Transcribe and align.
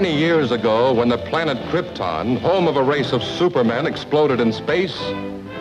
Many 0.00 0.12
years 0.12 0.50
ago, 0.50 0.92
when 0.92 1.08
the 1.08 1.18
planet 1.18 1.56
Krypton, 1.68 2.40
home 2.40 2.66
of 2.66 2.76
a 2.76 2.82
race 2.82 3.12
of 3.12 3.22
supermen, 3.22 3.86
exploded 3.86 4.40
in 4.40 4.52
space, 4.52 4.98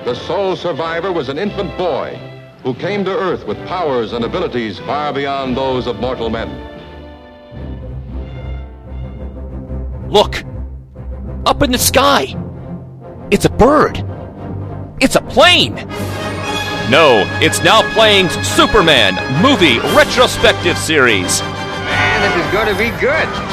the 0.05 0.15
sole 0.15 0.55
survivor 0.55 1.11
was 1.11 1.29
an 1.29 1.38
infant 1.38 1.77
boy 1.77 2.15
who 2.63 2.73
came 2.73 3.05
to 3.05 3.15
Earth 3.15 3.46
with 3.46 3.63
powers 3.67 4.11
and 4.11 4.25
abilities 4.25 4.79
far 4.79 5.13
beyond 5.13 5.55
those 5.55 5.85
of 5.85 5.99
mortal 5.99 6.31
men. 6.31 6.49
Look! 10.09 10.43
Up 11.45 11.61
in 11.61 11.71
the 11.71 11.77
sky! 11.77 12.36
It's 13.29 13.45
a 13.45 13.52
bird! 13.52 14.04
It's 15.00 15.15
a 15.15 15.21
plane! 15.21 15.75
No, 16.89 17.23
it's 17.39 17.63
now 17.63 17.84
playing 17.93 18.29
Superman 18.29 19.13
Movie 19.43 19.77
Retrospective 19.95 20.79
Series. 20.79 21.39
Man, 21.43 22.36
this 22.36 22.43
is 22.43 22.52
going 22.52 22.68
to 22.68 22.75
be 22.75 22.89
good. 23.00 23.52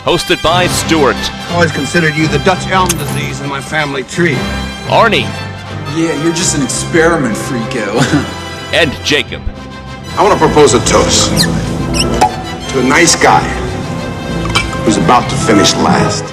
Hosted 0.00 0.42
by 0.42 0.66
Stuart. 0.66 1.14
I 1.14 1.54
always 1.56 1.72
considered 1.72 2.14
you 2.14 2.26
the 2.26 2.38
Dutch 2.38 2.66
elm 2.68 2.88
disease 2.88 3.42
in 3.42 3.50
my 3.50 3.60
family 3.60 4.02
tree. 4.02 4.36
Arnie. 4.88 5.28
Yeah, 5.92 6.24
you're 6.24 6.32
just 6.32 6.56
an 6.56 6.62
experiment, 6.62 7.36
freako. 7.36 8.00
and 8.72 8.90
Jacob. 9.04 9.42
I 10.16 10.22
want 10.22 10.32
to 10.32 10.42
propose 10.42 10.72
a 10.72 10.80
toast 10.86 11.28
to 12.72 12.80
a 12.80 12.82
nice 12.82 13.14
guy 13.14 13.42
who's 14.84 14.96
about 14.96 15.28
to 15.28 15.36
finish 15.36 15.74
last. 15.74 16.24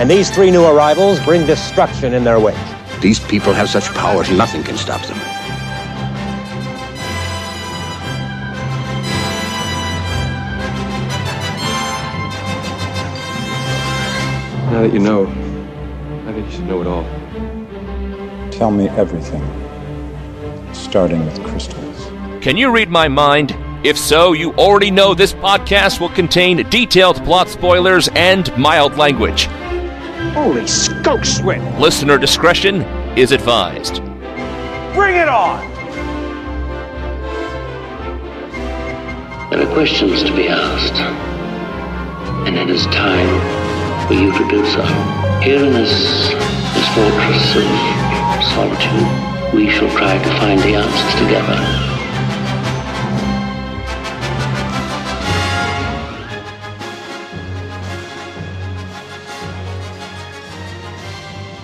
And 0.00 0.10
these 0.10 0.30
three 0.30 0.50
new 0.50 0.64
arrivals 0.64 1.20
bring 1.20 1.44
destruction 1.44 2.14
in 2.14 2.24
their 2.24 2.40
wake. 2.40 2.56
These 3.02 3.20
people 3.20 3.52
have 3.52 3.68
such 3.68 3.92
powers, 3.92 4.30
nothing 4.30 4.62
can 4.62 4.78
stop 4.78 5.02
them. 5.02 5.37
Now 14.78 14.84
that 14.84 14.92
you 14.92 15.00
know, 15.00 15.26
I 16.28 16.32
think 16.32 16.46
you 16.46 16.52
should 16.52 16.66
know 16.66 16.80
it 16.80 16.86
all. 16.86 17.02
Tell 18.52 18.70
me 18.70 18.88
everything, 18.90 19.42
starting 20.72 21.26
with 21.26 21.42
crystals. 21.42 22.06
Can 22.40 22.56
you 22.56 22.70
read 22.70 22.88
my 22.88 23.08
mind? 23.08 23.56
If 23.82 23.98
so, 23.98 24.34
you 24.34 24.52
already 24.52 24.92
know 24.92 25.14
this 25.14 25.32
podcast 25.32 25.98
will 25.98 26.10
contain 26.10 26.58
detailed 26.70 27.16
plot 27.24 27.48
spoilers 27.48 28.08
and 28.14 28.56
mild 28.56 28.96
language. 28.96 29.46
Holy 30.36 30.64
skunk 30.68 31.24
sweat! 31.24 31.80
Listener 31.80 32.16
discretion 32.16 32.82
is 33.18 33.32
advised. 33.32 33.96
Bring 34.94 35.16
it 35.16 35.28
on! 35.28 35.58
There 39.50 39.60
are 39.60 39.74
questions 39.74 40.22
to 40.22 40.36
be 40.36 40.46
asked, 40.46 40.94
and 42.46 42.56
it 42.56 42.70
is 42.70 42.84
time 42.86 43.57
for 44.08 44.14
you 44.14 44.32
to 44.32 44.48
do 44.48 44.64
so. 44.64 44.82
Here 45.42 45.62
in 45.62 45.70
this, 45.70 46.30
this 46.30 46.88
fortress 46.94 47.56
of 47.56 48.42
solitude, 48.54 49.54
we 49.54 49.68
shall 49.68 49.90
try 49.90 50.16
to 50.16 50.30
find 50.38 50.58
the 50.60 50.76
answers 50.76 51.14
together. 51.20 51.58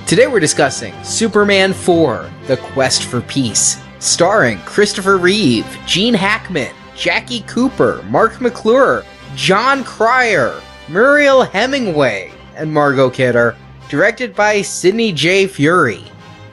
Today 0.07 0.27
we're 0.27 0.39
discussing 0.39 0.93
Superman 1.03 1.73
4 1.73 2.31
The 2.47 2.59
Quest 2.59 3.05
for 3.05 3.23
Peace, 3.23 3.81
starring 4.01 4.59
Christopher 4.59 5.17
Reeve, 5.17 5.79
Gene 5.87 6.13
Hackman, 6.13 6.75
Jackie 6.95 7.41
Cooper, 7.47 8.03
Marc 8.11 8.43
McClure, 8.43 9.03
Jon 9.35 9.83
Cryer, 9.83 10.61
Mariel 10.89 11.45
Hemingway, 11.45 12.31
and 12.57 12.71
Margot 12.71 13.09
Kidder, 13.09 13.57
directed 13.89 14.37
by 14.37 14.61
Sidney 14.61 15.13
J. 15.13 15.47
Furie. 15.47 16.05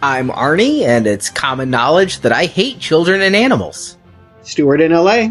I'm 0.01 0.29
Arnie, 0.29 0.83
and 0.83 1.05
it's 1.05 1.29
common 1.29 1.69
knowledge 1.69 2.21
that 2.21 2.31
I 2.31 2.45
hate 2.45 2.79
children 2.79 3.21
and 3.21 3.35
animals. 3.35 3.97
Stuart 4.43 4.79
in 4.79 4.93
LA. 4.93 5.27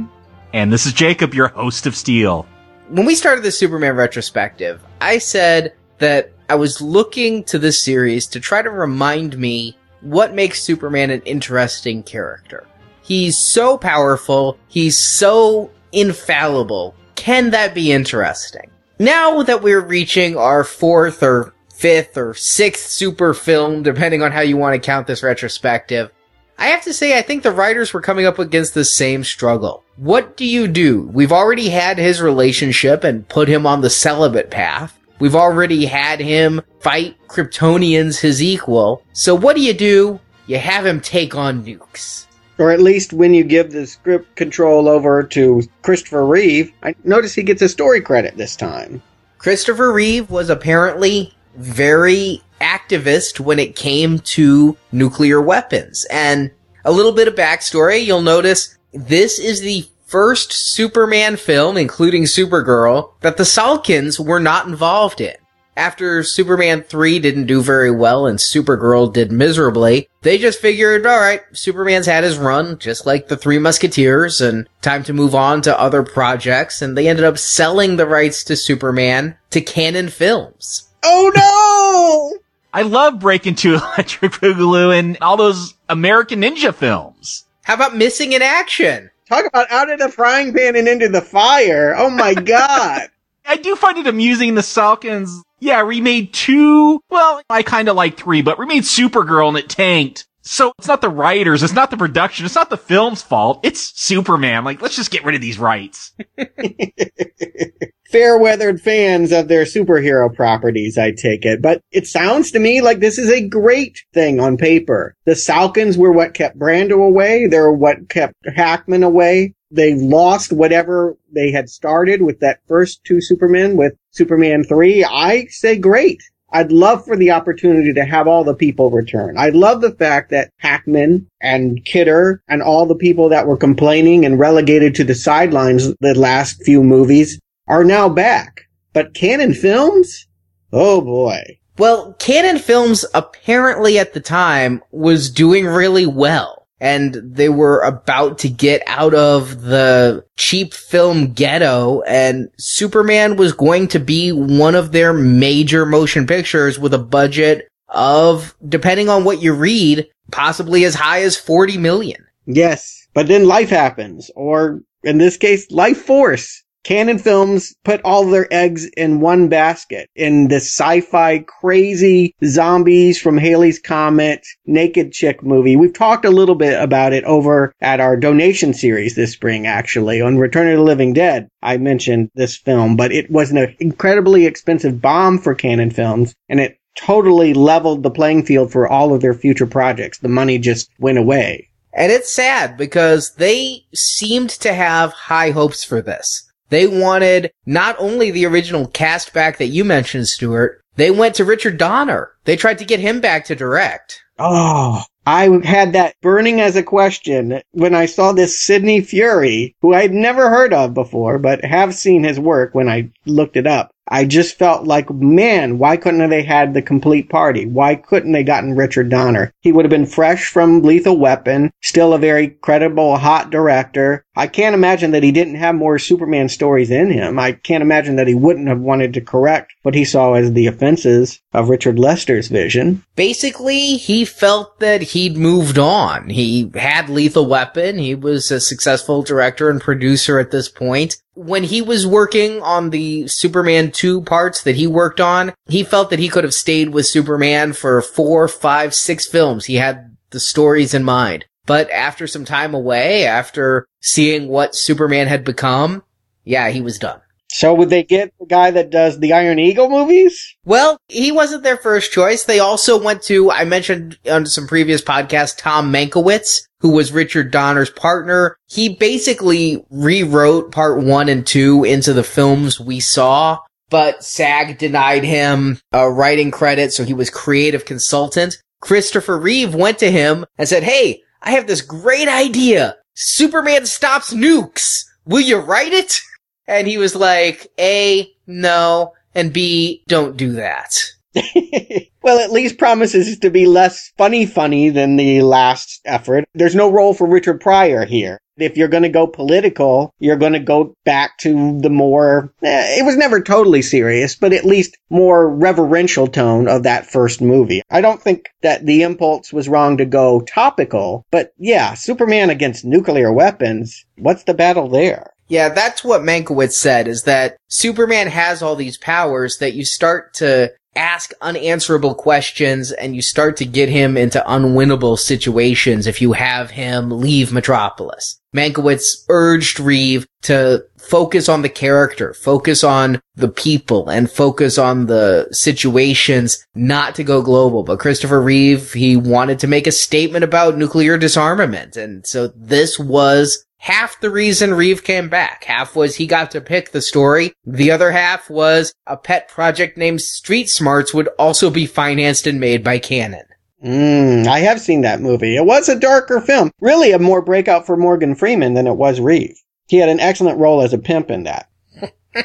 And 0.52 0.70
this 0.70 0.84
is 0.84 0.92
Jacob, 0.92 1.32
your 1.32 1.48
host 1.48 1.86
of 1.86 1.96
Steel. 1.96 2.46
When 2.88 3.06
we 3.06 3.14
started 3.14 3.42
the 3.42 3.50
Superman 3.50 3.96
retrospective, 3.96 4.82
I 5.00 5.16
said 5.16 5.72
that 5.96 6.32
I 6.50 6.56
was 6.56 6.82
looking 6.82 7.42
to 7.44 7.58
this 7.58 7.82
series 7.82 8.26
to 8.26 8.38
try 8.38 8.60
to 8.60 8.70
remind 8.70 9.38
me 9.38 9.78
what 10.02 10.34
makes 10.34 10.62
Superman 10.62 11.10
an 11.10 11.22
interesting 11.22 12.02
character. 12.02 12.66
He's 13.00 13.38
so 13.38 13.78
powerful, 13.78 14.58
he's 14.68 14.98
so 14.98 15.70
infallible. 15.90 16.94
Can 17.14 17.50
that 17.50 17.74
be 17.74 17.92
interesting? 17.92 18.70
Now 19.00 19.42
that 19.44 19.62
we're 19.62 19.80
reaching 19.80 20.36
our 20.36 20.62
fourth 20.62 21.22
or 21.22 21.54
fifth 21.72 22.18
or 22.18 22.34
sixth 22.34 22.90
super 22.90 23.32
film, 23.32 23.82
depending 23.82 24.22
on 24.22 24.30
how 24.30 24.42
you 24.42 24.58
want 24.58 24.74
to 24.74 24.86
count 24.86 25.06
this 25.06 25.22
retrospective, 25.22 26.10
I 26.58 26.66
have 26.66 26.82
to 26.82 26.92
say 26.92 27.16
I 27.16 27.22
think 27.22 27.42
the 27.42 27.50
writers 27.50 27.94
were 27.94 28.02
coming 28.02 28.26
up 28.26 28.38
against 28.38 28.74
the 28.74 28.84
same 28.84 29.24
struggle. 29.24 29.84
What 29.96 30.36
do 30.36 30.44
you 30.44 30.68
do? 30.68 31.00
We've 31.14 31.32
already 31.32 31.70
had 31.70 31.96
his 31.96 32.20
relationship 32.20 33.02
and 33.02 33.26
put 33.26 33.48
him 33.48 33.66
on 33.66 33.80
the 33.80 33.88
celibate 33.88 34.50
path. 34.50 34.98
We've 35.18 35.34
already 35.34 35.86
had 35.86 36.20
him 36.20 36.60
fight 36.80 37.16
Kryptonians 37.26 38.20
his 38.20 38.42
equal. 38.42 39.02
So 39.14 39.34
what 39.34 39.56
do 39.56 39.62
you 39.62 39.72
do? 39.72 40.20
You 40.46 40.58
have 40.58 40.84
him 40.84 41.00
take 41.00 41.34
on 41.34 41.64
nukes. 41.64 42.26
Or 42.60 42.70
at 42.70 42.82
least 42.82 43.14
when 43.14 43.32
you 43.32 43.42
give 43.42 43.72
the 43.72 43.86
script 43.86 44.36
control 44.36 44.86
over 44.86 45.22
to 45.22 45.62
Christopher 45.80 46.26
Reeve, 46.26 46.70
I 46.82 46.94
notice 47.04 47.34
he 47.34 47.42
gets 47.42 47.62
a 47.62 47.70
story 47.70 48.02
credit 48.02 48.36
this 48.36 48.54
time. 48.54 49.02
Christopher 49.38 49.90
Reeve 49.90 50.30
was 50.30 50.50
apparently 50.50 51.34
very 51.56 52.42
activist 52.60 53.40
when 53.40 53.58
it 53.58 53.76
came 53.76 54.18
to 54.18 54.76
nuclear 54.92 55.40
weapons. 55.40 56.04
And 56.10 56.50
a 56.84 56.92
little 56.92 57.12
bit 57.12 57.28
of 57.28 57.34
backstory, 57.34 58.04
you'll 58.04 58.20
notice 58.20 58.76
this 58.92 59.38
is 59.38 59.62
the 59.62 59.88
first 60.04 60.52
Superman 60.52 61.38
film, 61.38 61.78
including 61.78 62.24
Supergirl, 62.24 63.12
that 63.20 63.38
the 63.38 63.44
Salkinds 63.44 64.22
were 64.22 64.40
not 64.40 64.66
involved 64.66 65.22
in. 65.22 65.36
After 65.80 66.22
Superman 66.22 66.82
3 66.82 67.20
didn't 67.20 67.46
do 67.46 67.62
very 67.62 67.90
well 67.90 68.26
and 68.26 68.38
Supergirl 68.38 69.10
did 69.10 69.32
miserably, 69.32 70.10
they 70.20 70.36
just 70.36 70.60
figured, 70.60 71.06
alright, 71.06 71.40
Superman's 71.54 72.04
had 72.04 72.22
his 72.22 72.36
run, 72.36 72.78
just 72.78 73.06
like 73.06 73.28
the 73.28 73.36
Three 73.38 73.58
Musketeers, 73.58 74.42
and 74.42 74.68
time 74.82 75.04
to 75.04 75.14
move 75.14 75.34
on 75.34 75.62
to 75.62 75.80
other 75.80 76.02
projects, 76.02 76.82
and 76.82 76.98
they 76.98 77.08
ended 77.08 77.24
up 77.24 77.38
selling 77.38 77.96
the 77.96 78.04
rights 78.04 78.44
to 78.44 78.56
Superman 78.56 79.38
to 79.48 79.62
Cannon 79.62 80.10
Films. 80.10 80.86
Oh 81.02 81.32
no! 81.34 82.42
I 82.78 82.82
love 82.82 83.18
Breaking 83.18 83.54
Two 83.54 83.74
Electric 83.96 84.32
Boogaloo 84.32 84.98
and 84.98 85.16
all 85.22 85.38
those 85.38 85.72
American 85.88 86.42
Ninja 86.42 86.74
films. 86.74 87.46
How 87.62 87.72
about 87.72 87.96
Missing 87.96 88.32
in 88.32 88.42
Action? 88.42 89.08
Talk 89.30 89.46
about 89.46 89.70
out 89.70 89.88
of 89.88 89.98
the 89.98 90.10
frying 90.10 90.52
pan 90.52 90.76
and 90.76 90.86
into 90.86 91.08
the 91.08 91.22
fire. 91.22 91.94
Oh 91.96 92.10
my 92.10 92.34
god. 92.54 93.08
I 93.46 93.56
do 93.56 93.76
find 93.76 93.98
it 93.98 94.06
amusing 94.06 94.54
the 94.54 94.60
Salkins, 94.60 95.40
yeah, 95.60 95.82
remade 95.82 96.32
two. 96.32 97.00
Well, 97.10 97.42
I 97.50 97.62
kind 97.62 97.88
of 97.88 97.96
like 97.96 98.16
three, 98.16 98.42
but 98.42 98.58
remade 98.58 98.82
Supergirl 98.84 99.48
and 99.48 99.58
it 99.58 99.68
tanked. 99.68 100.26
So 100.42 100.72
it's 100.78 100.88
not 100.88 101.02
the 101.02 101.10
writers, 101.10 101.62
it's 101.62 101.74
not 101.74 101.90
the 101.90 101.98
production, 101.98 102.46
it's 102.46 102.54
not 102.54 102.70
the 102.70 102.78
film's 102.78 103.22
fault. 103.22 103.60
It's 103.62 103.92
Superman. 104.00 104.64
Like, 104.64 104.80
let's 104.80 104.96
just 104.96 105.10
get 105.10 105.24
rid 105.24 105.34
of 105.34 105.42
these 105.42 105.58
rights. 105.58 106.12
Fair 108.10 108.38
weathered 108.38 108.80
fans 108.80 109.30
of 109.30 109.46
their 109.46 109.64
superhero 109.64 110.34
properties, 110.34 110.98
I 110.98 111.12
take 111.12 111.44
it. 111.44 111.62
But 111.62 111.82
it 111.92 112.06
sounds 112.06 112.50
to 112.52 112.58
me 112.58 112.80
like 112.80 112.98
this 112.98 113.18
is 113.18 113.30
a 113.30 113.46
great 113.46 113.98
thing 114.14 114.40
on 114.40 114.56
paper. 114.56 115.14
The 115.26 115.32
Salkins 115.32 115.96
were 115.96 116.10
what 116.10 116.34
kept 116.34 116.58
Brando 116.58 117.06
away. 117.06 117.46
They're 117.46 117.70
what 117.70 118.08
kept 118.08 118.34
Hackman 118.56 119.04
away. 119.04 119.54
They 119.70 119.94
lost 119.94 120.52
whatever 120.52 121.16
they 121.32 121.50
had 121.52 121.68
started 121.68 122.22
with 122.22 122.40
that 122.40 122.60
first 122.66 123.04
two 123.04 123.20
Supermen 123.20 123.76
with 123.76 123.94
Superman 124.10 124.64
3. 124.64 125.04
I 125.04 125.46
say 125.46 125.78
great. 125.78 126.22
I'd 126.52 126.72
love 126.72 127.04
for 127.04 127.16
the 127.16 127.30
opportunity 127.30 127.92
to 127.92 128.04
have 128.04 128.26
all 128.26 128.42
the 128.42 128.54
people 128.54 128.90
return. 128.90 129.38
I 129.38 129.50
love 129.50 129.80
the 129.80 129.92
fact 129.92 130.30
that 130.30 130.50
Hackman 130.58 131.28
and 131.40 131.84
Kidder 131.84 132.42
and 132.48 132.60
all 132.60 132.86
the 132.86 132.96
people 132.96 133.28
that 133.28 133.46
were 133.46 133.56
complaining 133.56 134.24
and 134.24 134.38
relegated 134.38 134.94
to 134.96 135.04
the 135.04 135.14
sidelines 135.14 135.94
the 136.00 136.18
last 136.18 136.62
few 136.64 136.82
movies 136.82 137.38
are 137.68 137.84
now 137.84 138.08
back. 138.08 138.62
But 138.92 139.14
Cannon 139.14 139.54
Films? 139.54 140.26
Oh 140.72 141.00
boy. 141.00 141.58
Well, 141.78 142.14
Cannon 142.18 142.58
Films 142.58 143.04
apparently 143.14 143.98
at 143.98 144.12
the 144.12 144.20
time 144.20 144.82
was 144.90 145.30
doing 145.30 145.66
really 145.66 146.06
well. 146.06 146.59
And 146.80 147.14
they 147.22 147.50
were 147.50 147.82
about 147.82 148.38
to 148.38 148.48
get 148.48 148.82
out 148.86 149.12
of 149.14 149.60
the 149.60 150.24
cheap 150.36 150.72
film 150.72 151.32
ghetto 151.32 152.00
and 152.02 152.48
Superman 152.58 153.36
was 153.36 153.52
going 153.52 153.88
to 153.88 153.98
be 153.98 154.32
one 154.32 154.74
of 154.74 154.92
their 154.92 155.12
major 155.12 155.84
motion 155.84 156.26
pictures 156.26 156.78
with 156.78 156.94
a 156.94 156.98
budget 156.98 157.68
of, 157.88 158.56
depending 158.66 159.08
on 159.08 159.24
what 159.24 159.42
you 159.42 159.52
read, 159.52 160.08
possibly 160.32 160.84
as 160.84 160.94
high 160.94 161.22
as 161.22 161.36
40 161.36 161.76
million. 161.76 162.24
Yes. 162.46 163.06
But 163.12 163.28
then 163.28 163.46
life 163.46 163.70
happens, 163.70 164.30
or 164.34 164.80
in 165.02 165.18
this 165.18 165.36
case, 165.36 165.66
Lifeforce 165.68 166.62
Cannon 166.82 167.18
Films 167.18 167.74
put 167.84 168.00
all 168.04 168.24
their 168.24 168.48
eggs 168.50 168.86
in 168.96 169.20
one 169.20 169.48
basket 169.48 170.08
in 170.16 170.48
the 170.48 170.56
sci-fi 170.56 171.40
crazy 171.40 172.34
zombies 172.44 173.20
from 173.20 173.36
Halley's 173.36 173.78
Comet 173.78 174.46
naked 174.66 175.12
chick 175.12 175.42
movie. 175.42 175.76
We've 175.76 175.92
talked 175.92 176.24
a 176.24 176.30
little 176.30 176.54
bit 176.54 176.80
about 176.80 177.12
it 177.12 177.24
over 177.24 177.74
at 177.80 178.00
our 178.00 178.16
donation 178.16 178.72
series 178.72 179.14
this 179.14 179.32
spring, 179.32 179.66
actually, 179.66 180.22
on 180.22 180.38
Return 180.38 180.68
of 180.68 180.78
the 180.78 180.82
Living 180.82 181.12
Dead. 181.12 181.48
I 181.62 181.76
mentioned 181.76 182.30
this 182.34 182.56
film, 182.56 182.96
but 182.96 183.12
it 183.12 183.30
was 183.30 183.50
an 183.50 183.76
incredibly 183.78 184.46
expensive 184.46 185.00
bomb 185.02 185.38
for 185.38 185.54
Cannon 185.54 185.90
Films 185.90 186.34
and 186.48 186.60
it 186.60 186.78
totally 186.96 187.54
leveled 187.54 188.02
the 188.02 188.10
playing 188.10 188.44
field 188.44 188.72
for 188.72 188.88
all 188.88 189.14
of 189.14 189.20
their 189.20 189.34
future 189.34 189.66
projects. 189.66 190.18
The 190.18 190.28
money 190.28 190.58
just 190.58 190.90
went 190.98 191.18
away. 191.18 191.68
And 191.92 192.12
it's 192.12 192.32
sad 192.32 192.76
because 192.76 193.34
they 193.34 193.84
seemed 193.94 194.50
to 194.50 194.72
have 194.72 195.12
high 195.12 195.50
hopes 195.50 195.84
for 195.84 196.00
this. 196.00 196.49
They 196.70 196.86
wanted 196.86 197.52
not 197.66 197.96
only 197.98 198.30
the 198.30 198.46
original 198.46 198.86
cast 198.86 199.32
back 199.32 199.58
that 199.58 199.66
you 199.66 199.84
mentioned, 199.84 200.28
Stuart, 200.28 200.80
they 200.96 201.10
went 201.10 201.34
to 201.36 201.44
Richard 201.44 201.76
Donner. 201.78 202.30
They 202.44 202.56
tried 202.56 202.78
to 202.78 202.84
get 202.84 203.00
him 203.00 203.20
back 203.20 203.44
to 203.46 203.54
direct. 203.54 204.22
Oh, 204.38 205.02
I 205.26 205.48
had 205.64 205.92
that 205.92 206.14
burning 206.22 206.60
as 206.60 206.76
a 206.76 206.82
question 206.82 207.60
when 207.72 207.94
I 207.94 208.06
saw 208.06 208.32
this 208.32 208.60
Sidney 208.60 209.02
Furie, 209.02 209.74
who 209.82 209.92
I'd 209.92 210.12
never 210.12 210.48
heard 210.48 210.72
of 210.72 210.94
before, 210.94 211.38
but 211.38 211.64
have 211.64 211.94
seen 211.94 212.24
his 212.24 212.40
work 212.40 212.74
when 212.74 212.88
I 212.88 213.10
looked 213.26 213.56
it 213.56 213.66
up. 213.66 213.90
I 214.08 214.24
just 214.24 214.58
felt 214.58 214.86
like, 214.86 215.08
man, 215.10 215.78
why 215.78 215.96
couldn't 215.96 216.28
they 216.30 216.42
had 216.42 216.74
the 216.74 216.82
complete 216.82 217.28
party? 217.28 217.64
Why 217.64 217.94
couldn't 217.94 218.32
they 218.32 218.42
gotten 218.42 218.74
Richard 218.74 219.08
Donner? 219.08 219.52
He 219.60 219.70
would 219.70 219.84
have 219.84 219.90
been 219.90 220.06
fresh 220.06 220.48
from 220.48 220.82
Lethal 220.82 221.16
Weapon, 221.16 221.70
still 221.80 222.12
a 222.12 222.18
very 222.18 222.48
credible, 222.48 223.16
hot 223.16 223.50
director. 223.50 224.24
I 224.34 224.48
can't 224.48 224.74
imagine 224.74 225.12
that 225.12 225.22
he 225.22 225.32
didn't 225.32 225.56
have 225.56 225.74
more 225.74 225.98
Superman 225.98 226.48
stories 226.48 226.90
in 226.90 227.10
him. 227.10 227.38
I 227.38 227.52
can't 227.52 227.82
imagine 227.82 228.16
that 228.16 228.26
he 228.26 228.34
wouldn't 228.34 228.68
have 228.68 228.80
wanted 228.80 229.14
to 229.14 229.20
correct 229.20 229.74
what 229.82 229.94
he 229.94 230.04
saw 230.04 230.34
as 230.34 230.52
the 230.52 230.66
offenses 230.66 231.40
of 231.52 231.68
Richard 231.68 231.98
Lester's 231.98 232.48
vision. 232.48 233.04
Basically, 233.16 233.96
he 233.96 234.24
felt 234.24 234.80
that 234.80 235.02
he'd 235.02 235.36
moved 235.36 235.78
on. 235.78 236.30
He 236.30 236.70
had 236.74 237.08
Lethal 237.08 237.46
Weapon. 237.46 237.98
He 237.98 238.14
was 238.14 238.50
a 238.50 238.60
successful 238.60 239.22
director 239.22 239.70
and 239.70 239.80
producer 239.80 240.38
at 240.38 240.50
this 240.50 240.68
point. 240.68 241.18
When 241.34 241.64
he 241.64 241.80
was 241.80 242.06
working 242.06 242.60
on 242.60 242.90
the 242.90 243.28
Superman 243.28 243.92
2 243.92 244.22
parts 244.22 244.62
that 244.62 244.76
he 244.76 244.86
worked 244.86 245.20
on, 245.20 245.52
he 245.66 245.84
felt 245.84 246.10
that 246.10 246.18
he 246.18 246.28
could 246.28 246.44
have 246.44 246.54
stayed 246.54 246.90
with 246.90 247.06
Superman 247.06 247.72
for 247.72 248.02
four, 248.02 248.48
five, 248.48 248.94
six 248.94 249.26
films. 249.26 249.66
He 249.66 249.76
had 249.76 250.16
the 250.30 250.40
stories 250.40 250.92
in 250.92 251.04
mind. 251.04 251.44
But 251.66 251.90
after 251.90 252.26
some 252.26 252.44
time 252.44 252.74
away, 252.74 253.26
after 253.26 253.86
seeing 254.00 254.48
what 254.48 254.74
Superman 254.74 255.28
had 255.28 255.44
become, 255.44 256.02
yeah, 256.44 256.70
he 256.70 256.80
was 256.80 256.98
done. 256.98 257.20
So 257.52 257.74
would 257.74 257.90
they 257.90 258.04
get 258.04 258.32
the 258.38 258.46
guy 258.46 258.70
that 258.70 258.90
does 258.90 259.18
the 259.18 259.32
Iron 259.32 259.58
Eagle 259.58 259.90
movies? 259.90 260.56
Well, 260.64 260.98
he 261.08 261.32
wasn't 261.32 261.64
their 261.64 261.76
first 261.76 262.12
choice. 262.12 262.44
They 262.44 262.60
also 262.60 263.02
went 263.02 263.22
to, 263.24 263.50
I 263.50 263.64
mentioned 263.64 264.18
on 264.30 264.46
some 264.46 264.68
previous 264.68 265.02
podcasts, 265.02 265.58
Tom 265.58 265.92
Mankiewicz, 265.92 266.60
who 266.78 266.90
was 266.90 267.10
Richard 267.10 267.50
Donner's 267.50 267.90
partner. 267.90 268.56
He 268.68 268.94
basically 268.94 269.84
rewrote 269.90 270.70
part 270.70 271.02
one 271.02 271.28
and 271.28 271.44
two 271.44 271.82
into 271.82 272.12
the 272.12 272.22
films 272.22 272.78
we 272.78 273.00
saw, 273.00 273.58
but 273.90 274.22
SAG 274.22 274.78
denied 274.78 275.24
him 275.24 275.80
a 275.90 276.08
writing 276.08 276.52
credit, 276.52 276.92
so 276.92 277.02
he 277.02 277.14
was 277.14 277.30
creative 277.30 277.84
consultant. 277.84 278.62
Christopher 278.80 279.36
Reeve 279.36 279.74
went 279.74 279.98
to 279.98 280.10
him 280.12 280.46
and 280.56 280.68
said, 280.68 280.84
Hey, 280.84 281.22
I 281.42 281.50
have 281.50 281.66
this 281.66 281.80
great 281.80 282.28
idea. 282.28 282.96
Superman 283.14 283.86
stops 283.86 284.32
nukes. 284.32 285.04
Will 285.24 285.40
you 285.40 285.58
write 285.58 285.92
it? 285.92 286.20
And 286.70 286.86
he 286.86 286.98
was 286.98 287.16
like, 287.16 287.66
A, 287.80 288.32
no, 288.46 289.14
and 289.34 289.52
B, 289.52 290.04
don't 290.06 290.36
do 290.36 290.52
that. 290.52 290.94
well, 292.22 292.38
at 292.38 292.52
least 292.52 292.78
promises 292.78 293.40
to 293.40 293.50
be 293.50 293.66
less 293.66 294.12
funny 294.16 294.46
funny 294.46 294.88
than 294.88 295.16
the 295.16 295.42
last 295.42 296.00
effort. 296.04 296.44
There's 296.54 296.76
no 296.76 296.88
role 296.88 297.12
for 297.12 297.26
Richard 297.26 297.60
Pryor 297.60 298.04
here. 298.04 298.38
If 298.56 298.76
you're 298.76 298.86
going 298.86 299.02
to 299.02 299.08
go 299.08 299.26
political, 299.26 300.14
you're 300.20 300.36
going 300.36 300.52
to 300.52 300.60
go 300.60 300.94
back 301.04 301.38
to 301.38 301.80
the 301.80 301.90
more, 301.90 302.52
eh, 302.62 302.98
it 303.00 303.04
was 303.04 303.16
never 303.16 303.42
totally 303.42 303.82
serious, 303.82 304.36
but 304.36 304.52
at 304.52 304.64
least 304.64 304.96
more 305.08 305.48
reverential 305.48 306.28
tone 306.28 306.68
of 306.68 306.84
that 306.84 307.10
first 307.10 307.40
movie. 307.40 307.82
I 307.90 308.00
don't 308.00 308.22
think 308.22 308.48
that 308.62 308.86
the 308.86 309.02
impulse 309.02 309.52
was 309.52 309.68
wrong 309.68 309.96
to 309.96 310.04
go 310.04 310.42
topical, 310.42 311.26
but 311.32 311.52
yeah, 311.58 311.94
Superman 311.94 312.48
against 312.48 312.84
nuclear 312.84 313.32
weapons, 313.32 314.04
what's 314.18 314.44
the 314.44 314.54
battle 314.54 314.88
there? 314.88 315.32
Yeah, 315.50 315.68
that's 315.68 316.04
what 316.04 316.22
Mankiewicz 316.22 316.72
said 316.72 317.08
is 317.08 317.24
that 317.24 317.56
Superman 317.68 318.28
has 318.28 318.62
all 318.62 318.76
these 318.76 318.96
powers 318.96 319.58
that 319.58 319.74
you 319.74 319.84
start 319.84 320.32
to 320.34 320.72
ask 320.94 321.32
unanswerable 321.40 322.14
questions 322.14 322.92
and 322.92 323.16
you 323.16 323.22
start 323.22 323.56
to 323.56 323.64
get 323.64 323.88
him 323.88 324.16
into 324.16 324.42
unwinnable 324.46 325.18
situations 325.18 326.06
if 326.06 326.22
you 326.22 326.32
have 326.32 326.70
him 326.70 327.10
leave 327.10 327.52
Metropolis. 327.52 328.40
Mankiewicz 328.54 329.24
urged 329.28 329.80
Reeve 329.80 330.24
to 330.42 330.84
focus 330.98 331.48
on 331.48 331.62
the 331.62 331.68
character, 331.68 332.32
focus 332.32 332.84
on 332.84 333.20
the 333.34 333.48
people, 333.48 334.08
and 334.08 334.30
focus 334.30 334.78
on 334.78 335.06
the 335.06 335.48
situations, 335.50 336.64
not 336.74 337.16
to 337.16 337.24
go 337.24 337.42
global. 337.42 337.82
But 337.82 338.00
Christopher 338.00 338.40
Reeve, 338.40 338.92
he 338.92 339.16
wanted 339.16 339.58
to 339.60 339.68
make 339.68 339.86
a 339.86 339.92
statement 339.92 340.44
about 340.44 340.76
nuclear 340.76 341.18
disarmament. 341.18 341.96
And 341.96 342.24
so 342.26 342.48
this 342.56 342.98
was 342.98 343.64
half 343.80 344.20
the 344.20 344.30
reason 344.30 344.74
Reeve 344.74 345.02
came 345.02 345.28
back. 345.28 345.64
Half 345.64 345.96
was 345.96 346.16
he 346.16 346.26
got 346.26 346.50
to 346.52 346.60
pick 346.60 346.92
the 346.92 347.00
story. 347.00 347.52
The 347.64 347.90
other 347.90 348.12
half 348.12 348.48
was 348.48 348.94
a 349.06 349.16
pet 349.16 349.48
project 349.48 349.96
named 349.96 350.20
Street 350.20 350.68
Smarts 350.68 351.12
would 351.12 351.28
also 351.38 351.70
be 351.70 351.86
financed 351.86 352.46
and 352.46 352.60
made 352.60 352.84
by 352.84 352.98
Cannon. 352.98 353.46
Mm, 353.84 354.46
I 354.46 354.60
have 354.60 354.80
seen 354.80 355.00
that 355.00 355.22
movie. 355.22 355.56
It 355.56 355.64
was 355.64 355.88
a 355.88 355.98
darker 355.98 356.40
film. 356.40 356.70
Really 356.80 357.12
a 357.12 357.18
more 357.18 357.40
breakout 357.40 357.86
for 357.86 357.96
Morgan 357.96 358.34
Freeman 358.34 358.74
than 358.74 358.86
it 358.86 358.96
was 358.96 359.20
Reeve. 359.20 359.58
He 359.88 359.96
had 359.96 360.10
an 360.10 360.20
excellent 360.20 360.58
role 360.58 360.82
as 360.82 360.92
a 360.92 360.98
pimp 360.98 361.30
in 361.30 361.44
that. 361.44 361.70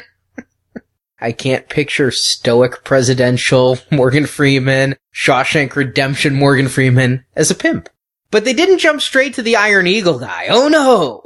I 1.20 1.32
can't 1.32 1.68
picture 1.68 2.10
stoic 2.10 2.84
presidential 2.84 3.78
Morgan 3.90 4.26
Freeman, 4.26 4.96
Shawshank 5.14 5.76
Redemption 5.76 6.34
Morgan 6.34 6.68
Freeman 6.68 7.24
as 7.34 7.50
a 7.50 7.54
pimp. 7.54 7.90
But 8.36 8.44
they 8.44 8.52
didn't 8.52 8.80
jump 8.80 9.00
straight 9.00 9.32
to 9.36 9.42
the 9.42 9.56
Iron 9.56 9.86
Eagle 9.86 10.18
guy. 10.18 10.48
Oh 10.50 10.68
no! 10.68 11.22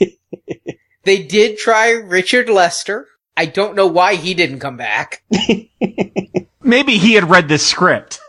they 1.04 1.22
did 1.22 1.58
try 1.58 1.90
Richard 1.90 2.48
Lester. 2.48 3.08
I 3.36 3.44
don't 3.44 3.76
know 3.76 3.86
why 3.86 4.14
he 4.14 4.32
didn't 4.32 4.60
come 4.60 4.78
back. 4.78 5.22
Maybe 6.62 6.96
he 6.96 7.12
had 7.12 7.28
read 7.28 7.48
this 7.50 7.66
script. 7.66 8.20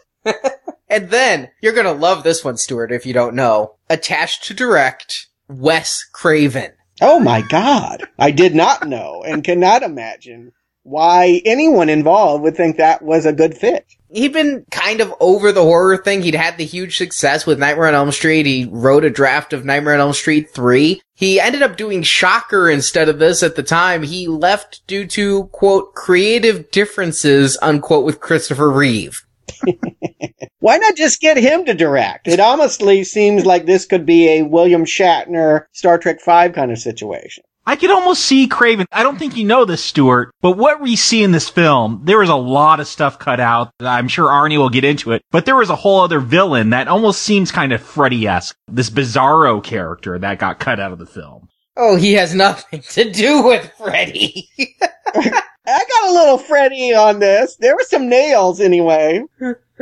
and 0.89 1.09
then, 1.09 1.51
you're 1.61 1.71
gonna 1.71 1.93
love 1.93 2.23
this 2.23 2.43
one, 2.43 2.57
Stuart, 2.57 2.91
if 2.91 3.05
you 3.05 3.13
don't 3.13 3.33
know. 3.33 3.75
Attached 3.89 4.43
to 4.47 4.53
direct, 4.53 5.27
Wes 5.47 6.03
Craven. 6.03 6.73
Oh 6.99 7.21
my 7.21 7.43
god. 7.43 8.09
I 8.19 8.31
did 8.31 8.53
not 8.53 8.89
know 8.89 9.23
and 9.25 9.41
cannot 9.41 9.83
imagine 9.83 10.51
why 10.87 11.41
anyone 11.43 11.89
involved 11.89 12.43
would 12.43 12.55
think 12.55 12.77
that 12.77 13.01
was 13.01 13.25
a 13.25 13.33
good 13.33 13.57
fit. 13.57 13.85
He'd 14.09 14.31
been 14.31 14.65
kind 14.71 15.01
of 15.01 15.13
over 15.19 15.51
the 15.51 15.63
horror 15.63 15.97
thing. 15.97 16.21
He'd 16.21 16.33
had 16.33 16.57
the 16.57 16.63
huge 16.63 16.97
success 16.97 17.45
with 17.45 17.59
Nightmare 17.59 17.87
on 17.87 17.93
Elm 17.93 18.11
Street. 18.13 18.45
He 18.45 18.69
wrote 18.71 19.03
a 19.03 19.09
draft 19.09 19.51
of 19.51 19.65
Nightmare 19.65 19.95
on 19.95 19.99
Elm 19.99 20.13
Street 20.13 20.49
3. 20.51 21.01
He 21.13 21.41
ended 21.41 21.61
up 21.61 21.75
doing 21.75 22.03
Shocker 22.03 22.69
instead 22.69 23.09
of 23.09 23.19
this 23.19 23.43
at 23.43 23.57
the 23.57 23.63
time. 23.63 24.03
He 24.03 24.27
left 24.27 24.87
due 24.87 25.05
to, 25.07 25.45
quote, 25.47 25.93
creative 25.93 26.71
differences, 26.71 27.57
unquote, 27.61 28.05
with 28.05 28.21
Christopher 28.21 28.71
Reeve. 28.71 29.25
Why 30.59 30.77
not 30.77 30.95
just 30.95 31.19
get 31.19 31.35
him 31.35 31.65
to 31.65 31.73
direct? 31.73 32.29
It 32.29 32.39
honestly 32.39 33.03
seems 33.03 33.45
like 33.45 33.65
this 33.65 33.85
could 33.85 34.05
be 34.05 34.29
a 34.29 34.43
William 34.43 34.85
Shatner 34.85 35.65
Star 35.73 35.97
Trek 35.97 36.19
V 36.23 36.49
kind 36.49 36.71
of 36.71 36.79
situation. 36.79 37.43
I 37.67 37.75
could 37.75 37.91
almost 37.91 38.23
see 38.23 38.47
Craven. 38.47 38.85
I 38.93 39.03
don't 39.03 39.19
think 39.19 39.35
you 39.35 39.43
know 39.43 39.65
this, 39.65 39.83
Stuart, 39.83 40.33
but 40.41 40.57
what 40.57 40.79
we 40.79 40.95
see 40.95 41.21
in 41.21 41.33
this 41.33 41.49
film, 41.49 41.99
there 42.05 42.19
was 42.19 42.29
a 42.29 42.35
lot 42.35 42.79
of 42.79 42.87
stuff 42.87 43.19
cut 43.19 43.41
out. 43.41 43.71
I'm 43.81 44.07
sure 44.07 44.29
Arnie 44.29 44.57
will 44.57 44.69
get 44.69 44.85
into 44.85 45.11
it, 45.11 45.21
but 45.31 45.45
there 45.45 45.57
was 45.57 45.69
a 45.69 45.75
whole 45.75 45.99
other 45.99 46.21
villain 46.21 46.69
that 46.69 46.87
almost 46.87 47.21
seems 47.21 47.51
kind 47.51 47.73
of 47.73 47.81
Freddy-esque. 47.81 48.55
This 48.69 48.89
Bizarro 48.89 49.61
character 49.61 50.17
that 50.17 50.39
got 50.39 50.59
cut 50.59 50.79
out 50.79 50.93
of 50.93 50.99
the 50.99 51.05
film. 51.05 51.49
Oh, 51.75 51.97
he 51.97 52.13
has 52.13 52.33
nothing 52.33 52.83
to 52.91 53.11
do 53.11 53.43
with 53.43 53.69
Freddy. 53.77 54.49
I 54.57 55.43
got 55.65 56.09
a 56.09 56.13
little 56.13 56.37
Freddy 56.37 56.95
on 56.95 57.19
this. 57.19 57.57
There 57.57 57.75
were 57.75 57.85
some 57.85 58.07
nails 58.07 58.61
anyway. 58.61 59.23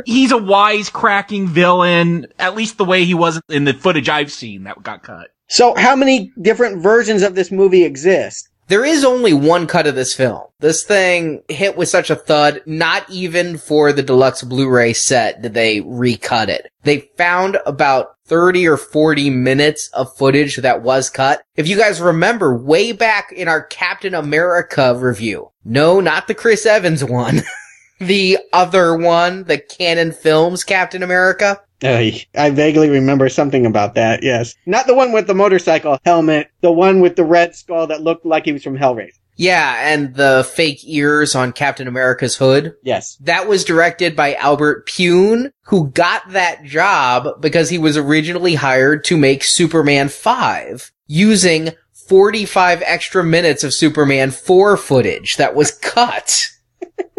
He's 0.04 0.32
a 0.32 0.36
wisecracking 0.36 1.46
villain, 1.46 2.26
at 2.40 2.56
least 2.56 2.78
the 2.78 2.84
way 2.84 3.04
he 3.04 3.14
was 3.14 3.40
in 3.48 3.62
the 3.62 3.74
footage 3.74 4.08
I've 4.08 4.32
seen 4.32 4.64
that 4.64 4.82
got 4.82 5.04
cut. 5.04 5.28
So 5.48 5.74
how 5.76 5.94
many 5.94 6.32
different 6.40 6.82
versions 6.82 7.22
of 7.22 7.34
this 7.34 7.50
movie 7.50 7.84
exist? 7.84 8.48
There 8.68 8.84
is 8.84 9.04
only 9.04 9.32
one 9.32 9.68
cut 9.68 9.86
of 9.86 9.94
this 9.94 10.12
film. 10.12 10.42
This 10.58 10.82
thing 10.82 11.42
hit 11.48 11.76
with 11.76 11.88
such 11.88 12.10
a 12.10 12.16
thud, 12.16 12.62
not 12.66 13.08
even 13.08 13.58
for 13.58 13.92
the 13.92 14.02
deluxe 14.02 14.42
Blu-ray 14.42 14.92
set 14.92 15.40
did 15.40 15.54
they 15.54 15.82
recut 15.82 16.50
it. 16.50 16.68
They 16.82 17.10
found 17.16 17.58
about 17.64 18.16
30 18.26 18.66
or 18.66 18.76
40 18.76 19.30
minutes 19.30 19.88
of 19.92 20.16
footage 20.16 20.56
that 20.56 20.82
was 20.82 21.10
cut. 21.10 21.42
If 21.54 21.68
you 21.68 21.76
guys 21.76 22.00
remember 22.00 22.56
way 22.56 22.90
back 22.90 23.30
in 23.30 23.46
our 23.46 23.62
Captain 23.62 24.14
America 24.14 24.96
review, 24.96 25.52
no, 25.64 26.00
not 26.00 26.26
the 26.26 26.34
Chris 26.34 26.66
Evans 26.66 27.04
one, 27.04 27.42
the 28.00 28.38
other 28.52 28.96
one, 28.96 29.44
the 29.44 29.58
Cannon 29.58 30.10
Films 30.10 30.64
Captain 30.64 31.04
America, 31.04 31.60
uh, 31.82 32.10
I 32.34 32.50
vaguely 32.50 32.88
remember 32.88 33.28
something 33.28 33.66
about 33.66 33.94
that, 33.94 34.22
yes. 34.22 34.54
Not 34.66 34.86
the 34.86 34.94
one 34.94 35.12
with 35.12 35.26
the 35.26 35.34
motorcycle 35.34 35.98
helmet, 36.04 36.50
the 36.60 36.72
one 36.72 37.00
with 37.00 37.16
the 37.16 37.24
red 37.24 37.54
skull 37.54 37.86
that 37.88 38.02
looked 38.02 38.24
like 38.24 38.44
he 38.44 38.52
was 38.52 38.62
from 38.62 38.78
Hellraiser. 38.78 39.12
Yeah, 39.36 39.76
and 39.92 40.14
the 40.14 40.48
fake 40.54 40.80
ears 40.84 41.34
on 41.34 41.52
Captain 41.52 41.86
America's 41.86 42.36
hood. 42.36 42.74
Yes. 42.82 43.16
That 43.16 43.46
was 43.46 43.64
directed 43.64 44.16
by 44.16 44.34
Albert 44.34 44.88
Pyun, 44.88 45.52
who 45.64 45.88
got 45.90 46.30
that 46.30 46.64
job 46.64 47.40
because 47.42 47.68
he 47.68 47.78
was 47.78 47.98
originally 47.98 48.54
hired 48.54 49.04
to 49.04 49.16
make 49.18 49.44
Superman 49.44 50.08
5 50.08 50.90
using 51.06 51.72
45 51.92 52.82
extra 52.86 53.22
minutes 53.22 53.62
of 53.62 53.74
Superman 53.74 54.30
4 54.30 54.76
footage 54.78 55.36
that 55.36 55.54
was 55.54 55.70
cut. 55.70 56.48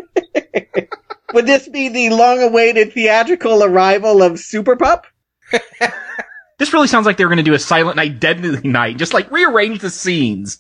Would 1.37 1.45
this 1.45 1.67
be 1.67 1.87
the 1.87 2.09
long-awaited 2.09 2.93
theatrical 2.93 3.63
arrival 3.63 4.23
of 4.23 4.39
Super 4.39 4.75
Pup? 4.75 5.05
this 6.57 6.73
really 6.73 6.87
sounds 6.87 7.05
like 7.05 7.17
they 7.17 7.25
were 7.25 7.29
going 7.29 7.37
to 7.37 7.43
do 7.43 7.53
a 7.53 7.59
Silent 7.59 7.95
Night, 7.95 8.19
Deadly 8.19 8.67
Night, 8.67 8.97
just 8.97 9.13
like 9.13 9.29
rearrange 9.29 9.81
the 9.81 9.91
scenes. 9.91 10.57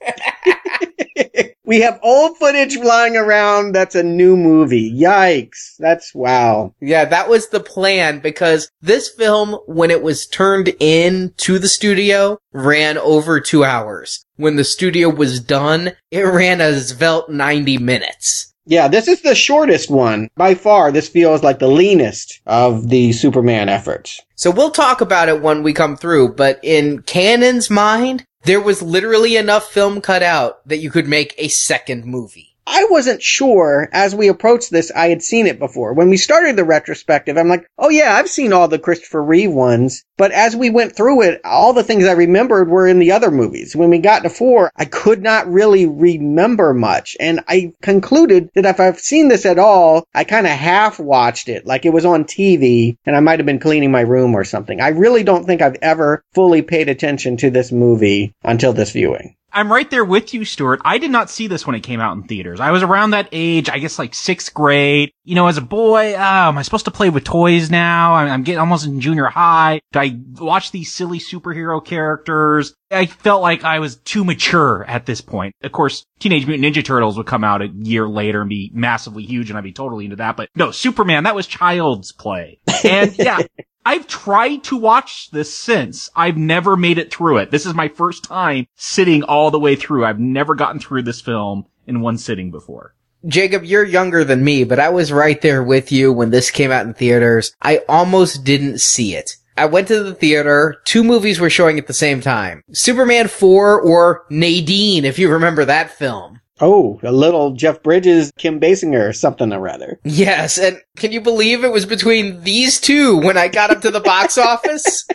we 1.63 1.81
have 1.81 1.99
old 2.03 2.37
footage 2.37 2.77
lying 2.77 3.17
around 3.17 3.73
that's 3.73 3.95
a 3.95 4.03
new 4.03 4.37
movie. 4.37 4.93
Yikes. 4.93 5.77
That's 5.79 6.13
wow. 6.13 6.75
Yeah, 6.79 7.05
that 7.05 7.27
was 7.27 7.49
the 7.49 7.59
plan 7.59 8.19
because 8.19 8.69
this 8.79 9.09
film, 9.09 9.53
when 9.65 9.89
it 9.89 10.03
was 10.03 10.27
turned 10.27 10.75
in 10.79 11.33
to 11.37 11.57
the 11.57 11.67
studio, 11.67 12.37
ran 12.53 12.99
over 12.99 13.39
two 13.39 13.63
hours. 13.63 14.23
When 14.35 14.57
the 14.57 14.63
studio 14.63 15.09
was 15.09 15.39
done, 15.39 15.93
it 16.11 16.21
ran 16.21 16.61
a 16.61 16.79
svelte 16.79 17.31
90 17.31 17.79
minutes. 17.79 18.53
Yeah, 18.69 18.89
this 18.89 19.07
is 19.07 19.21
the 19.21 19.33
shortest 19.33 19.89
one. 19.89 20.29
By 20.35 20.53
far, 20.53 20.91
this 20.91 21.07
feels 21.07 21.41
like 21.41 21.59
the 21.59 21.69
leanest 21.69 22.41
of 22.45 22.89
the 22.89 23.13
Superman 23.13 23.69
efforts. 23.69 24.21
So 24.35 24.51
we'll 24.51 24.71
talk 24.71 24.99
about 24.99 25.29
it 25.29 25.41
when 25.41 25.63
we 25.63 25.71
come 25.71 25.95
through, 25.95 26.35
but 26.35 26.59
in 26.63 27.01
Cannon's 27.03 27.69
mind, 27.69 28.25
there 28.43 28.59
was 28.59 28.81
literally 28.81 29.37
enough 29.37 29.71
film 29.71 30.01
cut 30.01 30.21
out 30.21 30.67
that 30.67 30.79
you 30.79 30.91
could 30.91 31.07
make 31.07 31.33
a 31.37 31.47
second 31.47 32.03
movie. 32.05 32.56
I 32.69 32.85
wasn't 32.89 33.23
sure 33.23 33.87
as 33.93 34.13
we 34.13 34.27
approached 34.27 34.71
this, 34.71 34.91
I 34.93 35.07
had 35.07 35.23
seen 35.23 35.47
it 35.47 35.57
before. 35.57 35.93
When 35.93 36.09
we 36.09 36.17
started 36.17 36.57
the 36.57 36.65
retrospective, 36.65 37.37
I'm 37.37 37.47
like, 37.47 37.65
oh 37.79 37.87
yeah, 37.87 38.13
I've 38.13 38.29
seen 38.29 38.51
all 38.51 38.67
the 38.67 38.77
Christopher 38.77 39.23
Reeve 39.23 39.53
ones. 39.53 40.03
But 40.17 40.33
as 40.33 40.53
we 40.53 40.69
went 40.69 40.93
through 40.93 41.21
it, 41.21 41.39
all 41.45 41.71
the 41.71 41.83
things 41.83 42.05
I 42.05 42.11
remembered 42.11 42.69
were 42.69 42.85
in 42.85 42.99
the 42.99 43.13
other 43.13 43.31
movies. 43.31 43.73
When 43.73 43.89
we 43.89 43.99
got 43.99 44.23
to 44.23 44.29
four, 44.29 44.69
I 44.75 44.83
could 44.83 45.23
not 45.23 45.49
really 45.49 45.85
remember 45.85 46.73
much. 46.73 47.15
And 47.21 47.39
I 47.47 47.71
concluded 47.81 48.49
that 48.53 48.65
if 48.65 48.81
I've 48.81 48.99
seen 48.99 49.29
this 49.29 49.45
at 49.45 49.59
all, 49.59 50.03
I 50.13 50.25
kind 50.25 50.45
of 50.45 50.51
half 50.51 50.99
watched 50.99 51.47
it, 51.47 51.65
like 51.65 51.85
it 51.85 51.93
was 51.93 52.05
on 52.05 52.25
TV 52.25 52.97
and 53.05 53.15
I 53.15 53.21
might 53.21 53.39
have 53.39 53.45
been 53.45 53.59
cleaning 53.59 53.91
my 53.91 54.01
room 54.01 54.35
or 54.35 54.43
something. 54.43 54.81
I 54.81 54.89
really 54.89 55.23
don't 55.23 55.45
think 55.45 55.61
I've 55.61 55.77
ever 55.81 56.21
fully 56.33 56.63
paid 56.63 56.89
attention 56.89 57.37
to 57.37 57.49
this 57.49 57.71
movie 57.71 58.33
until 58.43 58.73
this 58.73 58.91
viewing. 58.91 59.37
I'm 59.51 59.71
right 59.71 59.89
there 59.89 60.05
with 60.05 60.33
you, 60.33 60.45
Stuart. 60.45 60.81
I 60.83 60.97
did 60.97 61.09
not 61.09 61.29
see 61.29 61.47
this 61.47 61.65
when 61.65 61.75
it 61.75 61.81
came 61.81 61.99
out 61.99 62.15
in 62.15 62.23
theaters. 62.23 62.59
I 62.59 62.71
was 62.71 62.83
around 62.83 63.11
that 63.11 63.29
age, 63.31 63.69
I 63.69 63.79
guess 63.79 63.97
like 63.97 64.13
sixth 64.13 64.53
grade. 64.53 65.11
You 65.23 65.35
know, 65.35 65.47
as 65.47 65.57
a 65.57 65.61
boy, 65.61 66.13
oh, 66.13 66.19
am 66.19 66.57
I 66.57 66.61
supposed 66.61 66.85
to 66.85 66.91
play 66.91 67.09
with 67.09 67.23
toys 67.23 67.71
now? 67.71 68.15
I'm, 68.15 68.29
I'm 68.29 68.43
getting 68.43 68.59
almost 68.59 68.85
in 68.85 69.01
junior 69.01 69.25
high. 69.25 69.81
Do 69.91 69.99
I 69.99 70.19
watch 70.35 70.71
these 70.71 70.93
silly 70.93 71.19
superhero 71.19 71.83
characters? 71.83 72.75
I 72.91 73.05
felt 73.05 73.41
like 73.41 73.63
I 73.63 73.79
was 73.79 73.97
too 73.97 74.23
mature 74.23 74.85
at 74.87 75.05
this 75.05 75.21
point. 75.21 75.55
Of 75.63 75.71
course, 75.71 76.05
Teenage 76.19 76.45
Mutant 76.45 76.75
Ninja 76.75 76.83
Turtles 76.83 77.17
would 77.17 77.27
come 77.27 77.43
out 77.43 77.61
a 77.61 77.67
year 77.67 78.07
later 78.07 78.41
and 78.41 78.49
be 78.49 78.71
massively 78.73 79.23
huge 79.23 79.49
and 79.49 79.57
I'd 79.57 79.63
be 79.63 79.73
totally 79.73 80.05
into 80.05 80.17
that. 80.17 80.37
But 80.37 80.49
no, 80.55 80.71
Superman, 80.71 81.23
that 81.23 81.35
was 81.35 81.47
child's 81.47 82.11
play. 82.11 82.59
And 82.83 83.17
yeah, 83.17 83.39
I've 83.87 84.05
tried 84.05 84.65
to 84.65 84.75
watch 84.75 85.31
this 85.31 85.57
since. 85.57 86.09
I've 86.13 86.35
never 86.35 86.75
made 86.75 86.97
it 86.97 87.09
through 87.09 87.37
it. 87.37 87.51
This 87.51 87.65
is 87.65 87.73
my 87.73 87.87
first 87.87 88.25
time 88.25 88.67
sitting 88.75 89.23
all 89.23 89.49
the 89.49 89.61
way 89.61 89.77
through. 89.77 90.03
I've 90.03 90.19
never 90.19 90.55
gotten 90.55 90.81
through 90.81 91.03
this 91.03 91.21
film 91.21 91.67
in 91.85 92.01
one 92.01 92.17
sitting 92.17 92.51
before. 92.51 92.95
Jacob, 93.25 93.63
you're 93.63 93.85
younger 93.85 94.25
than 94.25 94.43
me, 94.43 94.65
but 94.65 94.77
I 94.77 94.89
was 94.89 95.13
right 95.13 95.41
there 95.41 95.63
with 95.63 95.89
you 95.89 96.11
when 96.11 96.31
this 96.31 96.51
came 96.51 96.69
out 96.69 96.85
in 96.85 96.95
theaters. 96.95 97.53
I 97.61 97.77
almost 97.87 98.43
didn't 98.43 98.81
see 98.81 99.15
it. 99.15 99.37
I 99.55 99.67
went 99.67 99.87
to 99.87 100.03
the 100.03 100.13
theater. 100.13 100.81
Two 100.83 101.05
movies 101.05 101.39
were 101.39 101.49
showing 101.49 101.79
at 101.79 101.87
the 101.87 101.93
same 101.93 102.19
time. 102.19 102.63
Superman 102.73 103.29
4 103.29 103.79
or 103.79 104.25
Nadine, 104.29 105.05
if 105.05 105.17
you 105.17 105.31
remember 105.31 105.63
that 105.63 105.91
film. 105.91 106.41
Oh, 106.59 106.99
a 107.03 107.11
little 107.11 107.51
Jeff 107.51 107.83
Bridges, 107.83 108.31
Kim 108.37 108.59
Basinger, 108.59 109.15
something 109.15 109.53
or 109.53 109.59
rather. 109.59 109.99
Yes, 110.03 110.57
and 110.57 110.81
can 110.95 111.11
you 111.11 111.21
believe 111.21 111.63
it 111.63 111.71
was 111.71 111.85
between 111.85 112.41
these 112.43 112.79
two 112.79 113.17
when 113.17 113.37
I 113.37 113.47
got 113.47 113.69
up 113.69 113.81
to 113.81 113.91
the 113.91 113.99
box 113.99 114.37
office? 114.37 115.07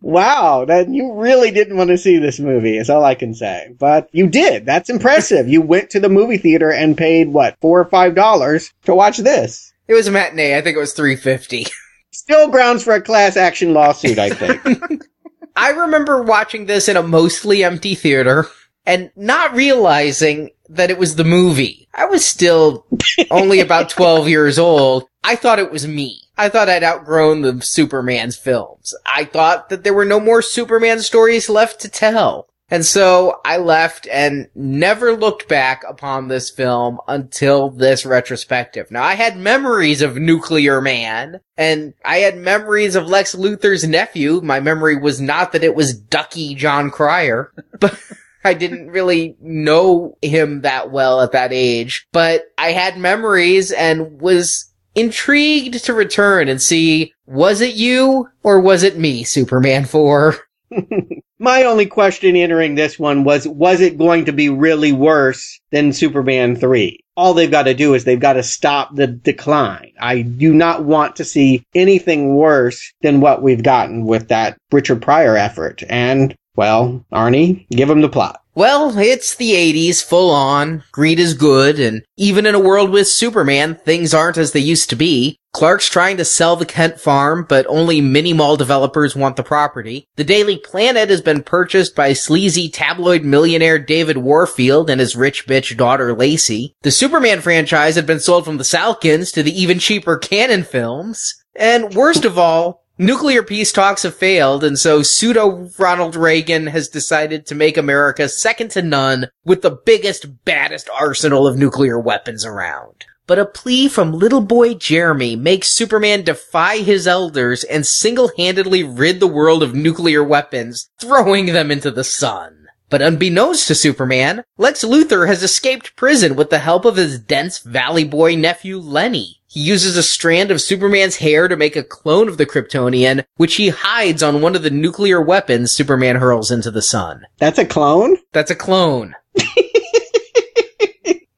wow, 0.00 0.64
that 0.64 0.88
you 0.88 1.12
really 1.14 1.50
didn't 1.50 1.76
want 1.76 1.90
to 1.90 1.98
see 1.98 2.16
this 2.18 2.40
movie 2.40 2.78
is 2.78 2.88
all 2.88 3.04
I 3.04 3.14
can 3.14 3.34
say. 3.34 3.74
But 3.78 4.08
you 4.12 4.28
did. 4.28 4.64
That's 4.64 4.88
impressive. 4.88 5.48
you 5.48 5.60
went 5.60 5.90
to 5.90 6.00
the 6.00 6.08
movie 6.08 6.38
theater 6.38 6.72
and 6.72 6.96
paid 6.96 7.28
what, 7.28 7.56
four 7.60 7.80
or 7.80 7.84
five 7.90 8.14
dollars 8.14 8.72
to 8.84 8.94
watch 8.94 9.18
this. 9.18 9.72
It 9.88 9.94
was 9.94 10.06
a 10.06 10.12
matinee. 10.12 10.56
I 10.56 10.62
think 10.62 10.76
it 10.76 10.80
was 10.80 10.94
three 10.94 11.16
fifty. 11.16 11.66
Still 12.12 12.48
grounds 12.48 12.82
for 12.82 12.94
a 12.94 13.02
class 13.02 13.36
action 13.36 13.74
lawsuit, 13.74 14.18
I 14.18 14.30
think. 14.30 14.62
I 15.56 15.70
remember 15.70 16.22
watching 16.22 16.64
this 16.66 16.88
in 16.88 16.96
a 16.96 17.02
mostly 17.02 17.62
empty 17.62 17.94
theater 17.94 18.46
and 18.86 19.10
not 19.16 19.54
realizing 19.54 20.50
that 20.68 20.90
it 20.90 20.98
was 20.98 21.16
the 21.16 21.24
movie. 21.24 21.88
I 21.92 22.06
was 22.06 22.24
still 22.24 22.86
only 23.30 23.60
about 23.60 23.90
12 23.90 24.28
years 24.28 24.58
old. 24.58 25.08
I 25.22 25.36
thought 25.36 25.58
it 25.58 25.72
was 25.72 25.86
me. 25.86 26.22
I 26.38 26.48
thought 26.48 26.68
I'd 26.68 26.84
outgrown 26.84 27.42
the 27.42 27.60
Superman's 27.62 28.36
films. 28.36 28.94
I 29.06 29.24
thought 29.24 29.68
that 29.70 29.84
there 29.84 29.94
were 29.94 30.04
no 30.04 30.20
more 30.20 30.42
Superman 30.42 31.00
stories 31.00 31.48
left 31.48 31.80
to 31.80 31.88
tell. 31.88 32.48
And 32.68 32.84
so 32.84 33.40
I 33.44 33.58
left 33.58 34.08
and 34.10 34.48
never 34.56 35.12
looked 35.12 35.48
back 35.48 35.84
upon 35.88 36.26
this 36.26 36.50
film 36.50 36.98
until 37.06 37.70
this 37.70 38.04
retrospective. 38.04 38.90
Now 38.90 39.04
I 39.04 39.14
had 39.14 39.36
memories 39.36 40.02
of 40.02 40.16
Nuclear 40.16 40.80
Man 40.80 41.40
and 41.56 41.94
I 42.04 42.18
had 42.18 42.36
memories 42.36 42.96
of 42.96 43.06
Lex 43.06 43.36
Luthor's 43.36 43.86
nephew. 43.86 44.40
My 44.42 44.58
memory 44.58 44.96
was 44.96 45.20
not 45.20 45.52
that 45.52 45.62
it 45.62 45.76
was 45.76 45.96
Ducky 45.96 46.56
Jon 46.56 46.90
Cryer, 46.90 47.52
but 47.80 48.00
I 48.46 48.54
didn't 48.54 48.90
really 48.90 49.36
know 49.40 50.16
him 50.22 50.62
that 50.62 50.90
well 50.90 51.20
at 51.20 51.32
that 51.32 51.52
age, 51.52 52.06
but 52.12 52.44
I 52.56 52.72
had 52.72 52.96
memories 52.96 53.72
and 53.72 54.20
was 54.20 54.72
intrigued 54.94 55.84
to 55.84 55.92
return 55.92 56.48
and 56.48 56.62
see, 56.62 57.12
was 57.26 57.60
it 57.60 57.74
you 57.74 58.28
or 58.42 58.60
was 58.60 58.82
it 58.82 58.96
me, 58.96 59.24
Superman 59.24 59.84
4? 59.84 60.36
My 61.38 61.64
only 61.64 61.86
question 61.86 62.34
entering 62.34 62.76
this 62.76 62.98
one 62.98 63.24
was, 63.24 63.46
was 63.46 63.80
it 63.80 63.98
going 63.98 64.24
to 64.24 64.32
be 64.32 64.48
really 64.48 64.92
worse 64.92 65.60
than 65.70 65.92
Superman 65.92 66.56
3? 66.56 66.98
All 67.16 67.34
they've 67.34 67.50
got 67.50 67.64
to 67.64 67.74
do 67.74 67.94
is 67.94 68.04
they've 68.04 68.18
got 68.18 68.34
to 68.34 68.42
stop 68.42 68.94
the 68.94 69.06
decline. 69.06 69.92
I 70.00 70.22
do 70.22 70.54
not 70.54 70.84
want 70.84 71.16
to 71.16 71.24
see 71.24 71.62
anything 71.74 72.36
worse 72.36 72.92
than 73.02 73.20
what 73.20 73.42
we've 73.42 73.62
gotten 73.62 74.06
with 74.06 74.28
that 74.28 74.56
Richard 74.72 75.02
Pryor 75.02 75.36
effort. 75.36 75.82
And 75.88 76.34
well, 76.56 77.04
Arnie, 77.12 77.68
give 77.70 77.88
him 77.90 78.00
the 78.00 78.08
plot. 78.08 78.42
Well, 78.56 78.98
it's 78.98 79.34
the 79.34 79.52
80s, 79.52 80.02
full 80.02 80.30
on. 80.30 80.82
Greed 80.90 81.18
is 81.18 81.34
good, 81.34 81.78
and 81.78 82.02
even 82.16 82.46
in 82.46 82.54
a 82.54 82.58
world 82.58 82.88
with 82.88 83.06
Superman, 83.06 83.74
things 83.74 84.14
aren't 84.14 84.38
as 84.38 84.52
they 84.52 84.60
used 84.60 84.88
to 84.88 84.96
be. 84.96 85.36
Clark's 85.52 85.90
trying 85.90 86.16
to 86.16 86.24
sell 86.24 86.56
the 86.56 86.64
Kent 86.64 86.98
farm, 86.98 87.44
but 87.46 87.66
only 87.68 88.00
mini 88.00 88.32
mall 88.32 88.56
developers 88.56 89.14
want 89.14 89.36
the 89.36 89.42
property. 89.42 90.06
The 90.16 90.24
Daily 90.24 90.56
Planet 90.56 91.10
has 91.10 91.20
been 91.20 91.42
purchased 91.42 91.94
by 91.94 92.14
sleazy 92.14 92.70
tabloid 92.70 93.24
millionaire 93.24 93.78
David 93.78 94.16
Warfield 94.16 94.88
and 94.88 95.00
his 95.00 95.16
rich 95.16 95.46
bitch 95.46 95.76
daughter 95.76 96.14
Lacey. 96.14 96.72
The 96.80 96.90
Superman 96.90 97.42
franchise 97.42 97.96
had 97.96 98.06
been 98.06 98.20
sold 98.20 98.46
from 98.46 98.56
the 98.56 98.64
Salkins 98.64 99.34
to 99.34 99.42
the 99.42 99.52
even 99.52 99.78
cheaper 99.78 100.16
Cannon 100.16 100.62
films. 100.62 101.34
And 101.54 101.94
worst 101.94 102.24
of 102.24 102.38
all, 102.38 102.85
Nuclear 102.98 103.42
peace 103.42 103.72
talks 103.72 104.04
have 104.04 104.16
failed, 104.16 104.64
and 104.64 104.78
so 104.78 105.02
pseudo 105.02 105.68
Ronald 105.78 106.16
Reagan 106.16 106.68
has 106.68 106.88
decided 106.88 107.44
to 107.44 107.54
make 107.54 107.76
America 107.76 108.26
second 108.26 108.70
to 108.70 108.80
none 108.80 109.28
with 109.44 109.60
the 109.60 109.70
biggest, 109.70 110.46
baddest 110.46 110.88
arsenal 110.88 111.46
of 111.46 111.58
nuclear 111.58 112.00
weapons 112.00 112.46
around. 112.46 113.04
But 113.26 113.38
a 113.38 113.44
plea 113.44 113.88
from 113.88 114.12
little 114.12 114.40
boy 114.40 114.72
Jeremy 114.72 115.36
makes 115.36 115.68
Superman 115.68 116.22
defy 116.22 116.78
his 116.78 117.06
elders 117.06 117.64
and 117.64 117.86
single-handedly 117.86 118.84
rid 118.84 119.20
the 119.20 119.26
world 119.26 119.62
of 119.62 119.74
nuclear 119.74 120.24
weapons, 120.24 120.88
throwing 120.98 121.46
them 121.46 121.70
into 121.70 121.90
the 121.90 122.04
sun. 122.04 122.66
But 122.88 123.02
unbeknownst 123.02 123.66
to 123.66 123.74
Superman, 123.74 124.42
Lex 124.56 124.84
Luthor 124.84 125.26
has 125.26 125.42
escaped 125.42 125.96
prison 125.96 126.34
with 126.34 126.48
the 126.48 126.60
help 126.60 126.86
of 126.86 126.96
his 126.96 127.18
dense 127.18 127.58
Valley 127.58 128.04
Boy 128.04 128.36
nephew 128.36 128.78
Lenny. 128.78 129.42
He 129.48 129.60
uses 129.60 129.96
a 129.96 130.02
strand 130.02 130.50
of 130.50 130.60
Superman's 130.60 131.16
hair 131.16 131.46
to 131.46 131.56
make 131.56 131.76
a 131.76 131.84
clone 131.84 132.28
of 132.28 132.36
the 132.36 132.46
Kryptonian, 132.46 133.24
which 133.36 133.54
he 133.54 133.68
hides 133.68 134.22
on 134.22 134.40
one 134.40 134.56
of 134.56 134.62
the 134.62 134.70
nuclear 134.70 135.20
weapons 135.20 135.72
Superman 135.72 136.16
hurls 136.16 136.50
into 136.50 136.70
the 136.70 136.82
sun. 136.82 137.26
That's 137.38 137.58
a 137.58 137.64
clone? 137.64 138.18
That's 138.32 138.50
a 138.50 138.56
clone. 138.56 139.14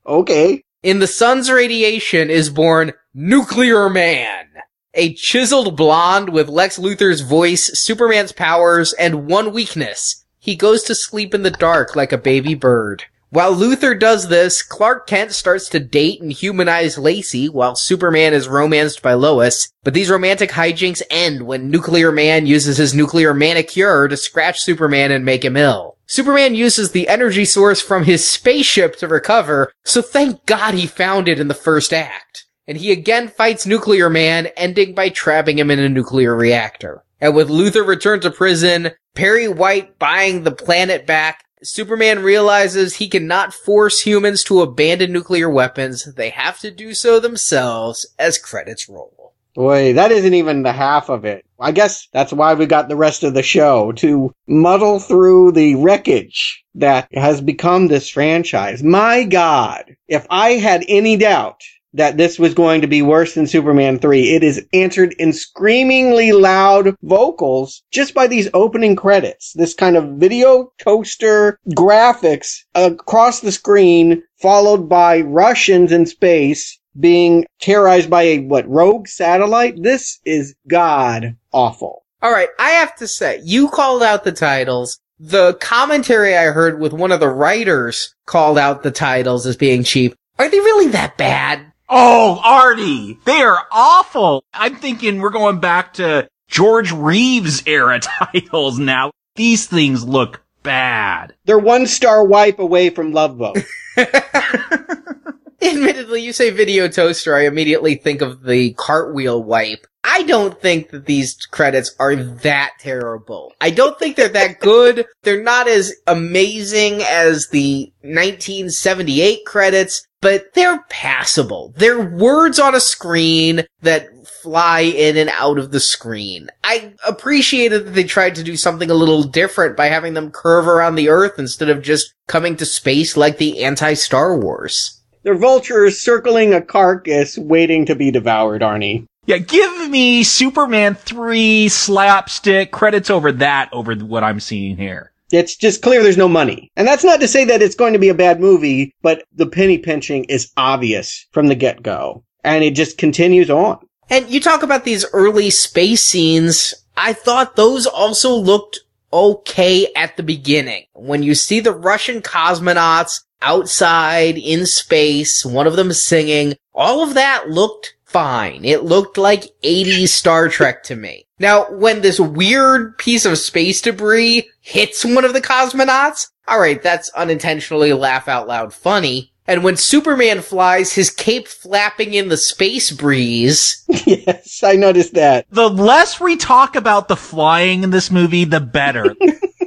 okay. 0.07 0.65
In 0.83 1.01
the 1.01 1.07
sun's 1.07 1.51
radiation 1.51 2.31
is 2.31 2.51
born 2.51 2.93
Nuclear 3.13 3.91
Man. 3.91 4.47
A 4.95 5.13
chiseled 5.15 5.77
blonde 5.77 6.31
with 6.31 6.49
Lex 6.49 6.79
Luthor's 6.79 7.21
voice, 7.21 7.67
Superman's 7.79 8.33
powers, 8.33 8.95
and 8.95 9.27
one 9.27 9.53
weakness. 9.53 10.25
He 10.39 10.57
goes 10.57 10.83
to 10.85 10.95
sleep 10.95 11.35
in 11.35 11.43
the 11.43 11.51
dark 11.51 11.95
like 11.95 12.13
a 12.13 12.19
baby 12.19 12.55
bird. 12.55 13.05
While 13.31 13.55
Luthor 13.55 13.99
does 13.99 14.29
this, 14.29 14.63
Clark 14.63 15.07
Kent 15.07 15.33
starts 15.33 15.69
to 15.69 15.81
date 15.81 16.23
and 16.23 16.33
humanize 16.33 16.97
Lacey 16.97 17.51
while 17.51 17.77
Superman 17.77 18.33
is 18.33 18.49
romanced 18.49 19.03
by 19.03 19.13
Lois. 19.13 19.71
But 19.85 19.93
these 19.93 20.09
romantic 20.09 20.51
hijinks 20.51 21.03
end 21.11 21.43
when 21.43 21.71
Nuclear 21.71 22.11
Man 22.11 22.47
uses 22.47 22.79
his 22.79 22.95
nuclear 22.95 23.35
manicure 23.35 24.09
to 24.09 24.17
scratch 24.17 24.61
Superman 24.61 25.13
and 25.13 25.27
make 25.27 25.45
him 25.45 25.59
ill. 25.59 25.99
Superman 26.07 26.55
uses 26.55 26.93
the 26.93 27.07
energy 27.07 27.45
source 27.45 27.83
from 27.83 28.05
his 28.05 28.27
spaceship 28.27 28.97
to 28.97 29.07
recover, 29.07 29.71
so 29.85 30.01
thank 30.01 30.47
God 30.47 30.73
he 30.73 30.87
found 30.87 31.29
it 31.29 31.39
in 31.39 31.49
the 31.49 31.55
first 31.55 31.93
act. 31.93 32.47
And 32.67 32.79
he 32.79 32.91
again 32.93 33.29
fights 33.29 33.67
Nuclear 33.67 34.09
Man, 34.09 34.47
ending 34.57 34.95
by 34.95 35.11
trapping 35.11 35.59
him 35.59 35.71
in 35.71 35.79
a 35.79 35.89
nuclear 35.91 36.35
reactor. 36.35 37.05
And 37.21 37.35
with 37.35 37.51
Luthor 37.51 37.87
returned 37.87 38.23
to 38.23 38.31
prison, 38.31 38.93
Perry 39.15 39.49
White 39.49 39.99
buying 39.99 40.45
the 40.45 40.51
planet 40.51 41.07
back, 41.07 41.45
Superman 41.63 42.23
realizes 42.23 42.97
he 42.97 43.09
cannot 43.09 43.55
force 43.55 44.01
humans 44.01 44.45
to 44.45 44.61
abandon 44.61 45.13
nuclear 45.13 45.51
weapons. 45.51 46.13
They 46.15 46.31
have 46.31 46.59
to 46.61 46.71
do 46.71 46.95
so 46.95 47.19
themselves 47.21 48.07
as 48.19 48.39
credits 48.39 48.89
roll. 48.89 49.35
Boy, 49.55 49.95
that 49.95 50.13
isn't 50.13 50.35
even 50.35 50.63
the 50.63 50.73
half 50.73 51.09
of 51.09 51.25
it. 51.25 51.45
I 51.59 51.73
guess 51.73 52.07
that's 52.13 52.33
why 52.33 52.55
we 52.55 52.67
got 52.67 52.89
the 52.89 52.95
rest 52.95 53.25
of 53.25 53.35
the 53.35 53.43
show 53.43 53.91
to 53.93 54.33
muddle 54.47 55.01
through 55.01 55.53
the 55.53 55.75
wreckage 55.75 56.65
that 56.77 57.09
has 57.13 57.41
become 57.41 57.89
this 57.89 58.09
franchise. 58.09 58.85
My 58.85 59.25
God, 59.25 59.97
if 60.07 60.27
I 60.31 60.51
had 60.51 60.85
any 60.87 61.17
doubt 61.17 61.63
that 61.95 62.17
this 62.17 62.39
was 62.39 62.55
going 62.55 62.81
to 62.83 62.87
be 62.87 63.03
worse 63.03 63.35
than 63.35 63.47
Superman 63.47 63.99
3. 63.99 64.35
It 64.35 64.43
is 64.43 64.65
answered 64.73 65.15
in 65.19 65.33
screamingly 65.33 66.33
loud 66.33 66.95
vocals 67.03 67.83
just 67.91 68.15
by 68.15 68.27
these 68.27 68.49
opening 68.55 68.97
credits. 68.97 69.53
This 69.55 69.75
kind 69.75 69.97
of 69.97 70.19
video 70.19 70.73
toaster 70.79 71.59
graphics 71.71 72.59
across 72.75 73.41
the 73.41 73.53
screen 73.53 74.23
followed 74.41 74.89
by 74.89 75.21
Russians 75.23 75.93
in 75.93 76.07
space 76.07 76.79
being 76.99 77.47
terrorized 77.61 78.11
by 78.11 78.23
a 78.23 78.39
what 78.41 78.69
rogue 78.69 79.07
satellite. 79.09 79.83
This 79.83 80.21
is 80.25 80.55
god 80.69 81.37
awful. 81.53 82.05
All 82.21 82.33
right, 82.33 82.49
I 82.59 82.71
have 82.71 82.97
to 82.97 83.07
say, 83.07 83.41
you 83.45 83.69
called 83.69 84.03
out 84.03 84.25
the 84.25 84.33
titles. 84.33 84.99
The 85.21 85.55
commentary 85.55 86.37
I 86.37 86.47
heard 86.47 86.81
with 86.81 86.93
one 86.93 87.13
of 87.13 87.21
the 87.21 87.29
writers 87.29 88.15
called 88.27 88.59
out 88.59 88.83
the 88.83 88.91
titles 88.91 89.47
as 89.47 89.57
being 89.57 89.85
cheap. 89.85 90.15
Are 90.39 90.49
they 90.49 90.59
really 90.59 90.89
that 90.89 91.17
bad? 91.17 91.73
Oh, 91.91 92.41
Artie, 92.45 93.19
they 93.25 93.41
are 93.41 93.67
awful. 93.71 94.45
I'm 94.53 94.77
thinking 94.77 95.21
we're 95.21 95.31
going 95.31 95.59
back 95.59 95.95
to 95.95 96.29
George 96.49 96.93
Reeves 96.93 97.63
era 97.67 97.99
titles 98.33 98.79
now. 98.79 99.11
These 99.37 99.67
things 99.67 100.05
look 100.05 100.43
bad. 100.63 101.35
They're 101.45 101.59
one 101.59 101.87
star 101.87 102.25
wipe 102.25 102.59
away 102.59 102.91
from 102.91 103.13
Love 103.13 103.39
Boat. 103.39 103.59
Admittedly, 105.63 106.23
you 106.23 106.33
say 106.33 106.51
video 106.51 106.87
toaster, 106.87 107.35
I 107.35 107.47
immediately 107.47 107.97
think 107.97 108.23
of 108.23 108.45
the 108.45 108.75
cartwheel 108.75 109.43
wipe. 109.43 109.87
I 110.05 110.23
don't 110.23 110.61
think 110.61 110.91
that 110.91 111.07
these 111.07 111.35
credits 111.51 111.95
are 111.99 112.15
that 112.15 112.75
terrible. 112.79 113.53
I 113.61 113.71
don't 113.71 113.99
think 113.99 114.17
they're 114.17 114.29
that 114.29 114.61
good. 114.61 115.07
they're 115.23 115.43
not 115.43 115.67
as 115.67 115.93
amazing 116.07 117.03
as 117.03 117.49
the 117.49 117.93
1978 118.03 119.45
credits, 119.45 120.07
but 120.21 120.55
they're 120.55 120.85
passable. 120.89 121.75
They're 121.77 122.01
words 122.01 122.61
on 122.61 122.77
a 122.77 122.81
screen 122.81 123.65
that 123.83 124.09
fly 124.27 124.81
in 124.81 125.17
and 125.17 125.31
out 125.31 125.59
of 125.59 125.73
the 125.73 125.81
screen. 125.81 126.49
I 126.63 126.95
appreciated 127.07 127.87
that 127.87 127.91
they 127.91 128.05
tried 128.05 128.37
to 128.37 128.45
do 128.45 128.57
something 128.57 128.91
a 128.91 128.95
little 128.95 129.25
different 129.25 129.77
by 129.77 129.87
having 129.87 130.15
them 130.15 130.31
curve 130.31 130.69
around 130.69 130.95
the 130.95 131.09
earth 131.09 131.39
instead 131.39 131.69
of 131.69 131.83
just 131.83 132.15
coming 132.29 132.57
to 132.57 132.65
space 132.65 133.17
like 133.17 133.39
the 133.39 133.65
anti-Star 133.65 134.39
Wars. 134.39 134.98
They're 135.29 135.37
vultures 135.37 136.01
circling 136.01 136.55
a 136.55 136.63
carcass 136.63 137.37
waiting 137.37 137.85
to 137.85 137.95
be 137.95 138.11
devoured, 138.11 138.63
Arnie. 138.63 139.05
Yeah, 139.27 139.37
give 139.37 139.91
me 139.91 140.23
Superman 140.23 140.95
3 140.95 141.69
slapstick 141.69 142.73
credits 142.73 143.11
over 143.11 143.31
that 143.33 143.69
over 143.71 143.95
what 143.95 144.25
I'm 144.25 144.41
seeing 144.41 144.79
here. 144.79 145.13
It's 145.31 145.55
just 145.55 145.83
clear 145.83 146.03
there's 146.03 146.17
no 146.17 146.29
money. 146.29 146.73
And 146.77 146.89
that's 146.89 147.05
not 147.05 147.21
to 147.21 147.29
say 147.29 147.45
that 147.45 147.61
it's 147.61 147.75
going 147.75 147.93
to 147.93 147.99
be 147.99 148.09
a 148.09 148.15
bad 148.15 148.41
movie, 148.41 148.95
but 149.03 149.23
the 149.35 149.45
penny 149.45 149.77
pinching 149.77 150.25
is 150.31 150.51
obvious 150.57 151.27
from 151.33 151.49
the 151.49 151.55
get 151.55 151.83
go. 151.83 152.25
And 152.43 152.65
it 152.65 152.71
just 152.71 152.97
continues 152.97 153.51
on. 153.51 153.87
And 154.09 154.31
you 154.31 154.41
talk 154.41 154.63
about 154.63 154.85
these 154.85 155.05
early 155.13 155.51
space 155.51 156.03
scenes. 156.03 156.75
I 156.97 157.13
thought 157.13 157.55
those 157.55 157.85
also 157.87 158.35
looked 158.35 158.81
okay 159.13 159.93
at 159.95 160.17
the 160.17 160.23
beginning. 160.23 160.87
When 160.95 161.23
you 161.23 161.35
see 161.35 161.61
the 161.61 161.75
Russian 161.75 162.23
cosmonauts 162.23 163.25
outside 163.43 164.37
in 164.39 164.67
space, 164.67 165.45
one 165.45 165.67
of 165.67 165.77
them 165.77 165.93
singing, 165.93 166.55
all 166.75 167.03
of 167.03 167.15
that 167.15 167.51
looked 167.51 167.95
fine. 168.05 168.65
It 168.65 168.85
looked 168.85 169.19
like 169.19 169.53
80s 169.63 170.09
Star 170.09 170.49
Trek 170.49 170.83
to 170.85 170.97
me. 170.97 171.27
Now, 171.39 171.71
when 171.71 172.01
this 172.01 172.19
weird 172.19 172.99
piece 172.99 173.25
of 173.25 173.39
space 173.39 173.81
debris 173.81 174.49
hits 174.61 175.05
one 175.05 175.25
of 175.25 175.35
the 175.35 175.41
cosmonauts, 175.41 176.29
alright, 176.51 176.83
that's 176.83 177.11
unintentionally 177.11 177.93
laugh 177.93 178.29
out 178.29 178.49
loud 178.49 178.73
funny. 178.75 179.33
And 179.47 179.65
when 179.65 179.77
Superman 179.77 180.43
flies, 180.43 180.93
his 180.93 181.11
cape 181.11 181.49
flapping 181.49 182.13
in 182.13 182.29
the 182.29 182.37
space 182.37 182.91
breeze. 182.91 183.83
yes, 183.89 184.63
I 184.63 184.75
noticed 184.75 185.15
that. 185.15 185.47
The 185.51 185.71
less 185.71 186.21
we 186.21 186.37
talk 186.37 186.77
about 186.77 187.09
the 187.09 187.17
flying 187.17 187.83
in 187.83 187.91
this 187.91 188.11
movie, 188.11 188.45
the 188.45 188.61
better. 188.61 189.17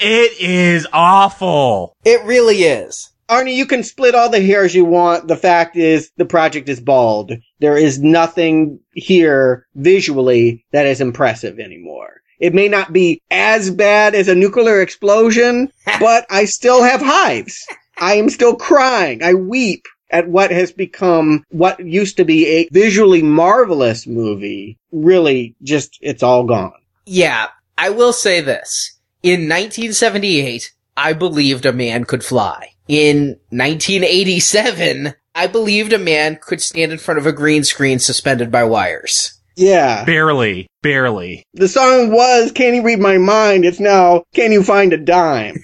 it 0.00 0.40
is 0.40 0.86
awful. 0.92 1.96
It 2.04 2.24
really 2.24 2.62
is. 2.62 3.10
Arnie, 3.28 3.54
you 3.54 3.66
can 3.66 3.82
split 3.82 4.14
all 4.14 4.28
the 4.28 4.42
hairs 4.42 4.74
you 4.74 4.84
want. 4.84 5.28
The 5.28 5.36
fact 5.36 5.76
is, 5.76 6.10
the 6.16 6.26
project 6.26 6.68
is 6.68 6.80
bald. 6.80 7.32
There 7.58 7.76
is 7.76 7.98
nothing 7.98 8.80
here 8.92 9.66
visually 9.74 10.64
that 10.72 10.86
is 10.86 11.00
impressive 11.00 11.58
anymore. 11.58 12.20
It 12.38 12.52
may 12.52 12.68
not 12.68 12.92
be 12.92 13.22
as 13.30 13.70
bad 13.70 14.14
as 14.14 14.28
a 14.28 14.34
nuclear 14.34 14.82
explosion, 14.82 15.70
but 16.00 16.26
I 16.28 16.44
still 16.44 16.82
have 16.82 17.00
hives. 17.00 17.66
I 17.98 18.14
am 18.14 18.28
still 18.28 18.56
crying. 18.56 19.22
I 19.22 19.34
weep 19.34 19.84
at 20.10 20.28
what 20.28 20.50
has 20.50 20.72
become 20.72 21.44
what 21.50 21.80
used 21.80 22.18
to 22.18 22.24
be 22.24 22.46
a 22.46 22.68
visually 22.70 23.22
marvelous 23.22 24.06
movie. 24.06 24.78
Really, 24.92 25.54
just, 25.62 25.98
it's 26.02 26.22
all 26.22 26.44
gone. 26.44 26.74
Yeah, 27.06 27.48
I 27.78 27.90
will 27.90 28.12
say 28.12 28.40
this. 28.40 28.93
In 29.24 29.48
1978, 29.48 30.70
I 30.98 31.14
believed 31.14 31.64
a 31.64 31.72
man 31.72 32.04
could 32.04 32.22
fly. 32.22 32.72
In 32.86 33.38
1987, 33.48 35.14
I 35.34 35.46
believed 35.46 35.94
a 35.94 35.98
man 35.98 36.38
could 36.42 36.60
stand 36.60 36.92
in 36.92 36.98
front 36.98 37.16
of 37.16 37.26
a 37.26 37.32
green 37.32 37.64
screen 37.64 37.98
suspended 37.98 38.52
by 38.52 38.64
wires. 38.64 39.40
Yeah. 39.56 40.04
Barely. 40.04 40.66
Barely. 40.82 41.42
The 41.54 41.68
song 41.68 42.10
was 42.12 42.52
Can 42.52 42.74
You 42.74 42.82
Read 42.82 42.98
My 42.98 43.16
Mind? 43.16 43.64
It's 43.64 43.80
now 43.80 44.24
Can 44.34 44.52
You 44.52 44.62
Find 44.62 44.92
a 44.92 44.98
Dime? 44.98 45.56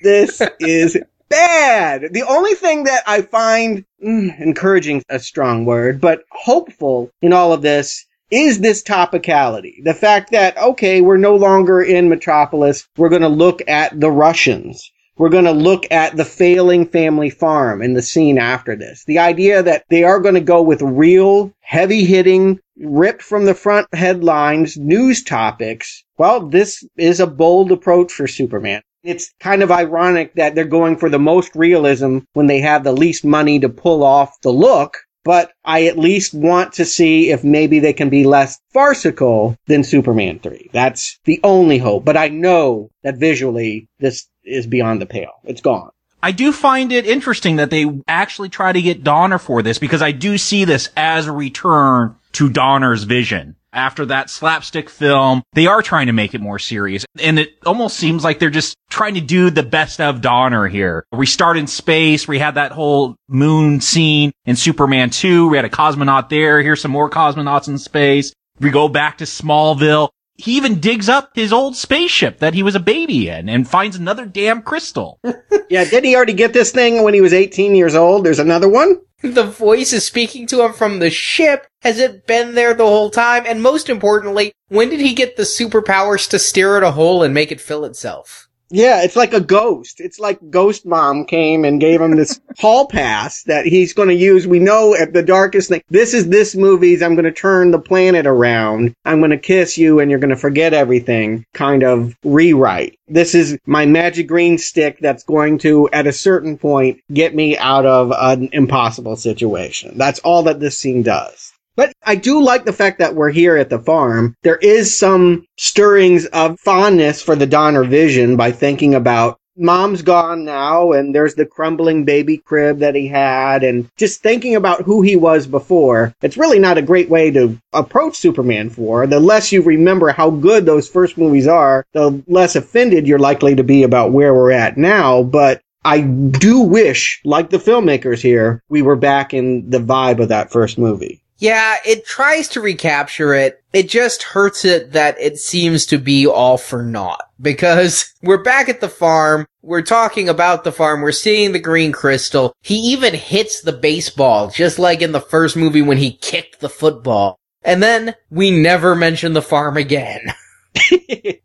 this 0.00 0.40
is 0.60 0.96
bad. 1.28 2.12
The 2.12 2.22
only 2.22 2.54
thing 2.54 2.84
that 2.84 3.02
I 3.08 3.22
find 3.22 3.84
mm, 4.00 4.40
encouraging 4.40 5.02
a 5.08 5.18
strong 5.18 5.64
word, 5.64 6.00
but 6.00 6.22
hopeful 6.30 7.10
in 7.20 7.32
all 7.32 7.52
of 7.52 7.62
this 7.62 8.06
is 8.34 8.58
this 8.58 8.82
topicality. 8.82 9.82
The 9.84 9.94
fact 9.94 10.32
that, 10.32 10.58
okay, 10.58 11.00
we're 11.00 11.16
no 11.16 11.36
longer 11.36 11.80
in 11.80 12.08
Metropolis. 12.08 12.88
We're 12.96 13.08
going 13.08 13.22
to 13.22 13.28
look 13.28 13.62
at 13.68 13.98
the 13.98 14.10
Russians. 14.10 14.90
We're 15.16 15.28
going 15.28 15.44
to 15.44 15.52
look 15.52 15.84
at 15.92 16.16
the 16.16 16.24
failing 16.24 16.86
family 16.86 17.30
farm 17.30 17.80
in 17.80 17.94
the 17.94 18.02
scene 18.02 18.36
after 18.36 18.74
this. 18.74 19.04
The 19.04 19.20
idea 19.20 19.62
that 19.62 19.84
they 19.88 20.02
are 20.02 20.18
going 20.18 20.34
to 20.34 20.40
go 20.40 20.62
with 20.62 20.82
real, 20.82 21.52
heavy 21.60 22.04
hitting, 22.04 22.58
ripped 22.76 23.22
from 23.22 23.44
the 23.44 23.54
front 23.54 23.86
headlines 23.94 24.76
news 24.76 25.22
topics. 25.22 26.02
Well, 26.18 26.48
this 26.48 26.84
is 26.96 27.20
a 27.20 27.28
bold 27.28 27.70
approach 27.70 28.12
for 28.12 28.26
Superman. 28.26 28.82
It's 29.04 29.32
kind 29.38 29.62
of 29.62 29.70
ironic 29.70 30.34
that 30.34 30.56
they're 30.56 30.64
going 30.64 30.96
for 30.96 31.08
the 31.08 31.20
most 31.20 31.54
realism 31.54 32.18
when 32.32 32.48
they 32.48 32.60
have 32.62 32.82
the 32.82 32.92
least 32.92 33.24
money 33.24 33.60
to 33.60 33.68
pull 33.68 34.02
off 34.02 34.40
the 34.40 34.52
look 34.52 34.96
but 35.24 35.52
I 35.64 35.86
at 35.86 35.98
least 35.98 36.34
want 36.34 36.74
to 36.74 36.84
see 36.84 37.30
if 37.30 37.42
maybe 37.42 37.80
they 37.80 37.92
can 37.92 38.10
be 38.10 38.24
less 38.24 38.60
farcical 38.72 39.56
than 39.66 39.82
Superman 39.82 40.38
3. 40.38 40.70
That's 40.72 41.18
the 41.24 41.40
only 41.42 41.78
hope, 41.78 42.04
but 42.04 42.16
I 42.16 42.28
know 42.28 42.90
that 43.02 43.16
visually 43.16 43.88
this 43.98 44.26
is 44.44 44.66
beyond 44.66 45.00
the 45.00 45.06
pale. 45.06 45.32
It's 45.44 45.62
gone. 45.62 45.90
I 46.22 46.32
do 46.32 46.52
find 46.52 46.90
it 46.90 47.06
interesting 47.06 47.56
that 47.56 47.68
they 47.68 48.00
actually 48.08 48.48
try 48.48 48.72
to 48.72 48.80
get 48.80 49.04
Donner 49.04 49.38
for 49.38 49.62
this 49.62 49.78
because 49.78 50.00
I 50.00 50.12
do 50.12 50.38
see 50.38 50.64
this 50.64 50.88
as 50.96 51.26
a 51.26 51.32
return 51.32 52.16
to 52.32 52.48
Donner's 52.48 53.04
vision. 53.04 53.56
After 53.74 54.06
that 54.06 54.30
slapstick 54.30 54.88
film, 54.88 55.42
they 55.52 55.66
are 55.66 55.82
trying 55.82 56.06
to 56.06 56.12
make 56.12 56.32
it 56.32 56.40
more 56.40 56.60
serious. 56.60 57.04
And 57.20 57.40
it 57.40 57.58
almost 57.66 57.96
seems 57.96 58.22
like 58.22 58.38
they're 58.38 58.48
just 58.48 58.76
trying 58.88 59.14
to 59.14 59.20
do 59.20 59.50
the 59.50 59.64
best 59.64 60.00
of 60.00 60.20
Donner 60.20 60.68
here. 60.68 61.04
We 61.12 61.26
start 61.26 61.56
in 61.56 61.66
space. 61.66 62.28
We 62.28 62.38
had 62.38 62.54
that 62.54 62.70
whole 62.70 63.16
moon 63.28 63.80
scene 63.80 64.30
in 64.46 64.54
Superman 64.54 65.10
2. 65.10 65.48
We 65.48 65.56
had 65.56 65.64
a 65.64 65.70
cosmonaut 65.70 66.28
there. 66.28 66.62
Here's 66.62 66.80
some 66.80 66.92
more 66.92 67.10
cosmonauts 67.10 67.66
in 67.66 67.78
space. 67.78 68.32
We 68.60 68.70
go 68.70 68.88
back 68.88 69.18
to 69.18 69.24
Smallville 69.24 70.10
he 70.36 70.56
even 70.56 70.80
digs 70.80 71.08
up 71.08 71.30
his 71.34 71.52
old 71.52 71.76
spaceship 71.76 72.38
that 72.38 72.54
he 72.54 72.62
was 72.62 72.74
a 72.74 72.80
baby 72.80 73.28
in 73.28 73.48
and 73.48 73.68
finds 73.68 73.96
another 73.96 74.26
damn 74.26 74.62
crystal. 74.62 75.20
yeah, 75.70 75.84
didn't 75.84 76.04
he 76.04 76.16
already 76.16 76.32
get 76.32 76.52
this 76.52 76.72
thing 76.72 77.02
when 77.02 77.14
he 77.14 77.20
was 77.20 77.32
18 77.32 77.74
years 77.74 77.94
old? 77.94 78.24
There's 78.24 78.40
another 78.40 78.68
one? 78.68 79.00
The 79.24 79.42
voice 79.42 79.94
is 79.94 80.04
speaking 80.04 80.46
to 80.48 80.62
him 80.62 80.74
from 80.74 80.98
the 80.98 81.08
ship. 81.08 81.66
Has 81.80 81.98
it 81.98 82.26
been 82.26 82.54
there 82.54 82.74
the 82.74 82.84
whole 82.84 83.08
time? 83.08 83.44
And 83.46 83.62
most 83.62 83.88
importantly, 83.88 84.52
when 84.68 84.90
did 84.90 85.00
he 85.00 85.14
get 85.14 85.36
the 85.36 85.44
superpowers 85.44 86.28
to 86.28 86.38
steer 86.38 86.76
at 86.76 86.82
a 86.82 86.90
hole 86.90 87.22
and 87.22 87.32
make 87.32 87.50
it 87.50 87.58
fill 87.58 87.86
itself? 87.86 88.43
Yeah, 88.70 89.02
it's 89.02 89.16
like 89.16 89.34
a 89.34 89.40
ghost. 89.40 90.00
It's 90.00 90.18
like 90.18 90.38
Ghost 90.50 90.86
Mom 90.86 91.26
came 91.26 91.64
and 91.64 91.80
gave 91.80 92.00
him 92.00 92.16
this 92.16 92.40
hall 92.58 92.86
pass 92.86 93.42
that 93.44 93.66
he's 93.66 93.92
going 93.92 94.08
to 94.08 94.14
use. 94.14 94.46
We 94.46 94.58
know 94.58 94.94
at 94.94 95.12
the 95.12 95.22
darkest 95.22 95.68
thing, 95.68 95.82
this 95.90 96.14
is 96.14 96.28
this 96.28 96.54
movie's 96.54 97.02
I'm 97.02 97.14
going 97.14 97.24
to 97.24 97.32
turn 97.32 97.70
the 97.70 97.78
planet 97.78 98.26
around. 98.26 98.94
I'm 99.04 99.20
going 99.20 99.30
to 99.30 99.38
kiss 99.38 99.78
you 99.78 100.00
and 100.00 100.10
you're 100.10 100.20
going 100.20 100.30
to 100.30 100.36
forget 100.36 100.74
everything 100.74 101.44
kind 101.52 101.82
of 101.82 102.16
rewrite. 102.24 102.98
This 103.06 103.34
is 103.34 103.58
my 103.66 103.86
magic 103.86 104.26
green 104.26 104.58
stick 104.58 104.98
that's 105.00 105.24
going 105.24 105.58
to, 105.58 105.88
at 105.92 106.06
a 106.06 106.12
certain 106.12 106.58
point, 106.58 107.00
get 107.12 107.34
me 107.34 107.58
out 107.58 107.84
of 107.84 108.12
an 108.16 108.48
impossible 108.52 109.16
situation. 109.16 109.98
That's 109.98 110.20
all 110.20 110.44
that 110.44 110.58
this 110.58 110.78
scene 110.78 111.02
does. 111.02 111.53
But 111.76 111.92
I 112.04 112.14
do 112.14 112.42
like 112.42 112.64
the 112.64 112.72
fact 112.72 113.00
that 113.00 113.14
we're 113.14 113.30
here 113.30 113.56
at 113.56 113.70
the 113.70 113.78
farm. 113.78 114.36
There 114.42 114.56
is 114.56 114.96
some 114.96 115.44
stirrings 115.56 116.26
of 116.26 116.60
fondness 116.60 117.20
for 117.20 117.34
the 117.34 117.46
Donner 117.46 117.84
vision 117.84 118.36
by 118.36 118.52
thinking 118.52 118.94
about 118.94 119.38
mom's 119.56 120.02
gone 120.02 120.44
now 120.44 120.92
and 120.92 121.14
there's 121.14 121.34
the 121.36 121.46
crumbling 121.46 122.04
baby 122.04 122.38
crib 122.38 122.78
that 122.80 122.94
he 122.94 123.06
had 123.06 123.62
and 123.62 123.88
just 123.96 124.20
thinking 124.20 124.56
about 124.56 124.82
who 124.82 125.02
he 125.02 125.16
was 125.16 125.46
before. 125.46 126.14
It's 126.22 126.36
really 126.36 126.58
not 126.58 126.78
a 126.78 126.82
great 126.82 127.08
way 127.08 127.30
to 127.32 127.58
approach 127.72 128.16
Superman 128.16 128.70
4. 128.70 129.06
The 129.06 129.20
less 129.20 129.52
you 129.52 129.62
remember 129.62 130.10
how 130.10 130.30
good 130.30 130.66
those 130.66 130.88
first 130.88 131.16
movies 131.16 131.46
are, 131.46 131.86
the 131.92 132.22
less 132.26 132.56
offended 132.56 133.06
you're 133.06 133.18
likely 133.18 133.54
to 133.54 133.64
be 133.64 133.82
about 133.84 134.12
where 134.12 134.34
we're 134.34 134.52
at 134.52 134.76
now. 134.76 135.22
But 135.22 135.60
I 135.84 136.00
do 136.00 136.60
wish, 136.60 137.20
like 137.24 137.50
the 137.50 137.58
filmmakers 137.58 138.20
here, 138.20 138.62
we 138.68 138.82
were 138.82 138.96
back 138.96 139.34
in 139.34 139.68
the 139.70 139.78
vibe 139.78 140.20
of 140.20 140.30
that 140.30 140.50
first 140.50 140.78
movie. 140.78 141.23
Yeah, 141.44 141.76
it 141.84 142.06
tries 142.06 142.48
to 142.48 142.62
recapture 142.62 143.34
it. 143.34 143.62
It 143.74 143.90
just 143.90 144.22
hurts 144.22 144.64
it 144.64 144.92
that 144.92 145.20
it 145.20 145.36
seems 145.36 145.84
to 145.86 145.98
be 145.98 146.26
all 146.26 146.56
for 146.56 146.82
naught. 146.82 147.20
Because 147.38 148.14
we're 148.22 148.42
back 148.42 148.70
at 148.70 148.80
the 148.80 148.88
farm, 148.88 149.46
we're 149.60 149.82
talking 149.82 150.30
about 150.30 150.64
the 150.64 150.72
farm, 150.72 151.02
we're 151.02 151.12
seeing 151.12 151.52
the 151.52 151.58
green 151.58 151.92
crystal. 151.92 152.54
He 152.62 152.76
even 152.76 153.12
hits 153.12 153.60
the 153.60 153.74
baseball, 153.74 154.48
just 154.48 154.78
like 154.78 155.02
in 155.02 155.12
the 155.12 155.20
first 155.20 155.54
movie 155.54 155.82
when 155.82 155.98
he 155.98 156.16
kicked 156.16 156.60
the 156.60 156.70
football. 156.70 157.38
And 157.60 157.82
then 157.82 158.14
we 158.30 158.50
never 158.50 158.94
mention 158.94 159.34
the 159.34 159.42
farm 159.42 159.76
again. 159.76 160.20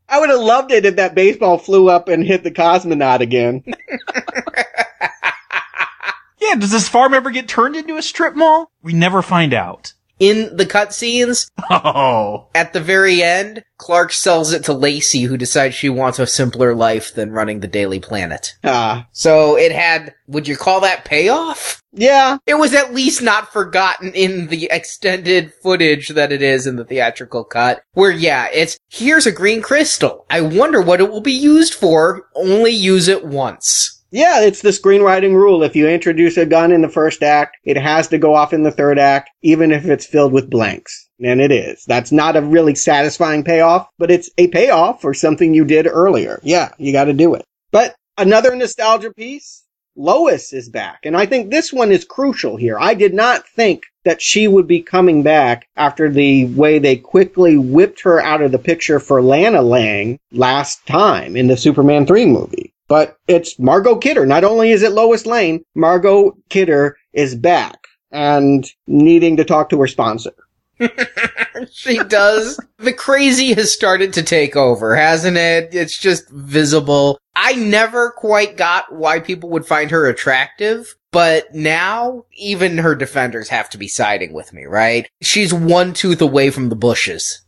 I 0.09 0.19
would 0.19 0.29
have 0.29 0.39
loved 0.39 0.71
it 0.71 0.85
if 0.85 0.95
that 0.95 1.13
baseball 1.13 1.57
flew 1.57 1.89
up 1.89 2.07
and 2.07 2.23
hit 2.23 2.43
the 2.43 2.51
cosmonaut 2.51 3.19
again. 3.19 3.63
Yeah, 6.41 6.55
does 6.55 6.71
this 6.71 6.89
farm 6.89 7.13
ever 7.13 7.31
get 7.31 7.47
turned 7.47 7.75
into 7.75 7.97
a 7.97 8.01
strip 8.01 8.35
mall? 8.35 8.71
We 8.81 8.93
never 8.93 9.21
find 9.21 9.53
out. 9.53 9.93
In 10.19 10.57
the 10.57 10.65
cutscenes, 10.65 11.49
oh, 11.69 12.49
at 12.53 12.73
the 12.73 12.81
very 12.81 13.23
end, 13.23 13.63
Clark 13.77 14.11
sells 14.11 14.51
it 14.51 14.65
to 14.65 14.73
Lacey, 14.73 15.23
who 15.23 15.37
decides 15.37 15.75
she 15.75 15.87
wants 15.87 16.19
a 16.19 16.27
simpler 16.27 16.75
life 16.75 17.13
than 17.13 17.31
running 17.31 17.61
the 17.61 17.69
Daily 17.69 18.01
Planet. 18.01 18.53
Ah. 18.65 19.07
So 19.13 19.57
it 19.57 19.71
had, 19.71 20.13
would 20.27 20.45
you 20.45 20.57
call 20.57 20.81
that 20.81 21.05
payoff? 21.05 21.81
Yeah. 21.93 22.37
It 22.45 22.55
was 22.55 22.73
at 22.73 22.93
least 22.93 23.21
not 23.21 23.53
forgotten 23.53 24.11
in 24.11 24.47
the 24.47 24.67
extended 24.69 25.53
footage 25.63 26.09
that 26.09 26.33
it 26.33 26.41
is 26.41 26.67
in 26.67 26.75
the 26.75 26.83
theatrical 26.83 27.45
cut, 27.45 27.81
where 27.93 28.11
yeah, 28.11 28.49
it's, 28.53 28.77
here's 28.89 29.25
a 29.25 29.31
green 29.31 29.61
crystal. 29.61 30.25
I 30.29 30.41
wonder 30.41 30.81
what 30.81 30.99
it 30.99 31.09
will 31.09 31.21
be 31.21 31.31
used 31.31 31.73
for. 31.73 32.27
Only 32.35 32.71
use 32.71 33.07
it 33.07 33.23
once. 33.23 33.98
Yeah, 34.11 34.41
it's 34.41 34.61
the 34.61 34.69
screenwriting 34.69 35.35
rule. 35.35 35.61
If 35.61 35.75
you 35.75 35.87
introduce 35.87 36.37
a 36.37 36.45
gun 36.45 36.71
in 36.71 36.81
the 36.81 36.89
first 36.89 37.21
act, 37.21 37.57
it 37.63 37.77
has 37.77 38.07
to 38.07 38.17
go 38.17 38.33
off 38.33 38.53
in 38.53 38.63
the 38.63 38.71
third 38.71 38.97
act, 38.97 39.29
even 39.43 39.71
if 39.71 39.85
it's 39.85 40.05
filled 40.05 40.33
with 40.33 40.49
blanks. 40.49 41.09
And 41.23 41.39
it 41.39 41.51
is. 41.51 41.83
That's 41.85 42.11
not 42.11 42.35
a 42.35 42.41
really 42.41 42.75
satisfying 42.75 43.43
payoff, 43.43 43.87
but 43.99 44.09
it's 44.09 44.29
a 44.37 44.47
payoff 44.47 45.01
for 45.01 45.13
something 45.13 45.53
you 45.53 45.63
did 45.63 45.85
earlier. 45.85 46.39
Yeah, 46.43 46.69
you 46.77 46.91
gotta 46.91 47.13
do 47.13 47.35
it. 47.35 47.45
But 47.71 47.95
another 48.17 48.55
nostalgia 48.55 49.13
piece, 49.13 49.63
Lois 49.95 50.53
is 50.53 50.69
back. 50.69 51.01
And 51.03 51.15
I 51.15 51.25
think 51.25 51.51
this 51.51 51.73
one 51.73 51.91
is 51.91 52.05
crucial 52.05 52.55
here. 52.55 52.79
I 52.79 52.93
did 52.93 53.13
not 53.13 53.47
think 53.49 53.83
that 54.05 54.21
she 54.21 54.47
would 54.47 54.65
be 54.65 54.81
coming 54.81 55.21
back 55.23 55.67
after 55.75 56.09
the 56.09 56.45
way 56.45 56.79
they 56.79 56.95
quickly 56.95 57.57
whipped 57.57 58.01
her 58.01 58.21
out 58.21 58.41
of 58.41 58.51
the 58.51 58.57
picture 58.57 58.99
for 58.99 59.21
Lana 59.21 59.61
Lang 59.61 60.17
last 60.31 60.87
time 60.87 61.35
in 61.35 61.47
the 61.47 61.57
Superman 61.57 62.07
3 62.07 62.25
movie. 62.25 62.73
But 62.89 63.17
it's 63.27 63.57
Margot 63.57 63.95
Kidder. 63.95 64.25
Not 64.25 64.43
only 64.43 64.71
is 64.71 64.83
it 64.83 64.91
Lois 64.91 65.25
Lane, 65.25 65.63
Margot 65.75 66.35
Kidder 66.49 66.97
is 67.13 67.35
back 67.35 67.87
and 68.11 68.69
needing 68.87 69.37
to 69.37 69.45
talk 69.45 69.69
to 69.69 69.79
her 69.79 69.87
sponsor. 69.87 70.33
she 71.71 71.99
does. 72.03 72.59
The 72.77 72.93
crazy 72.93 73.53
has 73.53 73.71
started 73.71 74.13
to 74.13 74.23
take 74.23 74.55
over, 74.55 74.95
hasn't 74.95 75.37
it? 75.37 75.75
It's 75.75 75.97
just 75.97 76.29
visible. 76.29 77.19
I 77.35 77.53
never 77.53 78.11
quite 78.11 78.57
got 78.57 78.93
why 78.93 79.19
people 79.19 79.49
would 79.51 79.65
find 79.65 79.91
her 79.91 80.07
attractive, 80.07 80.95
but 81.11 81.53
now 81.53 82.25
even 82.33 82.79
her 82.79 82.95
defenders 82.95 83.49
have 83.49 83.69
to 83.71 83.77
be 83.77 83.87
siding 83.87 84.33
with 84.33 84.51
me, 84.51 84.65
right? 84.65 85.07
She's 85.21 85.53
one 85.53 85.93
tooth 85.93 86.21
away 86.21 86.49
from 86.49 86.69
the 86.69 86.75
bushes. 86.75 87.41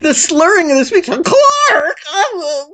The 0.00 0.14
slurring 0.14 0.70
of 0.70 0.78
the 0.78 0.84
speech, 0.84 1.06
Clark! 1.06 1.96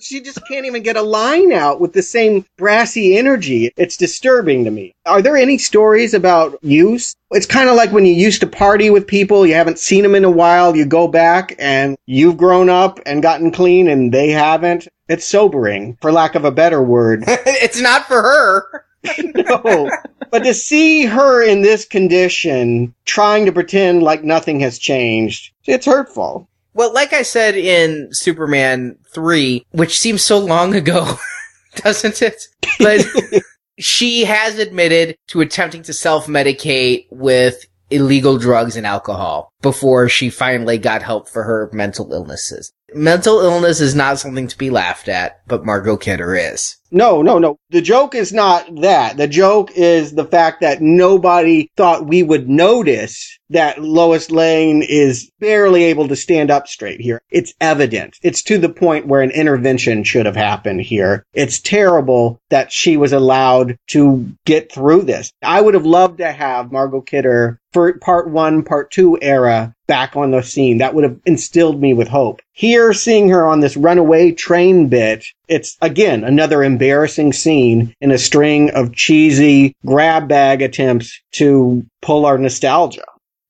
She 0.00 0.20
just 0.20 0.40
can't 0.46 0.64
even 0.64 0.84
get 0.84 0.96
a 0.96 1.02
line 1.02 1.52
out 1.52 1.80
with 1.80 1.92
the 1.92 2.02
same 2.02 2.46
brassy 2.56 3.18
energy. 3.18 3.72
It's 3.76 3.96
disturbing 3.96 4.64
to 4.64 4.70
me. 4.70 4.94
Are 5.04 5.20
there 5.20 5.36
any 5.36 5.58
stories 5.58 6.14
about 6.14 6.56
use? 6.62 7.16
It's 7.32 7.46
kind 7.46 7.68
of 7.68 7.74
like 7.74 7.90
when 7.92 8.06
you 8.06 8.14
used 8.14 8.40
to 8.40 8.46
party 8.46 8.90
with 8.90 9.08
people, 9.08 9.44
you 9.44 9.54
haven't 9.54 9.80
seen 9.80 10.04
them 10.04 10.14
in 10.14 10.24
a 10.24 10.30
while, 10.30 10.76
you 10.76 10.86
go 10.86 11.08
back 11.08 11.56
and 11.58 11.98
you've 12.06 12.36
grown 12.36 12.70
up 12.70 13.00
and 13.06 13.22
gotten 13.22 13.50
clean 13.50 13.88
and 13.88 14.14
they 14.14 14.30
haven't. 14.30 14.86
It's 15.08 15.26
sobering, 15.26 15.98
for 16.00 16.12
lack 16.12 16.36
of 16.36 16.44
a 16.44 16.52
better 16.52 16.82
word. 16.82 17.24
it's 17.26 17.80
not 17.80 18.06
for 18.06 18.22
her. 18.22 18.84
no. 19.34 19.90
But 20.30 20.44
to 20.44 20.54
see 20.54 21.06
her 21.06 21.42
in 21.42 21.62
this 21.62 21.84
condition, 21.84 22.94
trying 23.04 23.46
to 23.46 23.52
pretend 23.52 24.02
like 24.02 24.22
nothing 24.22 24.60
has 24.60 24.78
changed, 24.78 25.52
it's 25.64 25.86
hurtful. 25.86 26.48
Well, 26.78 26.92
like 26.94 27.12
I 27.12 27.22
said 27.22 27.56
in 27.56 28.14
Superman 28.14 28.98
3, 29.12 29.66
which 29.72 29.98
seems 29.98 30.22
so 30.22 30.38
long 30.38 30.76
ago, 30.76 31.18
doesn't 31.74 32.22
it? 32.22 32.46
But 32.78 33.04
she 33.80 34.24
has 34.24 34.60
admitted 34.60 35.16
to 35.26 35.40
attempting 35.40 35.82
to 35.82 35.92
self-medicate 35.92 37.06
with 37.10 37.66
illegal 37.90 38.38
drugs 38.38 38.76
and 38.76 38.86
alcohol 38.86 39.50
before 39.60 40.08
she 40.08 40.30
finally 40.30 40.78
got 40.78 41.02
help 41.02 41.28
for 41.28 41.42
her 41.42 41.68
mental 41.72 42.12
illnesses. 42.12 42.72
Mental 42.94 43.40
illness 43.40 43.80
is 43.80 43.96
not 43.96 44.20
something 44.20 44.46
to 44.46 44.56
be 44.56 44.70
laughed 44.70 45.08
at, 45.08 45.40
but 45.48 45.66
Margot 45.66 45.96
Kidder 45.96 46.36
is. 46.36 46.76
No, 46.90 47.22
no, 47.22 47.38
no. 47.38 47.58
The 47.70 47.82
joke 47.82 48.14
is 48.14 48.32
not 48.32 48.80
that. 48.80 49.16
The 49.16 49.28
joke 49.28 49.72
is 49.74 50.12
the 50.12 50.24
fact 50.24 50.62
that 50.62 50.80
nobody 50.80 51.70
thought 51.76 52.06
we 52.06 52.22
would 52.22 52.48
notice 52.48 53.38
that 53.50 53.82
Lois 53.82 54.30
Lane 54.30 54.82
is 54.82 55.30
barely 55.38 55.84
able 55.84 56.08
to 56.08 56.16
stand 56.16 56.50
up 56.50 56.66
straight 56.66 57.00
here. 57.00 57.20
It's 57.30 57.54
evident. 57.60 58.16
It's 58.22 58.42
to 58.44 58.58
the 58.58 58.68
point 58.68 59.06
where 59.06 59.22
an 59.22 59.30
intervention 59.30 60.04
should 60.04 60.26
have 60.26 60.36
happened 60.36 60.82
here. 60.82 61.24
It's 61.34 61.60
terrible 61.60 62.40
that 62.50 62.72
she 62.72 62.96
was 62.96 63.12
allowed 63.12 63.76
to 63.88 64.30
get 64.44 64.72
through 64.72 65.02
this. 65.02 65.32
I 65.42 65.60
would 65.60 65.74
have 65.74 65.86
loved 65.86 66.18
to 66.18 66.32
have 66.32 66.72
Margot 66.72 67.00
Kidder 67.02 67.58
for 67.72 67.92
part 67.98 68.30
one, 68.30 68.62
part 68.62 68.90
two 68.90 69.18
era 69.20 69.74
back 69.86 70.16
on 70.16 70.30
the 70.30 70.42
scene. 70.42 70.78
That 70.78 70.94
would 70.94 71.04
have 71.04 71.18
instilled 71.26 71.80
me 71.80 71.94
with 71.94 72.08
hope. 72.08 72.40
Here, 72.52 72.92
seeing 72.92 73.28
her 73.30 73.46
on 73.46 73.60
this 73.60 73.76
runaway 73.76 74.32
train 74.32 74.88
bit 74.88 75.24
It's 75.48 75.76
again 75.80 76.24
another 76.24 76.62
embarrassing 76.62 77.32
scene 77.32 77.94
in 78.00 78.10
a 78.10 78.18
string 78.18 78.70
of 78.70 78.94
cheesy 78.94 79.74
grab 79.84 80.28
bag 80.28 80.62
attempts 80.62 81.20
to 81.32 81.84
pull 82.02 82.26
our 82.26 82.38
nostalgia. 82.38 83.04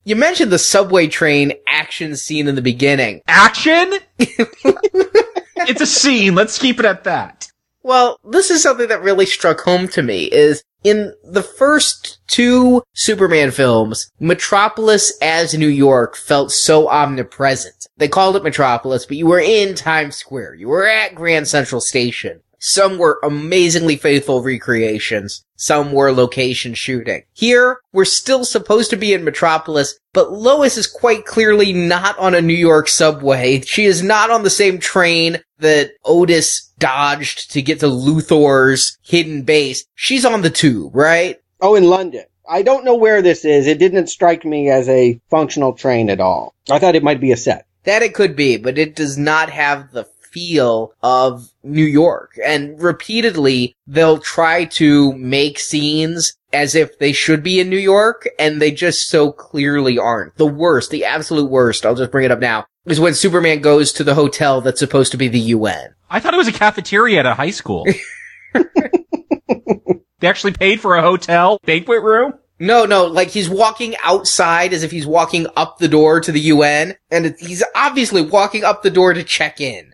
You 0.05 0.15
mentioned 0.15 0.51
the 0.51 0.59
subway 0.59 1.07
train 1.07 1.53
action 1.67 2.15
scene 2.15 2.47
in 2.47 2.55
the 2.55 2.61
beginning. 2.61 3.21
Action? 3.27 3.93
it's 4.17 5.81
a 5.81 5.85
scene. 5.85 6.35
Let's 6.35 6.57
keep 6.57 6.79
it 6.79 6.85
at 6.85 7.03
that. 7.03 7.51
Well, 7.83 8.19
this 8.23 8.49
is 8.49 8.63
something 8.63 8.87
that 8.87 9.01
really 9.01 9.25
struck 9.25 9.61
home 9.61 9.87
to 9.89 10.01
me 10.01 10.23
is 10.25 10.63
in 10.83 11.13
the 11.23 11.43
first 11.43 12.19
two 12.27 12.83
Superman 12.93 13.51
films, 13.51 14.11
Metropolis 14.19 15.17
as 15.21 15.53
New 15.53 15.67
York 15.67 16.15
felt 16.15 16.51
so 16.51 16.89
omnipresent. 16.89 17.87
They 17.97 18.07
called 18.07 18.35
it 18.35 18.43
Metropolis, 18.43 19.05
but 19.05 19.17
you 19.17 19.27
were 19.27 19.39
in 19.39 19.75
Times 19.75 20.15
Square. 20.15 20.55
You 20.55 20.69
were 20.69 20.87
at 20.87 21.15
Grand 21.15 21.47
Central 21.47 21.81
Station. 21.81 22.41
Some 22.59 22.97
were 22.97 23.19
amazingly 23.23 23.95
faithful 23.95 24.41
recreations. 24.41 25.45
Some 25.61 25.91
were 25.91 26.13
location 26.13 26.73
shooting. 26.73 27.23
Here, 27.33 27.81
we're 27.91 28.05
still 28.05 28.45
supposed 28.45 28.89
to 28.91 28.95
be 28.95 29.13
in 29.13 29.25
Metropolis, 29.25 29.99
but 30.13 30.31
Lois 30.31 30.77
is 30.77 30.87
quite 30.87 31.25
clearly 31.25 31.73
not 31.73 32.17
on 32.17 32.33
a 32.33 32.41
New 32.41 32.53
York 32.53 32.87
subway. 32.87 33.59
She 33.59 33.83
is 33.83 34.01
not 34.01 34.31
on 34.31 34.43
the 34.43 34.49
same 34.49 34.79
train 34.79 35.41
that 35.57 35.91
Otis 36.05 36.71
dodged 36.79 37.51
to 37.51 37.61
get 37.61 37.81
to 37.81 37.87
Luthor's 37.87 38.97
hidden 39.01 39.41
base. 39.41 39.83
She's 39.95 40.23
on 40.23 40.43
the 40.43 40.49
tube, 40.49 40.95
right? 40.95 41.41
Oh, 41.59 41.75
in 41.75 41.89
London. 41.89 42.23
I 42.49 42.61
don't 42.61 42.85
know 42.85 42.95
where 42.95 43.21
this 43.21 43.43
is. 43.43 43.67
It 43.67 43.79
didn't 43.79 44.07
strike 44.07 44.45
me 44.45 44.69
as 44.69 44.87
a 44.87 45.19
functional 45.29 45.73
train 45.73 46.09
at 46.09 46.21
all. 46.21 46.55
I 46.71 46.79
thought 46.79 46.95
it 46.95 47.03
might 47.03 47.19
be 47.19 47.33
a 47.33 47.37
set. 47.37 47.65
That 47.83 48.01
it 48.01 48.13
could 48.13 48.37
be, 48.37 48.55
but 48.55 48.77
it 48.77 48.95
does 48.95 49.17
not 49.17 49.49
have 49.49 49.91
the 49.91 50.05
feel 50.31 50.93
of 51.01 51.49
New 51.63 51.85
York. 51.85 52.37
And 52.43 52.81
repeatedly, 52.81 53.75
they'll 53.87 54.19
try 54.19 54.65
to 54.65 55.13
make 55.13 55.59
scenes 55.59 56.37
as 56.51 56.75
if 56.75 56.97
they 56.97 57.11
should 57.11 57.43
be 57.43 57.59
in 57.59 57.69
New 57.69 57.77
York, 57.77 58.27
and 58.39 58.61
they 58.61 58.71
just 58.71 59.09
so 59.09 59.31
clearly 59.31 59.99
aren't. 59.99 60.35
The 60.37 60.47
worst, 60.47 60.89
the 60.89 61.05
absolute 61.05 61.49
worst, 61.49 61.85
I'll 61.85 61.95
just 61.95 62.11
bring 62.11 62.25
it 62.25 62.31
up 62.31 62.39
now, 62.39 62.65
is 62.85 62.99
when 62.99 63.13
Superman 63.13 63.61
goes 63.61 63.93
to 63.93 64.03
the 64.03 64.15
hotel 64.15 64.61
that's 64.61 64.79
supposed 64.79 65.11
to 65.11 65.17
be 65.17 65.27
the 65.27 65.39
UN. 65.39 65.93
I 66.09 66.19
thought 66.19 66.33
it 66.33 66.37
was 66.37 66.47
a 66.47 66.53
cafeteria 66.53 67.19
at 67.19 67.25
a 67.25 67.35
high 67.35 67.51
school. 67.51 67.85
they 68.53 70.27
actually 70.27 70.53
paid 70.53 70.81
for 70.81 70.95
a 70.95 71.01
hotel 71.01 71.59
banquet 71.65 72.01
room? 72.01 72.33
No, 72.59 72.85
no, 72.85 73.05
like 73.05 73.29
he's 73.29 73.49
walking 73.49 73.95
outside 74.03 74.73
as 74.73 74.83
if 74.83 74.91
he's 74.91 75.07
walking 75.07 75.47
up 75.55 75.77
the 75.77 75.87
door 75.87 76.19
to 76.19 76.31
the 76.31 76.41
UN, 76.41 76.95
and 77.09 77.35
he's 77.39 77.63
obviously 77.73 78.21
walking 78.21 78.65
up 78.65 78.83
the 78.83 78.89
door 78.89 79.13
to 79.13 79.23
check 79.23 79.61
in. 79.61 79.93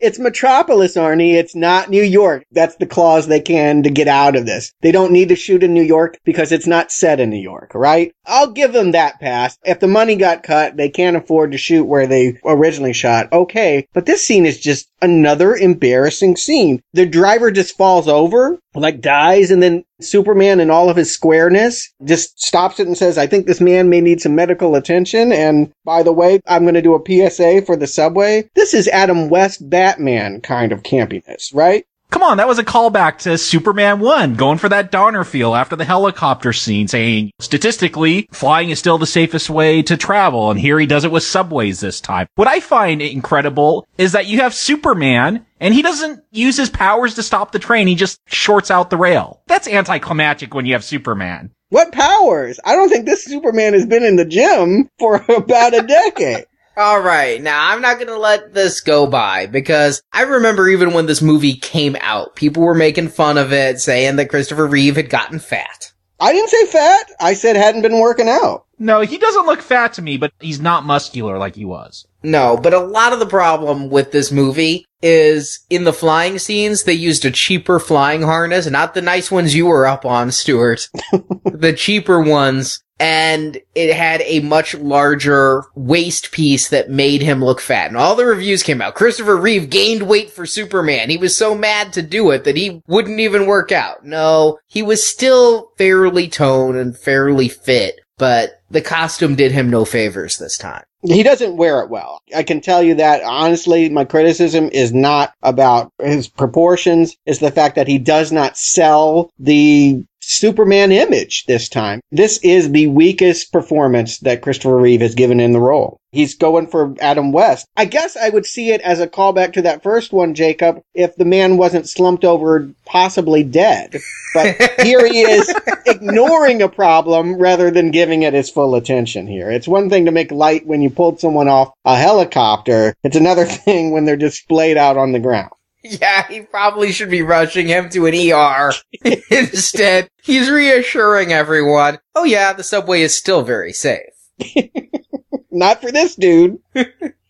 It's 0.00 0.18
Metropolis, 0.18 0.96
Arnie. 0.96 1.34
It's 1.34 1.56
not 1.56 1.90
New 1.90 2.02
York. 2.02 2.44
That's 2.52 2.76
the 2.76 2.86
clause 2.86 3.26
they 3.26 3.40
can 3.40 3.82
to 3.82 3.90
get 3.90 4.06
out 4.06 4.36
of 4.36 4.46
this. 4.46 4.72
They 4.80 4.92
don't 4.92 5.12
need 5.12 5.28
to 5.30 5.36
shoot 5.36 5.62
in 5.64 5.74
New 5.74 5.82
York 5.82 6.18
because 6.24 6.52
it's 6.52 6.66
not 6.66 6.92
set 6.92 7.18
in 7.18 7.30
New 7.30 7.40
York, 7.40 7.72
right? 7.74 8.12
I'll 8.24 8.52
give 8.52 8.72
them 8.72 8.92
that 8.92 9.18
pass. 9.20 9.58
If 9.64 9.80
the 9.80 9.88
money 9.88 10.14
got 10.14 10.42
cut, 10.42 10.76
they 10.76 10.88
can't 10.88 11.16
afford 11.16 11.52
to 11.52 11.58
shoot 11.58 11.84
where 11.84 12.06
they 12.06 12.38
originally 12.44 12.92
shot. 12.92 13.32
Okay. 13.32 13.88
But 13.92 14.06
this 14.06 14.24
scene 14.24 14.46
is 14.46 14.60
just 14.60 14.88
another 15.00 15.54
embarrassing 15.54 16.36
scene. 16.36 16.82
The 16.92 17.06
driver 17.06 17.50
just 17.50 17.76
falls 17.76 18.08
over, 18.08 18.58
like 18.74 19.00
dies, 19.00 19.50
and 19.50 19.62
then 19.62 19.84
Superman 20.00 20.60
in 20.60 20.70
all 20.70 20.90
of 20.90 20.96
his 20.96 21.12
squareness 21.12 21.92
just 22.04 22.40
stops 22.40 22.78
it 22.78 22.86
and 22.86 22.96
says, 22.96 23.18
I 23.18 23.26
think 23.26 23.46
this 23.46 23.60
man 23.60 23.88
may 23.88 24.00
need 24.00 24.20
some 24.20 24.34
medical 24.34 24.74
attention. 24.74 25.32
And 25.32 25.72
by 25.84 26.02
the 26.02 26.12
way, 26.12 26.40
I'm 26.46 26.62
going 26.62 26.74
to 26.74 26.82
do 26.82 26.94
a 26.94 27.30
PSA 27.30 27.62
for 27.62 27.76
the 27.76 27.86
subway. 27.86 28.48
This 28.54 28.74
is 28.74 28.88
Adam 28.88 29.28
West 29.28 29.68
Batman 29.88 30.42
kind 30.42 30.70
of 30.70 30.82
campiness, 30.82 31.54
right? 31.54 31.86
Come 32.10 32.22
on, 32.22 32.36
that 32.36 32.48
was 32.48 32.58
a 32.58 32.64
callback 32.64 33.18
to 33.20 33.38
Superman 33.38 34.00
1, 34.00 34.34
going 34.34 34.58
for 34.58 34.68
that 34.68 34.90
Donner 34.90 35.24
feel 35.24 35.54
after 35.54 35.76
the 35.76 35.84
helicopter 35.86 36.52
scene, 36.52 36.88
saying 36.88 37.30
statistically, 37.38 38.28
flying 38.30 38.68
is 38.68 38.78
still 38.78 38.98
the 38.98 39.06
safest 39.06 39.48
way 39.48 39.80
to 39.82 39.96
travel, 39.96 40.50
and 40.50 40.60
here 40.60 40.78
he 40.78 40.86
does 40.86 41.04
it 41.04 41.10
with 41.10 41.22
subways 41.22 41.80
this 41.80 42.02
time. 42.02 42.26
What 42.34 42.48
I 42.48 42.60
find 42.60 43.00
incredible 43.00 43.86
is 43.96 44.12
that 44.12 44.26
you 44.26 44.40
have 44.40 44.52
Superman, 44.52 45.46
and 45.58 45.72
he 45.72 45.80
doesn't 45.80 46.22
use 46.32 46.58
his 46.58 46.70
powers 46.70 47.14
to 47.14 47.22
stop 47.22 47.52
the 47.52 47.58
train, 47.58 47.86
he 47.86 47.94
just 47.94 48.20
shorts 48.26 48.70
out 48.70 48.90
the 48.90 48.98
rail. 48.98 49.40
That's 49.46 49.68
anticlimactic 49.68 50.54
when 50.54 50.66
you 50.66 50.74
have 50.74 50.84
Superman. 50.84 51.50
What 51.70 51.92
powers? 51.92 52.60
I 52.64 52.74
don't 52.74 52.90
think 52.90 53.06
this 53.06 53.24
Superman 53.24 53.72
has 53.72 53.86
been 53.86 54.02
in 54.02 54.16
the 54.16 54.24
gym 54.26 54.88
for 54.98 55.16
about 55.28 55.74
a 55.74 55.82
decade. 55.82 56.44
All 56.78 57.00
right, 57.00 57.42
now 57.42 57.72
I'm 57.72 57.80
not 57.80 57.98
gonna 57.98 58.16
let 58.16 58.54
this 58.54 58.80
go 58.80 59.08
by 59.08 59.46
because 59.46 60.00
I 60.12 60.22
remember 60.22 60.68
even 60.68 60.92
when 60.92 61.06
this 61.06 61.20
movie 61.20 61.56
came 61.56 61.96
out, 62.00 62.36
people 62.36 62.62
were 62.62 62.72
making 62.72 63.08
fun 63.08 63.36
of 63.36 63.52
it, 63.52 63.80
saying 63.80 64.14
that 64.14 64.28
Christopher 64.28 64.64
Reeve 64.64 64.94
had 64.94 65.10
gotten 65.10 65.40
fat. 65.40 65.92
I 66.20 66.32
didn't 66.32 66.50
say 66.50 66.66
fat. 66.66 67.10
I 67.18 67.34
said 67.34 67.56
hadn't 67.56 67.82
been 67.82 67.98
working 67.98 68.28
out. 68.28 68.66
No, 68.78 69.00
he 69.00 69.18
doesn't 69.18 69.46
look 69.46 69.60
fat 69.60 69.94
to 69.94 70.02
me, 70.02 70.18
but 70.18 70.32
he's 70.38 70.60
not 70.60 70.86
muscular 70.86 71.36
like 71.36 71.56
he 71.56 71.64
was. 71.64 72.06
No, 72.22 72.56
but 72.56 72.72
a 72.72 72.78
lot 72.78 73.12
of 73.12 73.18
the 73.18 73.26
problem 73.26 73.90
with 73.90 74.12
this 74.12 74.30
movie 74.30 74.84
is 75.02 75.66
in 75.68 75.82
the 75.82 75.92
flying 75.92 76.38
scenes, 76.38 76.84
they 76.84 76.92
used 76.92 77.24
a 77.24 77.32
cheaper 77.32 77.80
flying 77.80 78.22
harness, 78.22 78.70
not 78.70 78.94
the 78.94 79.02
nice 79.02 79.32
ones 79.32 79.52
you 79.52 79.66
were 79.66 79.84
up 79.84 80.04
on, 80.04 80.30
Stuart. 80.30 80.88
the 81.44 81.74
cheaper 81.76 82.20
ones 82.20 82.84
and 83.00 83.58
it 83.74 83.94
had 83.94 84.22
a 84.22 84.40
much 84.40 84.74
larger 84.74 85.64
waist 85.74 86.32
piece 86.32 86.68
that 86.68 86.90
made 86.90 87.22
him 87.22 87.44
look 87.44 87.60
fat. 87.60 87.88
And 87.88 87.96
all 87.96 88.16
the 88.16 88.26
reviews 88.26 88.62
came 88.62 88.82
out. 88.82 88.94
Christopher 88.94 89.36
Reeve 89.36 89.70
gained 89.70 90.02
weight 90.02 90.30
for 90.30 90.46
Superman. 90.46 91.10
He 91.10 91.16
was 91.16 91.36
so 91.36 91.54
mad 91.54 91.92
to 91.92 92.02
do 92.02 92.30
it 92.30 92.44
that 92.44 92.56
he 92.56 92.82
wouldn't 92.86 93.20
even 93.20 93.46
work 93.46 93.70
out. 93.70 94.04
No, 94.04 94.58
he 94.66 94.82
was 94.82 95.06
still 95.06 95.70
fairly 95.78 96.28
toned 96.28 96.76
and 96.76 96.98
fairly 96.98 97.48
fit, 97.48 98.00
but 98.16 98.60
the 98.70 98.82
costume 98.82 99.34
did 99.34 99.52
him 99.52 99.70
no 99.70 99.84
favors 99.84 100.38
this 100.38 100.58
time. 100.58 100.82
He 101.02 101.22
doesn't 101.22 101.56
wear 101.56 101.80
it 101.80 101.90
well. 101.90 102.20
I 102.34 102.42
can 102.42 102.60
tell 102.60 102.82
you 102.82 102.96
that 102.96 103.22
honestly, 103.22 103.88
my 103.88 104.04
criticism 104.04 104.68
is 104.72 104.92
not 104.92 105.32
about 105.42 105.92
his 106.02 106.26
proportions, 106.26 107.16
it's 107.24 107.38
the 107.38 107.52
fact 107.52 107.76
that 107.76 107.86
he 107.86 107.98
does 107.98 108.32
not 108.32 108.56
sell 108.56 109.30
the 109.38 110.04
Superman 110.28 110.92
image 110.92 111.46
this 111.46 111.70
time. 111.70 112.02
This 112.12 112.38
is 112.42 112.70
the 112.70 112.86
weakest 112.88 113.50
performance 113.50 114.18
that 114.18 114.42
Christopher 114.42 114.76
Reeve 114.76 115.00
has 115.00 115.14
given 115.14 115.40
in 115.40 115.52
the 115.52 115.60
role. 115.60 115.98
He's 116.10 116.34
going 116.34 116.66
for 116.66 116.94
Adam 117.00 117.32
West. 117.32 117.66
I 117.78 117.86
guess 117.86 118.14
I 118.14 118.28
would 118.28 118.44
see 118.44 118.70
it 118.70 118.82
as 118.82 119.00
a 119.00 119.06
callback 119.06 119.54
to 119.54 119.62
that 119.62 119.82
first 119.82 120.12
one, 120.12 120.34
Jacob, 120.34 120.82
if 120.94 121.16
the 121.16 121.24
man 121.24 121.56
wasn't 121.56 121.88
slumped 121.88 122.26
over, 122.26 122.70
possibly 122.84 123.42
dead. 123.42 123.96
But 124.34 124.56
here 124.82 125.06
he 125.06 125.20
is 125.20 125.54
ignoring 125.86 126.60
a 126.60 126.68
problem 126.68 127.36
rather 127.36 127.70
than 127.70 127.90
giving 127.90 128.22
it 128.22 128.34
his 128.34 128.50
full 128.50 128.74
attention 128.74 129.26
here. 129.26 129.50
It's 129.50 129.68
one 129.68 129.88
thing 129.88 130.04
to 130.04 130.12
make 130.12 130.30
light 130.30 130.66
when 130.66 130.82
you 130.82 130.90
pulled 130.90 131.20
someone 131.20 131.48
off 131.48 131.72
a 131.86 131.96
helicopter. 131.96 132.94
It's 133.02 133.16
another 133.16 133.44
thing 133.46 133.92
when 133.92 134.04
they're 134.04 134.16
just 134.16 134.42
splayed 134.42 134.76
out 134.76 134.98
on 134.98 135.12
the 135.12 135.20
ground. 135.20 135.52
Yeah, 135.84 136.26
he 136.26 136.40
probably 136.42 136.90
should 136.92 137.10
be 137.10 137.22
rushing 137.22 137.68
him 137.68 137.88
to 137.90 138.06
an 138.06 138.14
ER. 138.14 138.72
Instead, 139.30 140.10
he's 140.22 140.50
reassuring 140.50 141.32
everyone, 141.32 141.98
oh 142.14 142.24
yeah, 142.24 142.52
the 142.52 142.64
subway 142.64 143.02
is 143.02 143.16
still 143.16 143.42
very 143.42 143.72
safe. 143.72 144.10
Not 145.50 145.80
for 145.80 145.92
this 145.92 146.16
dude. 146.16 146.58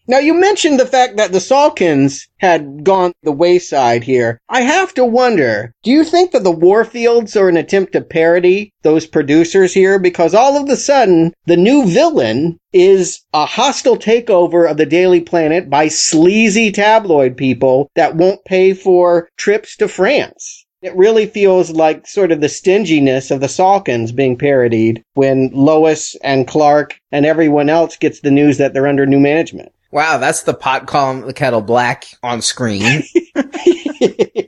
Now 0.09 0.18
you 0.18 0.33
mentioned 0.33 0.81
the 0.81 0.87
fact 0.87 1.18
that 1.18 1.33
the 1.33 1.38
Salkinds 1.38 2.27
had 2.38 2.83
gone 2.83 3.12
the 3.23 3.31
wayside 3.31 4.03
here. 4.03 4.40
I 4.49 4.62
have 4.62 4.94
to 4.94 5.05
wonder, 5.05 5.75
do 5.83 5.90
you 5.90 6.03
think 6.03 6.31
that 6.31 6.44
the 6.44 6.53
Warfields 6.53 7.38
are 7.38 7.51
an 7.51 7.59
attempt 7.59 7.92
to 7.92 8.01
parody 8.01 8.73
those 8.83 9.07
producers 9.07 9.75
here? 9.75 9.99
Because 9.99 10.33
all 10.33 10.57
of 10.57 10.68
a 10.71 10.77
sudden, 10.77 11.35
the 11.44 11.59
new 11.59 11.85
villain 11.87 12.59
is 12.73 13.21
a 13.35 13.44
hostile 13.44 13.99
takeover 13.99 14.71
of 14.71 14.79
the 14.79 14.87
Daily 14.87 15.21
Planet 15.21 15.68
by 15.68 15.88
sleazy 15.88 16.73
tabloid 16.73 17.37
people 17.37 17.90
that 17.94 18.16
won't 18.16 18.44
pay 18.47 18.73
for 18.73 19.29
trips 19.37 19.77
to 19.77 19.88
France. 19.88 20.64
It 20.81 20.97
really 20.97 21.27
feels 21.27 21.71
like 21.71 22.07
sort 22.07 22.33
of 22.33 22.40
the 22.40 22.49
stinginess 22.49 23.31
of 23.31 23.40
the 23.40 23.49
Salkinds 23.49 24.14
being 24.14 24.38
parodied 24.38 25.03
when 25.14 25.51
Lois 25.53 26.16
and 26.23 26.47
Clark 26.47 26.99
and 27.12 27.27
everyone 27.27 27.68
else 27.68 27.97
gets 27.97 28.21
the 28.21 28.31
news 28.31 28.57
that 28.59 28.73
they're 28.73 28.87
under 28.87 29.05
new 29.05 29.21
management. 29.21 29.73
Wow, 29.90 30.18
that's 30.18 30.42
the 30.42 30.55
pot 30.55 30.87
calling 30.87 31.27
the 31.27 31.33
kettle 31.33 31.62
black 31.62 32.07
on 32.22 32.42
screen. 32.42 33.03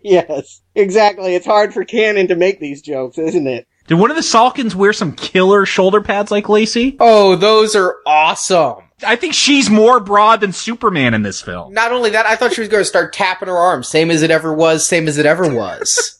yes, 0.02 0.60
exactly. 0.74 1.34
It's 1.34 1.46
hard 1.46 1.72
for 1.72 1.84
Cannon 1.84 2.28
to 2.28 2.36
make 2.36 2.60
these 2.60 2.82
jokes, 2.82 3.16
isn't 3.16 3.46
it? 3.46 3.66
Did 3.86 3.94
one 3.94 4.10
of 4.10 4.16
the 4.16 4.22
Salkins 4.22 4.74
wear 4.74 4.92
some 4.92 5.12
killer 5.12 5.66
shoulder 5.66 6.00
pads 6.00 6.30
like 6.30 6.48
Lacey? 6.48 6.96
Oh, 7.00 7.36
those 7.36 7.74
are 7.74 7.96
awesome. 8.06 8.76
I 9.04 9.16
think 9.16 9.34
she's 9.34 9.70
more 9.70 9.98
broad 9.98 10.40
than 10.40 10.52
Superman 10.52 11.14
in 11.14 11.22
this 11.22 11.40
film. 11.40 11.72
Not 11.72 11.90
only 11.90 12.10
that, 12.10 12.26
I 12.26 12.36
thought 12.36 12.52
she 12.52 12.60
was 12.60 12.68
going 12.68 12.82
to 12.82 12.88
start 12.88 13.12
tapping 13.12 13.48
her 13.48 13.56
arms, 13.56 13.88
same 13.88 14.10
as 14.10 14.22
it 14.22 14.30
ever 14.30 14.52
was, 14.52 14.86
same 14.86 15.08
as 15.08 15.18
it 15.18 15.26
ever 15.26 15.52
was. 15.52 16.18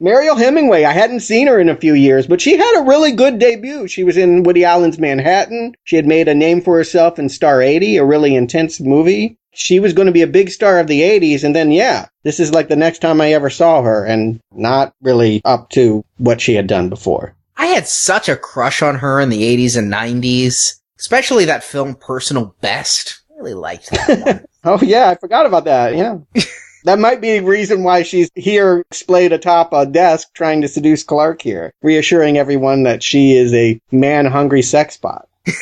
Mariel 0.00 0.36
Hemingway, 0.36 0.84
I 0.84 0.92
hadn't 0.92 1.20
seen 1.20 1.46
her 1.46 1.58
in 1.60 1.68
a 1.68 1.76
few 1.76 1.94
years, 1.94 2.26
but 2.26 2.40
she 2.40 2.56
had 2.56 2.80
a 2.80 2.84
really 2.84 3.12
good 3.12 3.38
debut. 3.38 3.86
She 3.88 4.04
was 4.04 4.16
in 4.16 4.42
Woody 4.42 4.64
Allen's 4.64 4.98
Manhattan. 4.98 5.74
She 5.84 5.96
had 5.96 6.06
made 6.06 6.28
a 6.28 6.34
name 6.34 6.60
for 6.60 6.76
herself 6.76 7.18
in 7.18 7.28
Star 7.28 7.62
80, 7.62 7.96
a 7.98 8.04
really 8.04 8.34
intense 8.34 8.80
movie. 8.80 9.38
she 9.56 9.78
was 9.78 9.92
going 9.92 10.06
to 10.06 10.12
be 10.12 10.22
a 10.22 10.26
big 10.26 10.50
star 10.50 10.80
of 10.80 10.88
the 10.88 11.00
80s. 11.02 11.44
And 11.44 11.54
then, 11.54 11.70
yeah, 11.70 12.06
this 12.24 12.40
is 12.40 12.52
like 12.52 12.66
the 12.68 12.74
next 12.76 12.98
time 12.98 13.20
I 13.20 13.32
ever 13.32 13.50
saw 13.50 13.82
her 13.82 14.04
and 14.04 14.40
not 14.52 14.92
really 15.00 15.40
up 15.44 15.70
to 15.70 16.04
what 16.18 16.40
she 16.40 16.54
had 16.54 16.66
done 16.66 16.88
before. 16.88 17.36
I 17.56 17.66
had 17.66 17.86
such 17.86 18.28
a 18.28 18.36
crush 18.36 18.82
on 18.82 18.96
her 18.96 19.20
in 19.20 19.28
the 19.30 19.42
80s 19.42 19.76
and 19.78 19.92
90s, 19.92 20.80
especially 20.98 21.44
that 21.44 21.62
film 21.62 21.94
Personal 21.94 22.56
Best. 22.60 23.20
I 23.30 23.36
really 23.38 23.54
liked 23.54 23.90
that 23.90 24.20
one. 24.26 24.44
oh, 24.64 24.80
yeah, 24.84 25.08
I 25.10 25.14
forgot 25.14 25.46
about 25.46 25.66
that. 25.66 25.94
Yeah. 25.94 26.18
That 26.84 26.98
might 26.98 27.20
be 27.20 27.38
the 27.38 27.44
reason 27.44 27.82
why 27.82 28.02
she's 28.02 28.30
here 28.34 28.84
splayed 28.92 29.32
atop 29.32 29.72
a 29.72 29.86
desk 29.86 30.28
trying 30.34 30.60
to 30.62 30.68
seduce 30.68 31.02
Clark 31.02 31.42
here, 31.42 31.72
reassuring 31.82 32.36
everyone 32.36 32.84
that 32.84 33.02
she 33.02 33.36
is 33.36 33.52
a 33.54 33.80
man 33.90 34.26
hungry 34.26 34.62
sex 34.62 34.96
bot. 34.96 35.28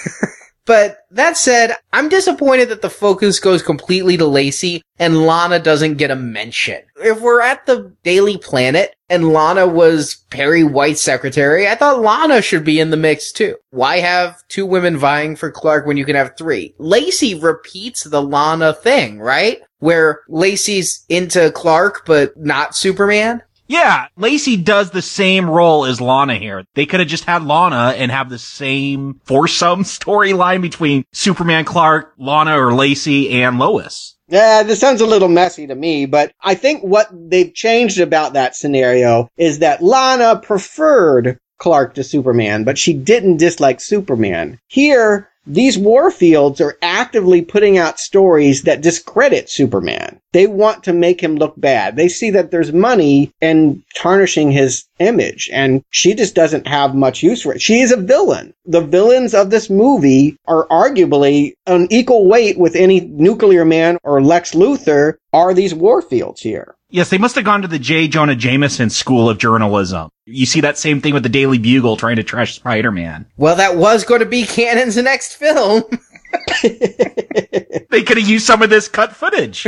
But 0.65 0.99
that 1.11 1.37
said, 1.37 1.75
I'm 1.93 2.09
disappointed 2.09 2.69
that 2.69 2.83
the 2.83 2.91
focus 2.91 3.41
goes 3.41 3.63
completely 3.63 4.17
to 4.17 4.27
Lacey 4.27 4.83
and 4.99 5.27
Lana 5.27 5.59
doesn't 5.59 5.97
get 5.97 6.13
a 6.13 6.17
mention. 6.17 6.81
If 6.97 7.21
we're 7.21 7.41
at 7.41 7.67
the 7.67 7.93
Daily 8.05 8.39
Planet 8.39 8.95
and 9.09 9.33
Lana 9.33 9.67
was 9.67 10.25
Perry 10.31 10.63
White's 10.63 11.03
secretary, 11.03 11.67
I 11.67 11.75
thought 11.75 12.01
Lana 12.01 12.43
should 12.43 12.65
be 12.65 12.79
in 12.79 12.91
the 12.91 12.97
mix 12.97 13.33
too. 13.33 13.57
Why 13.71 13.99
have 13.99 14.47
two 14.49 14.65
women 14.65 14.97
vying 14.97 15.35
for 15.35 15.51
Clark 15.51 15.87
when 15.87 15.97
you 15.97 16.05
can 16.05 16.15
have 16.15 16.37
three? 16.39 16.75
Lacey 16.79 17.35
repeats 17.35 18.05
the 18.05 18.23
Lana 18.23 18.73
thing, 18.73 19.19
right? 19.19 19.61
Where 19.83 20.21
Lacy's 20.29 21.05
into 21.09 21.51
Clark 21.51 22.07
but 22.07 22.37
not 22.37 22.77
Superman. 22.77 23.42
Yeah, 23.66 24.07
Lacy 24.16 24.57
does 24.57 24.90
the 24.90 25.03
same 25.03 25.51
role 25.51 25.87
as 25.87 26.01
Lana 26.01 26.37
here. 26.37 26.64
They 26.75 26.87
could 26.87 27.01
have 27.01 27.09
just 27.09 27.25
had 27.25 27.42
Lana 27.42 27.95
and 27.97 28.12
have 28.12 28.31
the 28.31 28.38
same 28.38 29.21
foursome 29.25 29.83
storyline 29.83 30.62
between 30.62 31.05
Superman, 31.12 31.64
Clark, 31.64 32.12
Lana, 32.16 32.61
or 32.61 32.75
Lacy 32.75 33.42
and 33.42 33.59
Lois. 33.59 34.14
Yeah, 34.29 34.62
this 34.62 34.79
sounds 34.79 35.01
a 35.01 35.07
little 35.07 35.29
messy 35.29 35.66
to 35.66 35.75
me, 35.75 36.07
but 36.07 36.33
I 36.40 36.55
think 36.55 36.83
what 36.83 37.09
they've 37.12 37.53
changed 37.53 37.99
about 37.99 38.35
that 38.35 38.55
scenario 38.55 39.29
is 39.37 39.59
that 39.59 39.83
Lana 39.83 40.37
preferred 40.37 41.38
Clark 41.59 41.95
to 41.95 42.05
Superman, 42.05 42.64
but 42.64 42.79
she 42.79 42.92
didn't 42.92 43.38
dislike 43.38 43.81
Superman. 43.81 44.61
Here, 44.68 45.29
these 45.46 45.76
Warfields 45.76 46.61
are 46.61 46.78
actively 46.83 47.42
putting 47.42 47.76
out 47.76 47.98
stories 47.98 48.62
that 48.62 48.81
discredit 48.81 49.50
Superman. 49.50 50.20
They 50.33 50.46
want 50.46 50.85
to 50.85 50.92
make 50.92 51.20
him 51.20 51.37
look 51.37 51.55
bad. 51.57 51.96
They 51.96 52.09
see 52.09 52.31
that 52.31 52.50
there's 52.50 52.72
money 52.72 53.33
in 53.40 53.83
tarnishing 53.96 54.52
his 54.52 54.85
image, 54.98 55.50
and 55.52 55.83
she 55.90 56.14
just 56.14 56.35
doesn't 56.35 56.66
have 56.66 56.94
much 56.94 57.22
use 57.22 57.42
for 57.42 57.55
it. 57.55 57.61
She 57.61 57.81
is 57.81 57.90
a 57.90 57.96
villain. 57.96 58.55
The 58.64 58.81
villains 58.81 59.35
of 59.35 59.50
this 59.50 59.68
movie 59.68 60.37
are 60.46 60.66
arguably 60.68 61.55
on 61.66 61.88
equal 61.90 62.28
weight 62.28 62.57
with 62.57 62.76
any 62.76 63.00
nuclear 63.00 63.64
man 63.64 63.98
or 64.05 64.22
Lex 64.22 64.52
Luthor 64.52 65.14
are 65.33 65.52
these 65.52 65.74
Warfields 65.74 66.40
here. 66.40 66.76
Yes, 66.92 67.09
they 67.09 67.16
must 67.16 67.37
have 67.37 67.46
gone 67.46 67.62
to 67.62 67.68
the 67.68 67.78
J. 67.78 68.07
Jonah 68.07 68.37
Jameson 68.37 68.90
School 68.90 69.31
of 69.31 69.38
Journalism. 69.38 70.11
You 70.26 70.44
see 70.44 70.61
that 70.61 70.76
same 70.76 71.00
thing 71.00 71.14
with 71.14 71.22
the 71.22 71.31
Daily 71.31 71.57
Bugle 71.57 71.96
trying 71.96 72.16
to 72.16 72.22
trash 72.22 72.55
Spider-Man. 72.55 73.24
Well, 73.38 73.57
that 73.57 73.76
was 73.76 74.05
going 74.05 74.20
to 74.20 74.26
be 74.26 74.44
Cannon's 74.44 74.98
next 74.98 75.37
film. 75.37 75.85
they 76.62 78.02
could 78.02 78.18
have 78.18 78.28
used 78.28 78.46
some 78.46 78.61
of 78.61 78.68
this 78.68 78.88
cut 78.88 79.16
footage. 79.16 79.66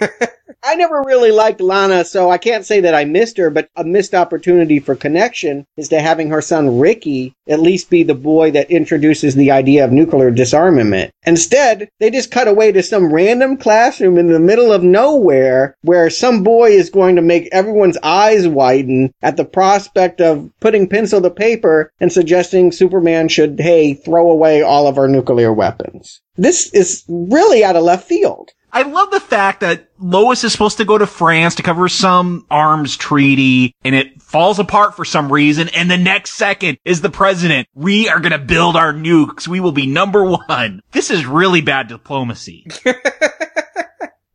I 0.62 0.74
never 0.74 1.02
really 1.06 1.30
liked 1.30 1.60
Lana, 1.60 2.04
so 2.04 2.30
I 2.30 2.38
can't 2.38 2.66
say 2.66 2.80
that 2.80 2.94
I 2.94 3.04
missed 3.04 3.36
her, 3.36 3.50
but 3.50 3.68
a 3.76 3.84
missed 3.84 4.14
opportunity 4.14 4.80
for 4.80 4.96
connection 4.96 5.64
is 5.76 5.88
to 5.90 6.00
having 6.00 6.30
her 6.30 6.42
son 6.42 6.78
Ricky 6.78 7.34
at 7.48 7.60
least 7.60 7.88
be 7.88 8.02
the 8.02 8.14
boy 8.14 8.50
that 8.50 8.70
introduces 8.70 9.34
the 9.34 9.50
idea 9.50 9.84
of 9.84 9.92
nuclear 9.92 10.30
disarmament. 10.30 11.12
Instead, 11.24 11.88
they 12.00 12.10
just 12.10 12.30
cut 12.30 12.48
away 12.48 12.72
to 12.72 12.82
some 12.82 13.12
random 13.12 13.56
classroom 13.56 14.18
in 14.18 14.26
the 14.26 14.40
middle 14.40 14.72
of 14.72 14.82
nowhere 14.82 15.76
where 15.82 16.10
some 16.10 16.42
boy 16.42 16.70
is 16.70 16.90
going 16.90 17.16
to 17.16 17.22
make 17.22 17.48
everyone's 17.52 17.98
eyes 18.02 18.48
widen 18.48 19.12
at 19.22 19.36
the 19.36 19.44
prospect 19.44 20.20
of 20.20 20.50
putting 20.60 20.88
pencil 20.88 21.22
to 21.22 21.30
paper 21.30 21.92
and 22.00 22.12
suggesting 22.12 22.72
Superman 22.72 23.28
should, 23.28 23.60
hey, 23.60 23.94
throw 23.94 24.30
away 24.30 24.62
all 24.62 24.86
of 24.86 24.98
our 24.98 25.08
nuclear 25.08 25.52
weapons. 25.52 26.20
This 26.36 26.72
is 26.74 27.04
really 27.08 27.64
out 27.64 27.76
of 27.76 27.84
left 27.84 28.06
field. 28.06 28.50
I 28.76 28.82
love 28.82 29.10
the 29.10 29.20
fact 29.20 29.60
that 29.60 29.88
Lois 29.98 30.44
is 30.44 30.52
supposed 30.52 30.76
to 30.76 30.84
go 30.84 30.98
to 30.98 31.06
France 31.06 31.54
to 31.54 31.62
cover 31.62 31.88
some 31.88 32.44
arms 32.50 32.94
treaty 32.94 33.74
and 33.82 33.94
it 33.94 34.20
falls 34.20 34.58
apart 34.58 34.94
for 34.94 35.02
some 35.06 35.32
reason. 35.32 35.70
And 35.70 35.90
the 35.90 35.96
next 35.96 36.32
second 36.32 36.76
is 36.84 37.00
the 37.00 37.08
president. 37.08 37.68
We 37.72 38.10
are 38.10 38.20
going 38.20 38.32
to 38.32 38.38
build 38.38 38.76
our 38.76 38.92
nukes. 38.92 39.48
We 39.48 39.60
will 39.60 39.72
be 39.72 39.86
number 39.86 40.26
one. 40.26 40.82
This 40.92 41.10
is 41.10 41.24
really 41.24 41.62
bad 41.62 41.88
diplomacy. 41.88 42.66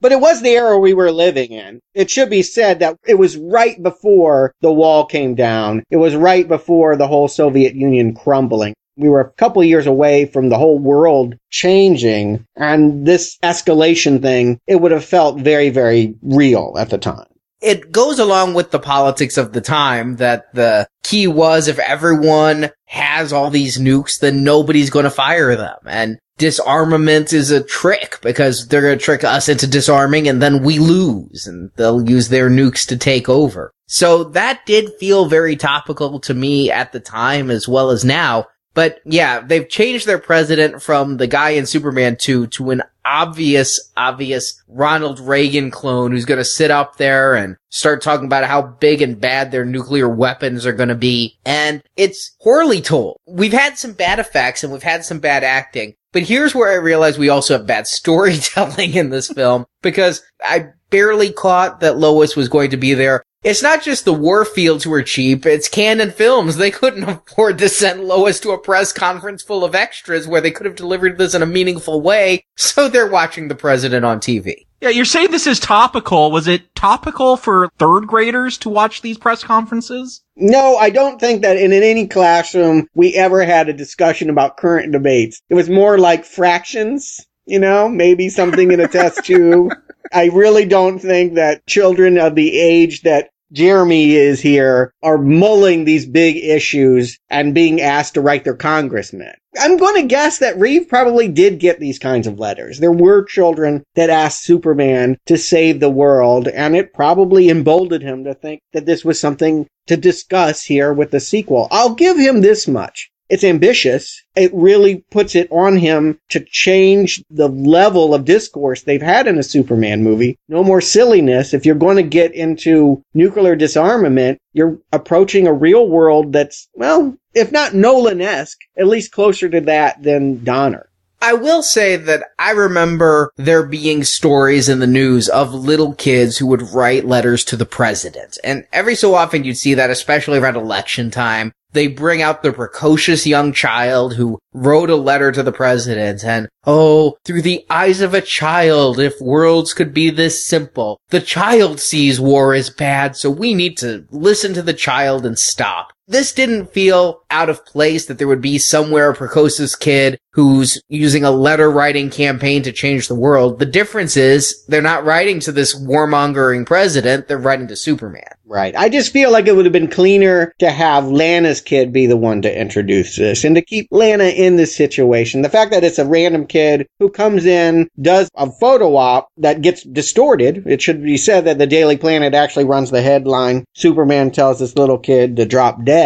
But 0.01 0.12
it 0.12 0.19
was 0.19 0.41
the 0.41 0.49
era 0.49 0.80
we 0.80 0.95
were 0.95 1.12
living 1.12 1.51
in. 1.51 1.80
It 1.93 2.10
should 2.10 2.32
be 2.32 2.41
said 2.41 2.80
that 2.80 2.97
it 3.08 3.19
was 3.19 3.38
right 3.38 3.82
before 3.84 4.51
the 4.60 4.73
wall 4.73 5.06
came 5.06 5.36
down. 5.36 5.84
It 5.91 5.97
was 5.97 6.15
right 6.15 6.47
before 6.47 6.95
the 6.95 7.06
whole 7.06 7.27
Soviet 7.27 7.75
Union 7.75 8.15
crumbling. 8.15 8.73
We 8.97 9.10
were 9.10 9.21
a 9.21 9.32
couple 9.32 9.63
years 9.63 9.88
away 9.88 10.25
from 10.25 10.49
the 10.49 10.58
whole 10.58 10.80
world 10.80 11.36
changing 11.49 12.45
and 12.56 13.06
this 13.06 13.38
escalation 13.43 14.21
thing, 14.21 14.60
it 14.67 14.82
would 14.82 14.91
have 14.91 15.06
felt 15.06 15.39
very, 15.39 15.69
very 15.69 16.15
real 16.21 16.75
at 16.77 16.89
the 16.89 16.97
time. 16.97 17.27
It 17.62 17.91
goes 17.91 18.17
along 18.17 18.56
with 18.56 18.71
the 18.71 18.80
politics 18.80 19.38
of 19.38 19.54
the 19.54 19.62
time 19.62 20.15
that 20.15 20.51
the 20.54 20.88
key 21.04 21.27
was 21.27 21.67
if 21.67 21.77
everyone 21.77 22.71
has 22.86 23.32
all 23.32 23.51
these 23.51 23.77
nukes, 23.77 24.19
then 24.19 24.43
nobody's 24.43 24.89
going 24.89 25.04
to 25.04 25.12
fire 25.12 25.56
them. 25.56 25.77
And 25.86 26.17
disarmament 26.38 27.34
is 27.34 27.51
a 27.51 27.63
trick 27.63 28.17
because 28.23 28.67
they're 28.67 28.82
going 28.82 28.97
to 28.97 29.04
trick 29.04 29.23
us 29.23 29.47
into 29.47 29.67
disarming 29.67 30.27
and 30.27 30.41
then 30.41 30.63
we 30.63 30.80
lose 30.80 31.45
and 31.45 31.69
they'll 31.75 32.10
use 32.10 32.30
their 32.30 32.49
nukes 32.49 32.88
to 32.88 32.97
take 32.97 33.30
over. 33.30 33.71
So 33.86 34.23
that 34.23 34.65
did 34.65 34.93
feel 34.99 35.25
very 35.25 35.56
topical 35.56 36.19
to 36.21 36.34
me 36.34 36.71
at 36.71 36.93
the 36.93 36.99
time 36.99 37.51
as 37.51 37.67
well 37.67 37.91
as 37.91 38.04
now. 38.04 38.47
But 38.73 38.99
yeah, 39.05 39.41
they've 39.41 39.67
changed 39.67 40.07
their 40.07 40.17
president 40.17 40.81
from 40.81 41.17
the 41.17 41.27
guy 41.27 41.51
in 41.51 41.65
Superman 41.65 42.15
2 42.15 42.47
to 42.47 42.71
an 42.71 42.84
obvious, 43.03 43.91
obvious 43.97 44.62
Ronald 44.67 45.19
Reagan 45.19 45.71
clone 45.71 46.12
who's 46.12 46.25
going 46.25 46.38
to 46.38 46.45
sit 46.45 46.71
up 46.71 46.97
there 46.97 47.34
and 47.34 47.57
start 47.69 48.01
talking 48.01 48.25
about 48.25 48.45
how 48.45 48.62
big 48.62 49.01
and 49.01 49.19
bad 49.19 49.51
their 49.51 49.65
nuclear 49.65 50.07
weapons 50.07 50.65
are 50.65 50.73
going 50.73 50.89
to 50.89 50.95
be. 50.95 51.38
And 51.45 51.84
it's 51.97 52.29
poorly 52.41 52.81
told. 52.81 53.17
We've 53.27 53.53
had 53.53 53.77
some 53.77 53.93
bad 53.93 54.19
effects 54.19 54.63
and 54.63 54.71
we've 54.71 54.84
had 54.84 55.03
some 55.03 55.19
bad 55.19 55.43
acting. 55.43 55.95
But 56.13 56.23
here's 56.23 56.53
where 56.53 56.71
I 56.71 56.75
realize 56.75 57.17
we 57.17 57.29
also 57.29 57.57
have 57.57 57.67
bad 57.67 57.88
storytelling 57.88 58.93
in 58.93 59.10
this 59.10 59.29
film 59.29 59.65
because 59.81 60.21
I 60.43 60.69
barely 60.89 61.31
caught 61.31 61.79
that 61.79 61.97
Lois 61.97 62.36
was 62.36 62.49
going 62.49 62.71
to 62.71 62.77
be 62.77 62.93
there. 62.93 63.23
It's 63.43 63.63
not 63.63 63.82
just 63.82 64.06
the 64.06 64.13
Warfields 64.13 64.84
who 64.84 64.93
are 64.93 65.01
cheap, 65.01 65.47
it's 65.47 65.67
Cannon 65.67 66.12
Films. 66.12 66.58
They 66.58 66.69
couldn't 66.69 67.04
afford 67.27 67.58
to 67.58 67.69
send 67.69 68.04
Lois 68.04 68.39
to 68.41 68.51
a 68.51 68.58
press 68.60 68.93
conference 68.93 69.41
full 69.41 69.63
of 69.63 69.73
extras 69.73 70.27
where 70.27 70.41
they 70.41 70.51
could 70.51 70.67
have 70.67 70.75
delivered 70.75 71.17
this 71.17 71.34
in 71.34 71.41
a 71.41 71.47
meaningful 71.47 72.01
way, 72.01 72.45
so 72.56 72.88
they're 72.88 73.10
watching 73.10 73.47
the 73.47 73.56
president 73.56 74.06
on 74.06 74.19
TV. 74.19 74.67
Yeah, 74.80 74.89
you're 74.89 75.06
saying 75.06 75.32
this 75.32 75.47
is 75.47 75.60
topical. 75.60 76.32
Was 76.32 76.47
it 76.47 76.75
topical 76.75 77.36
for 77.36 77.69
third 77.80 78.06
graders 78.06 78.60
to 78.60 78.69
watch 78.69 79.01
these 79.01 79.17
press 79.17 79.43
conferences? 79.43 80.23
No, 80.36 80.77
I 80.77 80.91
don't 80.91 81.19
think 81.19 81.41
that 81.41 81.58
in 81.58 81.73
any 81.73 82.08
classroom 82.08 82.88
we 82.93 83.15
ever 83.15 83.43
had 83.43 83.69
a 83.69 83.73
discussion 83.73 84.30
about 84.30 84.58
current 84.58 84.91
debates. 84.91 85.41
It 85.49 85.56
was 85.56 85.69
more 85.69 85.97
like 85.97 86.25
fractions, 86.25 87.19
you 87.45 87.60
know, 87.60 87.89
maybe 87.89 88.30
something 88.30 88.71
in 88.71 88.80
a 88.80 88.88
test 88.88 89.25
tube. 89.25 89.73
I 90.11 90.25
really 90.25 90.65
don't 90.65 90.99
think 90.99 91.35
that 91.35 91.65
children 91.67 92.17
of 92.17 92.35
the 92.35 92.59
age 92.59 93.01
that 93.01 93.29
Jeremy 93.51 94.13
is 94.13 94.39
here 94.39 94.93
are 95.03 95.17
mulling 95.17 95.83
these 95.83 96.05
big 96.05 96.37
issues 96.37 97.19
and 97.29 97.53
being 97.53 97.81
asked 97.81 98.13
to 98.13 98.21
write 98.21 98.45
their 98.45 98.55
congressman. 98.55 99.33
I'm 99.59 99.75
going 99.75 100.01
to 100.01 100.07
guess 100.07 100.37
that 100.37 100.57
Reeve 100.57 100.87
probably 100.87 101.27
did 101.27 101.59
get 101.59 101.77
these 101.77 101.99
kinds 101.99 102.27
of 102.27 102.39
letters. 102.39 102.79
There 102.79 102.93
were 102.93 103.25
children 103.25 103.83
that 103.95 104.09
asked 104.09 104.45
Superman 104.45 105.17
to 105.25 105.37
save 105.37 105.81
the 105.81 105.89
world, 105.89 106.47
and 106.47 106.77
it 106.77 106.93
probably 106.93 107.49
emboldened 107.49 108.03
him 108.03 108.23
to 108.23 108.33
think 108.33 108.61
that 108.71 108.85
this 108.85 109.03
was 109.03 109.19
something 109.19 109.67
to 109.87 109.97
discuss 109.97 110.63
here 110.63 110.93
with 110.93 111.11
the 111.11 111.19
sequel. 111.19 111.67
I'll 111.71 111.93
give 111.93 112.17
him 112.17 112.39
this 112.39 112.65
much. 112.65 113.11
It's 113.31 113.45
ambitious. 113.45 114.21
It 114.35 114.51
really 114.53 115.05
puts 115.09 115.35
it 115.35 115.47
on 115.51 115.77
him 115.77 116.19
to 116.31 116.41
change 116.41 117.23
the 117.29 117.47
level 117.47 118.13
of 118.13 118.25
discourse 118.25 118.81
they've 118.81 119.01
had 119.01 119.25
in 119.25 119.39
a 119.39 119.43
Superman 119.43 120.03
movie. 120.03 120.37
No 120.49 120.65
more 120.65 120.81
silliness. 120.81 121.53
If 121.53 121.65
you're 121.65 121.75
going 121.75 121.95
to 121.95 122.03
get 122.03 122.33
into 122.33 123.01
nuclear 123.13 123.55
disarmament, 123.55 124.37
you're 124.51 124.77
approaching 124.91 125.47
a 125.47 125.53
real 125.53 125.87
world 125.87 126.33
that's, 126.33 126.67
well, 126.73 127.17
if 127.33 127.53
not 127.53 127.73
Nolan-esque, 127.73 128.59
at 128.77 128.87
least 128.87 129.13
closer 129.13 129.47
to 129.47 129.61
that 129.61 130.03
than 130.03 130.43
Donner. 130.43 130.89
I 131.21 131.33
will 131.33 131.63
say 131.63 131.95
that 131.95 132.23
I 132.38 132.51
remember 132.51 133.32
there 133.38 133.63
being 133.63 134.03
stories 134.03 134.67
in 134.67 134.79
the 134.79 134.88
news 134.88 135.29
of 135.29 135.53
little 135.53 135.93
kids 135.93 136.38
who 136.38 136.47
would 136.47 136.73
write 136.73 137.05
letters 137.05 137.45
to 137.45 137.55
the 137.55 137.65
president. 137.65 138.39
And 138.43 138.65
every 138.73 138.95
so 138.95 139.13
often 139.15 139.45
you'd 139.45 139.55
see 139.55 139.75
that, 139.75 139.89
especially 139.89 140.39
around 140.39 140.57
election 140.57 141.11
time, 141.11 141.53
they 141.74 141.88
bring 141.88 142.22
out 142.22 142.43
the 142.43 142.51
precocious 142.51 143.26
young 143.26 143.53
child 143.53 144.15
who 144.15 144.39
wrote 144.53 144.89
a 144.89 144.95
letter 144.95 145.32
to 145.32 145.43
the 145.43 145.51
president 145.51 146.24
and, 146.24 146.49
oh, 146.65 147.17
through 147.26 147.41
the 147.41 147.65
eyes 147.69 148.01
of 148.01 148.13
a 148.13 148.22
child, 148.22 148.99
if 148.99 149.19
worlds 149.22 149.74
could 149.74 149.93
be 149.93 150.09
this 150.09 150.45
simple. 150.45 150.99
The 151.09 151.22
child 151.22 151.80
sees 151.80 152.19
war 152.19 152.53
as 152.53 152.69
bad, 152.69 153.15
so 153.15 153.30
we 153.30 153.53
need 153.53 153.78
to 153.78 154.05
listen 154.11 154.53
to 154.53 154.61
the 154.61 154.74
child 154.74 155.26
and 155.26 155.38
stop. 155.38 155.93
This 156.12 156.34
didn't 156.34 156.74
feel 156.74 157.24
out 157.32 157.49
of 157.49 157.66
place 157.66 158.07
that 158.07 158.18
there 158.18 158.28
would 158.28 158.41
be 158.41 158.57
somewhere 158.57 159.12
a 159.12 159.16
precocious 159.16 159.78
kid 159.78 160.20
who's 160.34 160.82
using 160.89 161.24
a 161.24 161.32
letter 161.32 161.72
writing 161.72 162.09
campaign 162.09 162.64
to 162.64 162.72
change 162.74 163.07
the 163.07 163.16
world. 163.16 163.59
The 163.59 163.66
difference 163.66 164.18
is 164.18 164.66
they're 164.68 164.82
not 164.82 165.05
writing 165.05 165.39
to 165.41 165.53
this 165.53 165.74
warmongering 165.74 166.66
president, 166.66 167.30
they're 167.30 167.38
writing 167.38 167.68
to 167.68 167.78
Superman. 167.78 168.24
Right. 168.45 168.76
I 168.76 168.89
just 168.89 169.14
feel 169.14 169.32
like 169.32 169.47
it 169.47 169.55
would 169.55 169.66
have 169.66 169.72
been 169.72 169.89
cleaner 169.89 170.53
to 170.59 170.70
have 170.70 171.07
Lana's 171.07 171.62
kid 171.62 171.93
be 171.93 172.05
the 172.05 172.18
one 172.18 172.41
to 172.41 172.59
introduce 172.59 173.16
this 173.16 173.45
and 173.45 173.55
to 173.55 173.62
keep 173.62 173.88
Lana 173.91 174.26
in 174.26 174.57
this 174.57 174.76
situation. 174.76 175.41
The 175.41 175.49
fact 175.49 175.72
that 175.72 175.86
it's 175.86 175.99
a 175.99 176.05
random 176.05 176.45
kid 176.45 176.86
who 176.99 177.09
comes 177.09 177.45
in, 177.45 177.89
does 178.01 178.30
a 178.36 178.51
photo 178.51 178.97
op 178.97 179.30
that 179.38 179.62
gets 179.62 179.84
distorted. 179.84 180.64
It 180.68 180.82
should 180.82 181.01
be 181.01 181.16
said 181.16 181.45
that 181.45 181.59
the 181.59 181.68
Daily 181.68 181.95
Planet 181.95 182.34
actually 182.34 182.66
runs 182.66 182.91
the 182.91 183.01
headline 183.01 183.64
Superman 183.74 184.32
tells 184.32 184.59
this 184.59 184.76
little 184.76 184.97
kid 184.97 185.38
to 185.38 185.45
drop 185.45 185.86
dead. 185.86 186.01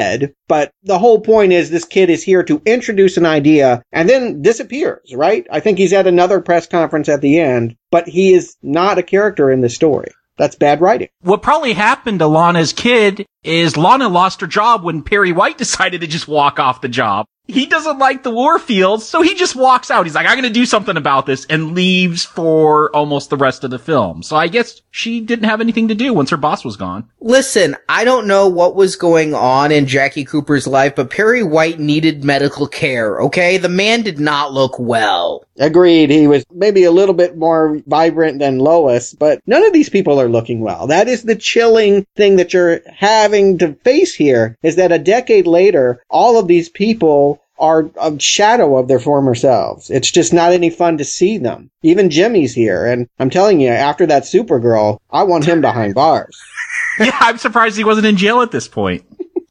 But 0.47 0.71
the 0.83 0.99
whole 0.99 1.21
point 1.21 1.53
is 1.53 1.69
this 1.69 1.85
kid 1.85 2.09
is 2.09 2.23
here 2.23 2.43
to 2.43 2.61
introduce 2.65 3.17
an 3.17 3.25
idea 3.25 3.81
and 3.91 4.09
then 4.09 4.41
disappears, 4.41 5.13
right? 5.15 5.45
I 5.51 5.59
think 5.59 5.77
he's 5.77 5.93
at 5.93 6.07
another 6.07 6.41
press 6.41 6.67
conference 6.67 7.09
at 7.09 7.21
the 7.21 7.39
end, 7.39 7.75
but 7.91 8.07
he 8.07 8.33
is 8.33 8.55
not 8.61 8.97
a 8.97 9.03
character 9.03 9.51
in 9.51 9.61
the 9.61 9.69
story. 9.69 10.11
That's 10.37 10.55
bad 10.55 10.81
writing. 10.81 11.07
What 11.21 11.41
probably 11.41 11.73
happened 11.73 12.19
to 12.19 12.27
Lana's 12.27 12.73
kid 12.73 13.25
is 13.43 13.77
Lana 13.77 14.09
lost 14.09 14.41
her 14.41 14.47
job 14.47 14.83
when 14.83 15.01
Perry 15.01 15.31
White 15.31 15.57
decided 15.65 16.01
to 16.01 16.07
just 16.07 16.27
walk 16.27 16.59
off 16.59 16.81
the 16.81 16.89
job 16.89 17.25
he 17.47 17.65
doesn't 17.65 17.99
like 17.99 18.23
the 18.23 18.31
Warfields, 18.31 19.01
so 19.01 19.21
he 19.21 19.35
just 19.35 19.55
walks 19.55 19.91
out. 19.91 20.05
He's 20.05 20.15
like, 20.15 20.27
I'm 20.27 20.35
gonna 20.35 20.49
do 20.49 20.65
something 20.65 20.97
about 20.97 21.25
this 21.25 21.45
and 21.45 21.73
leaves 21.73 22.25
for 22.25 22.93
almost 22.95 23.29
the 23.29 23.37
rest 23.37 23.63
of 23.63 23.71
the 23.71 23.79
film. 23.79 24.23
So 24.23 24.35
I 24.35 24.47
guess 24.47 24.81
she 24.91 25.21
didn't 25.21 25.45
have 25.45 25.61
anything 25.61 25.89
to 25.89 25.95
do 25.95 26.13
once 26.13 26.31
her 26.31 26.37
boss 26.37 26.65
was 26.65 26.77
gone. 26.77 27.09
Listen, 27.19 27.75
I 27.87 28.03
don't 28.03 28.27
know 28.27 28.47
what 28.47 28.75
was 28.75 28.95
going 28.95 29.33
on 29.33 29.71
in 29.71 29.85
Jackie 29.85 30.25
Cooper's 30.25 30.67
life, 30.67 30.95
but 30.95 31.09
Perry 31.09 31.43
White 31.43 31.79
needed 31.79 32.23
medical 32.23 32.67
care, 32.67 33.21
okay? 33.21 33.57
The 33.57 33.69
man 33.69 34.01
did 34.01 34.19
not 34.19 34.53
look 34.53 34.79
well. 34.79 35.45
Agreed. 35.57 36.09
He 36.09 36.27
was 36.27 36.45
maybe 36.51 36.83
a 36.83 36.91
little 36.91 37.15
bit 37.15 37.37
more 37.37 37.79
vibrant 37.87 38.39
than 38.39 38.59
Lois, 38.59 39.13
but 39.13 39.41
none 39.47 39.65
of 39.65 39.73
these 39.73 39.89
people 39.89 40.19
are 40.19 40.27
looking 40.27 40.59
well. 40.59 40.87
That 40.87 41.07
is 41.07 41.23
the 41.23 41.35
chilling 41.35 42.05
thing 42.15 42.35
that 42.35 42.53
you're 42.53 42.81
having 42.93 43.57
to 43.59 43.73
face 43.75 44.13
here 44.13 44.57
is 44.63 44.75
that 44.75 44.91
a 44.91 44.99
decade 44.99 45.47
later, 45.47 46.03
all 46.09 46.37
of 46.37 46.47
these 46.47 46.67
people 46.67 47.41
are 47.57 47.89
a 48.01 48.19
shadow 48.19 48.77
of 48.77 48.89
their 48.89 48.99
former 48.99 49.33
selves. 49.33 49.89
It's 49.89 50.11
just 50.11 50.33
not 50.33 50.51
any 50.51 50.69
fun 50.69 50.97
to 50.97 51.05
see 51.05 51.37
them. 51.37 51.71
Even 51.83 52.09
Jimmy's 52.09 52.53
here, 52.53 52.85
and 52.85 53.07
I'm 53.17 53.29
telling 53.29 53.61
you, 53.61 53.69
after 53.69 54.05
that 54.07 54.23
Supergirl, 54.23 54.99
I 55.09 55.23
want 55.23 55.45
him 55.45 55.61
behind 55.61 55.95
bars. 55.95 56.37
yeah, 56.99 57.17
I'm 57.21 57.37
surprised 57.37 57.77
he 57.77 57.85
wasn't 57.85 58.07
in 58.07 58.17
jail 58.17 58.41
at 58.41 58.51
this 58.51 58.67
point. 58.67 59.05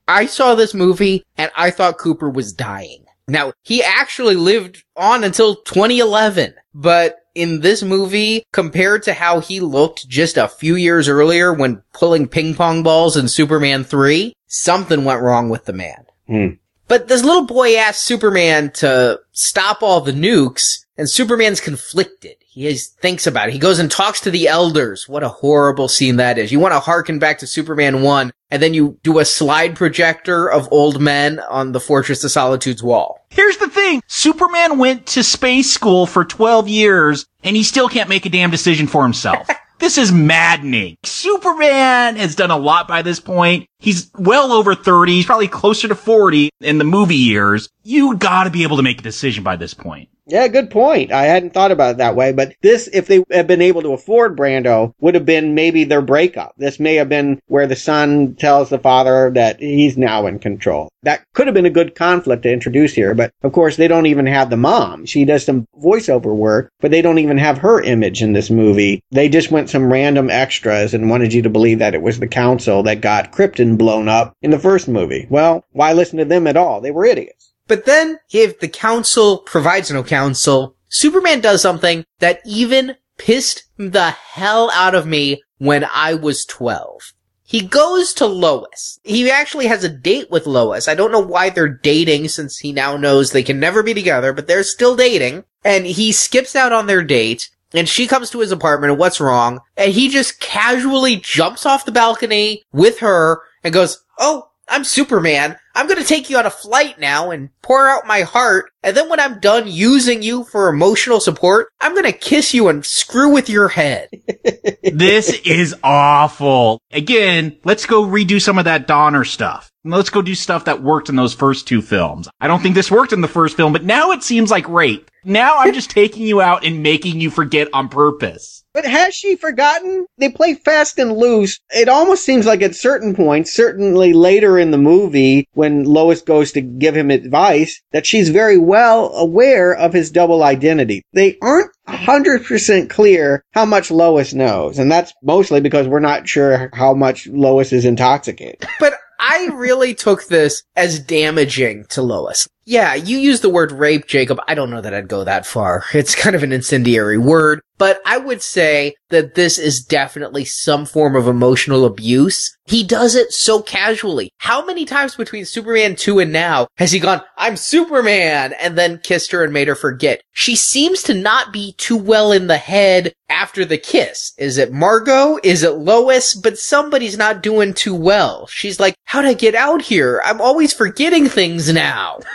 I 0.06 0.26
saw 0.26 0.54
this 0.54 0.74
movie 0.74 1.24
and 1.38 1.50
I 1.56 1.70
thought 1.70 1.96
Cooper 1.96 2.28
was 2.28 2.52
dying. 2.52 3.03
Now, 3.26 3.52
he 3.62 3.82
actually 3.82 4.36
lived 4.36 4.84
on 4.96 5.24
until 5.24 5.56
2011, 5.56 6.54
but 6.74 7.16
in 7.34 7.60
this 7.60 7.82
movie, 7.82 8.44
compared 8.52 9.02
to 9.04 9.14
how 9.14 9.40
he 9.40 9.60
looked 9.60 10.08
just 10.08 10.36
a 10.36 10.48
few 10.48 10.76
years 10.76 11.08
earlier 11.08 11.52
when 11.52 11.82
pulling 11.92 12.28
ping 12.28 12.54
pong 12.54 12.82
balls 12.82 13.16
in 13.16 13.28
Superman 13.28 13.84
3, 13.84 14.34
something 14.46 15.04
went 15.04 15.22
wrong 15.22 15.48
with 15.48 15.64
the 15.64 15.72
man. 15.72 16.04
Hmm. 16.26 16.48
But 16.86 17.08
this 17.08 17.24
little 17.24 17.46
boy 17.46 17.76
asked 17.76 18.04
Superman 18.04 18.70
to 18.72 19.20
stop 19.32 19.82
all 19.82 20.00
the 20.00 20.12
nukes, 20.12 20.83
and 20.96 21.10
Superman's 21.10 21.60
conflicted. 21.60 22.36
He 22.46 22.66
is, 22.66 22.88
thinks 22.88 23.26
about 23.26 23.48
it. 23.48 23.52
He 23.52 23.58
goes 23.58 23.78
and 23.78 23.90
talks 23.90 24.20
to 24.22 24.30
the 24.30 24.46
elders. 24.46 25.08
What 25.08 25.22
a 25.22 25.28
horrible 25.28 25.88
scene 25.88 26.16
that 26.16 26.38
is. 26.38 26.52
You 26.52 26.60
want 26.60 26.72
to 26.72 26.80
harken 26.80 27.18
back 27.18 27.38
to 27.38 27.46
Superman 27.46 28.02
1, 28.02 28.32
and 28.50 28.62
then 28.62 28.74
you 28.74 28.98
do 29.02 29.18
a 29.18 29.24
slide 29.24 29.74
projector 29.74 30.50
of 30.50 30.68
old 30.70 31.00
men 31.00 31.40
on 31.40 31.72
the 31.72 31.80
Fortress 31.80 32.22
of 32.22 32.30
Solitude's 32.30 32.82
wall. 32.82 33.26
Here's 33.30 33.56
the 33.56 33.68
thing. 33.68 34.02
Superman 34.06 34.78
went 34.78 35.06
to 35.06 35.24
space 35.24 35.70
school 35.70 36.06
for 36.06 36.24
12 36.24 36.68
years, 36.68 37.26
and 37.42 37.56
he 37.56 37.62
still 37.62 37.88
can't 37.88 38.08
make 38.08 38.26
a 38.26 38.30
damn 38.30 38.50
decision 38.50 38.86
for 38.86 39.02
himself. 39.02 39.48
This 39.80 39.98
is 39.98 40.12
maddening. 40.12 40.96
Superman 41.04 42.16
has 42.16 42.36
done 42.36 42.52
a 42.52 42.56
lot 42.56 42.86
by 42.86 43.02
this 43.02 43.18
point. 43.18 43.68
He's 43.78 44.10
well 44.16 44.52
over 44.52 44.74
30. 44.74 45.12
He's 45.12 45.26
probably 45.26 45.48
closer 45.48 45.88
to 45.88 45.94
40 45.94 46.48
in 46.60 46.78
the 46.78 46.84
movie 46.84 47.16
years. 47.16 47.68
You 47.82 48.16
gotta 48.16 48.50
be 48.50 48.62
able 48.62 48.76
to 48.76 48.82
make 48.82 49.00
a 49.00 49.02
decision 49.02 49.42
by 49.42 49.56
this 49.56 49.74
point. 49.74 50.08
Yeah, 50.26 50.48
good 50.48 50.70
point. 50.70 51.12
I 51.12 51.24
hadn't 51.24 51.52
thought 51.52 51.70
about 51.70 51.92
it 51.92 51.96
that 51.98 52.16
way, 52.16 52.32
but 52.32 52.54
this, 52.62 52.88
if 52.94 53.06
they 53.06 53.22
had 53.30 53.46
been 53.46 53.60
able 53.60 53.82
to 53.82 53.92
afford 53.92 54.38
Brando, 54.38 54.94
would 54.98 55.14
have 55.14 55.26
been 55.26 55.54
maybe 55.54 55.84
their 55.84 56.00
breakup. 56.00 56.54
This 56.56 56.80
may 56.80 56.94
have 56.94 57.10
been 57.10 57.42
where 57.46 57.66
the 57.66 57.76
son 57.76 58.34
tells 58.36 58.70
the 58.70 58.78
father 58.78 59.30
that 59.34 59.60
he's 59.60 59.98
now 59.98 60.26
in 60.26 60.38
control. 60.38 60.88
That 61.02 61.24
could 61.34 61.46
have 61.46 61.52
been 61.52 61.66
a 61.66 61.70
good 61.70 61.94
conflict 61.94 62.44
to 62.44 62.52
introduce 62.52 62.94
here, 62.94 63.14
but 63.14 63.32
of 63.42 63.52
course 63.52 63.76
they 63.76 63.86
don't 63.86 64.06
even 64.06 64.24
have 64.24 64.48
the 64.48 64.56
mom. 64.56 65.04
She 65.04 65.26
does 65.26 65.44
some 65.44 65.66
voiceover 65.78 66.34
work, 66.34 66.70
but 66.80 66.90
they 66.90 67.02
don't 67.02 67.18
even 67.18 67.36
have 67.36 67.58
her 67.58 67.82
image 67.82 68.22
in 68.22 68.32
this 68.32 68.48
movie. 68.48 69.02
They 69.10 69.28
just 69.28 69.50
went 69.50 69.68
some 69.68 69.92
random 69.92 70.30
extras 70.30 70.94
and 70.94 71.10
wanted 71.10 71.34
you 71.34 71.42
to 71.42 71.50
believe 71.50 71.80
that 71.80 71.94
it 71.94 72.00
was 72.00 72.18
the 72.18 72.28
council 72.28 72.82
that 72.84 73.02
got 73.02 73.30
Krypton 73.30 73.76
blown 73.76 74.08
up 74.08 74.34
in 74.40 74.50
the 74.50 74.58
first 74.58 74.88
movie. 74.88 75.26
Well, 75.28 75.66
why 75.72 75.92
listen 75.92 76.18
to 76.18 76.24
them 76.24 76.46
at 76.46 76.56
all? 76.56 76.80
They 76.80 76.90
were 76.90 77.04
idiots. 77.04 77.53
But 77.66 77.86
then, 77.86 78.18
if 78.30 78.60
the 78.60 78.68
council 78.68 79.38
provides 79.38 79.90
no 79.90 80.02
counsel, 80.02 80.76
Superman 80.88 81.40
does 81.40 81.62
something 81.62 82.04
that 82.20 82.40
even 82.44 82.96
pissed 83.18 83.64
the 83.76 84.10
hell 84.10 84.70
out 84.70 84.94
of 84.94 85.06
me 85.06 85.42
when 85.58 85.84
I 85.92 86.14
was 86.14 86.44
12. 86.44 87.14
He 87.46 87.60
goes 87.60 88.14
to 88.14 88.26
Lois. 88.26 88.98
He 89.02 89.30
actually 89.30 89.66
has 89.66 89.84
a 89.84 89.88
date 89.88 90.30
with 90.30 90.46
Lois. 90.46 90.88
I 90.88 90.94
don't 90.94 91.12
know 91.12 91.20
why 91.20 91.50
they're 91.50 91.68
dating 91.68 92.28
since 92.28 92.58
he 92.58 92.72
now 92.72 92.96
knows 92.96 93.30
they 93.30 93.42
can 93.42 93.60
never 93.60 93.82
be 93.82 93.94
together, 93.94 94.32
but 94.32 94.46
they're 94.46 94.62
still 94.62 94.96
dating. 94.96 95.44
And 95.62 95.86
he 95.86 96.10
skips 96.12 96.56
out 96.56 96.72
on 96.72 96.86
their 96.86 97.02
date 97.02 97.50
and 97.74 97.88
she 97.88 98.06
comes 98.06 98.30
to 98.30 98.40
his 98.40 98.52
apartment 98.52 98.92
and 98.92 98.98
what's 98.98 99.20
wrong? 99.20 99.60
And 99.76 99.92
he 99.92 100.08
just 100.08 100.40
casually 100.40 101.16
jumps 101.16 101.66
off 101.66 101.84
the 101.84 101.92
balcony 101.92 102.62
with 102.72 103.00
her 103.00 103.42
and 103.62 103.74
goes, 103.74 104.04
Oh, 104.18 104.50
I'm 104.68 104.84
Superman. 104.84 105.56
I'm 105.74 105.88
gonna 105.88 106.04
take 106.04 106.30
you 106.30 106.38
on 106.38 106.46
a 106.46 106.50
flight 106.50 106.98
now 106.98 107.30
and 107.30 107.50
pour 107.62 107.88
out 107.88 108.06
my 108.06 108.22
heart, 108.22 108.70
and 108.82 108.96
then 108.96 109.08
when 109.08 109.20
I'm 109.20 109.40
done 109.40 109.66
using 109.66 110.22
you 110.22 110.44
for 110.44 110.68
emotional 110.68 111.20
support, 111.20 111.68
I'm 111.80 111.94
gonna 111.94 112.12
kiss 112.12 112.54
you 112.54 112.68
and 112.68 112.84
screw 112.84 113.32
with 113.32 113.48
your 113.50 113.68
head. 113.68 114.08
this 114.82 115.40
is 115.44 115.74
awful. 115.82 116.80
Again, 116.92 117.58
let's 117.64 117.86
go 117.86 118.04
redo 118.04 118.40
some 118.40 118.58
of 118.58 118.64
that 118.66 118.86
Donner 118.86 119.24
stuff. 119.24 119.70
Let's 119.84 120.10
go 120.10 120.22
do 120.22 120.34
stuff 120.34 120.64
that 120.64 120.82
worked 120.82 121.08
in 121.08 121.16
those 121.16 121.34
first 121.34 121.68
two 121.68 121.82
films. 121.82 122.28
I 122.40 122.46
don't 122.46 122.62
think 122.62 122.74
this 122.74 122.90
worked 122.90 123.12
in 123.12 123.20
the 123.20 123.28
first 123.28 123.56
film, 123.56 123.72
but 123.72 123.84
now 123.84 124.12
it 124.12 124.22
seems 124.22 124.50
like 124.50 124.68
rape. 124.68 125.10
Now 125.24 125.58
I'm 125.58 125.74
just 125.74 125.90
taking 125.90 126.26
you 126.26 126.40
out 126.40 126.64
and 126.64 126.82
making 126.82 127.20
you 127.20 127.30
forget 127.30 127.68
on 127.74 127.88
purpose. 127.88 128.63
But 128.74 128.84
has 128.84 129.14
she 129.14 129.36
forgotten? 129.36 130.06
They 130.18 130.28
play 130.28 130.54
fast 130.54 130.98
and 130.98 131.16
loose. 131.16 131.60
It 131.70 131.88
almost 131.88 132.24
seems 132.24 132.44
like 132.44 132.60
at 132.60 132.74
certain 132.74 133.14
points, 133.14 133.52
certainly 133.52 134.12
later 134.12 134.58
in 134.58 134.72
the 134.72 134.78
movie, 134.78 135.46
when 135.54 135.84
Lois 135.84 136.20
goes 136.20 136.50
to 136.52 136.60
give 136.60 136.96
him 136.96 137.12
advice, 137.12 137.80
that 137.92 138.04
she's 138.04 138.30
very 138.30 138.58
well 138.58 139.14
aware 139.14 139.72
of 139.72 139.92
his 139.92 140.10
double 140.10 140.42
identity. 140.42 141.02
They 141.12 141.38
aren't 141.40 141.70
100% 141.88 142.90
clear 142.90 143.44
how 143.52 143.64
much 143.64 143.92
Lois 143.92 144.34
knows, 144.34 144.80
and 144.80 144.90
that's 144.90 145.12
mostly 145.22 145.60
because 145.60 145.86
we're 145.86 146.00
not 146.00 146.28
sure 146.28 146.68
how 146.72 146.94
much 146.94 147.28
Lois 147.28 147.72
is 147.72 147.84
intoxicated. 147.84 148.66
But 148.80 148.94
I 149.20 149.50
really 149.54 149.94
took 149.94 150.26
this 150.26 150.64
as 150.74 150.98
damaging 150.98 151.86
to 151.90 152.02
Lois. 152.02 152.48
Yeah, 152.66 152.94
you 152.94 153.18
use 153.18 153.40
the 153.40 153.50
word 153.50 153.72
rape, 153.72 154.06
Jacob. 154.06 154.40
I 154.48 154.54
don't 154.54 154.70
know 154.70 154.80
that 154.80 154.94
I'd 154.94 155.08
go 155.08 155.24
that 155.24 155.44
far. 155.44 155.84
It's 155.92 156.14
kind 156.14 156.34
of 156.34 156.42
an 156.42 156.52
incendiary 156.52 157.18
word, 157.18 157.60
but 157.76 158.00
I 158.06 158.16
would 158.16 158.40
say 158.40 158.94
that 159.10 159.34
this 159.34 159.58
is 159.58 159.84
definitely 159.84 160.46
some 160.46 160.86
form 160.86 161.14
of 161.14 161.28
emotional 161.28 161.84
abuse. 161.84 162.56
He 162.64 162.82
does 162.82 163.14
it 163.16 163.32
so 163.32 163.60
casually. 163.60 164.30
How 164.38 164.64
many 164.64 164.86
times 164.86 165.14
between 165.14 165.44
Superman 165.44 165.94
2 165.94 166.20
and 166.20 166.32
now 166.32 166.66
has 166.78 166.92
he 166.92 167.00
gone, 167.00 167.20
I'm 167.36 167.56
Superman, 167.56 168.54
and 168.58 168.78
then 168.78 169.00
kissed 169.02 169.32
her 169.32 169.44
and 169.44 169.52
made 169.52 169.68
her 169.68 169.74
forget? 169.74 170.22
She 170.32 170.56
seems 170.56 171.02
to 171.02 171.14
not 171.14 171.52
be 171.52 171.74
too 171.76 171.98
well 171.98 172.32
in 172.32 172.46
the 172.46 172.56
head 172.56 173.12
after 173.28 173.66
the 173.66 173.78
kiss. 173.78 174.32
Is 174.38 174.56
it 174.56 174.72
Margot? 174.72 175.38
Is 175.42 175.62
it 175.62 175.74
Lois? 175.74 176.34
But 176.34 176.58
somebody's 176.58 177.18
not 177.18 177.42
doing 177.42 177.74
too 177.74 177.94
well. 177.94 178.46
She's 178.46 178.80
like, 178.80 178.94
how'd 179.04 179.26
I 179.26 179.34
get 179.34 179.54
out 179.54 179.82
here? 179.82 180.22
I'm 180.24 180.40
always 180.40 180.72
forgetting 180.72 181.28
things 181.28 181.70
now. 181.70 182.20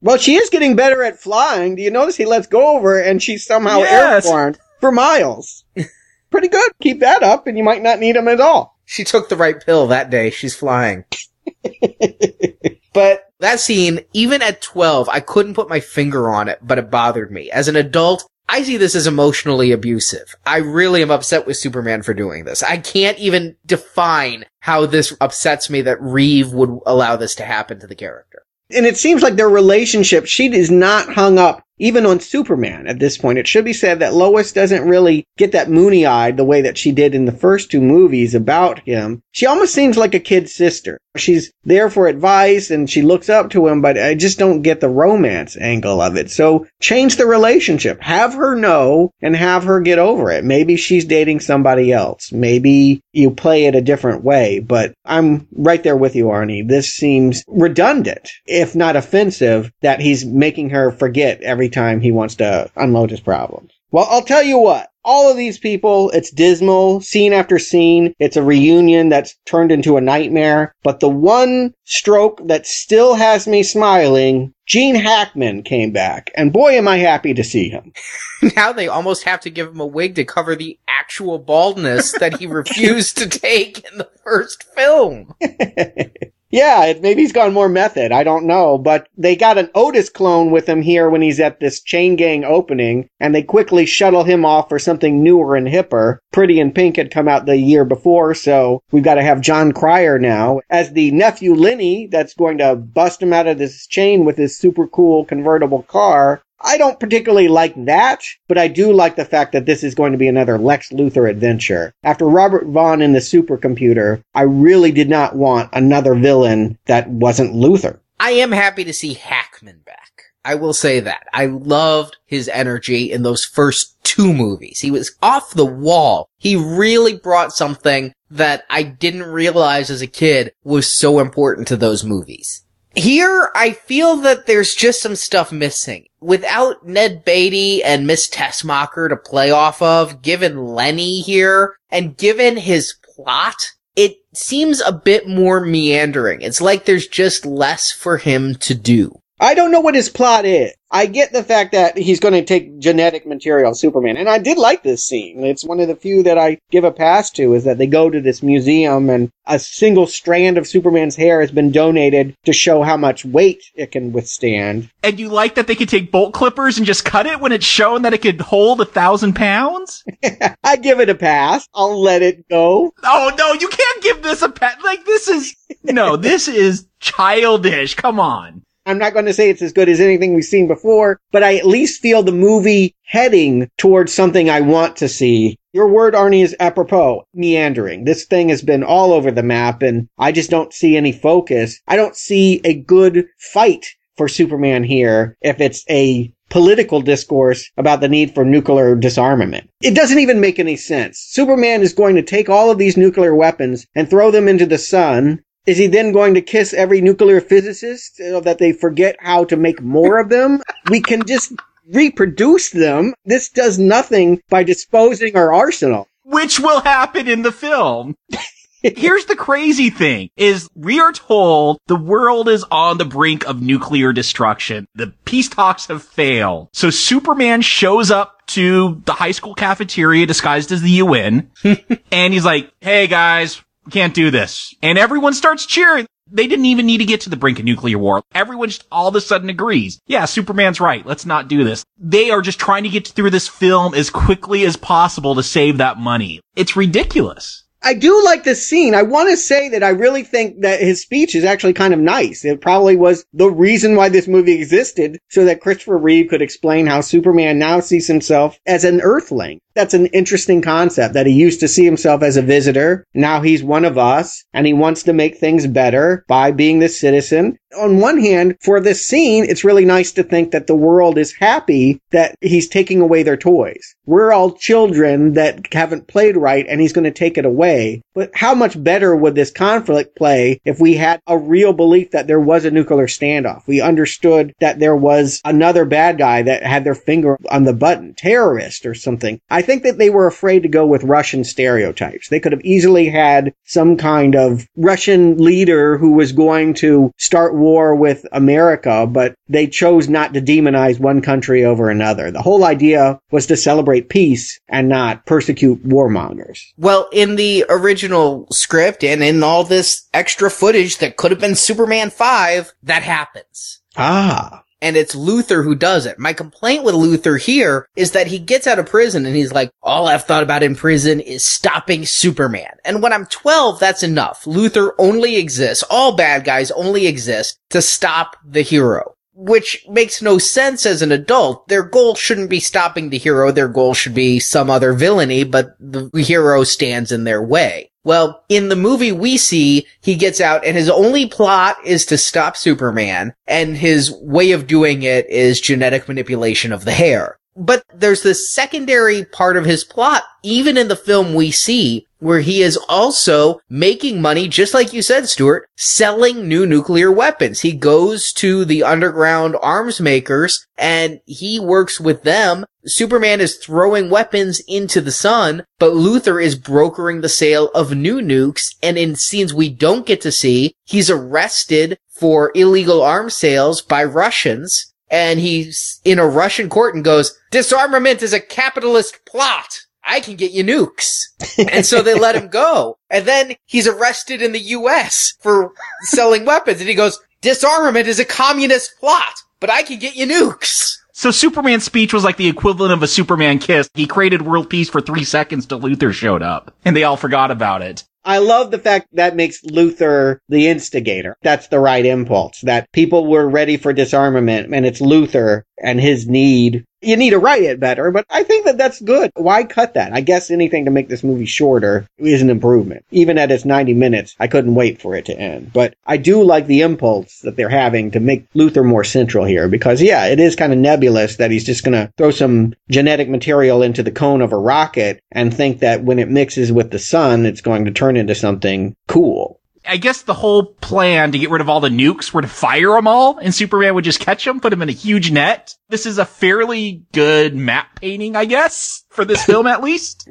Well, 0.00 0.18
she 0.18 0.36
is 0.36 0.50
getting 0.50 0.76
better 0.76 1.02
at 1.02 1.18
flying. 1.18 1.76
Do 1.76 1.82
you 1.82 1.90
notice 1.90 2.16
he 2.16 2.26
lets 2.26 2.46
go 2.46 2.76
over 2.76 3.00
and 3.00 3.22
she's 3.22 3.44
somehow 3.44 3.78
yes. 3.78 4.26
airborne 4.26 4.56
for 4.80 4.92
miles? 4.92 5.64
Pretty 6.30 6.48
good. 6.48 6.70
Keep 6.80 7.00
that 7.00 7.22
up 7.22 7.46
and 7.46 7.56
you 7.56 7.64
might 7.64 7.82
not 7.82 7.98
need 7.98 8.16
him 8.16 8.28
at 8.28 8.40
all. 8.40 8.78
She 8.84 9.04
took 9.04 9.28
the 9.28 9.36
right 9.36 9.64
pill 9.64 9.86
that 9.88 10.10
day. 10.10 10.30
She's 10.30 10.54
flying. 10.54 11.04
but 12.92 13.30
That 13.40 13.60
scene, 13.60 14.00
even 14.12 14.42
at 14.42 14.60
12, 14.60 15.08
I 15.08 15.20
couldn't 15.20 15.54
put 15.54 15.68
my 15.68 15.80
finger 15.80 16.30
on 16.30 16.48
it, 16.48 16.58
but 16.62 16.78
it 16.78 16.90
bothered 16.90 17.30
me. 17.30 17.50
As 17.50 17.68
an 17.68 17.76
adult, 17.76 18.28
I 18.48 18.62
see 18.62 18.76
this 18.76 18.94
as 18.94 19.06
emotionally 19.06 19.72
abusive. 19.72 20.36
I 20.44 20.58
really 20.58 21.02
am 21.02 21.10
upset 21.10 21.46
with 21.46 21.56
Superman 21.56 22.02
for 22.02 22.14
doing 22.14 22.44
this. 22.44 22.62
I 22.62 22.76
can't 22.78 23.18
even 23.18 23.56
define 23.66 24.46
how 24.60 24.86
this 24.86 25.16
upsets 25.20 25.68
me 25.68 25.80
that 25.82 26.00
Reeve 26.00 26.52
would 26.52 26.78
allow 26.86 27.16
this 27.16 27.34
to 27.36 27.44
happen 27.44 27.80
to 27.80 27.86
the 27.86 27.96
character. 27.96 28.45
And 28.70 28.86
it 28.86 28.96
seems 28.96 29.22
like 29.22 29.36
their 29.36 29.48
relationship, 29.48 30.26
she 30.26 30.52
is 30.54 30.70
not 30.70 31.12
hung 31.12 31.38
up 31.38 31.65
even 31.78 32.06
on 32.06 32.20
Superman 32.20 32.86
at 32.86 32.98
this 32.98 33.18
point. 33.18 33.38
It 33.38 33.46
should 33.46 33.64
be 33.64 33.72
said 33.72 34.00
that 34.00 34.14
Lois 34.14 34.52
doesn't 34.52 34.88
really 34.88 35.24
get 35.36 35.52
that 35.52 35.70
moony 35.70 36.06
eyed 36.06 36.36
the 36.36 36.44
way 36.44 36.62
that 36.62 36.78
she 36.78 36.92
did 36.92 37.14
in 37.14 37.24
the 37.24 37.32
first 37.32 37.70
two 37.70 37.80
movies 37.80 38.34
about 38.34 38.80
him. 38.80 39.22
She 39.32 39.46
almost 39.46 39.74
seems 39.74 39.96
like 39.96 40.14
a 40.14 40.20
kid 40.20 40.48
sister. 40.48 40.98
She's 41.16 41.52
there 41.64 41.90
for 41.90 42.08
advice 42.08 42.70
and 42.70 42.88
she 42.88 43.02
looks 43.02 43.28
up 43.28 43.50
to 43.50 43.66
him, 43.66 43.82
but 43.82 43.98
I 43.98 44.14
just 44.14 44.38
don't 44.38 44.62
get 44.62 44.80
the 44.80 44.88
romance 44.88 45.56
angle 45.56 46.00
of 46.00 46.16
it. 46.16 46.30
So 46.30 46.66
change 46.80 47.16
the 47.16 47.26
relationship. 47.26 48.00
Have 48.02 48.34
her 48.34 48.54
know 48.54 49.10
and 49.20 49.34
have 49.34 49.64
her 49.64 49.80
get 49.80 49.98
over 49.98 50.30
it. 50.30 50.44
Maybe 50.44 50.76
she's 50.76 51.04
dating 51.04 51.40
somebody 51.40 51.92
else. 51.92 52.32
Maybe 52.32 53.00
you 53.12 53.30
play 53.30 53.64
it 53.64 53.74
a 53.74 53.80
different 53.80 54.24
way, 54.24 54.58
but 54.58 54.92
I'm 55.04 55.46
right 55.52 55.82
there 55.82 55.96
with 55.96 56.16
you, 56.16 56.26
Arnie. 56.26 56.66
This 56.66 56.94
seems 56.94 57.44
redundant, 57.46 58.30
if 58.46 58.74
not 58.74 58.96
offensive, 58.96 59.70
that 59.82 60.00
he's 60.00 60.24
making 60.24 60.70
her 60.70 60.90
forget 60.90 61.42
every 61.66 61.74
time 61.74 62.00
he 62.00 62.12
wants 62.12 62.36
to 62.36 62.70
unload 62.76 63.10
his 63.10 63.20
problems. 63.20 63.72
Well, 63.90 64.06
I'll 64.08 64.22
tell 64.22 64.42
you 64.42 64.58
what. 64.58 64.90
All 65.04 65.30
of 65.30 65.36
these 65.36 65.58
people, 65.58 66.10
it's 66.10 66.30
dismal, 66.30 67.00
scene 67.00 67.32
after 67.32 67.58
scene. 67.58 68.12
It's 68.18 68.36
a 68.36 68.42
reunion 68.42 69.08
that's 69.08 69.36
turned 69.46 69.72
into 69.72 69.96
a 69.96 70.00
nightmare. 70.00 70.74
But 70.82 71.00
the 71.00 71.08
one 71.08 71.74
stroke 71.84 72.40
that 72.46 72.66
still 72.66 73.14
has 73.14 73.46
me 73.46 73.62
smiling, 73.62 74.52
Gene 74.66 74.96
Hackman 74.96 75.62
came 75.62 75.92
back. 75.92 76.30
And 76.36 76.52
boy, 76.52 76.72
am 76.72 76.88
I 76.88 76.98
happy 76.98 77.34
to 77.34 77.44
see 77.44 77.68
him. 77.68 77.92
now 78.56 78.72
they 78.72 78.88
almost 78.88 79.24
have 79.24 79.40
to 79.40 79.50
give 79.50 79.68
him 79.68 79.80
a 79.80 79.86
wig 79.86 80.16
to 80.16 80.24
cover 80.24 80.56
the 80.56 80.78
actual 80.88 81.38
baldness 81.38 82.12
that 82.12 82.38
he 82.38 82.46
refused 82.48 83.16
to 83.18 83.28
take 83.28 83.84
in 83.90 83.98
the 83.98 84.10
first 84.24 84.64
film. 84.74 85.34
Yeah, 86.50 86.92
maybe 87.00 87.22
he's 87.22 87.32
gone 87.32 87.52
more 87.52 87.68
method. 87.68 88.12
I 88.12 88.22
don't 88.22 88.46
know. 88.46 88.78
But 88.78 89.08
they 89.16 89.34
got 89.34 89.58
an 89.58 89.68
Otis 89.74 90.08
clone 90.08 90.50
with 90.50 90.68
him 90.68 90.82
here 90.82 91.10
when 91.10 91.22
he's 91.22 91.40
at 91.40 91.58
this 91.58 91.80
chain 91.80 92.16
gang 92.16 92.44
opening, 92.44 93.08
and 93.18 93.34
they 93.34 93.42
quickly 93.42 93.84
shuttle 93.84 94.24
him 94.24 94.44
off 94.44 94.68
for 94.68 94.78
something 94.78 95.22
newer 95.22 95.56
and 95.56 95.66
hipper. 95.66 96.18
Pretty 96.32 96.60
in 96.60 96.72
Pink 96.72 96.96
had 96.96 97.10
come 97.10 97.28
out 97.28 97.46
the 97.46 97.56
year 97.56 97.84
before, 97.84 98.34
so 98.34 98.82
we've 98.92 99.02
got 99.02 99.14
to 99.14 99.22
have 99.22 99.40
Jon 99.40 99.72
Cryer 99.72 100.18
now 100.18 100.60
as 100.70 100.92
the 100.92 101.10
nephew 101.10 101.54
Lenny 101.54 102.06
that's 102.06 102.34
going 102.34 102.58
to 102.58 102.76
bust 102.76 103.22
him 103.22 103.32
out 103.32 103.46
of 103.46 103.58
this 103.58 103.86
chain 103.86 104.24
with 104.24 104.36
his 104.36 104.58
super 104.58 104.86
cool 104.86 105.24
convertible 105.24 105.82
car. 105.82 106.42
I 106.60 106.78
don't 106.78 106.98
particularly 106.98 107.48
like 107.48 107.74
that, 107.84 108.22
but 108.48 108.58
I 108.58 108.68
do 108.68 108.92
like 108.92 109.16
the 109.16 109.24
fact 109.24 109.52
that 109.52 109.66
this 109.66 109.84
is 109.84 109.94
going 109.94 110.12
to 110.12 110.18
be 110.18 110.28
another 110.28 110.58
Lex 110.58 110.90
Luthor 110.90 111.28
adventure. 111.28 111.92
After 112.02 112.26
Robert 112.26 112.66
Vaughn 112.66 113.02
in 113.02 113.12
the 113.12 113.18
supercomputer, 113.18 114.22
I 114.34 114.42
really 114.42 114.90
did 114.90 115.08
not 115.08 115.36
want 115.36 115.70
another 115.72 116.14
villain 116.14 116.78
that 116.86 117.08
wasn't 117.08 117.54
Luthor. 117.54 118.00
I 118.18 118.30
am 118.30 118.52
happy 118.52 118.84
to 118.84 118.94
see 118.94 119.14
Hackman 119.14 119.80
back. 119.84 120.06
I 120.44 120.54
will 120.54 120.72
say 120.72 121.00
that. 121.00 121.26
I 121.32 121.46
loved 121.46 122.18
his 122.24 122.48
energy 122.48 123.10
in 123.10 123.24
those 123.24 123.44
first 123.44 124.02
two 124.04 124.32
movies. 124.32 124.80
He 124.80 124.92
was 124.92 125.16
off 125.20 125.52
the 125.52 125.66
wall. 125.66 126.30
He 126.38 126.54
really 126.54 127.16
brought 127.16 127.52
something 127.52 128.12
that 128.30 128.64
I 128.70 128.84
didn't 128.84 129.24
realize 129.24 129.90
as 129.90 130.02
a 130.02 130.06
kid 130.06 130.52
was 130.62 130.98
so 130.98 131.18
important 131.18 131.68
to 131.68 131.76
those 131.76 132.04
movies. 132.04 132.62
Here, 132.96 133.50
I 133.54 133.72
feel 133.72 134.16
that 134.16 134.46
there's 134.46 134.74
just 134.74 135.02
some 135.02 135.16
stuff 135.16 135.52
missing. 135.52 136.06
Without 136.20 136.86
Ned 136.86 137.26
Beatty 137.26 137.84
and 137.84 138.06
Miss 138.06 138.28
Tessmacher 138.28 139.10
to 139.10 139.16
play 139.16 139.50
off 139.50 139.82
of, 139.82 140.22
given 140.22 140.64
Lenny 140.64 141.20
here, 141.20 141.76
and 141.90 142.16
given 142.16 142.56
his 142.56 142.94
plot, 143.14 143.72
it 143.96 144.16
seems 144.32 144.80
a 144.80 144.92
bit 144.92 145.28
more 145.28 145.60
meandering. 145.60 146.40
It's 146.40 146.62
like 146.62 146.86
there's 146.86 147.06
just 147.06 147.44
less 147.44 147.92
for 147.92 148.16
him 148.16 148.54
to 148.56 148.74
do. 148.74 149.20
I 149.38 149.54
don't 149.54 149.70
know 149.70 149.80
what 149.80 149.94
his 149.94 150.08
plot 150.08 150.46
is. 150.46 150.72
I 150.96 151.04
get 151.04 151.30
the 151.30 151.44
fact 151.44 151.72
that 151.72 151.98
he's 151.98 152.20
going 152.20 152.32
to 152.32 152.42
take 152.42 152.78
genetic 152.78 153.26
material 153.26 153.74
Superman, 153.74 154.16
and 154.16 154.30
I 154.30 154.38
did 154.38 154.56
like 154.56 154.82
this 154.82 155.04
scene. 155.04 155.44
It's 155.44 155.62
one 155.62 155.78
of 155.78 155.88
the 155.88 155.94
few 155.94 156.22
that 156.22 156.38
I 156.38 156.56
give 156.70 156.84
a 156.84 156.90
pass 156.90 157.30
to 157.32 157.52
is 157.52 157.64
that 157.64 157.76
they 157.76 157.86
go 157.86 158.08
to 158.08 158.18
this 158.18 158.42
museum 158.42 159.10
and 159.10 159.30
a 159.44 159.58
single 159.58 160.06
strand 160.06 160.56
of 160.56 160.66
Superman's 160.66 161.14
hair 161.14 161.42
has 161.42 161.50
been 161.50 161.70
donated 161.70 162.34
to 162.46 162.54
show 162.54 162.82
how 162.82 162.96
much 162.96 163.26
weight 163.26 163.62
it 163.74 163.92
can 163.92 164.12
withstand. 164.12 164.88
And 165.02 165.20
you 165.20 165.28
like 165.28 165.56
that 165.56 165.66
they 165.66 165.74
could 165.74 165.90
take 165.90 166.10
bolt 166.10 166.32
clippers 166.32 166.78
and 166.78 166.86
just 166.86 167.04
cut 167.04 167.26
it 167.26 167.40
when 167.40 167.52
it's 167.52 167.66
shown 167.66 168.00
that 168.02 168.14
it 168.14 168.22
could 168.22 168.40
hold 168.40 168.80
a 168.80 168.86
thousand 168.86 169.34
pounds? 169.34 170.02
I 170.64 170.76
give 170.76 170.98
it 171.00 171.10
a 171.10 171.14
pass. 171.14 171.68
I'll 171.74 172.00
let 172.00 172.22
it 172.22 172.48
go. 172.48 172.94
Oh 173.04 173.32
no, 173.36 173.52
you 173.52 173.68
can't 173.68 174.02
give 174.02 174.22
this 174.22 174.40
a 174.40 174.48
pass. 174.48 174.82
Like 174.82 175.04
this 175.04 175.28
is, 175.28 175.54
no, 175.84 176.16
this 176.16 176.48
is 176.48 176.88
childish. 177.00 177.96
Come 177.96 178.18
on. 178.18 178.62
I'm 178.86 178.98
not 178.98 179.12
going 179.12 179.26
to 179.26 179.32
say 179.32 179.50
it's 179.50 179.62
as 179.62 179.72
good 179.72 179.88
as 179.88 180.00
anything 180.00 180.32
we've 180.32 180.44
seen 180.44 180.68
before, 180.68 181.18
but 181.32 181.42
I 181.42 181.56
at 181.56 181.66
least 181.66 182.00
feel 182.00 182.22
the 182.22 182.30
movie 182.30 182.94
heading 183.02 183.68
towards 183.76 184.14
something 184.14 184.48
I 184.48 184.60
want 184.60 184.96
to 184.98 185.08
see. 185.08 185.58
Your 185.72 185.88
word, 185.88 186.14
Arnie, 186.14 186.44
is 186.44 186.54
apropos, 186.60 187.24
meandering. 187.34 188.04
This 188.04 188.24
thing 188.24 188.48
has 188.48 188.62
been 188.62 188.84
all 188.84 189.12
over 189.12 189.32
the 189.32 189.42
map 189.42 189.82
and 189.82 190.08
I 190.18 190.30
just 190.30 190.50
don't 190.50 190.72
see 190.72 190.96
any 190.96 191.10
focus. 191.10 191.80
I 191.88 191.96
don't 191.96 192.14
see 192.14 192.60
a 192.64 192.74
good 192.74 193.26
fight 193.52 193.86
for 194.16 194.28
Superman 194.28 194.84
here 194.84 195.36
if 195.42 195.60
it's 195.60 195.84
a 195.90 196.32
political 196.48 197.00
discourse 197.00 197.68
about 197.76 198.00
the 198.00 198.08
need 198.08 198.32
for 198.34 198.44
nuclear 198.44 198.94
disarmament. 198.94 199.68
It 199.82 199.94
doesn't 199.94 200.20
even 200.20 200.40
make 200.40 200.58
any 200.58 200.76
sense. 200.76 201.18
Superman 201.18 201.82
is 201.82 201.92
going 201.92 202.14
to 202.14 202.22
take 202.22 202.48
all 202.48 202.70
of 202.70 202.78
these 202.78 202.96
nuclear 202.96 203.34
weapons 203.34 203.84
and 203.94 204.08
throw 204.08 204.30
them 204.30 204.46
into 204.46 204.64
the 204.64 204.78
sun 204.78 205.42
is 205.66 205.78
he 205.78 205.86
then 205.86 206.12
going 206.12 206.34
to 206.34 206.40
kiss 206.40 206.72
every 206.72 207.00
nuclear 207.00 207.40
physicist 207.40 208.16
so 208.16 208.40
that 208.40 208.58
they 208.58 208.72
forget 208.72 209.16
how 209.20 209.44
to 209.44 209.56
make 209.56 209.82
more 209.82 210.18
of 210.18 210.28
them? 210.28 210.62
we 210.90 211.00
can 211.00 211.24
just 211.26 211.52
reproduce 211.92 212.70
them. 212.70 213.14
This 213.24 213.48
does 213.48 213.78
nothing 213.78 214.40
by 214.48 214.62
disposing 214.62 215.36
our 215.36 215.52
arsenal. 215.52 216.08
Which 216.24 216.58
will 216.58 216.80
happen 216.80 217.28
in 217.28 217.42
the 217.42 217.52
film. 217.52 218.16
Here's 218.82 219.24
the 219.24 219.36
crazy 219.36 219.90
thing 219.90 220.30
is 220.36 220.68
we 220.74 221.00
are 221.00 221.12
told 221.12 221.78
the 221.86 221.96
world 221.96 222.48
is 222.48 222.64
on 222.70 222.98
the 222.98 223.04
brink 223.04 223.44
of 223.46 223.60
nuclear 223.60 224.12
destruction. 224.12 224.86
The 224.94 225.12
peace 225.24 225.48
talks 225.48 225.86
have 225.86 226.02
failed. 226.02 226.68
So 226.72 226.90
Superman 226.90 227.62
shows 227.62 228.10
up 228.10 228.46
to 228.48 229.02
the 229.04 229.12
high 229.12 229.32
school 229.32 229.54
cafeteria 229.54 230.26
disguised 230.26 230.70
as 230.70 230.82
the 230.82 230.90
UN 230.90 231.50
and 232.12 232.32
he's 232.32 232.44
like, 232.44 232.70
Hey 232.80 233.08
guys, 233.08 233.62
can't 233.90 234.14
do 234.14 234.30
this. 234.30 234.74
And 234.82 234.98
everyone 234.98 235.34
starts 235.34 235.66
cheering. 235.66 236.06
They 236.28 236.48
didn't 236.48 236.66
even 236.66 236.86
need 236.86 236.98
to 236.98 237.04
get 237.04 237.20
to 237.22 237.30
the 237.30 237.36
brink 237.36 237.60
of 237.60 237.64
nuclear 237.64 237.98
war. 237.98 238.22
Everyone 238.34 238.68
just 238.68 238.84
all 238.90 239.06
of 239.06 239.14
a 239.14 239.20
sudden 239.20 239.48
agrees. 239.48 240.00
Yeah, 240.06 240.24
Superman's 240.24 240.80
right. 240.80 241.06
Let's 241.06 241.24
not 241.24 241.46
do 241.46 241.62
this. 241.62 241.84
They 241.98 242.30
are 242.30 242.42
just 242.42 242.58
trying 242.58 242.82
to 242.82 242.88
get 242.88 243.06
through 243.06 243.30
this 243.30 243.46
film 243.46 243.94
as 243.94 244.10
quickly 244.10 244.64
as 244.64 244.76
possible 244.76 245.36
to 245.36 245.42
save 245.44 245.78
that 245.78 245.98
money. 245.98 246.40
It's 246.56 246.76
ridiculous. 246.76 247.62
I 247.82 247.94
do 247.94 248.24
like 248.24 248.42
this 248.42 248.66
scene. 248.66 248.96
I 248.96 249.02
want 249.02 249.30
to 249.30 249.36
say 249.36 249.68
that 249.68 249.84
I 249.84 249.90
really 249.90 250.24
think 250.24 250.62
that 250.62 250.80
his 250.80 251.00
speech 251.00 251.36
is 251.36 251.44
actually 251.44 251.74
kind 251.74 251.94
of 251.94 252.00
nice. 252.00 252.44
It 252.44 252.60
probably 252.60 252.96
was 252.96 253.24
the 253.32 253.48
reason 253.48 253.94
why 253.94 254.08
this 254.08 254.26
movie 254.26 254.54
existed 254.54 255.20
so 255.28 255.44
that 255.44 255.60
Christopher 255.60 255.96
Reeve 255.96 256.28
could 256.28 256.42
explain 256.42 256.86
how 256.86 257.00
Superman 257.02 257.60
now 257.60 257.78
sees 257.78 258.08
himself 258.08 258.58
as 258.66 258.82
an 258.82 259.00
earthling. 259.00 259.60
That's 259.76 259.94
an 259.94 260.06
interesting 260.06 260.62
concept 260.62 261.12
that 261.12 261.26
he 261.26 261.34
used 261.34 261.60
to 261.60 261.68
see 261.68 261.84
himself 261.84 262.22
as 262.22 262.38
a 262.38 262.42
visitor. 262.42 263.04
Now 263.12 263.42
he's 263.42 263.62
one 263.62 263.84
of 263.84 263.98
us 263.98 264.42
and 264.54 264.66
he 264.66 264.72
wants 264.72 265.02
to 265.02 265.12
make 265.12 265.36
things 265.36 265.66
better 265.66 266.24
by 266.28 266.50
being 266.50 266.78
this 266.78 266.98
citizen. 266.98 267.58
On 267.78 268.00
one 268.00 268.18
hand, 268.18 268.56
for 268.62 268.80
this 268.80 269.06
scene, 269.06 269.44
it's 269.44 269.64
really 269.64 269.84
nice 269.84 270.12
to 270.12 270.22
think 270.22 270.52
that 270.52 270.66
the 270.66 270.74
world 270.74 271.18
is 271.18 271.34
happy 271.34 272.00
that 272.10 272.34
he's 272.40 272.68
taking 272.68 273.02
away 273.02 273.22
their 273.22 273.36
toys. 273.36 273.94
We're 274.06 274.32
all 274.32 274.52
children 274.52 275.34
that 275.34 275.70
haven't 275.74 276.08
played 276.08 276.38
right 276.38 276.64
and 276.66 276.80
he's 276.80 276.94
going 276.94 277.04
to 277.04 277.10
take 277.10 277.36
it 277.36 277.44
away. 277.44 278.00
But 278.14 278.30
how 278.32 278.54
much 278.54 278.82
better 278.82 279.14
would 279.14 279.34
this 279.34 279.50
conflict 279.50 280.16
play 280.16 280.58
if 280.64 280.80
we 280.80 280.94
had 280.94 281.20
a 281.26 281.36
real 281.36 281.74
belief 281.74 282.12
that 282.12 282.26
there 282.26 282.40
was 282.40 282.64
a 282.64 282.70
nuclear 282.70 283.08
standoff? 283.08 283.66
We 283.66 283.82
understood 283.82 284.54
that 284.60 284.78
there 284.78 284.96
was 284.96 285.42
another 285.44 285.84
bad 285.84 286.16
guy 286.16 286.40
that 286.42 286.62
had 286.62 286.84
their 286.84 286.94
finger 286.94 287.36
on 287.50 287.64
the 287.64 287.74
button, 287.74 288.14
terrorist 288.14 288.86
or 288.86 288.94
something. 288.94 289.38
I 289.50 289.60
think 289.66 289.82
that 289.82 289.98
they 289.98 290.08
were 290.08 290.26
afraid 290.26 290.62
to 290.62 290.68
go 290.68 290.86
with 290.86 291.04
Russian 291.04 291.44
stereotypes. 291.44 292.28
They 292.28 292.40
could 292.40 292.52
have 292.52 292.64
easily 292.64 293.08
had 293.10 293.52
some 293.64 293.98
kind 293.98 294.34
of 294.34 294.66
Russian 294.76 295.36
leader 295.36 295.98
who 295.98 296.12
was 296.12 296.32
going 296.32 296.74
to 296.74 297.12
start 297.18 297.54
war 297.54 297.94
with 297.94 298.24
America, 298.32 299.06
but 299.06 299.34
they 299.48 299.66
chose 299.66 300.08
not 300.08 300.32
to 300.34 300.40
demonize 300.40 300.98
one 300.98 301.20
country 301.20 301.64
over 301.64 301.90
another. 301.90 302.30
The 302.30 302.42
whole 302.42 302.64
idea 302.64 303.18
was 303.30 303.46
to 303.46 303.56
celebrate 303.56 304.08
peace 304.08 304.58
and 304.68 304.88
not 304.88 305.26
persecute 305.26 305.86
warmongers. 305.86 306.60
Well, 306.78 307.08
in 307.12 307.36
the 307.36 307.66
original 307.68 308.46
script 308.50 309.04
and 309.04 309.22
in 309.22 309.42
all 309.42 309.64
this 309.64 310.08
extra 310.14 310.50
footage 310.50 310.98
that 310.98 311.16
could 311.16 311.32
have 311.32 311.40
been 311.40 311.56
Superman 311.56 312.10
5, 312.10 312.72
that 312.84 313.02
happens. 313.02 313.80
Ah. 313.96 314.62
And 314.86 314.96
it's 314.96 315.16
Luthor 315.16 315.64
who 315.64 315.74
does 315.74 316.06
it. 316.06 316.16
My 316.16 316.32
complaint 316.32 316.84
with 316.84 316.94
Luthor 316.94 317.40
here 317.40 317.88
is 317.96 318.12
that 318.12 318.28
he 318.28 318.38
gets 318.38 318.68
out 318.68 318.78
of 318.78 318.86
prison 318.86 319.26
and 319.26 319.34
he's 319.34 319.52
like, 319.52 319.72
all 319.82 320.06
I've 320.06 320.22
thought 320.22 320.44
about 320.44 320.62
in 320.62 320.76
prison 320.76 321.18
is 321.18 321.44
stopping 321.44 322.06
Superman. 322.06 322.76
And 322.84 323.02
when 323.02 323.12
I'm 323.12 323.26
12, 323.26 323.80
that's 323.80 324.04
enough. 324.04 324.44
Luthor 324.44 324.92
only 324.96 325.38
exists, 325.38 325.82
all 325.90 326.14
bad 326.14 326.44
guys 326.44 326.70
only 326.70 327.08
exist 327.08 327.58
to 327.70 327.82
stop 327.82 328.36
the 328.44 328.62
hero 328.62 329.15
which 329.36 329.84
makes 329.88 330.22
no 330.22 330.38
sense 330.38 330.86
as 330.86 331.02
an 331.02 331.12
adult. 331.12 331.68
Their 331.68 331.82
goal 331.82 332.14
shouldn't 332.14 332.50
be 332.50 332.60
stopping 332.60 333.10
the 333.10 333.18
hero. 333.18 333.52
Their 333.52 333.68
goal 333.68 333.92
should 333.92 334.14
be 334.14 334.40
some 334.40 334.70
other 334.70 334.94
villainy, 334.94 335.44
but 335.44 335.76
the 335.78 336.10
hero 336.22 336.64
stands 336.64 337.12
in 337.12 337.24
their 337.24 337.42
way. 337.42 337.90
Well, 338.02 338.44
in 338.48 338.68
the 338.68 338.76
movie 338.76 339.12
we 339.12 339.36
see, 339.36 339.86
he 340.00 340.14
gets 340.14 340.40
out 340.40 340.64
and 340.64 340.76
his 340.76 340.88
only 340.88 341.26
plot 341.26 341.76
is 341.84 342.06
to 342.06 342.16
stop 342.16 342.56
Superman 342.56 343.34
and 343.46 343.76
his 343.76 344.12
way 344.12 344.52
of 344.52 344.66
doing 344.66 345.02
it 345.02 345.28
is 345.28 345.60
genetic 345.60 346.08
manipulation 346.08 346.72
of 346.72 346.84
the 346.84 346.92
hair. 346.92 347.38
But 347.56 347.84
there's 347.94 348.22
this 348.22 348.52
secondary 348.52 349.24
part 349.24 349.56
of 349.56 349.64
his 349.64 349.82
plot, 349.82 350.24
even 350.42 350.76
in 350.76 350.88
the 350.88 350.96
film 350.96 351.32
we 351.32 351.50
see, 351.50 352.06
where 352.18 352.40
he 352.40 352.62
is 352.62 352.78
also 352.88 353.60
making 353.68 354.20
money, 354.20 354.48
just 354.48 354.74
like 354.74 354.92
you 354.92 355.02
said, 355.02 355.28
Stuart, 355.28 355.68
selling 355.76 356.48
new 356.48 356.66
nuclear 356.66 357.10
weapons. 357.10 357.60
He 357.60 357.72
goes 357.72 358.32
to 358.34 358.64
the 358.64 358.82
underground 358.82 359.56
arms 359.62 360.00
makers 360.00 360.66
and 360.76 361.20
he 361.26 361.60
works 361.60 362.00
with 362.00 362.22
them. 362.22 362.64
Superman 362.86 363.40
is 363.40 363.56
throwing 363.56 364.10
weapons 364.10 364.60
into 364.68 365.00
the 365.00 365.12
sun, 365.12 365.64
but 365.78 365.92
Luthor 365.92 366.42
is 366.42 366.56
brokering 366.56 367.20
the 367.20 367.28
sale 367.28 367.70
of 367.74 367.94
new 367.94 368.20
nukes. 368.20 368.74
And 368.82 368.96
in 368.96 369.16
scenes 369.16 369.52
we 369.52 369.68
don't 369.68 370.06
get 370.06 370.20
to 370.22 370.32
see, 370.32 370.74
he's 370.84 371.10
arrested 371.10 371.98
for 372.08 372.52
illegal 372.54 373.02
arms 373.02 373.34
sales 373.34 373.82
by 373.82 374.04
Russians 374.04 374.92
and 375.10 375.38
he's 375.40 376.00
in 376.04 376.18
a 376.18 376.26
Russian 376.26 376.68
court 376.68 376.94
and 376.94 377.04
goes, 377.04 377.38
disarmament 377.50 378.22
is 378.22 378.32
a 378.32 378.40
capitalist 378.40 379.24
plot. 379.24 379.80
I 380.04 380.20
can 380.20 380.36
get 380.36 380.52
you 380.52 380.64
nukes. 380.64 381.24
and 381.72 381.84
so 381.84 382.02
they 382.02 382.14
let 382.14 382.36
him 382.36 382.48
go. 382.48 382.98
And 383.10 383.26
then 383.26 383.54
he's 383.66 383.88
arrested 383.88 384.40
in 384.42 384.52
the 384.52 384.60
US 384.60 385.34
for 385.40 385.72
selling 386.02 386.44
weapons 386.44 386.80
and 386.80 386.88
he 386.88 386.94
goes, 386.94 387.18
disarmament 387.40 388.06
is 388.06 388.18
a 388.18 388.24
communist 388.24 388.98
plot, 388.98 389.42
but 389.60 389.70
I 389.70 389.82
can 389.82 389.98
get 389.98 390.16
you 390.16 390.26
nukes. 390.26 390.96
So 391.12 391.30
Superman's 391.30 391.84
speech 391.84 392.12
was 392.12 392.24
like 392.24 392.36
the 392.36 392.48
equivalent 392.48 392.92
of 392.92 393.02
a 393.02 393.06
Superman 393.06 393.58
kiss. 393.58 393.88
He 393.94 394.06
created 394.06 394.42
world 394.42 394.68
peace 394.68 394.90
for 394.90 395.00
three 395.00 395.24
seconds 395.24 395.64
till 395.64 395.80
Luthor 395.80 396.12
showed 396.12 396.42
up 396.42 396.74
and 396.84 396.94
they 396.94 397.04
all 397.04 397.16
forgot 397.16 397.50
about 397.50 397.82
it. 397.82 398.04
I 398.26 398.38
love 398.38 398.72
the 398.72 398.78
fact 398.78 399.06
that 399.12 399.36
makes 399.36 399.62
Luthor 399.62 400.40
the 400.48 400.66
instigator. 400.66 401.36
That's 401.42 401.68
the 401.68 401.78
right 401.78 402.04
impulse. 402.04 402.60
That 402.62 402.90
people 402.92 403.26
were 403.26 403.48
ready 403.48 403.76
for 403.76 403.92
disarmament 403.92 404.74
and 404.74 404.84
it's 404.84 405.00
Luthor 405.00 405.62
and 405.80 406.00
his 406.00 406.26
need. 406.26 406.84
You 407.06 407.16
need 407.16 407.30
to 407.30 407.38
write 407.38 407.62
it 407.62 407.78
better, 407.78 408.10
but 408.10 408.26
I 408.28 408.42
think 408.42 408.64
that 408.64 408.78
that's 408.78 409.00
good. 409.00 409.30
Why 409.36 409.62
cut 409.62 409.94
that? 409.94 410.12
I 410.12 410.20
guess 410.22 410.50
anything 410.50 410.86
to 410.86 410.90
make 410.90 411.08
this 411.08 411.22
movie 411.22 411.46
shorter 411.46 412.08
is 412.18 412.42
an 412.42 412.50
improvement. 412.50 413.04
Even 413.12 413.38
at 413.38 413.52
its 413.52 413.64
90 413.64 413.94
minutes, 413.94 414.34
I 414.40 414.48
couldn't 414.48 414.74
wait 414.74 415.00
for 415.00 415.14
it 415.14 415.26
to 415.26 415.38
end. 415.38 415.72
But 415.72 415.94
I 416.04 416.16
do 416.16 416.42
like 416.42 416.66
the 416.66 416.80
impulse 416.80 417.38
that 417.40 417.54
they're 417.54 417.68
having 417.68 418.10
to 418.10 418.18
make 418.18 418.52
Luthor 418.54 418.84
more 418.84 419.04
central 419.04 419.44
here 419.44 419.68
because 419.68 420.02
yeah, 420.02 420.26
it 420.26 420.40
is 420.40 420.56
kind 420.56 420.72
of 420.72 420.80
nebulous 420.80 421.36
that 421.36 421.52
he's 421.52 421.64
just 421.64 421.84
going 421.84 421.92
to 421.92 422.12
throw 422.16 422.32
some 422.32 422.74
genetic 422.90 423.28
material 423.28 423.84
into 423.84 424.02
the 424.02 424.10
cone 424.10 424.42
of 424.42 424.52
a 424.52 424.58
rocket 424.58 425.20
and 425.30 425.54
think 425.54 425.78
that 425.78 426.02
when 426.02 426.18
it 426.18 426.28
mixes 426.28 426.72
with 426.72 426.90
the 426.90 426.98
sun, 426.98 427.46
it's 427.46 427.60
going 427.60 427.84
to 427.84 427.92
turn 427.92 428.16
into 428.16 428.34
something 428.34 428.96
cool. 429.06 429.55
I 429.86 429.96
guess 429.96 430.22
the 430.22 430.34
whole 430.34 430.64
plan 430.64 431.32
to 431.32 431.38
get 431.38 431.50
rid 431.50 431.60
of 431.60 431.68
all 431.68 431.80
the 431.80 431.88
nukes 431.88 432.32
were 432.32 432.42
to 432.42 432.48
fire 432.48 432.92
them 432.92 433.06
all, 433.06 433.38
and 433.38 433.54
Superman 433.54 433.94
would 433.94 434.04
just 434.04 434.20
catch 434.20 434.44
them, 434.44 434.60
put 434.60 434.70
them 434.70 434.82
in 434.82 434.88
a 434.88 434.92
huge 434.92 435.30
net. 435.30 435.74
This 435.88 436.06
is 436.06 436.18
a 436.18 436.24
fairly 436.24 437.04
good 437.12 437.54
matte 437.54 437.88
painting, 437.96 438.36
I 438.36 438.44
guess, 438.44 439.04
for 439.10 439.24
this 439.24 439.44
film 439.46 439.66
at 439.66 439.82
least. 439.82 440.28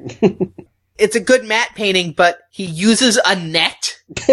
It's 0.98 1.16
a 1.16 1.20
good 1.20 1.44
matte 1.46 1.72
painting, 1.76 2.14
but 2.16 2.40
he 2.52 2.66
uses 2.66 3.20
a 3.26 3.36
net. 3.36 4.00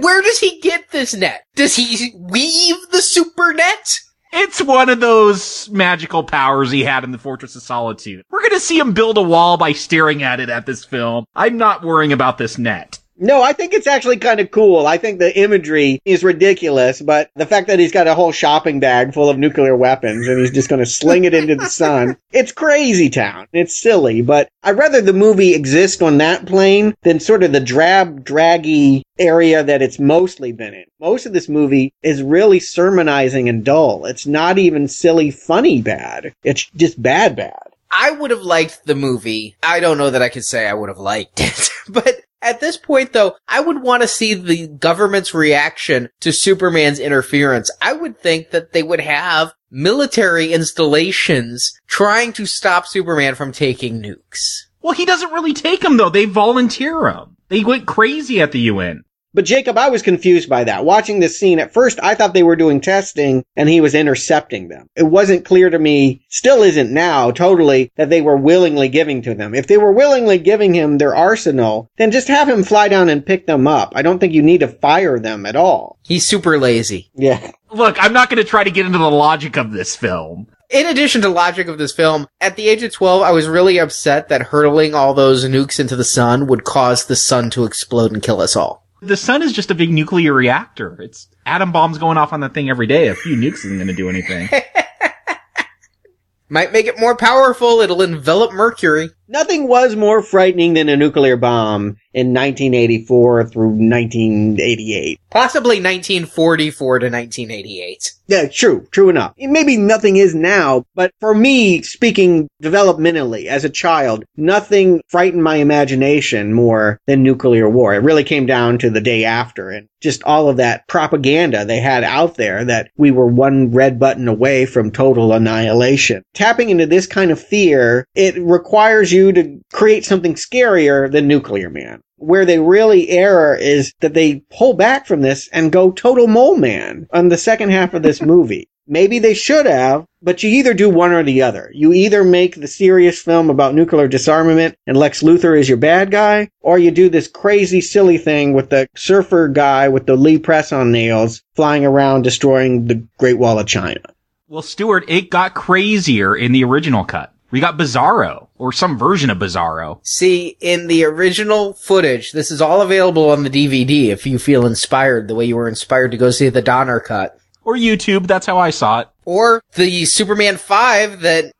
Where 0.00 0.22
does 0.22 0.38
he 0.38 0.60
get 0.60 0.90
this 0.90 1.14
net? 1.14 1.44
Does 1.54 1.76
he 1.76 2.12
weave 2.16 2.76
the 2.90 3.02
super 3.02 3.52
net? 3.52 3.98
It's 4.34 4.62
one 4.62 4.88
of 4.88 4.98
those 4.98 5.68
magical 5.70 6.24
powers 6.24 6.70
he 6.70 6.84
had 6.84 7.04
in 7.04 7.12
the 7.12 7.18
Fortress 7.18 7.54
of 7.54 7.62
Solitude. 7.62 8.24
We're 8.30 8.42
gonna 8.42 8.60
see 8.60 8.78
him 8.78 8.94
build 8.94 9.18
a 9.18 9.22
wall 9.22 9.58
by 9.58 9.72
staring 9.72 10.22
at 10.22 10.40
it 10.40 10.48
at 10.48 10.64
this 10.64 10.84
film. 10.86 11.26
I'm 11.34 11.58
not 11.58 11.84
worrying 11.84 12.14
about 12.14 12.38
this 12.38 12.56
net. 12.56 12.98
No, 13.16 13.42
I 13.42 13.52
think 13.52 13.72
it's 13.72 13.86
actually 13.86 14.16
kind 14.16 14.40
of 14.40 14.50
cool. 14.50 14.86
I 14.86 14.96
think 14.96 15.18
the 15.18 15.38
imagery 15.38 16.00
is 16.04 16.24
ridiculous, 16.24 17.00
but 17.00 17.30
the 17.36 17.46
fact 17.46 17.68
that 17.68 17.78
he's 17.78 17.92
got 17.92 18.06
a 18.06 18.14
whole 18.14 18.32
shopping 18.32 18.80
bag 18.80 19.12
full 19.12 19.28
of 19.28 19.38
nuclear 19.38 19.76
weapons 19.76 20.26
and 20.26 20.40
he's 20.40 20.50
just 20.50 20.68
going 20.68 20.80
to 20.80 20.86
sling 20.86 21.24
it 21.24 21.34
into 21.34 21.54
the 21.54 21.66
sun, 21.66 22.16
it's 22.32 22.52
crazy 22.52 23.10
town. 23.10 23.46
It's 23.52 23.78
silly, 23.78 24.22
but 24.22 24.48
I'd 24.62 24.78
rather 24.78 25.00
the 25.00 25.12
movie 25.12 25.54
exist 25.54 26.02
on 26.02 26.18
that 26.18 26.46
plane 26.46 26.94
than 27.02 27.20
sort 27.20 27.42
of 27.42 27.52
the 27.52 27.60
drab, 27.60 28.24
draggy 28.24 29.02
area 29.18 29.62
that 29.62 29.82
it's 29.82 29.98
mostly 29.98 30.52
been 30.52 30.74
in. 30.74 30.84
Most 30.98 31.26
of 31.26 31.32
this 31.32 31.48
movie 31.48 31.92
is 32.02 32.22
really 32.22 32.60
sermonizing 32.60 33.48
and 33.48 33.64
dull. 33.64 34.06
It's 34.06 34.26
not 34.26 34.58
even 34.58 34.88
silly, 34.88 35.30
funny 35.30 35.82
bad. 35.82 36.34
It's 36.42 36.68
just 36.70 37.00
bad, 37.00 37.36
bad. 37.36 37.58
I 37.90 38.10
would 38.12 38.30
have 38.30 38.42
liked 38.42 38.86
the 38.86 38.94
movie. 38.94 39.54
I 39.62 39.80
don't 39.80 39.98
know 39.98 40.10
that 40.10 40.22
I 40.22 40.30
could 40.30 40.44
say 40.44 40.66
I 40.66 40.72
would 40.72 40.88
have 40.88 40.98
liked 40.98 41.40
it, 41.40 41.70
but 41.88 42.22
at 42.42 42.60
this 42.60 42.76
point 42.76 43.12
though, 43.12 43.36
I 43.48 43.60
would 43.60 43.82
want 43.82 44.02
to 44.02 44.08
see 44.08 44.34
the 44.34 44.66
government's 44.66 45.32
reaction 45.32 46.10
to 46.20 46.32
Superman's 46.32 46.98
interference. 46.98 47.70
I 47.80 47.92
would 47.92 48.18
think 48.18 48.50
that 48.50 48.72
they 48.72 48.82
would 48.82 49.00
have 49.00 49.54
military 49.70 50.52
installations 50.52 51.72
trying 51.86 52.32
to 52.34 52.44
stop 52.44 52.86
Superman 52.86 53.34
from 53.34 53.52
taking 53.52 54.02
nukes. 54.02 54.66
Well, 54.82 54.92
he 54.92 55.06
doesn't 55.06 55.32
really 55.32 55.54
take 55.54 55.80
them 55.80 55.96
though. 55.96 56.10
They 56.10 56.24
volunteer 56.26 57.00
them. 57.02 57.36
They 57.48 57.64
went 57.64 57.86
crazy 57.86 58.40
at 58.40 58.52
the 58.52 58.60
UN. 58.60 59.04
But 59.34 59.46
Jacob, 59.46 59.78
I 59.78 59.88
was 59.88 60.02
confused 60.02 60.48
by 60.48 60.64
that. 60.64 60.84
Watching 60.84 61.20
this 61.20 61.38
scene, 61.38 61.58
at 61.58 61.72
first 61.72 61.98
I 62.02 62.14
thought 62.14 62.34
they 62.34 62.42
were 62.42 62.56
doing 62.56 62.80
testing 62.80 63.44
and 63.56 63.68
he 63.68 63.80
was 63.80 63.94
intercepting 63.94 64.68
them. 64.68 64.88
It 64.94 65.04
wasn't 65.04 65.44
clear 65.44 65.70
to 65.70 65.78
me, 65.78 66.24
still 66.28 66.62
isn't 66.62 66.92
now, 66.92 67.30
totally, 67.30 67.90
that 67.96 68.10
they 68.10 68.20
were 68.20 68.36
willingly 68.36 68.88
giving 68.88 69.22
to 69.22 69.34
them. 69.34 69.54
If 69.54 69.66
they 69.66 69.78
were 69.78 69.92
willingly 69.92 70.38
giving 70.38 70.74
him 70.74 70.98
their 70.98 71.14
arsenal, 71.14 71.90
then 71.96 72.10
just 72.10 72.28
have 72.28 72.48
him 72.48 72.62
fly 72.62 72.88
down 72.88 73.08
and 73.08 73.24
pick 73.24 73.46
them 73.46 73.66
up. 73.66 73.92
I 73.94 74.02
don't 74.02 74.18
think 74.18 74.34
you 74.34 74.42
need 74.42 74.60
to 74.60 74.68
fire 74.68 75.18
them 75.18 75.46
at 75.46 75.56
all. 75.56 75.98
He's 76.02 76.26
super 76.26 76.58
lazy. 76.58 77.10
Yeah. 77.14 77.52
Look, 77.70 77.96
I'm 77.98 78.12
not 78.12 78.28
going 78.28 78.42
to 78.42 78.48
try 78.48 78.64
to 78.64 78.70
get 78.70 78.84
into 78.84 78.98
the 78.98 79.10
logic 79.10 79.56
of 79.56 79.72
this 79.72 79.96
film. 79.96 80.48
In 80.68 80.86
addition 80.86 81.20
to 81.22 81.28
logic 81.28 81.68
of 81.68 81.76
this 81.78 81.92
film, 81.92 82.26
at 82.40 82.56
the 82.56 82.68
age 82.68 82.82
of 82.82 82.92
12, 82.92 83.22
I 83.22 83.32
was 83.32 83.46
really 83.46 83.78
upset 83.78 84.28
that 84.28 84.40
hurtling 84.40 84.94
all 84.94 85.12
those 85.12 85.44
nukes 85.44 85.78
into 85.78 85.96
the 85.96 86.04
sun 86.04 86.46
would 86.46 86.64
cause 86.64 87.04
the 87.04 87.16
sun 87.16 87.50
to 87.50 87.64
explode 87.64 88.12
and 88.12 88.22
kill 88.22 88.40
us 88.40 88.56
all. 88.56 88.81
The 89.02 89.16
sun 89.16 89.42
is 89.42 89.52
just 89.52 89.72
a 89.72 89.74
big 89.74 89.90
nuclear 89.90 90.32
reactor. 90.32 90.96
It's 91.02 91.26
atom 91.44 91.72
bombs 91.72 91.98
going 91.98 92.16
off 92.16 92.32
on 92.32 92.38
that 92.40 92.54
thing 92.54 92.70
every 92.70 92.86
day. 92.86 93.08
A 93.08 93.16
few 93.16 93.34
nukes 93.34 93.64
isn't 93.64 93.76
going 93.76 93.88
to 93.88 93.92
do 93.92 94.08
anything. 94.08 94.48
Might 96.48 96.72
make 96.72 96.86
it 96.86 97.00
more 97.00 97.16
powerful. 97.16 97.80
It'll 97.80 98.02
envelop 98.02 98.52
Mercury. 98.52 99.10
Nothing 99.32 99.66
was 99.66 99.96
more 99.96 100.20
frightening 100.20 100.74
than 100.74 100.90
a 100.90 100.96
nuclear 100.96 101.38
bomb 101.38 101.96
in 102.12 102.34
1984 102.34 103.44
through 103.46 103.68
1988. 103.68 105.18
Possibly 105.30 105.76
1944 105.76 106.98
to 106.98 107.06
1988. 107.06 108.12
Yeah, 108.26 108.48
true, 108.48 108.86
true 108.90 109.08
enough. 109.08 109.34
Maybe 109.38 109.76
nothing 109.76 110.16
is 110.16 110.34
now, 110.34 110.84
but 110.94 111.12
for 111.20 111.34
me, 111.34 111.82
speaking 111.82 112.48
developmentally 112.62 113.46
as 113.46 113.64
a 113.64 113.70
child, 113.70 114.24
nothing 114.36 115.00
frightened 115.08 115.42
my 115.42 115.56
imagination 115.56 116.52
more 116.52 117.00
than 117.06 117.22
nuclear 117.22 117.68
war. 117.68 117.94
It 117.94 118.02
really 118.02 118.24
came 118.24 118.46
down 118.46 118.78
to 118.78 118.90
the 118.90 119.00
day 119.00 119.24
after 119.24 119.70
and 119.70 119.88
just 120.00 120.22
all 120.24 120.48
of 120.48 120.56
that 120.56 120.86
propaganda 120.88 121.64
they 121.64 121.78
had 121.78 122.04
out 122.04 122.36
there 122.36 122.64
that 122.64 122.90
we 122.96 123.10
were 123.10 123.26
one 123.26 123.70
red 123.70 123.98
button 123.98 124.28
away 124.28 124.66
from 124.66 124.90
total 124.90 125.32
annihilation. 125.32 126.22
Tapping 126.34 126.70
into 126.70 126.86
this 126.86 127.06
kind 127.06 127.30
of 127.30 127.40
fear, 127.40 128.06
it 128.14 128.34
requires 128.42 129.12
you 129.12 129.21
to 129.30 129.60
create 129.72 130.06
something 130.06 130.34
scarier 130.34 131.12
than 131.12 131.28
Nuclear 131.28 131.68
Man. 131.68 132.00
Where 132.16 132.46
they 132.46 132.58
really 132.58 133.10
err 133.10 133.54
is 133.54 133.92
that 134.00 134.14
they 134.14 134.42
pull 134.50 134.72
back 134.72 135.06
from 135.06 135.20
this 135.20 135.48
and 135.52 135.70
go 135.70 135.90
total 135.90 136.26
mole 136.26 136.56
man 136.56 137.06
on 137.12 137.28
the 137.28 137.36
second 137.36 137.70
half 137.70 137.92
of 137.92 138.02
this 138.02 138.22
movie. 138.34 138.68
Maybe 138.86 139.20
they 139.20 139.34
should 139.34 139.66
have, 139.66 140.06
but 140.22 140.42
you 140.42 140.50
either 140.50 140.74
do 140.74 140.90
one 140.90 141.12
or 141.12 141.22
the 141.22 141.42
other. 141.42 141.70
You 141.72 141.92
either 141.92 142.24
make 142.24 142.56
the 142.56 142.66
serious 142.66 143.22
film 143.22 143.48
about 143.48 143.74
nuclear 143.74 144.08
disarmament 144.08 144.76
and 144.86 144.96
Lex 144.96 145.22
Luthor 145.22 145.58
is 145.58 145.68
your 145.68 145.78
bad 145.78 146.10
guy, 146.10 146.50
or 146.60 146.78
you 146.78 146.90
do 146.90 147.08
this 147.08 147.28
crazy, 147.28 147.80
silly 147.80 148.18
thing 148.18 148.54
with 148.54 148.70
the 148.70 148.88
surfer 148.96 149.46
guy 149.46 149.88
with 149.88 150.06
the 150.06 150.16
Lee 150.16 150.38
press 150.38 150.72
on 150.72 150.90
nails 150.90 151.42
flying 151.54 151.84
around 151.84 152.22
destroying 152.22 152.86
the 152.86 153.06
Great 153.18 153.38
Wall 153.38 153.58
of 153.58 153.66
China. 153.68 154.00
Well, 154.48 154.62
Stuart, 154.62 155.04
it 155.08 155.30
got 155.30 155.54
crazier 155.54 156.36
in 156.36 156.52
the 156.52 156.64
original 156.64 157.04
cut. 157.04 157.32
We 157.52 157.60
got 157.60 157.76
Bizarro, 157.76 158.48
or 158.56 158.72
some 158.72 158.98
version 158.98 159.28
of 159.28 159.36
Bizarro. 159.36 160.00
See, 160.02 160.56
in 160.60 160.86
the 160.86 161.04
original 161.04 161.74
footage, 161.74 162.32
this 162.32 162.50
is 162.50 162.62
all 162.62 162.80
available 162.80 163.28
on 163.28 163.42
the 163.42 163.50
DVD 163.50 164.08
if 164.08 164.26
you 164.26 164.38
feel 164.38 164.64
inspired 164.64 165.28
the 165.28 165.34
way 165.34 165.44
you 165.44 165.56
were 165.56 165.68
inspired 165.68 166.12
to 166.12 166.16
go 166.16 166.30
see 166.30 166.48
the 166.48 166.62
Donner 166.62 166.98
cut. 166.98 167.38
Or 167.62 167.76
YouTube, 167.76 168.26
that's 168.26 168.46
how 168.46 168.56
I 168.56 168.70
saw 168.70 169.00
it. 169.00 169.08
Or 169.26 169.62
the 169.74 170.06
Superman 170.06 170.56
5 170.56 171.20
that 171.20 171.52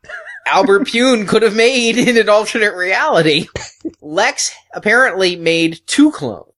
Albert 0.46 0.86
Pyun 0.86 1.28
could 1.28 1.42
have 1.42 1.54
made 1.54 1.98
in 1.98 2.16
an 2.16 2.30
alternate 2.30 2.74
reality. 2.74 3.48
Lex 4.00 4.54
apparently 4.72 5.36
made 5.36 5.80
two 5.86 6.10
clones. 6.10 6.51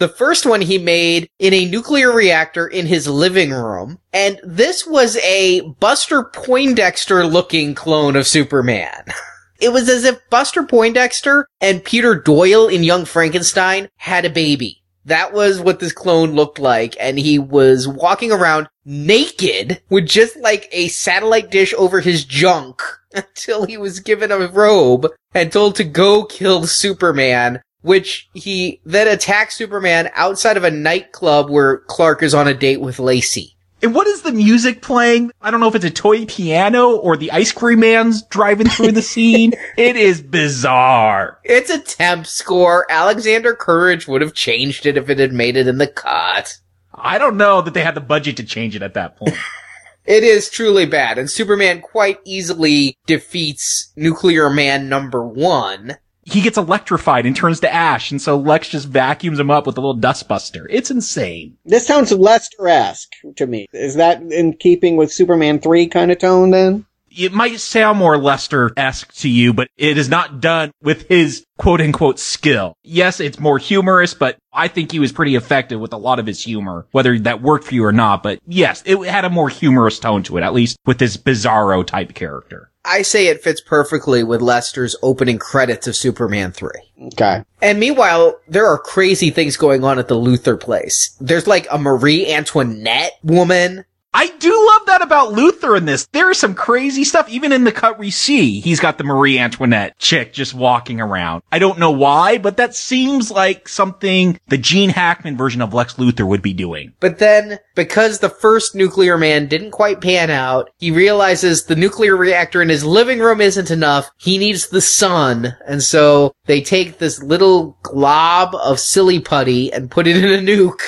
The 0.00 0.08
first 0.08 0.46
one 0.46 0.62
he 0.62 0.78
made 0.78 1.28
in 1.38 1.52
a 1.52 1.66
nuclear 1.66 2.10
reactor 2.10 2.66
in 2.66 2.86
his 2.86 3.06
living 3.06 3.50
room. 3.50 3.98
And 4.14 4.40
this 4.42 4.86
was 4.86 5.18
a 5.18 5.60
Buster 5.78 6.24
Poindexter 6.24 7.26
looking 7.26 7.74
clone 7.74 8.16
of 8.16 8.26
Superman. 8.26 9.04
It 9.60 9.74
was 9.74 9.90
as 9.90 10.04
if 10.04 10.18
Buster 10.30 10.62
Poindexter 10.62 11.46
and 11.60 11.84
Peter 11.84 12.18
Boyle 12.18 12.66
in 12.66 12.82
Young 12.82 13.04
Frankenstein 13.04 13.90
had 13.96 14.24
a 14.24 14.30
baby. 14.30 14.82
That 15.04 15.34
was 15.34 15.60
what 15.60 15.80
this 15.80 15.92
clone 15.92 16.32
looked 16.32 16.58
like, 16.58 16.96
and 16.98 17.18
he 17.18 17.38
was 17.38 17.86
walking 17.86 18.32
around 18.32 18.68
naked 18.86 19.82
with 19.90 20.06
just 20.06 20.34
like 20.38 20.70
a 20.72 20.88
satellite 20.88 21.50
dish 21.50 21.74
over 21.76 22.00
his 22.00 22.24
junk 22.24 22.80
until 23.14 23.66
he 23.66 23.76
was 23.76 24.00
given 24.00 24.32
a 24.32 24.38
robe 24.46 25.08
and 25.34 25.52
told 25.52 25.76
to 25.76 25.84
go 25.84 26.24
kill 26.24 26.66
Superman, 26.66 27.60
which 27.82 28.28
he 28.34 28.80
then 28.84 29.08
attacks 29.08 29.56
Superman 29.56 30.10
outside 30.14 30.56
of 30.56 30.64
a 30.64 30.70
nightclub 30.70 31.50
where 31.50 31.78
Clark 31.78 32.22
is 32.22 32.34
on 32.34 32.48
a 32.48 32.54
date 32.54 32.80
with 32.80 32.98
Lacy. 32.98 33.56
And 33.82 33.94
what 33.94 34.06
is 34.06 34.20
the 34.22 34.32
music 34.32 34.82
playing? 34.82 35.32
I 35.40 35.50
don't 35.50 35.60
know 35.60 35.68
if 35.68 35.74
it's 35.74 35.86
a 35.86 35.90
toy 35.90 36.26
piano 36.26 36.96
or 36.96 37.16
the 37.16 37.32
ice 37.32 37.50
cream 37.50 37.80
man's 37.80 38.22
driving 38.22 38.68
through 38.68 38.92
the 38.92 39.00
scene. 39.00 39.54
it 39.78 39.96
is 39.96 40.20
bizarre. 40.20 41.38
It's 41.44 41.70
a 41.70 41.78
temp 41.78 42.26
score. 42.26 42.86
Alexander 42.90 43.54
Courage 43.54 44.06
would 44.06 44.20
have 44.20 44.34
changed 44.34 44.84
it 44.84 44.98
if 44.98 45.08
it 45.08 45.18
had 45.18 45.32
made 45.32 45.56
it 45.56 45.66
in 45.66 45.78
the 45.78 45.86
cut. 45.86 46.58
I 46.92 47.16
don't 47.16 47.38
know 47.38 47.62
that 47.62 47.72
they 47.72 47.82
had 47.82 47.94
the 47.94 48.02
budget 48.02 48.36
to 48.36 48.44
change 48.44 48.76
it 48.76 48.82
at 48.82 48.94
that 48.94 49.16
point. 49.16 49.34
It 50.06 50.24
is 50.24 50.50
truly 50.50 50.86
bad, 50.86 51.18
and 51.18 51.30
Superman 51.30 51.82
quite 51.82 52.18
easily 52.24 52.98
defeats 53.06 53.92
Nuclear 53.96 54.48
Man 54.50 54.88
number 54.88 55.24
one. 55.24 55.98
He 56.24 56.42
gets 56.42 56.58
electrified 56.58 57.24
and 57.24 57.34
turns 57.34 57.60
to 57.60 57.72
ash, 57.72 58.10
and 58.10 58.20
so 58.20 58.36
Lex 58.36 58.68
just 58.68 58.88
vacuums 58.88 59.40
him 59.40 59.50
up 59.50 59.66
with 59.66 59.78
a 59.78 59.80
little 59.80 59.96
dustbuster. 59.96 60.66
It's 60.68 60.90
insane. 60.90 61.56
This 61.64 61.86
sounds 61.86 62.12
Lester-esque 62.12 63.12
to 63.36 63.46
me. 63.46 63.66
Is 63.72 63.94
that 63.94 64.22
in 64.22 64.52
keeping 64.52 64.96
with 64.96 65.12
Superman 65.12 65.60
3 65.60 65.86
kind 65.86 66.12
of 66.12 66.18
tone 66.18 66.50
then? 66.50 66.84
It 67.20 67.32
might 67.32 67.60
sound 67.60 67.98
more 67.98 68.16
Lester-esque 68.16 69.12
to 69.16 69.28
you, 69.28 69.52
but 69.52 69.68
it 69.76 69.98
is 69.98 70.08
not 70.08 70.40
done 70.40 70.70
with 70.82 71.06
his 71.08 71.44
quote 71.58 71.82
unquote 71.82 72.18
skill. 72.18 72.74
Yes, 72.82 73.20
it's 73.20 73.38
more 73.38 73.58
humorous, 73.58 74.14
but 74.14 74.38
I 74.52 74.68
think 74.68 74.90
he 74.90 74.98
was 74.98 75.12
pretty 75.12 75.36
effective 75.36 75.78
with 75.78 75.92
a 75.92 75.98
lot 75.98 76.18
of 76.18 76.26
his 76.26 76.42
humor, 76.42 76.86
whether 76.92 77.18
that 77.18 77.42
worked 77.42 77.66
for 77.66 77.74
you 77.74 77.84
or 77.84 77.92
not. 77.92 78.22
But 78.22 78.40
yes, 78.46 78.82
it 78.86 78.96
had 79.06 79.26
a 79.26 79.30
more 79.30 79.50
humorous 79.50 79.98
tone 79.98 80.22
to 80.24 80.38
it, 80.38 80.42
at 80.42 80.54
least 80.54 80.78
with 80.86 80.98
this 80.98 81.18
bizarro 81.18 81.86
type 81.86 82.14
character. 82.14 82.70
I 82.82 83.02
say 83.02 83.26
it 83.26 83.42
fits 83.42 83.60
perfectly 83.60 84.24
with 84.24 84.40
Lester's 84.40 84.96
opening 85.02 85.38
credits 85.38 85.86
of 85.86 85.94
Superman 85.94 86.52
3. 86.52 86.70
Okay. 87.12 87.44
And 87.60 87.78
meanwhile, 87.78 88.40
there 88.48 88.66
are 88.66 88.78
crazy 88.78 89.28
things 89.28 89.58
going 89.58 89.84
on 89.84 89.98
at 89.98 90.08
the 90.08 90.14
Luthor 90.14 90.58
place. 90.58 91.14
There's 91.20 91.46
like 91.46 91.66
a 91.70 91.78
Marie 91.78 92.32
Antoinette 92.32 93.18
woman. 93.22 93.84
I 94.12 94.26
do 94.38 94.50
love 94.50 94.86
that 94.86 95.02
about 95.02 95.34
Luthor 95.34 95.76
in 95.76 95.84
this. 95.84 96.06
There 96.12 96.30
is 96.30 96.38
some 96.38 96.54
crazy 96.54 97.04
stuff. 97.04 97.28
Even 97.28 97.52
in 97.52 97.62
the 97.62 97.70
cut 97.70 97.98
we 97.98 98.10
see, 98.10 98.60
he's 98.60 98.80
got 98.80 98.98
the 98.98 99.04
Marie 99.04 99.38
Antoinette 99.38 99.98
chick 99.98 100.32
just 100.32 100.52
walking 100.52 101.00
around. 101.00 101.42
I 101.52 101.60
don't 101.60 101.78
know 101.78 101.92
why, 101.92 102.38
but 102.38 102.56
that 102.56 102.74
seems 102.74 103.30
like 103.30 103.68
something 103.68 104.40
the 104.48 104.58
Gene 104.58 104.90
Hackman 104.90 105.36
version 105.36 105.62
of 105.62 105.74
Lex 105.74 105.94
Luthor 105.94 106.26
would 106.26 106.42
be 106.42 106.52
doing. 106.52 106.92
But 106.98 107.18
then, 107.18 107.60
because 107.76 108.18
the 108.18 108.28
first 108.28 108.74
Nuclear 108.74 109.16
Man 109.16 109.46
didn't 109.46 109.70
quite 109.70 110.00
pan 110.00 110.30
out, 110.30 110.70
he 110.78 110.90
realizes 110.90 111.64
the 111.64 111.76
nuclear 111.76 112.16
reactor 112.16 112.60
in 112.60 112.68
his 112.68 112.84
living 112.84 113.20
room 113.20 113.40
isn't 113.40 113.70
enough. 113.70 114.10
He 114.18 114.38
needs 114.38 114.68
the 114.68 114.80
sun. 114.80 115.54
And 115.66 115.82
so 115.82 116.34
they 116.46 116.62
take 116.62 116.98
this 116.98 117.22
little 117.22 117.78
glob 117.82 118.56
of 118.56 118.80
silly 118.80 119.20
putty 119.20 119.72
and 119.72 119.90
put 119.90 120.08
it 120.08 120.16
in 120.16 120.24
a 120.24 120.38
nuke. 120.38 120.80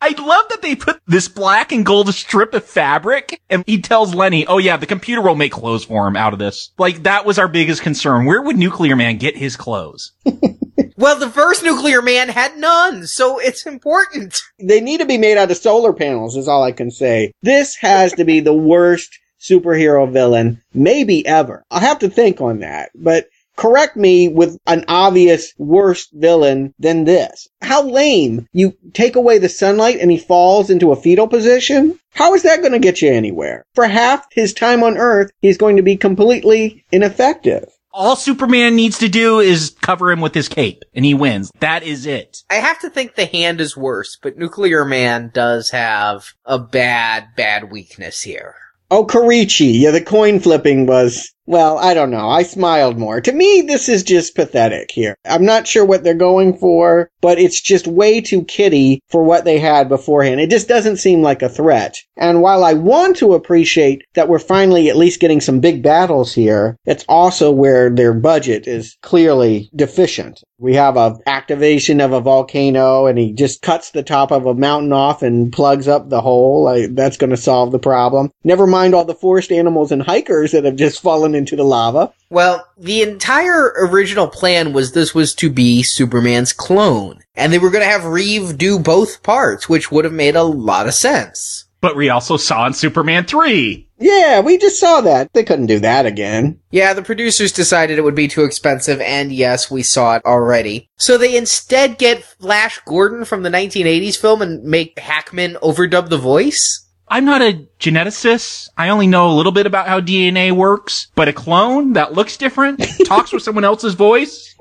I 0.00 0.10
love 0.10 0.46
that 0.48 0.62
they 0.62 0.74
put 0.74 1.00
this 1.06 1.28
black 1.28 1.72
and 1.72 1.84
gold 1.84 2.12
strip 2.14 2.54
of 2.54 2.64
fabric 2.64 3.40
and 3.50 3.62
he 3.66 3.82
tells 3.82 4.14
Lenny, 4.14 4.46
oh 4.46 4.58
yeah, 4.58 4.76
the 4.76 4.86
computer 4.86 5.20
will 5.20 5.34
make 5.34 5.52
clothes 5.52 5.84
for 5.84 6.06
him 6.06 6.16
out 6.16 6.32
of 6.32 6.38
this. 6.38 6.72
Like 6.78 7.02
that 7.02 7.26
was 7.26 7.38
our 7.38 7.48
biggest 7.48 7.82
concern. 7.82 8.24
Where 8.24 8.40
would 8.40 8.56
Nuclear 8.56 8.96
Man 8.96 9.18
get 9.18 9.36
his 9.36 9.56
clothes? 9.56 10.12
well, 10.96 11.18
the 11.18 11.28
first 11.28 11.62
Nuclear 11.62 12.00
Man 12.00 12.30
had 12.30 12.56
none, 12.56 13.06
so 13.06 13.38
it's 13.38 13.66
important. 13.66 14.40
They 14.58 14.80
need 14.80 15.00
to 15.00 15.06
be 15.06 15.18
made 15.18 15.36
out 15.36 15.50
of 15.50 15.56
solar 15.58 15.92
panels 15.92 16.36
is 16.36 16.48
all 16.48 16.62
I 16.62 16.72
can 16.72 16.90
say. 16.90 17.32
This 17.42 17.76
has 17.76 18.12
to 18.14 18.24
be 18.24 18.40
the 18.40 18.54
worst 18.54 19.18
superhero 19.40 20.10
villain 20.10 20.62
maybe 20.72 21.26
ever. 21.26 21.64
I'll 21.70 21.80
have 21.80 21.98
to 22.00 22.08
think 22.08 22.40
on 22.40 22.60
that, 22.60 22.90
but 22.94 23.26
correct 23.60 23.94
me 23.94 24.26
with 24.26 24.58
an 24.66 24.84
obvious 24.88 25.52
worse 25.58 26.08
villain 26.14 26.74
than 26.78 27.04
this. 27.04 27.46
How 27.60 27.82
lame. 27.86 28.48
You 28.52 28.74
take 28.94 29.16
away 29.16 29.36
the 29.36 29.50
sunlight 29.50 29.98
and 30.00 30.10
he 30.10 30.16
falls 30.16 30.70
into 30.70 30.92
a 30.92 30.96
fetal 30.96 31.28
position? 31.28 31.98
How 32.14 32.34
is 32.34 32.42
that 32.44 32.60
going 32.60 32.72
to 32.72 32.78
get 32.78 33.02
you 33.02 33.12
anywhere? 33.12 33.66
For 33.74 33.86
half 33.86 34.26
his 34.32 34.54
time 34.54 34.82
on 34.82 34.96
Earth, 34.96 35.30
he's 35.42 35.58
going 35.58 35.76
to 35.76 35.82
be 35.82 35.96
completely 35.96 36.86
ineffective. 36.90 37.66
All 37.92 38.16
Superman 38.16 38.76
needs 38.76 38.98
to 38.98 39.08
do 39.08 39.40
is 39.40 39.76
cover 39.82 40.10
him 40.10 40.20
with 40.20 40.34
his 40.34 40.48
cape 40.48 40.82
and 40.94 41.04
he 41.04 41.12
wins. 41.12 41.50
That 41.60 41.82
is 41.82 42.06
it. 42.06 42.42
I 42.48 42.54
have 42.54 42.80
to 42.80 42.88
think 42.88 43.14
the 43.14 43.26
hand 43.26 43.60
is 43.60 43.76
worse, 43.76 44.16
but 44.22 44.38
Nuclear 44.38 44.86
Man 44.86 45.30
does 45.34 45.70
have 45.70 46.32
a 46.46 46.58
bad, 46.58 47.34
bad 47.36 47.70
weakness 47.70 48.22
here. 48.22 48.54
Oh, 48.92 49.06
Karichi. 49.06 49.80
Yeah, 49.80 49.92
the 49.92 50.00
coin 50.00 50.40
flipping 50.40 50.86
was 50.86 51.32
well, 51.46 51.78
I 51.78 51.94
don't 51.94 52.10
know. 52.10 52.28
I 52.28 52.42
smiled 52.42 52.98
more. 52.98 53.20
To 53.20 53.32
me, 53.32 53.62
this 53.62 53.88
is 53.88 54.02
just 54.04 54.36
pathetic 54.36 54.90
here. 54.92 55.16
I'm 55.24 55.44
not 55.44 55.66
sure 55.66 55.84
what 55.84 56.04
they're 56.04 56.14
going 56.14 56.56
for, 56.56 57.10
but 57.20 57.38
it's 57.38 57.60
just 57.60 57.86
way 57.86 58.20
too 58.20 58.44
kiddie 58.44 59.00
for 59.08 59.24
what 59.24 59.44
they 59.44 59.58
had 59.58 59.88
beforehand. 59.88 60.40
It 60.40 60.50
just 60.50 60.68
doesn't 60.68 60.98
seem 60.98 61.22
like 61.22 61.42
a 61.42 61.48
threat. 61.48 61.96
And 62.16 62.42
while 62.42 62.62
I 62.62 62.74
want 62.74 63.16
to 63.16 63.34
appreciate 63.34 64.04
that 64.14 64.28
we're 64.28 64.38
finally 64.38 64.90
at 64.90 64.96
least 64.96 65.20
getting 65.20 65.40
some 65.40 65.60
big 65.60 65.82
battles 65.82 66.32
here, 66.34 66.76
it's 66.84 67.04
also 67.08 67.50
where 67.50 67.90
their 67.90 68.12
budget 68.12 68.68
is 68.68 68.96
clearly 69.02 69.70
deficient. 69.74 70.42
We 70.58 70.74
have 70.74 70.98
a 70.98 71.16
activation 71.26 72.02
of 72.02 72.12
a 72.12 72.20
volcano 72.20 73.06
and 73.06 73.18
he 73.18 73.32
just 73.32 73.62
cuts 73.62 73.90
the 73.90 74.02
top 74.02 74.30
of 74.30 74.44
a 74.44 74.54
mountain 74.54 74.92
off 74.92 75.22
and 75.22 75.50
plugs 75.50 75.88
up 75.88 76.10
the 76.10 76.20
hole. 76.20 76.86
That's 76.90 77.16
going 77.16 77.30
to 77.30 77.36
solve 77.38 77.72
the 77.72 77.78
problem. 77.78 78.30
Never 78.44 78.66
mind 78.66 78.94
all 78.94 79.06
the 79.06 79.14
forest 79.14 79.50
animals 79.50 79.90
and 79.90 80.02
hikers 80.02 80.52
that 80.52 80.64
have 80.64 80.76
just 80.76 81.00
fallen 81.00 81.34
into 81.40 81.56
the 81.56 81.64
lava. 81.64 82.12
Well, 82.28 82.66
the 82.78 83.02
entire 83.02 83.72
original 83.80 84.28
plan 84.28 84.72
was 84.72 84.92
this 84.92 85.14
was 85.14 85.34
to 85.36 85.50
be 85.50 85.82
Superman's 85.82 86.52
clone. 86.52 87.20
And 87.34 87.52
they 87.52 87.58
were 87.58 87.70
going 87.70 87.82
to 87.82 87.90
have 87.90 88.04
Reeve 88.04 88.58
do 88.58 88.78
both 88.78 89.22
parts, 89.22 89.68
which 89.68 89.90
would 89.90 90.04
have 90.04 90.14
made 90.14 90.36
a 90.36 90.42
lot 90.42 90.86
of 90.86 90.94
sense. 90.94 91.64
But 91.80 91.96
we 91.96 92.10
also 92.10 92.36
saw 92.36 92.66
in 92.66 92.74
Superman 92.74 93.24
3. 93.24 93.88
Yeah, 93.98 94.40
we 94.40 94.58
just 94.58 94.78
saw 94.78 95.00
that. 95.00 95.32
They 95.32 95.44
couldn't 95.44 95.66
do 95.66 95.78
that 95.80 96.06
again. 96.06 96.60
Yeah, 96.70 96.92
the 96.92 97.02
producers 97.02 97.52
decided 97.52 97.98
it 97.98 98.02
would 98.02 98.14
be 98.14 98.28
too 98.28 98.44
expensive, 98.44 99.00
and 99.00 99.32
yes, 99.32 99.70
we 99.70 99.82
saw 99.82 100.16
it 100.16 100.24
already. 100.24 100.88
So 100.96 101.16
they 101.16 101.36
instead 101.36 101.98
get 101.98 102.22
Flash 102.22 102.80
Gordon 102.86 103.24
from 103.24 103.42
the 103.42 103.50
1980s 103.50 104.16
film 104.16 104.42
and 104.42 104.62
make 104.62 104.98
Hackman 104.98 105.56
overdub 105.62 106.10
the 106.10 106.18
voice? 106.18 106.86
I'm 107.10 107.24
not 107.24 107.42
a 107.42 107.66
geneticist. 107.80 108.68
I 108.78 108.90
only 108.90 109.08
know 109.08 109.30
a 109.30 109.34
little 109.34 109.50
bit 109.50 109.66
about 109.66 109.88
how 109.88 110.00
DNA 110.00 110.52
works, 110.52 111.08
but 111.16 111.26
a 111.26 111.32
clone 111.32 111.94
that 111.94 112.12
looks 112.12 112.36
different, 112.36 112.80
talks 113.04 113.32
with 113.32 113.42
someone 113.42 113.64
else's 113.64 113.94
voice. 113.94 114.54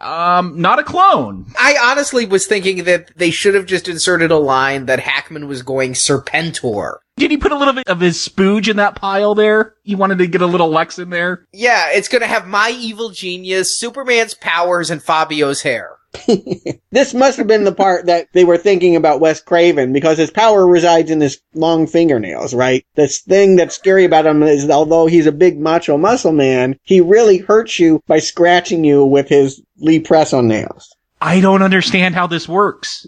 Um, 0.00 0.60
not 0.60 0.78
a 0.78 0.84
clone. 0.84 1.46
I 1.56 1.76
honestly 1.80 2.26
was 2.26 2.46
thinking 2.46 2.84
that 2.84 3.16
they 3.16 3.30
should 3.30 3.54
have 3.54 3.66
just 3.66 3.88
inserted 3.88 4.30
a 4.30 4.36
line 4.36 4.86
that 4.86 5.00
Hackman 5.00 5.46
was 5.46 5.62
going 5.62 5.92
Serpentor. 5.92 6.96
Did 7.16 7.30
he 7.30 7.36
put 7.36 7.52
a 7.52 7.58
little 7.58 7.74
bit 7.74 7.88
of 7.88 8.00
his 8.00 8.16
spooge 8.16 8.68
in 8.68 8.76
that 8.76 8.96
pile 8.96 9.34
there? 9.34 9.74
He 9.82 9.94
wanted 9.94 10.18
to 10.18 10.26
get 10.26 10.42
a 10.42 10.46
little 10.46 10.70
Lex 10.70 10.98
in 10.98 11.10
there? 11.10 11.46
Yeah, 11.52 11.90
it's 11.90 12.08
gonna 12.08 12.26
have 12.26 12.48
my 12.48 12.70
evil 12.70 13.10
genius, 13.10 13.78
Superman's 13.78 14.34
powers, 14.34 14.90
and 14.90 15.02
Fabio's 15.02 15.62
hair. 15.62 15.98
this 16.90 17.14
must 17.14 17.38
have 17.38 17.46
been 17.46 17.64
the 17.64 17.74
part 17.74 18.06
that 18.06 18.28
they 18.32 18.44
were 18.44 18.58
thinking 18.58 18.96
about 18.96 19.20
Wes 19.20 19.40
Craven 19.40 19.92
because 19.92 20.18
his 20.18 20.30
power 20.30 20.66
resides 20.66 21.10
in 21.10 21.20
his 21.20 21.40
long 21.54 21.86
fingernails, 21.86 22.54
right? 22.54 22.84
This 22.94 23.20
thing 23.20 23.56
that's 23.56 23.74
scary 23.74 24.04
about 24.04 24.26
him 24.26 24.42
is 24.42 24.68
although 24.68 25.06
he's 25.06 25.26
a 25.26 25.32
big 25.32 25.58
macho 25.58 25.96
muscle 25.96 26.32
man, 26.32 26.78
he 26.82 27.00
really 27.00 27.38
hurts 27.38 27.78
you 27.78 28.02
by 28.06 28.18
scratching 28.18 28.84
you 28.84 29.04
with 29.04 29.28
his 29.28 29.62
Lee 29.78 29.98
press 29.98 30.32
on 30.32 30.48
nails. 30.48 30.94
I 31.20 31.40
don't 31.40 31.62
understand 31.62 32.16
how 32.16 32.26
this 32.26 32.48
works. 32.48 33.06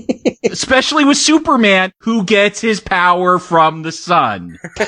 Especially 0.44 1.04
with 1.04 1.16
Superman, 1.16 1.92
who 2.00 2.22
gets 2.22 2.60
his 2.60 2.78
power 2.78 3.40
from 3.40 3.82
the 3.82 3.90
sun. 3.90 4.56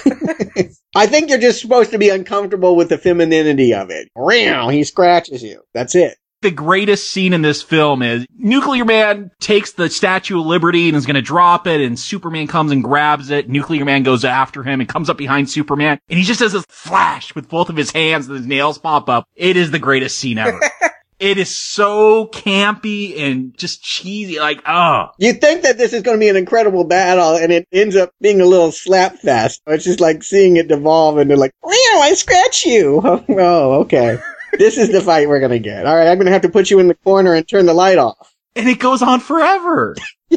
I 0.94 1.06
think 1.06 1.28
you're 1.28 1.38
just 1.38 1.60
supposed 1.60 1.90
to 1.90 1.98
be 1.98 2.08
uncomfortable 2.08 2.76
with 2.76 2.88
the 2.88 2.96
femininity 2.96 3.74
of 3.74 3.90
it. 3.90 4.08
Meow, 4.16 4.68
he 4.68 4.84
scratches 4.84 5.42
you. 5.42 5.62
That's 5.74 5.96
it. 5.96 6.16
The 6.40 6.50
greatest 6.52 7.10
scene 7.10 7.32
in 7.32 7.42
this 7.42 7.62
film 7.62 8.00
is 8.00 8.24
Nuclear 8.36 8.84
Man 8.84 9.32
takes 9.40 9.72
the 9.72 9.90
Statue 9.90 10.38
of 10.38 10.46
Liberty 10.46 10.88
and 10.88 10.96
is 10.96 11.04
going 11.04 11.16
to 11.16 11.22
drop 11.22 11.66
it, 11.66 11.80
and 11.80 11.98
Superman 11.98 12.46
comes 12.46 12.70
and 12.70 12.84
grabs 12.84 13.30
it. 13.30 13.48
Nuclear 13.48 13.84
Man 13.84 14.04
goes 14.04 14.24
after 14.24 14.62
him 14.62 14.78
and 14.78 14.88
comes 14.88 15.10
up 15.10 15.16
behind 15.16 15.50
Superman, 15.50 15.98
and 16.08 16.16
he 16.16 16.24
just 16.24 16.38
does 16.38 16.52
this 16.52 16.64
flash 16.68 17.34
with 17.34 17.48
both 17.48 17.70
of 17.70 17.76
his 17.76 17.90
hands 17.90 18.28
and 18.28 18.36
his 18.36 18.46
nails 18.46 18.78
pop 18.78 19.08
up. 19.08 19.26
It 19.34 19.56
is 19.56 19.72
the 19.72 19.80
greatest 19.80 20.16
scene 20.18 20.38
ever. 20.38 20.60
It 21.18 21.36
is 21.36 21.52
so 21.52 22.28
campy 22.28 23.18
and 23.18 23.56
just 23.58 23.82
cheesy. 23.82 24.38
Like, 24.38 24.62
oh. 24.66 25.08
You 25.18 25.32
think 25.32 25.62
that 25.62 25.76
this 25.76 25.92
is 25.92 26.02
going 26.02 26.16
to 26.16 26.20
be 26.20 26.28
an 26.28 26.36
incredible 26.36 26.84
battle, 26.84 27.34
and 27.34 27.52
it 27.52 27.66
ends 27.72 27.96
up 27.96 28.12
being 28.20 28.40
a 28.40 28.46
little 28.46 28.70
slap 28.70 29.16
fest. 29.16 29.60
It's 29.66 29.82
just 29.84 29.98
like 29.98 30.22
seeing 30.22 30.56
it 30.58 30.68
devolve 30.68 31.18
into 31.18 31.34
like, 31.34 31.52
meow, 31.64 32.00
I 32.00 32.12
scratch 32.14 32.64
you. 32.64 33.00
oh, 33.30 33.80
okay. 33.80 34.18
This 34.58 34.76
is 34.76 34.90
the 34.90 35.00
fight 35.00 35.28
we're 35.28 35.40
going 35.40 35.52
to 35.52 35.58
get. 35.58 35.86
All 35.86 35.96
right, 35.96 36.08
I'm 36.08 36.18
going 36.18 36.26
to 36.26 36.32
have 36.32 36.42
to 36.42 36.48
put 36.48 36.70
you 36.70 36.78
in 36.80 36.88
the 36.88 36.94
corner 36.94 37.34
and 37.34 37.46
turn 37.46 37.66
the 37.66 37.74
light 37.74 37.98
off. 37.98 38.34
And 38.56 38.68
it 38.68 38.78
goes 38.78 39.02
on 39.02 39.20
forever. 39.20 39.94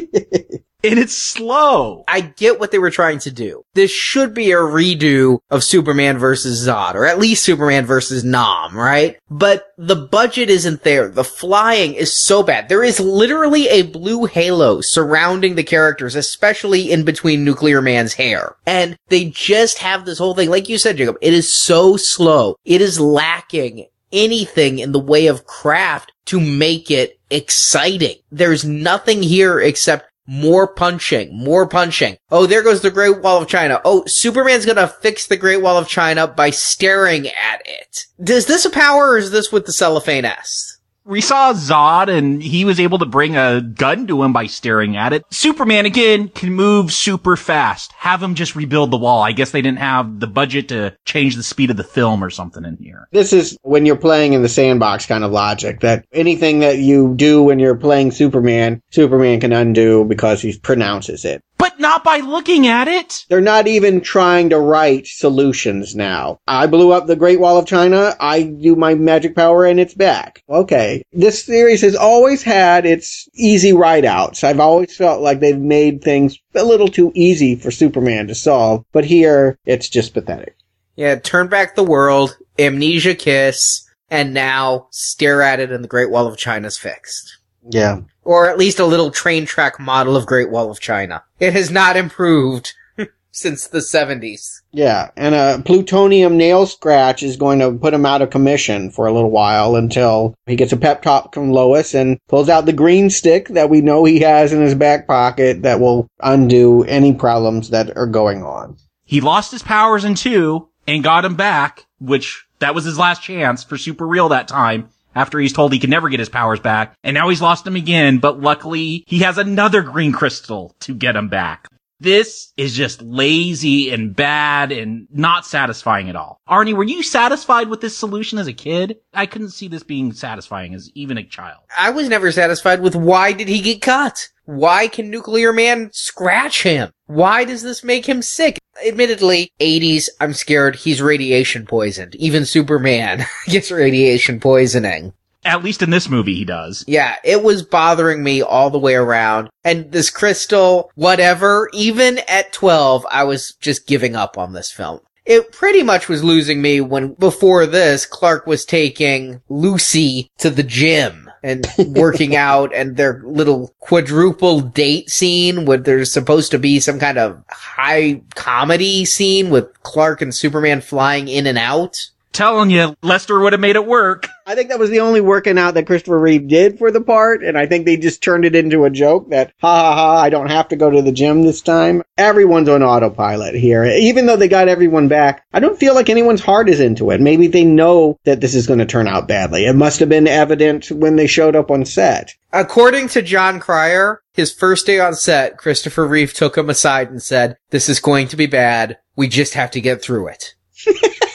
and 0.84 0.98
it's 0.98 1.16
slow. 1.16 2.04
I 2.08 2.20
get 2.20 2.58
what 2.58 2.70
they 2.70 2.78
were 2.78 2.90
trying 2.90 3.20
to 3.20 3.30
do. 3.30 3.64
This 3.74 3.90
should 3.90 4.34
be 4.34 4.50
a 4.52 4.56
redo 4.56 5.38
of 5.50 5.64
Superman 5.64 6.18
versus 6.18 6.66
Zod, 6.66 6.94
or 6.94 7.06
at 7.06 7.18
least 7.18 7.44
Superman 7.44 7.86
versus 7.86 8.24
Non, 8.24 8.74
right? 8.74 9.18
But 9.30 9.66
the 9.78 9.96
budget 9.96 10.50
isn't 10.50 10.82
there. 10.82 11.08
The 11.08 11.24
flying 11.24 11.94
is 11.94 12.24
so 12.24 12.42
bad. 12.42 12.68
There 12.68 12.82
is 12.82 13.00
literally 13.00 13.68
a 13.68 13.82
blue 13.82 14.26
halo 14.26 14.80
surrounding 14.80 15.54
the 15.54 15.62
characters, 15.62 16.14
especially 16.14 16.90
in 16.90 17.04
between 17.04 17.44
Nuclear 17.44 17.80
Man's 17.80 18.14
hair. 18.14 18.56
And 18.66 18.96
they 19.08 19.30
just 19.30 19.78
have 19.78 20.04
this 20.04 20.18
whole 20.18 20.34
thing, 20.34 20.50
like 20.50 20.68
you 20.68 20.78
said, 20.78 20.96
Jacob, 20.96 21.16
it 21.20 21.32
is 21.32 21.52
so 21.52 21.96
slow. 21.96 22.56
It 22.64 22.80
is 22.80 23.00
lacking 23.00 23.86
anything 24.12 24.78
in 24.78 24.92
the 24.92 24.98
way 24.98 25.26
of 25.26 25.46
craft 25.46 26.12
to 26.26 26.40
make 26.40 26.90
it 26.90 27.18
exciting. 27.30 28.16
There's 28.30 28.64
nothing 28.64 29.22
here 29.22 29.60
except 29.60 30.06
more 30.26 30.68
punching, 30.68 31.36
more 31.36 31.66
punching. 31.66 32.16
Oh, 32.30 32.46
there 32.46 32.62
goes 32.62 32.80
the 32.80 32.90
Great 32.90 33.20
Wall 33.20 33.42
of 33.42 33.48
China. 33.48 33.80
Oh, 33.84 34.04
Superman's 34.06 34.66
gonna 34.66 34.88
fix 34.88 35.26
the 35.26 35.36
Great 35.36 35.60
Wall 35.60 35.76
of 35.76 35.88
China 35.88 36.26
by 36.26 36.50
staring 36.50 37.26
at 37.26 37.60
it. 37.64 38.06
Is 38.30 38.46
this 38.46 38.64
a 38.64 38.70
power 38.70 39.10
or 39.10 39.18
is 39.18 39.30
this 39.30 39.50
with 39.50 39.66
the 39.66 39.72
cellophane 39.72 40.24
S? 40.24 40.71
We 41.04 41.20
saw 41.20 41.52
Zod 41.52 42.08
and 42.08 42.42
he 42.42 42.64
was 42.64 42.78
able 42.78 42.98
to 42.98 43.06
bring 43.06 43.36
a 43.36 43.60
gun 43.60 44.06
to 44.06 44.22
him 44.22 44.32
by 44.32 44.46
staring 44.46 44.96
at 44.96 45.12
it. 45.12 45.24
Superman 45.30 45.86
again 45.86 46.28
can 46.28 46.52
move 46.52 46.92
super 46.92 47.36
fast. 47.36 47.92
Have 47.92 48.22
him 48.22 48.34
just 48.34 48.56
rebuild 48.56 48.90
the 48.90 48.98
wall. 48.98 49.22
I 49.22 49.32
guess 49.32 49.50
they 49.50 49.62
didn't 49.62 49.78
have 49.78 50.20
the 50.20 50.26
budget 50.26 50.68
to 50.68 50.96
change 51.04 51.36
the 51.36 51.42
speed 51.42 51.70
of 51.70 51.76
the 51.76 51.84
film 51.84 52.22
or 52.22 52.30
something 52.30 52.64
in 52.64 52.76
here. 52.76 53.08
This 53.10 53.32
is 53.32 53.56
when 53.62 53.86
you're 53.86 53.96
playing 53.96 54.32
in 54.32 54.42
the 54.42 54.48
sandbox 54.48 55.06
kind 55.06 55.24
of 55.24 55.32
logic 55.32 55.80
that 55.80 56.04
anything 56.12 56.60
that 56.60 56.78
you 56.78 57.14
do 57.16 57.42
when 57.42 57.58
you're 57.58 57.76
playing 57.76 58.12
Superman, 58.12 58.82
Superman 58.90 59.40
can 59.40 59.52
undo 59.52 60.04
because 60.04 60.40
he 60.40 60.56
pronounces 60.58 61.24
it 61.24 61.42
but 61.62 61.78
not 61.78 62.02
by 62.02 62.18
looking 62.18 62.66
at 62.66 62.88
it. 62.88 63.24
They're 63.28 63.40
not 63.40 63.68
even 63.68 64.00
trying 64.00 64.50
to 64.50 64.58
write 64.58 65.06
solutions 65.06 65.94
now. 65.94 66.40
I 66.48 66.66
blew 66.66 66.90
up 66.90 67.06
the 67.06 67.14
Great 67.14 67.38
Wall 67.38 67.56
of 67.56 67.68
China. 67.68 68.16
I 68.18 68.42
do 68.42 68.74
my 68.74 68.96
magic 68.96 69.36
power 69.36 69.64
and 69.64 69.78
it's 69.78 69.94
back. 69.94 70.42
Okay. 70.48 71.04
This 71.12 71.44
series 71.44 71.82
has 71.82 71.94
always 71.94 72.42
had 72.42 72.84
its 72.84 73.28
easy 73.34 73.72
write 73.72 74.04
outs. 74.04 74.42
I've 74.42 74.58
always 74.58 74.96
felt 74.96 75.22
like 75.22 75.38
they've 75.38 75.56
made 75.56 76.02
things 76.02 76.36
a 76.56 76.64
little 76.64 76.88
too 76.88 77.12
easy 77.14 77.54
for 77.54 77.70
Superman 77.70 78.26
to 78.26 78.34
solve, 78.34 78.84
but 78.90 79.04
here 79.04 79.56
it's 79.64 79.88
just 79.88 80.14
pathetic. 80.14 80.56
Yeah, 80.96 81.14
turn 81.14 81.46
back 81.46 81.76
the 81.76 81.84
world, 81.84 82.36
amnesia 82.58 83.14
kiss, 83.14 83.88
and 84.10 84.34
now 84.34 84.88
stare 84.90 85.42
at 85.42 85.60
it 85.60 85.70
and 85.70 85.84
the 85.84 85.88
Great 85.88 86.10
Wall 86.10 86.26
of 86.26 86.36
China's 86.36 86.76
fixed. 86.76 87.38
Yeah. 87.70 88.00
Or 88.24 88.48
at 88.48 88.58
least 88.58 88.78
a 88.78 88.86
little 88.86 89.10
train 89.10 89.46
track 89.46 89.80
model 89.80 90.16
of 90.16 90.26
Great 90.26 90.50
Wall 90.50 90.70
of 90.70 90.80
China. 90.80 91.24
It 91.40 91.52
has 91.54 91.70
not 91.70 91.96
improved 91.96 92.74
since 93.32 93.66
the 93.66 93.78
70s. 93.78 94.60
Yeah, 94.70 95.10
and 95.16 95.34
a 95.34 95.62
plutonium 95.64 96.36
nail 96.36 96.66
scratch 96.66 97.22
is 97.22 97.36
going 97.36 97.58
to 97.58 97.72
put 97.72 97.94
him 97.94 98.06
out 98.06 98.22
of 98.22 98.30
commission 98.30 98.90
for 98.90 99.06
a 99.06 99.12
little 99.12 99.30
while 99.30 99.74
until 99.74 100.34
he 100.46 100.56
gets 100.56 100.72
a 100.72 100.76
pep 100.76 101.02
talk 101.02 101.34
from 101.34 101.50
Lois 101.50 101.94
and 101.94 102.18
pulls 102.28 102.48
out 102.48 102.66
the 102.66 102.72
green 102.72 103.10
stick 103.10 103.48
that 103.48 103.70
we 103.70 103.80
know 103.80 104.04
he 104.04 104.20
has 104.20 104.52
in 104.52 104.60
his 104.60 104.74
back 104.74 105.06
pocket 105.06 105.62
that 105.62 105.80
will 105.80 106.08
undo 106.20 106.84
any 106.84 107.12
problems 107.12 107.70
that 107.70 107.96
are 107.96 108.06
going 108.06 108.42
on. 108.42 108.76
He 109.04 109.20
lost 109.20 109.50
his 109.50 109.62
powers 109.62 110.04
in 110.04 110.14
two 110.14 110.68
and 110.86 111.04
got 111.04 111.24
him 111.24 111.34
back, 111.34 111.86
which 112.00 112.46
that 112.60 112.74
was 112.74 112.84
his 112.84 112.98
last 112.98 113.22
chance 113.22 113.62
for 113.64 113.76
Super 113.76 114.06
Real 114.06 114.28
that 114.30 114.48
time 114.48 114.88
after 115.14 115.38
he's 115.38 115.52
told 115.52 115.72
he 115.72 115.78
can 115.78 115.90
never 115.90 116.08
get 116.08 116.20
his 116.20 116.28
powers 116.28 116.60
back. 116.60 116.94
And 117.02 117.14
now 117.14 117.28
he's 117.28 117.42
lost 117.42 117.64
them 117.64 117.76
again, 117.76 118.18
but 118.18 118.40
luckily 118.40 119.04
he 119.06 119.20
has 119.20 119.38
another 119.38 119.82
green 119.82 120.12
crystal 120.12 120.74
to 120.80 120.94
get 120.94 121.16
him 121.16 121.28
back. 121.28 121.68
This 122.02 122.52
is 122.56 122.74
just 122.74 123.00
lazy 123.00 123.90
and 123.90 124.16
bad 124.16 124.72
and 124.72 125.06
not 125.12 125.46
satisfying 125.46 126.08
at 126.08 126.16
all. 126.16 126.40
Arnie, 126.48 126.74
were 126.74 126.82
you 126.82 127.00
satisfied 127.00 127.68
with 127.68 127.80
this 127.80 127.96
solution 127.96 128.40
as 128.40 128.48
a 128.48 128.52
kid? 128.52 128.98
I 129.14 129.26
couldn't 129.26 129.50
see 129.50 129.68
this 129.68 129.84
being 129.84 130.12
satisfying 130.12 130.74
as 130.74 130.90
even 130.96 131.16
a 131.16 131.22
child. 131.22 131.60
I 131.78 131.90
was 131.90 132.08
never 132.08 132.32
satisfied 132.32 132.82
with 132.82 132.96
why 132.96 133.30
did 133.30 133.46
he 133.46 133.60
get 133.60 133.82
cut? 133.82 134.30
Why 134.44 134.88
can 134.88 135.08
Nuclear 135.08 135.52
Man 135.52 135.90
scratch 135.92 136.64
him? 136.64 136.90
Why 137.06 137.44
does 137.44 137.62
this 137.62 137.84
make 137.84 138.06
him 138.06 138.22
sick? 138.22 138.58
Admittedly, 138.84 139.52
80s, 139.60 140.08
I'm 140.20 140.32
scared 140.32 140.76
he's 140.76 141.00
radiation 141.00 141.64
poisoned. 141.64 142.14
Even 142.16 142.44
Superman 142.44 143.24
gets 143.46 143.70
radiation 143.70 144.40
poisoning. 144.40 145.12
At 145.44 145.64
least 145.64 145.82
in 145.82 145.90
this 145.90 146.08
movie, 146.08 146.34
he 146.34 146.44
does. 146.44 146.84
Yeah, 146.86 147.16
it 147.24 147.42
was 147.42 147.62
bothering 147.62 148.22
me 148.22 148.42
all 148.42 148.70
the 148.70 148.78
way 148.78 148.94
around. 148.94 149.50
And 149.64 149.90
this 149.90 150.10
crystal, 150.10 150.90
whatever, 150.94 151.68
even 151.72 152.20
at 152.28 152.52
12, 152.52 153.06
I 153.10 153.24
was 153.24 153.54
just 153.60 153.86
giving 153.86 154.14
up 154.16 154.38
on 154.38 154.52
this 154.52 154.70
film. 154.70 155.00
It 155.24 155.52
pretty 155.52 155.82
much 155.82 156.08
was 156.08 156.24
losing 156.24 156.60
me 156.62 156.80
when 156.80 157.14
before 157.14 157.66
this, 157.66 158.06
Clark 158.06 158.46
was 158.46 158.64
taking 158.64 159.40
Lucy 159.48 160.30
to 160.38 160.50
the 160.50 160.64
gym 160.64 161.30
and 161.42 161.66
working 161.78 162.36
out 162.36 162.72
and 162.74 162.96
their 162.96 163.20
little 163.24 163.74
quadruple 163.80 164.60
date 164.60 165.10
scene 165.10 165.64
where 165.64 165.78
there's 165.78 166.12
supposed 166.12 166.50
to 166.50 166.58
be 166.58 166.80
some 166.80 166.98
kind 166.98 167.18
of 167.18 167.42
high 167.50 168.22
comedy 168.34 169.04
scene 169.04 169.50
with 169.50 169.82
Clark 169.82 170.22
and 170.22 170.34
Superman 170.34 170.80
flying 170.80 171.28
in 171.28 171.46
and 171.46 171.58
out. 171.58 172.08
Telling 172.32 172.70
you, 172.70 172.96
Lester 173.02 173.38
would 173.38 173.52
have 173.52 173.60
made 173.60 173.76
it 173.76 173.86
work. 173.86 174.26
I 174.46 174.54
think 174.54 174.70
that 174.70 174.78
was 174.78 174.88
the 174.88 175.00
only 175.00 175.20
working 175.20 175.58
out 175.58 175.74
that 175.74 175.86
Christopher 175.86 176.18
Reeve 176.18 176.48
did 176.48 176.78
for 176.78 176.90
the 176.90 177.00
part, 177.02 177.44
and 177.44 177.58
I 177.58 177.66
think 177.66 177.84
they 177.84 177.98
just 177.98 178.22
turned 178.22 178.46
it 178.46 178.54
into 178.54 178.84
a 178.84 178.90
joke 178.90 179.28
that, 179.30 179.52
ha 179.60 179.74
ha 179.74 179.94
ha, 179.94 180.16
I 180.22 180.30
don't 180.30 180.50
have 180.50 180.68
to 180.68 180.76
go 180.76 180.88
to 180.88 181.02
the 181.02 181.12
gym 181.12 181.42
this 181.42 181.60
time. 181.60 182.02
Everyone's 182.16 182.70
on 182.70 182.82
autopilot 182.82 183.54
here. 183.54 183.84
Even 183.84 184.24
though 184.24 184.36
they 184.36 184.48
got 184.48 184.68
everyone 184.68 185.08
back, 185.08 185.44
I 185.52 185.60
don't 185.60 185.78
feel 185.78 185.94
like 185.94 186.08
anyone's 186.08 186.40
heart 186.40 186.70
is 186.70 186.80
into 186.80 187.10
it. 187.10 187.20
Maybe 187.20 187.48
they 187.48 187.64
know 187.64 188.18
that 188.24 188.40
this 188.40 188.54
is 188.54 188.66
going 188.66 188.78
to 188.78 188.86
turn 188.86 189.08
out 189.08 189.28
badly. 189.28 189.66
It 189.66 189.76
must 189.76 190.00
have 190.00 190.08
been 190.08 190.26
evident 190.26 190.90
when 190.90 191.16
they 191.16 191.26
showed 191.26 191.54
up 191.54 191.70
on 191.70 191.84
set. 191.84 192.34
According 192.50 193.08
to 193.08 193.22
Jon 193.22 193.60
Cryer, 193.60 194.22
his 194.32 194.52
first 194.52 194.86
day 194.86 195.00
on 195.00 195.14
set, 195.14 195.58
Christopher 195.58 196.06
Reeve 196.06 196.32
took 196.32 196.56
him 196.56 196.70
aside 196.70 197.10
and 197.10 197.22
said, 197.22 197.58
this 197.70 197.90
is 197.90 198.00
going 198.00 198.28
to 198.28 198.36
be 198.36 198.46
bad. 198.46 198.98
We 199.16 199.28
just 199.28 199.52
have 199.54 199.70
to 199.72 199.80
get 199.82 200.02
through 200.02 200.28
it. 200.28 200.54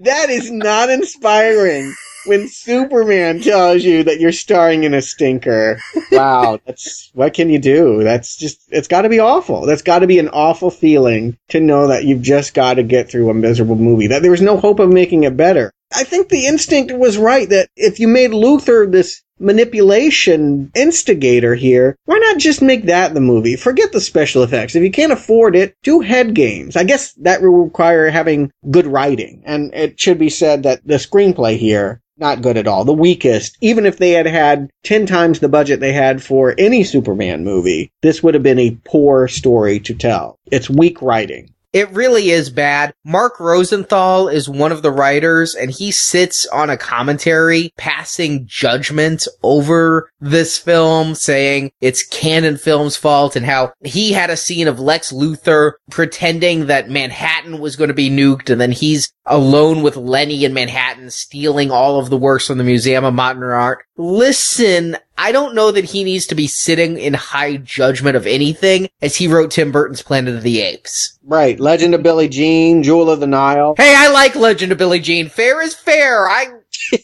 That 0.00 0.30
is 0.30 0.50
not 0.50 0.88
inspiring. 0.88 1.94
When 2.24 2.48
Superman 2.48 3.40
tells 3.40 3.84
you 3.84 4.02
that 4.04 4.18
you're 4.18 4.32
starring 4.32 4.84
in 4.84 4.94
a 4.94 5.02
stinker, 5.02 5.78
wow, 6.12 6.58
that's 6.66 7.10
what 7.12 7.34
can 7.34 7.50
you 7.50 7.58
do? 7.58 8.02
That's 8.02 8.36
just 8.36 8.60
it's 8.70 8.88
got 8.88 9.02
to 9.02 9.10
be 9.10 9.20
awful. 9.20 9.66
That's 9.66 9.82
got 9.82 9.98
to 9.98 10.06
be 10.06 10.18
an 10.18 10.28
awful 10.30 10.70
feeling 10.70 11.36
to 11.48 11.60
know 11.60 11.86
that 11.88 12.04
you've 12.04 12.22
just 12.22 12.54
got 12.54 12.74
to 12.74 12.82
get 12.82 13.10
through 13.10 13.28
a 13.28 13.34
miserable 13.34 13.76
movie. 13.76 14.06
That 14.06 14.22
there 14.22 14.30
was 14.30 14.40
no 14.40 14.56
hope 14.56 14.80
of 14.80 14.90
making 14.90 15.24
it 15.24 15.36
better. 15.36 15.70
I 15.94 16.04
think 16.04 16.28
the 16.28 16.46
instinct 16.46 16.92
was 16.92 17.18
right 17.18 17.48
that 17.50 17.68
if 17.76 18.00
you 18.00 18.08
made 18.08 18.30
Luthor 18.30 18.90
this 18.90 19.22
manipulation 19.40 20.70
instigator 20.74 21.54
here, 21.54 21.96
why 22.04 22.18
not 22.18 22.38
just 22.38 22.62
make 22.62 22.84
that 22.84 23.14
the 23.14 23.20
movie? 23.20 23.56
Forget 23.56 23.92
the 23.92 24.00
special 24.00 24.42
effects. 24.42 24.76
If 24.76 24.82
you 24.82 24.90
can't 24.90 25.12
afford 25.12 25.56
it, 25.56 25.74
do 25.82 26.00
head 26.00 26.34
games. 26.34 26.76
I 26.76 26.84
guess 26.84 27.12
that 27.14 27.42
will 27.42 27.64
require 27.64 28.10
having 28.10 28.52
good 28.70 28.86
writing. 28.86 29.42
And 29.44 29.74
it 29.74 29.98
should 29.98 30.18
be 30.18 30.30
said 30.30 30.64
that 30.64 30.86
the 30.86 30.94
screenplay 30.94 31.56
here 31.56 32.00
not 32.20 32.42
good 32.42 32.58
at 32.58 32.68
all. 32.68 32.84
The 32.84 32.92
weakest. 32.92 33.56
Even 33.62 33.86
if 33.86 33.96
they 33.96 34.10
had 34.10 34.26
had 34.26 34.70
10 34.84 35.06
times 35.06 35.40
the 35.40 35.48
budget 35.48 35.80
they 35.80 35.94
had 35.94 36.22
for 36.22 36.54
any 36.58 36.84
Superman 36.84 37.44
movie, 37.44 37.90
this 38.02 38.22
would 38.22 38.34
have 38.34 38.42
been 38.42 38.58
a 38.58 38.78
poor 38.84 39.26
story 39.26 39.80
to 39.80 39.94
tell. 39.94 40.38
It's 40.52 40.68
weak 40.68 41.00
writing. 41.00 41.54
It 41.72 41.90
really 41.92 42.30
is 42.30 42.50
bad. 42.50 42.94
Mark 43.04 43.38
Rosenthal 43.38 44.28
is 44.28 44.48
one 44.48 44.72
of 44.72 44.82
the 44.82 44.90
writers 44.90 45.54
and 45.54 45.70
he 45.70 45.92
sits 45.92 46.44
on 46.46 46.68
a 46.68 46.76
commentary 46.76 47.72
passing 47.76 48.44
judgment 48.46 49.28
over 49.42 50.10
this 50.20 50.58
film 50.58 51.14
saying 51.14 51.70
it's 51.80 52.02
Cannon 52.02 52.56
Film's 52.56 52.96
fault 52.96 53.36
and 53.36 53.46
how 53.46 53.72
he 53.84 54.12
had 54.12 54.30
a 54.30 54.36
scene 54.36 54.66
of 54.66 54.80
Lex 54.80 55.12
Luthor 55.12 55.74
pretending 55.90 56.66
that 56.66 56.90
Manhattan 56.90 57.60
was 57.60 57.76
going 57.76 57.88
to 57.88 57.94
be 57.94 58.10
nuked 58.10 58.50
and 58.50 58.60
then 58.60 58.72
he's 58.72 59.12
alone 59.24 59.82
with 59.82 59.96
Lenny 59.96 60.44
in 60.44 60.52
Manhattan 60.52 61.10
stealing 61.10 61.70
all 61.70 62.00
of 62.00 62.10
the 62.10 62.18
works 62.18 62.48
from 62.48 62.58
the 62.58 62.64
Museum 62.64 63.04
of 63.04 63.14
Modern 63.14 63.44
Art. 63.44 63.84
Listen, 63.96 64.96
I 65.22 65.32
don't 65.32 65.54
know 65.54 65.70
that 65.70 65.84
he 65.84 66.02
needs 66.02 66.26
to 66.28 66.34
be 66.34 66.46
sitting 66.46 66.96
in 66.96 67.12
high 67.12 67.58
judgment 67.58 68.16
of 68.16 68.26
anything 68.26 68.88
as 69.02 69.16
he 69.16 69.28
wrote 69.28 69.50
Tim 69.50 69.70
Burton's 69.70 70.00
Planet 70.00 70.34
of 70.34 70.42
the 70.42 70.62
Apes. 70.62 71.18
Right. 71.22 71.60
Legend 71.60 71.94
of 71.94 72.02
Billie 72.02 72.26
Jean, 72.26 72.82
Jewel 72.82 73.10
of 73.10 73.20
the 73.20 73.26
Nile. 73.26 73.74
Hey, 73.76 73.94
I 73.94 74.08
like 74.08 74.34
Legend 74.34 74.72
of 74.72 74.78
Billie 74.78 74.98
Jean. 74.98 75.28
Fair 75.28 75.60
is 75.60 75.74
fair. 75.74 76.26
I, 76.26 76.46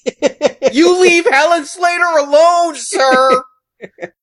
you 0.72 0.98
leave 0.98 1.26
Helen 1.30 1.66
Slater 1.66 2.18
alone, 2.18 2.74
sir. 2.76 3.42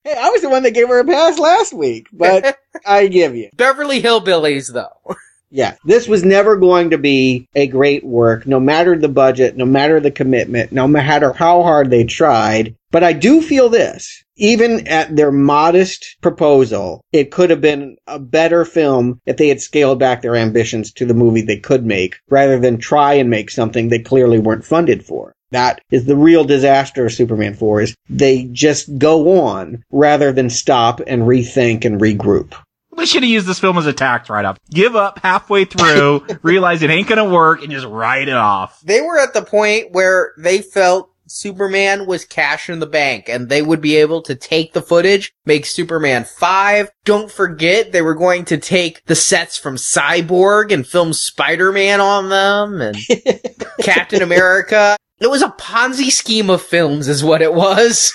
Hey, 0.03 0.15
I 0.19 0.31
was 0.31 0.41
the 0.41 0.49
one 0.49 0.63
that 0.63 0.73
gave 0.73 0.89
her 0.89 0.99
a 0.99 1.05
pass 1.05 1.37
last 1.37 1.73
week, 1.73 2.07
but 2.11 2.57
I 2.87 3.05
give 3.05 3.35
you. 3.35 3.51
Beverly 3.55 4.01
Hillbillies, 4.01 4.73
though. 4.73 5.15
Yeah, 5.51 5.75
this 5.85 6.07
was 6.07 6.25
never 6.25 6.57
going 6.57 6.89
to 6.89 6.97
be 6.97 7.47
a 7.53 7.67
great 7.67 8.03
work, 8.03 8.47
no 8.47 8.59
matter 8.59 8.97
the 8.97 9.07
budget, 9.07 9.55
no 9.55 9.65
matter 9.65 9.99
the 9.99 10.09
commitment, 10.09 10.71
no 10.71 10.87
matter 10.87 11.31
how 11.31 11.61
hard 11.61 11.91
they 11.91 12.03
tried. 12.03 12.75
But 12.93 13.03
I 13.03 13.11
do 13.11 13.41
feel 13.41 13.69
this. 13.69 14.23
Even 14.35 14.87
at 14.87 15.15
their 15.15 15.31
modest 15.31 16.15
proposal, 16.21 17.03
it 17.11 17.31
could 17.31 17.49
have 17.49 17.59
been 17.59 17.97
a 18.05 18.19
better 18.19 18.65
film 18.65 19.19
if 19.25 19.37
they 19.37 19.47
had 19.47 19.61
scaled 19.61 19.97
back 19.97 20.21
their 20.21 20.35
ambitions 20.35 20.93
to 20.93 21.05
the 21.05 21.15
movie 21.15 21.41
they 21.41 21.57
could 21.57 21.87
make, 21.87 22.19
rather 22.29 22.59
than 22.59 22.77
try 22.77 23.13
and 23.13 23.31
make 23.31 23.49
something 23.49 23.89
they 23.89 23.97
clearly 23.97 24.37
weren't 24.37 24.63
funded 24.63 25.03
for. 25.03 25.33
That 25.49 25.81
is 25.89 26.05
the 26.05 26.15
real 26.15 26.43
disaster 26.43 27.07
of 27.07 27.13
Superman 27.13 27.55
4 27.55 27.81
is 27.81 27.95
they 28.09 28.43
just 28.51 28.99
go 28.99 29.41
on 29.41 29.83
rather 29.91 30.31
than 30.31 30.51
stop 30.51 31.01
and 31.05 31.23
rethink 31.23 31.85
and 31.85 31.99
regroup. 31.99 32.53
They 32.95 33.05
should 33.05 33.23
have 33.23 33.29
used 33.29 33.47
this 33.47 33.59
film 33.59 33.77
as 33.79 33.87
a 33.87 33.93
tax 33.93 34.29
write-off. 34.29 34.57
Give 34.69 34.95
up 34.95 35.19
halfway 35.19 35.65
through, 35.65 36.25
realize 36.43 36.83
it 36.83 36.91
ain't 36.91 37.07
gonna 37.07 37.25
work, 37.29 37.63
and 37.63 37.71
just 37.71 37.87
write 37.87 38.27
it 38.27 38.35
off. 38.35 38.79
They 38.81 39.01
were 39.01 39.19
at 39.19 39.33
the 39.33 39.41
point 39.41 39.91
where 39.91 40.33
they 40.37 40.61
felt 40.61 41.09
Superman 41.33 42.05
was 42.05 42.25
cash 42.25 42.69
in 42.69 42.77
the 42.77 42.85
bank 42.85 43.27
and 43.27 43.49
they 43.49 43.63
would 43.63 43.81
be 43.81 43.95
able 43.95 44.21
to 44.21 44.35
take 44.35 44.73
the 44.73 44.83
footage, 44.83 45.33
make 45.47 45.65
Superman 45.65 46.25
5. 46.25 46.91
Don't 47.05 47.31
forget 47.31 47.91
they 47.91 48.03
were 48.03 48.13
going 48.13 48.45
to 48.45 48.57
take 48.57 49.03
the 49.05 49.15
sets 49.15 49.57
from 49.57 49.75
Cyborg 49.75 50.71
and 50.71 50.85
film 50.85 51.11
Spider-Man 51.11 51.99
on 51.99 52.29
them 52.29 52.81
and 52.81 52.97
Captain 53.81 54.21
America. 54.21 54.95
It 55.19 55.31
was 55.31 55.41
a 55.41 55.49
Ponzi 55.49 56.11
scheme 56.11 56.51
of 56.51 56.61
films 56.61 57.07
is 57.07 57.23
what 57.23 57.41
it 57.41 57.55
was. 57.55 58.13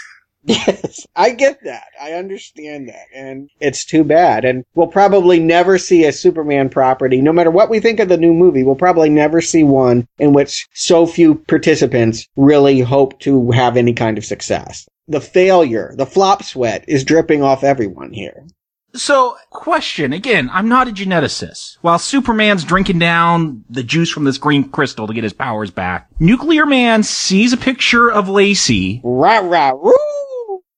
Yes, 0.48 1.06
I 1.14 1.30
get 1.30 1.62
that. 1.64 1.88
I 2.00 2.12
understand 2.12 2.88
that. 2.88 3.06
And 3.14 3.50
it's 3.60 3.84
too 3.84 4.02
bad. 4.02 4.46
And 4.46 4.64
we'll 4.74 4.86
probably 4.86 5.38
never 5.38 5.76
see 5.76 6.04
a 6.04 6.12
Superman 6.12 6.70
property, 6.70 7.20
no 7.20 7.32
matter 7.32 7.50
what 7.50 7.68
we 7.68 7.80
think 7.80 8.00
of 8.00 8.08
the 8.08 8.16
new 8.16 8.32
movie, 8.32 8.62
we'll 8.64 8.74
probably 8.74 9.10
never 9.10 9.42
see 9.42 9.62
one 9.62 10.08
in 10.18 10.32
which 10.32 10.66
so 10.72 11.06
few 11.06 11.34
participants 11.34 12.26
really 12.36 12.80
hope 12.80 13.20
to 13.20 13.50
have 13.50 13.76
any 13.76 13.92
kind 13.92 14.16
of 14.16 14.24
success. 14.24 14.88
The 15.06 15.20
failure, 15.20 15.94
the 15.96 16.06
flop 16.06 16.42
sweat 16.42 16.84
is 16.88 17.04
dripping 17.04 17.42
off 17.42 17.62
everyone 17.62 18.12
here. 18.12 18.46
So, 18.94 19.36
question 19.50 20.14
again, 20.14 20.48
I'm 20.50 20.68
not 20.68 20.88
a 20.88 20.92
geneticist. 20.92 21.76
While 21.82 21.98
Superman's 21.98 22.64
drinking 22.64 22.98
down 22.98 23.64
the 23.68 23.82
juice 23.82 24.10
from 24.10 24.24
this 24.24 24.38
green 24.38 24.70
crystal 24.70 25.06
to 25.06 25.12
get 25.12 25.24
his 25.24 25.34
powers 25.34 25.70
back, 25.70 26.08
Nuclear 26.18 26.64
Man 26.64 27.02
sees 27.02 27.52
a 27.52 27.58
picture 27.58 28.10
of 28.10 28.30
Lacy. 28.30 29.02
Rah, 29.04 29.40
rah, 29.40 29.70
roo! 29.70 29.92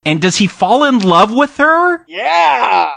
And 0.05 0.20
does 0.20 0.36
he 0.36 0.46
fall 0.46 0.84
in 0.84 0.98
love 1.01 1.32
with 1.32 1.57
her? 1.59 2.05
Yeah! 2.07 2.92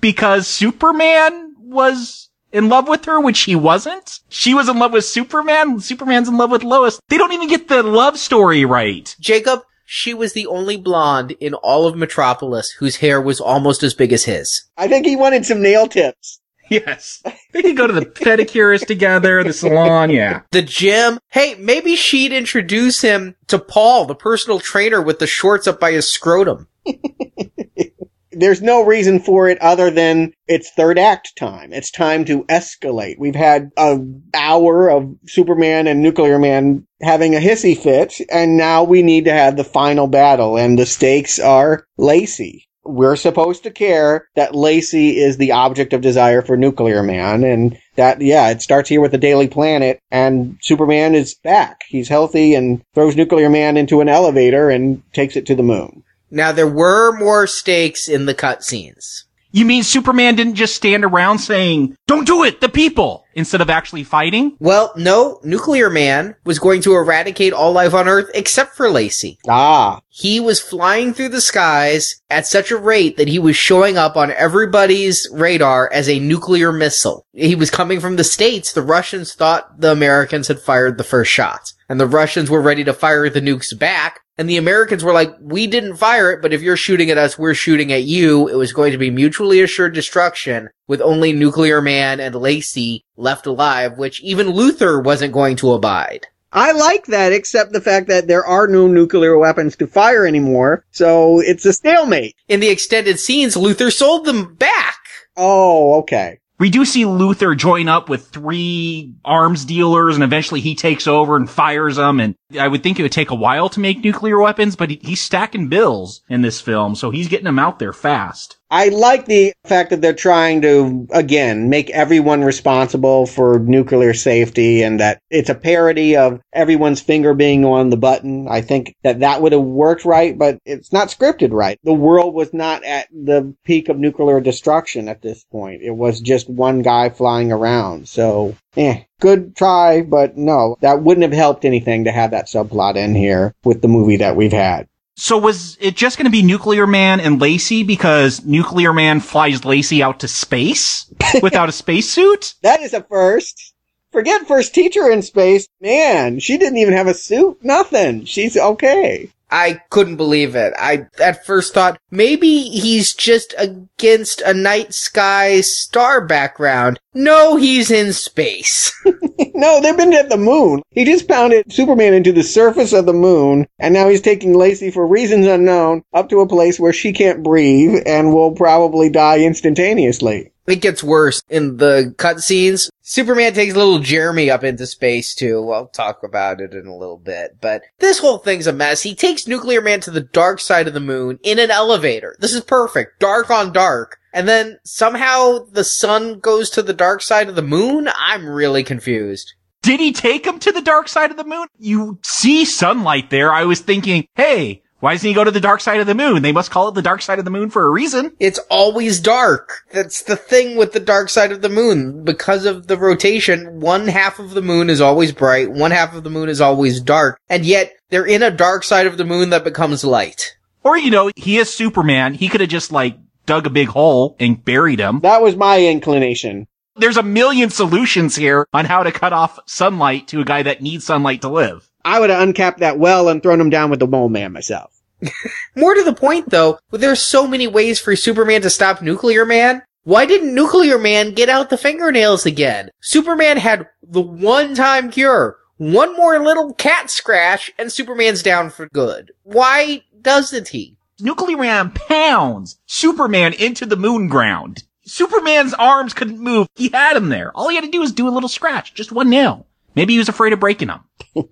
Because 0.00 0.48
Superman 0.48 1.54
was 1.58 2.30
in 2.52 2.68
love 2.68 2.88
with 2.88 3.04
her, 3.04 3.20
which 3.20 3.40
he 3.42 3.54
wasn't? 3.54 4.20
She 4.28 4.54
was 4.54 4.68
in 4.68 4.78
love 4.78 4.92
with 4.92 5.04
Superman, 5.04 5.80
Superman's 5.80 6.28
in 6.28 6.36
love 6.36 6.50
with 6.50 6.64
Lois. 6.64 7.00
They 7.08 7.18
don't 7.18 7.32
even 7.32 7.48
get 7.48 7.68
the 7.68 7.82
love 7.82 8.18
story 8.18 8.64
right. 8.64 9.14
Jacob, 9.20 9.60
she 9.84 10.14
was 10.14 10.32
the 10.32 10.46
only 10.46 10.76
blonde 10.76 11.32
in 11.40 11.54
all 11.54 11.86
of 11.86 11.96
Metropolis 11.96 12.70
whose 12.72 12.96
hair 12.96 13.20
was 13.20 13.40
almost 13.40 13.82
as 13.82 13.94
big 13.94 14.12
as 14.12 14.24
his. 14.24 14.64
I 14.76 14.88
think 14.88 15.06
he 15.06 15.16
wanted 15.16 15.46
some 15.46 15.62
nail 15.62 15.86
tips. 15.86 16.40
Yes. 16.86 17.20
They 17.52 17.62
could 17.62 17.76
go 17.76 17.88
to 17.88 17.92
the 17.92 18.06
pedicurist 18.06 18.86
together, 18.86 19.42
the 19.42 19.52
salon, 19.52 20.08
yeah. 20.10 20.42
The 20.52 20.62
gym. 20.62 21.18
Hey, 21.28 21.56
maybe 21.56 21.96
she'd 21.96 22.32
introduce 22.32 23.00
him 23.00 23.34
to 23.48 23.58
Paul, 23.58 24.04
the 24.04 24.14
personal 24.14 24.60
trainer 24.60 25.02
with 25.02 25.18
the 25.18 25.26
shorts 25.26 25.66
up 25.66 25.80
by 25.80 25.90
his 25.90 26.06
scrotum. 26.06 26.68
There's 28.32 28.62
no 28.62 28.84
reason 28.84 29.18
for 29.18 29.48
it 29.48 29.60
other 29.60 29.90
than 29.90 30.32
it's 30.46 30.70
third 30.70 30.96
act 30.96 31.36
time. 31.36 31.72
It's 31.72 31.90
time 31.90 32.24
to 32.26 32.44
escalate. 32.44 33.18
We've 33.18 33.34
had 33.34 33.72
an 33.76 34.22
hour 34.32 34.88
of 34.88 35.12
Superman 35.26 35.88
and 35.88 36.00
Nuclear 36.00 36.38
Man 36.38 36.86
having 37.02 37.34
a 37.34 37.40
hissy 37.40 37.76
fit, 37.76 38.20
and 38.30 38.56
now 38.56 38.84
we 38.84 39.02
need 39.02 39.24
to 39.24 39.32
have 39.32 39.56
the 39.56 39.64
final 39.64 40.06
battle, 40.06 40.56
and 40.56 40.78
the 40.78 40.86
stakes 40.86 41.40
are 41.40 41.84
Lacy 41.98 42.69
we're 42.90 43.16
supposed 43.16 43.62
to 43.62 43.70
care 43.70 44.26
that 44.34 44.54
Lacy 44.54 45.18
is 45.18 45.36
the 45.36 45.52
object 45.52 45.92
of 45.92 46.00
desire 46.00 46.42
for 46.42 46.56
Nuclear 46.56 47.02
Man, 47.02 47.44
and 47.44 47.78
that, 47.96 48.20
yeah, 48.20 48.50
it 48.50 48.62
starts 48.62 48.88
here 48.88 49.00
with 49.00 49.12
the 49.12 49.18
Daily 49.18 49.48
Planet, 49.48 50.00
and 50.10 50.58
Superman 50.60 51.14
is 51.14 51.34
back. 51.34 51.82
He's 51.88 52.08
healthy 52.08 52.54
and 52.54 52.82
throws 52.94 53.16
Nuclear 53.16 53.50
Man 53.50 53.76
into 53.76 54.00
an 54.00 54.08
elevator 54.08 54.70
and 54.70 55.02
takes 55.12 55.36
it 55.36 55.46
to 55.46 55.54
the 55.54 55.62
moon. 55.62 56.02
Now, 56.30 56.52
there 56.52 56.68
were 56.68 57.16
more 57.18 57.46
stakes 57.46 58.08
in 58.08 58.26
the 58.26 58.34
cutscenes. 58.34 59.24
You 59.52 59.64
mean 59.64 59.82
Superman 59.82 60.36
didn't 60.36 60.54
just 60.54 60.76
stand 60.76 61.04
around 61.04 61.38
saying, 61.38 61.96
don't 62.06 62.26
do 62.26 62.44
it, 62.44 62.60
the 62.60 62.68
people, 62.68 63.24
instead 63.34 63.60
of 63.60 63.68
actually 63.68 64.04
fighting? 64.04 64.56
Well, 64.60 64.92
no, 64.96 65.40
Nuclear 65.42 65.90
Man 65.90 66.36
was 66.44 66.60
going 66.60 66.82
to 66.82 66.94
eradicate 66.94 67.52
all 67.52 67.72
life 67.72 67.92
on 67.92 68.06
Earth 68.06 68.30
except 68.32 68.76
for 68.76 68.88
Lacy. 68.88 69.38
Ah. 69.48 70.00
He 70.08 70.38
was 70.38 70.60
flying 70.60 71.14
through 71.14 71.30
the 71.30 71.40
skies 71.40 72.20
at 72.30 72.46
such 72.46 72.70
a 72.70 72.76
rate 72.76 73.16
that 73.16 73.28
he 73.28 73.38
was 73.40 73.56
showing 73.56 73.96
up 73.96 74.16
on 74.16 74.30
everybody's 74.30 75.28
radar 75.32 75.90
as 75.92 76.08
a 76.08 76.20
nuclear 76.20 76.70
missile. 76.70 77.26
He 77.32 77.56
was 77.56 77.70
coming 77.70 77.98
from 77.98 78.16
the 78.16 78.24
States. 78.24 78.72
The 78.72 78.82
Russians 78.82 79.34
thought 79.34 79.80
the 79.80 79.90
Americans 79.90 80.48
had 80.48 80.60
fired 80.60 80.96
the 80.96 81.04
first 81.04 81.30
shots. 81.32 81.74
And 81.88 81.98
the 81.98 82.06
Russians 82.06 82.48
were 82.50 82.62
ready 82.62 82.84
to 82.84 82.92
fire 82.92 83.28
the 83.28 83.40
nukes 83.40 83.76
back. 83.76 84.20
And 84.40 84.48
the 84.48 84.56
Americans 84.56 85.04
were 85.04 85.12
like, 85.12 85.36
we 85.38 85.66
didn't 85.66 85.98
fire 85.98 86.32
it, 86.32 86.40
but 86.40 86.54
if 86.54 86.62
you're 86.62 86.74
shooting 86.74 87.10
at 87.10 87.18
us, 87.18 87.38
we're 87.38 87.52
shooting 87.52 87.92
at 87.92 88.04
you. 88.04 88.48
It 88.48 88.54
was 88.54 88.72
going 88.72 88.90
to 88.92 88.96
be 88.96 89.10
mutually 89.10 89.60
assured 89.60 89.92
destruction 89.92 90.70
with 90.86 91.02
only 91.02 91.34
Nuclear 91.34 91.82
Man 91.82 92.20
and 92.20 92.34
Lacy 92.34 93.04
left 93.18 93.44
alive, 93.44 93.98
which 93.98 94.22
even 94.22 94.46
Luthor 94.46 95.04
wasn't 95.04 95.34
going 95.34 95.56
to 95.56 95.74
abide. 95.74 96.28
I 96.54 96.72
like 96.72 97.04
that, 97.08 97.34
except 97.34 97.74
the 97.74 97.82
fact 97.82 98.08
that 98.08 98.28
there 98.28 98.46
are 98.46 98.66
no 98.66 98.86
nuclear 98.88 99.36
weapons 99.36 99.76
to 99.76 99.86
fire 99.86 100.26
anymore, 100.26 100.86
so 100.90 101.40
it's 101.40 101.66
a 101.66 101.74
stalemate. 101.74 102.34
In 102.48 102.60
the 102.60 102.70
extended 102.70 103.20
scenes, 103.20 103.56
Luthor 103.56 103.92
sold 103.92 104.24
them 104.24 104.54
back. 104.54 104.96
Oh, 105.36 105.98
okay. 105.98 106.40
We 106.60 106.68
do 106.68 106.84
see 106.84 107.04
Luthor 107.04 107.56
join 107.56 107.88
up 107.88 108.10
with 108.10 108.28
three 108.28 109.14
arms 109.24 109.64
dealers 109.64 110.14
and 110.14 110.22
eventually 110.22 110.60
he 110.60 110.74
takes 110.74 111.06
over 111.06 111.34
and 111.34 111.48
fires 111.48 111.96
them. 111.96 112.20
And 112.20 112.36
I 112.58 112.68
would 112.68 112.82
think 112.82 113.00
it 113.00 113.02
would 113.02 113.12
take 113.12 113.30
a 113.30 113.34
while 113.34 113.70
to 113.70 113.80
make 113.80 114.04
nuclear 114.04 114.38
weapons, 114.38 114.76
but 114.76 114.90
he, 114.90 115.00
he's 115.02 115.22
stacking 115.22 115.68
bills 115.68 116.20
in 116.28 116.42
this 116.42 116.60
film. 116.60 116.94
So 116.94 117.10
he's 117.10 117.28
getting 117.28 117.46
them 117.46 117.58
out 117.58 117.78
there 117.78 117.94
fast. 117.94 118.58
I 118.72 118.88
like 118.88 119.26
the 119.26 119.52
fact 119.64 119.90
that 119.90 120.00
they're 120.00 120.12
trying 120.12 120.62
to, 120.62 121.08
again, 121.10 121.68
make 121.68 121.90
everyone 121.90 122.44
responsible 122.44 123.26
for 123.26 123.58
nuclear 123.58 124.14
safety 124.14 124.82
and 124.82 125.00
that 125.00 125.20
it's 125.28 125.50
a 125.50 125.56
parody 125.56 126.16
of 126.16 126.40
everyone's 126.52 127.00
finger 127.00 127.34
being 127.34 127.64
on 127.64 127.90
the 127.90 127.96
button. 127.96 128.46
I 128.48 128.60
think 128.60 128.94
that 129.02 129.20
that 129.20 129.42
would 129.42 129.50
have 129.50 129.60
worked 129.62 130.04
right, 130.04 130.38
but 130.38 130.58
it's 130.64 130.92
not 130.92 131.08
scripted 131.08 131.52
right. 131.52 131.80
The 131.82 131.92
world 131.92 132.32
was 132.32 132.54
not 132.54 132.84
at 132.84 133.08
the 133.10 133.52
peak 133.64 133.88
of 133.88 133.98
nuclear 133.98 134.40
destruction 134.40 135.08
at 135.08 135.20
this 135.20 135.42
point. 135.50 135.82
It 135.82 135.96
was 135.96 136.20
just 136.20 136.48
one 136.48 136.82
guy 136.82 137.08
flying 137.08 137.50
around. 137.50 138.06
So, 138.06 138.54
eh, 138.76 139.02
good 139.18 139.56
try, 139.56 140.02
but 140.02 140.36
no, 140.36 140.76
that 140.80 141.02
wouldn't 141.02 141.24
have 141.24 141.32
helped 141.32 141.64
anything 141.64 142.04
to 142.04 142.12
have 142.12 142.30
that 142.30 142.46
subplot 142.46 142.94
in 142.94 143.16
here 143.16 143.52
with 143.64 143.82
the 143.82 143.88
movie 143.88 144.18
that 144.18 144.36
we've 144.36 144.52
had. 144.52 144.86
So 145.20 145.36
was 145.36 145.76
it 145.82 145.96
just 145.96 146.16
going 146.16 146.24
to 146.24 146.30
be 146.30 146.42
Nuclear 146.42 146.86
Man 146.86 147.20
and 147.20 147.38
Lacy 147.38 147.82
because 147.82 148.42
Nuclear 148.42 148.94
Man 148.94 149.20
flies 149.20 149.66
Lacy 149.66 150.02
out 150.02 150.20
to 150.20 150.28
space 150.28 151.12
without 151.42 151.68
a 151.68 151.72
spacesuit? 151.72 152.54
That 152.62 152.80
is 152.80 152.94
a 152.94 153.02
first. 153.02 153.74
Forget 154.12 154.48
first 154.48 154.74
teacher 154.74 155.10
in 155.10 155.20
space. 155.20 155.68
Man, 155.78 156.40
she 156.40 156.56
didn't 156.56 156.78
even 156.78 156.94
have 156.94 157.06
a 157.06 157.12
suit. 157.12 157.62
Nothing. 157.62 158.24
She's 158.24 158.56
okay. 158.56 159.30
I 159.50 159.82
couldn't 159.90 160.16
believe 160.16 160.56
it. 160.56 160.72
I 160.78 161.06
at 161.22 161.44
first 161.44 161.74
thought 161.74 162.00
maybe 162.10 162.62
he's 162.62 163.12
just 163.12 163.54
against 163.58 164.40
a 164.40 164.54
night 164.54 164.94
sky 164.94 165.60
star 165.60 166.24
background. 166.24 166.98
No, 167.12 167.56
he's 167.56 167.90
in 167.90 168.14
space. 168.14 168.90
no, 169.54 169.80
they've 169.80 169.96
been 169.96 170.12
at 170.12 170.28
the 170.28 170.36
moon. 170.36 170.82
He 170.90 171.04
just 171.04 171.28
pounded 171.28 171.72
Superman 171.72 172.14
into 172.14 172.32
the 172.32 172.42
surface 172.42 172.92
of 172.92 173.06
the 173.06 173.12
moon, 173.12 173.66
and 173.78 173.94
now 173.94 174.08
he's 174.08 174.20
taking 174.20 174.54
Lacy 174.54 174.90
for 174.90 175.06
reasons 175.06 175.46
unknown 175.46 176.02
up 176.12 176.28
to 176.30 176.40
a 176.40 176.48
place 176.48 176.78
where 176.78 176.92
she 176.92 177.12
can't 177.12 177.42
breathe 177.42 178.02
and 178.06 178.34
will 178.34 178.52
probably 178.52 179.08
die 179.10 179.40
instantaneously. 179.40 180.52
It 180.66 180.82
gets 180.82 181.02
worse 181.02 181.42
in 181.48 181.78
the 181.78 182.14
cutscenes. 182.16 182.90
Superman 183.02 183.54
takes 183.54 183.74
little 183.74 183.98
Jeremy 183.98 184.50
up 184.50 184.62
into 184.62 184.86
space 184.86 185.34
too. 185.34 185.70
I'll 185.72 185.88
talk 185.88 186.22
about 186.22 186.60
it 186.60 186.74
in 186.74 186.86
a 186.86 186.96
little 186.96 187.18
bit, 187.18 187.56
but 187.60 187.82
this 187.98 188.20
whole 188.20 188.38
thing's 188.38 188.68
a 188.68 188.72
mess. 188.72 189.02
He 189.02 189.14
takes 189.14 189.48
Nuclear 189.48 189.80
Man 189.80 190.00
to 190.00 190.10
the 190.10 190.20
dark 190.20 190.60
side 190.60 190.86
of 190.86 190.94
the 190.94 191.00
moon 191.00 191.40
in 191.42 191.58
an 191.58 191.70
elevator. 191.70 192.36
This 192.38 192.54
is 192.54 192.60
perfect. 192.60 193.18
Dark 193.18 193.50
on 193.50 193.72
dark. 193.72 194.18
And 194.32 194.46
then 194.46 194.78
somehow 194.84 195.64
the 195.72 195.82
sun 195.82 196.38
goes 196.38 196.70
to 196.70 196.82
the 196.82 196.92
dark 196.92 197.22
side 197.22 197.48
of 197.48 197.56
the 197.56 197.62
moon? 197.62 198.08
I'm 198.16 198.48
really 198.48 198.84
confused. 198.84 199.54
Did 199.82 199.98
he 199.98 200.12
take 200.12 200.46
him 200.46 200.58
to 200.60 200.72
the 200.72 200.82
dark 200.82 201.08
side 201.08 201.30
of 201.30 201.36
the 201.36 201.44
moon? 201.44 201.66
You 201.78 202.20
see 202.22 202.64
sunlight 202.64 203.30
there. 203.30 203.52
I 203.52 203.64
was 203.64 203.80
thinking, 203.80 204.26
hey, 204.36 204.82
why 205.00 205.14
doesn't 205.14 205.26
he 205.26 205.34
go 205.34 205.44
to 205.44 205.50
the 205.50 205.60
dark 205.60 205.80
side 205.80 206.00
of 206.00 206.06
the 206.06 206.14
moon? 206.14 206.42
They 206.42 206.52
must 206.52 206.70
call 206.70 206.88
it 206.88 206.94
the 206.94 207.02
dark 207.02 207.22
side 207.22 207.38
of 207.38 207.44
the 207.44 207.50
moon 207.50 207.70
for 207.70 207.86
a 207.86 207.90
reason. 207.90 208.36
It's 208.38 208.58
always 208.70 209.18
dark. 209.18 209.82
That's 209.92 210.22
the 210.22 210.36
thing 210.36 210.76
with 210.76 210.92
the 210.92 211.00
dark 211.00 211.30
side 211.30 211.52
of 211.52 211.62
the 211.62 211.68
moon. 211.68 212.22
Because 212.22 212.66
of 212.66 212.86
the 212.86 212.98
rotation, 212.98 213.80
one 213.80 214.08
half 214.08 214.38
of 214.38 214.50
the 214.50 214.62
moon 214.62 214.90
is 214.90 215.00
always 215.00 215.32
bright, 215.32 215.70
one 215.70 215.90
half 215.90 216.14
of 216.14 216.22
the 216.22 216.30
moon 216.30 216.48
is 216.48 216.60
always 216.60 217.00
dark, 217.00 217.40
and 217.48 217.64
yet 217.64 217.92
they're 218.10 218.26
in 218.26 218.42
a 218.42 218.50
dark 218.50 218.84
side 218.84 219.06
of 219.06 219.16
the 219.16 219.24
moon 219.24 219.50
that 219.50 219.64
becomes 219.64 220.04
light. 220.04 220.56
Or, 220.82 220.96
you 220.96 221.10
know, 221.10 221.30
he 221.36 221.58
is 221.58 221.72
Superman. 221.72 222.34
He 222.34 222.48
could 222.48 222.60
have 222.60 222.70
just 222.70 222.92
like 222.92 223.16
dug 223.46 223.66
a 223.66 223.70
big 223.70 223.88
hole 223.88 224.36
and 224.38 224.64
buried 224.64 225.00
him. 225.00 225.20
That 225.20 225.42
was 225.42 225.56
my 225.56 225.84
inclination. 225.84 226.66
There's 226.96 227.16
a 227.16 227.22
million 227.22 227.70
solutions 227.70 228.36
here 228.36 228.66
on 228.72 228.84
how 228.84 229.02
to 229.02 229.12
cut 229.12 229.32
off 229.32 229.58
sunlight 229.66 230.28
to 230.28 230.40
a 230.40 230.44
guy 230.44 230.62
that 230.62 230.82
needs 230.82 231.04
sunlight 231.04 231.42
to 231.42 231.48
live. 231.48 231.89
I 232.04 232.20
would 232.20 232.30
have 232.30 232.42
uncapped 232.42 232.80
that 232.80 232.98
well 232.98 233.28
and 233.28 233.42
thrown 233.42 233.60
him 233.60 233.70
down 233.70 233.90
with 233.90 234.00
the 234.00 234.06
mole 234.06 234.28
man 234.28 234.52
myself. 234.52 235.00
More 235.76 235.94
to 235.94 236.02
the 236.02 236.14
point 236.14 236.50
though, 236.50 236.78
there's 236.90 237.20
so 237.20 237.46
many 237.46 237.66
ways 237.66 237.98
for 238.00 238.16
Superman 238.16 238.62
to 238.62 238.70
stop 238.70 239.02
Nuclear 239.02 239.44
Man. 239.44 239.82
Why 240.04 240.24
didn't 240.24 240.54
Nuclear 240.54 240.98
Man 240.98 241.34
get 241.34 241.48
out 241.48 241.68
the 241.68 241.76
fingernails 241.76 242.46
again? 242.46 242.90
Superman 243.00 243.58
had 243.58 243.86
the 244.02 244.22
one 244.22 244.74
time 244.74 245.10
cure. 245.10 245.58
One 245.76 246.16
more 246.16 246.38
little 246.38 246.74
cat 246.74 247.10
scratch 247.10 247.72
and 247.78 247.92
Superman's 247.92 248.42
down 248.42 248.70
for 248.70 248.88
good. 248.88 249.32
Why 249.42 250.02
doesn't 250.20 250.68
he? 250.68 250.96
Nuclear 251.20 251.58
Man 251.58 251.90
pounds 251.90 252.78
Superman 252.86 253.52
into 253.52 253.84
the 253.84 253.96
moon 253.96 254.28
ground. 254.28 254.84
Superman's 255.04 255.74
arms 255.74 256.14
couldn't 256.14 256.38
move. 256.38 256.66
He 256.76 256.88
had 256.88 257.16
him 257.16 257.30
there. 257.30 257.50
All 257.54 257.68
he 257.68 257.74
had 257.74 257.84
to 257.84 257.90
do 257.90 258.00
was 258.00 258.12
do 258.12 258.28
a 258.28 258.30
little 258.30 258.48
scratch, 258.48 258.94
just 258.94 259.12
one 259.12 259.28
nail. 259.28 259.66
Maybe 259.94 260.14
he 260.14 260.18
was 260.18 260.28
afraid 260.28 260.52
of 260.52 260.60
breaking 260.60 260.88
them. 260.88 261.00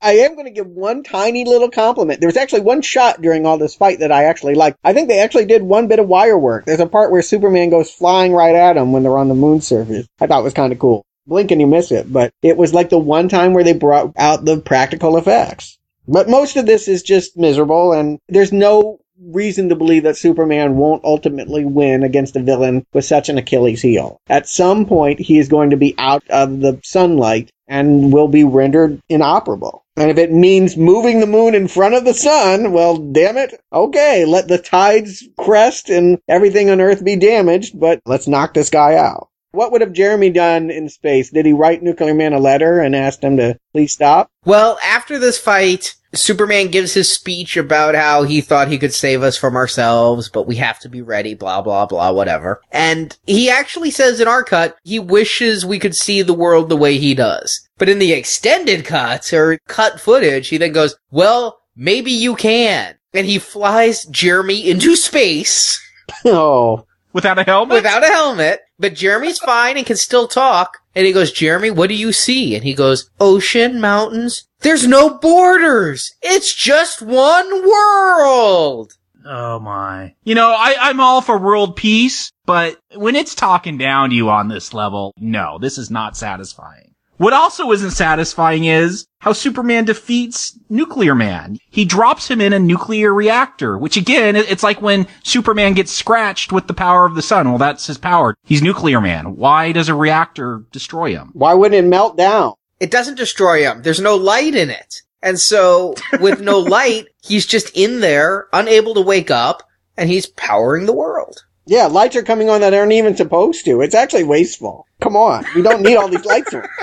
I 0.00 0.12
am 0.18 0.34
going 0.34 0.46
to 0.46 0.52
give 0.52 0.68
one 0.68 1.02
tiny 1.02 1.44
little 1.44 1.70
compliment. 1.70 2.20
There 2.20 2.28
was 2.28 2.36
actually 2.36 2.60
one 2.60 2.82
shot 2.82 3.20
during 3.20 3.46
all 3.46 3.58
this 3.58 3.74
fight 3.74 3.98
that 3.98 4.12
I 4.12 4.24
actually 4.24 4.54
liked. 4.54 4.78
I 4.84 4.92
think 4.92 5.08
they 5.08 5.18
actually 5.18 5.46
did 5.46 5.62
one 5.62 5.88
bit 5.88 5.98
of 5.98 6.06
wire 6.06 6.38
work. 6.38 6.66
There's 6.66 6.78
a 6.78 6.86
part 6.86 7.10
where 7.10 7.22
Superman 7.22 7.70
goes 7.70 7.90
flying 7.90 8.32
right 8.32 8.54
at 8.54 8.76
him 8.76 8.92
when 8.92 9.02
they're 9.02 9.18
on 9.18 9.28
the 9.28 9.34
moon 9.34 9.60
surface. 9.60 10.06
I 10.20 10.26
thought 10.26 10.40
it 10.40 10.44
was 10.44 10.54
kind 10.54 10.72
of 10.72 10.78
cool. 10.78 11.04
Blink 11.26 11.50
and 11.50 11.60
you 11.60 11.66
miss 11.66 11.90
it, 11.90 12.10
but 12.12 12.32
it 12.42 12.56
was 12.56 12.72
like 12.72 12.90
the 12.90 12.98
one 12.98 13.28
time 13.28 13.54
where 13.54 13.64
they 13.64 13.72
brought 13.72 14.12
out 14.16 14.44
the 14.44 14.60
practical 14.60 15.16
effects. 15.16 15.78
But 16.06 16.28
most 16.28 16.56
of 16.56 16.64
this 16.64 16.86
is 16.88 17.02
just 17.02 17.36
miserable 17.36 17.92
and 17.92 18.18
there's 18.28 18.52
no 18.52 19.00
reason 19.20 19.68
to 19.68 19.76
believe 19.76 20.04
that 20.04 20.16
Superman 20.16 20.76
won't 20.76 21.04
ultimately 21.04 21.64
win 21.64 22.04
against 22.04 22.36
a 22.36 22.42
villain 22.42 22.86
with 22.92 23.04
such 23.04 23.28
an 23.28 23.36
Achilles 23.36 23.82
heel. 23.82 24.20
At 24.28 24.48
some 24.48 24.86
point, 24.86 25.18
he 25.18 25.38
is 25.38 25.48
going 25.48 25.70
to 25.70 25.76
be 25.76 25.94
out 25.98 26.22
of 26.30 26.60
the 26.60 26.80
sunlight 26.84 27.50
and 27.68 28.12
will 28.12 28.28
be 28.28 28.44
rendered 28.44 29.00
inoperable. 29.08 29.84
And 29.96 30.10
if 30.10 30.18
it 30.18 30.32
means 30.32 30.76
moving 30.76 31.20
the 31.20 31.26
moon 31.26 31.54
in 31.54 31.68
front 31.68 31.94
of 31.94 32.04
the 32.04 32.14
sun, 32.14 32.72
well, 32.72 32.96
damn 32.96 33.36
it. 33.36 33.60
Okay, 33.72 34.24
let 34.24 34.48
the 34.48 34.58
tides 34.58 35.24
crest 35.38 35.90
and 35.90 36.18
everything 36.28 36.70
on 36.70 36.80
Earth 36.80 37.04
be 37.04 37.16
damaged, 37.16 37.78
but 37.78 38.00
let's 38.06 38.28
knock 38.28 38.54
this 38.54 38.70
guy 38.70 38.94
out. 38.94 39.28
What 39.50 39.72
would 39.72 39.80
have 39.80 39.92
Jeremy 39.92 40.30
done 40.30 40.70
in 40.70 40.88
space? 40.88 41.30
Did 41.30 41.46
he 41.46 41.52
write 41.52 41.82
Nuclear 41.82 42.14
Man 42.14 42.32
a 42.32 42.38
letter 42.38 42.80
and 42.80 42.94
ask 42.94 43.22
him 43.22 43.38
to 43.38 43.58
please 43.72 43.92
stop? 43.92 44.30
Well, 44.44 44.78
after 44.84 45.18
this 45.18 45.38
fight, 45.38 45.94
Superman 46.14 46.68
gives 46.68 46.94
his 46.94 47.12
speech 47.12 47.56
about 47.56 47.94
how 47.94 48.22
he 48.22 48.40
thought 48.40 48.68
he 48.68 48.78
could 48.78 48.94
save 48.94 49.22
us 49.22 49.36
from 49.36 49.56
ourselves, 49.56 50.28
but 50.28 50.46
we 50.46 50.56
have 50.56 50.78
to 50.80 50.88
be 50.88 51.02
ready, 51.02 51.34
blah, 51.34 51.60
blah, 51.60 51.86
blah, 51.86 52.10
whatever. 52.12 52.60
And 52.72 53.16
he 53.26 53.50
actually 53.50 53.90
says 53.90 54.20
in 54.20 54.28
our 54.28 54.42
cut, 54.42 54.76
he 54.84 54.98
wishes 54.98 55.66
we 55.66 55.78
could 55.78 55.94
see 55.94 56.22
the 56.22 56.34
world 56.34 56.68
the 56.68 56.76
way 56.76 56.98
he 56.98 57.14
does. 57.14 57.68
But 57.76 57.88
in 57.88 57.98
the 57.98 58.12
extended 58.12 58.84
cuts 58.84 59.32
or 59.32 59.58
cut 59.68 60.00
footage, 60.00 60.48
he 60.48 60.56
then 60.56 60.72
goes, 60.72 60.96
well, 61.10 61.60
maybe 61.76 62.10
you 62.10 62.34
can. 62.34 62.96
And 63.14 63.26
he 63.26 63.38
flies 63.38 64.04
Jeremy 64.06 64.68
into 64.68 64.96
space. 64.96 65.80
Oh. 66.24 66.86
Without 67.12 67.38
a 67.38 67.42
helmet? 67.42 67.74
Without 67.74 68.02
a 68.02 68.06
helmet. 68.06 68.60
But 68.78 68.94
Jeremy's 68.94 69.38
fine 69.38 69.76
and 69.76 69.84
can 69.84 69.96
still 69.96 70.26
talk. 70.26 70.78
And 70.98 71.06
he 71.06 71.12
goes, 71.12 71.30
Jeremy, 71.30 71.70
what 71.70 71.86
do 71.86 71.94
you 71.94 72.12
see? 72.12 72.56
And 72.56 72.64
he 72.64 72.74
goes, 72.74 73.08
ocean, 73.20 73.80
mountains. 73.80 74.48
There's 74.62 74.84
no 74.84 75.16
borders. 75.16 76.12
It's 76.22 76.52
just 76.52 77.00
one 77.00 77.64
world. 77.64 78.94
Oh 79.24 79.60
my. 79.60 80.16
You 80.24 80.34
know, 80.34 80.48
I, 80.50 80.74
I'm 80.76 80.98
all 80.98 81.20
for 81.20 81.38
world 81.38 81.76
peace, 81.76 82.32
but 82.46 82.80
when 82.96 83.14
it's 83.14 83.36
talking 83.36 83.78
down 83.78 84.10
to 84.10 84.16
you 84.16 84.28
on 84.28 84.48
this 84.48 84.74
level, 84.74 85.14
no, 85.20 85.58
this 85.60 85.78
is 85.78 85.88
not 85.88 86.16
satisfying. 86.16 86.87
What 87.18 87.32
also 87.32 87.72
isn't 87.72 87.90
satisfying 87.90 88.64
is 88.64 89.06
how 89.18 89.32
Superman 89.32 89.84
defeats 89.84 90.56
Nuclear 90.68 91.16
Man. 91.16 91.58
He 91.68 91.84
drops 91.84 92.28
him 92.28 92.40
in 92.40 92.52
a 92.52 92.60
nuclear 92.60 93.12
reactor, 93.12 93.76
which 93.76 93.96
again, 93.96 94.36
it's 94.36 94.62
like 94.62 94.80
when 94.80 95.08
Superman 95.24 95.74
gets 95.74 95.90
scratched 95.90 96.52
with 96.52 96.68
the 96.68 96.74
power 96.74 97.04
of 97.06 97.16
the 97.16 97.22
sun. 97.22 97.48
Well, 97.48 97.58
that's 97.58 97.88
his 97.88 97.98
power. 97.98 98.36
He's 98.44 98.62
Nuclear 98.62 99.00
Man. 99.00 99.34
Why 99.34 99.72
does 99.72 99.88
a 99.88 99.96
reactor 99.96 100.62
destroy 100.70 101.10
him? 101.10 101.30
Why 101.32 101.54
wouldn't 101.54 101.84
it 101.84 101.88
melt 101.88 102.16
down? 102.16 102.54
It 102.78 102.92
doesn't 102.92 103.16
destroy 103.16 103.62
him. 103.62 103.82
There's 103.82 104.00
no 104.00 104.14
light 104.14 104.54
in 104.54 104.70
it. 104.70 105.02
And 105.20 105.40
so, 105.40 105.96
with 106.20 106.40
no 106.40 106.60
light, 106.60 107.06
he's 107.24 107.46
just 107.46 107.76
in 107.76 107.98
there, 107.98 108.46
unable 108.52 108.94
to 108.94 109.00
wake 109.00 109.32
up, 109.32 109.64
and 109.96 110.08
he's 110.08 110.26
powering 110.26 110.86
the 110.86 110.92
world. 110.92 111.44
Yeah, 111.68 111.84
lights 111.84 112.16
are 112.16 112.22
coming 112.22 112.48
on 112.48 112.62
that 112.62 112.72
aren't 112.72 112.92
even 112.92 113.14
supposed 113.14 113.66
to. 113.66 113.82
It's 113.82 113.94
actually 113.94 114.24
wasteful. 114.24 114.86
Come 115.02 115.16
on. 115.16 115.44
We 115.54 115.60
don't 115.60 115.82
need 115.82 115.96
all 115.96 116.08
these 116.08 116.24
lights. 116.24 116.54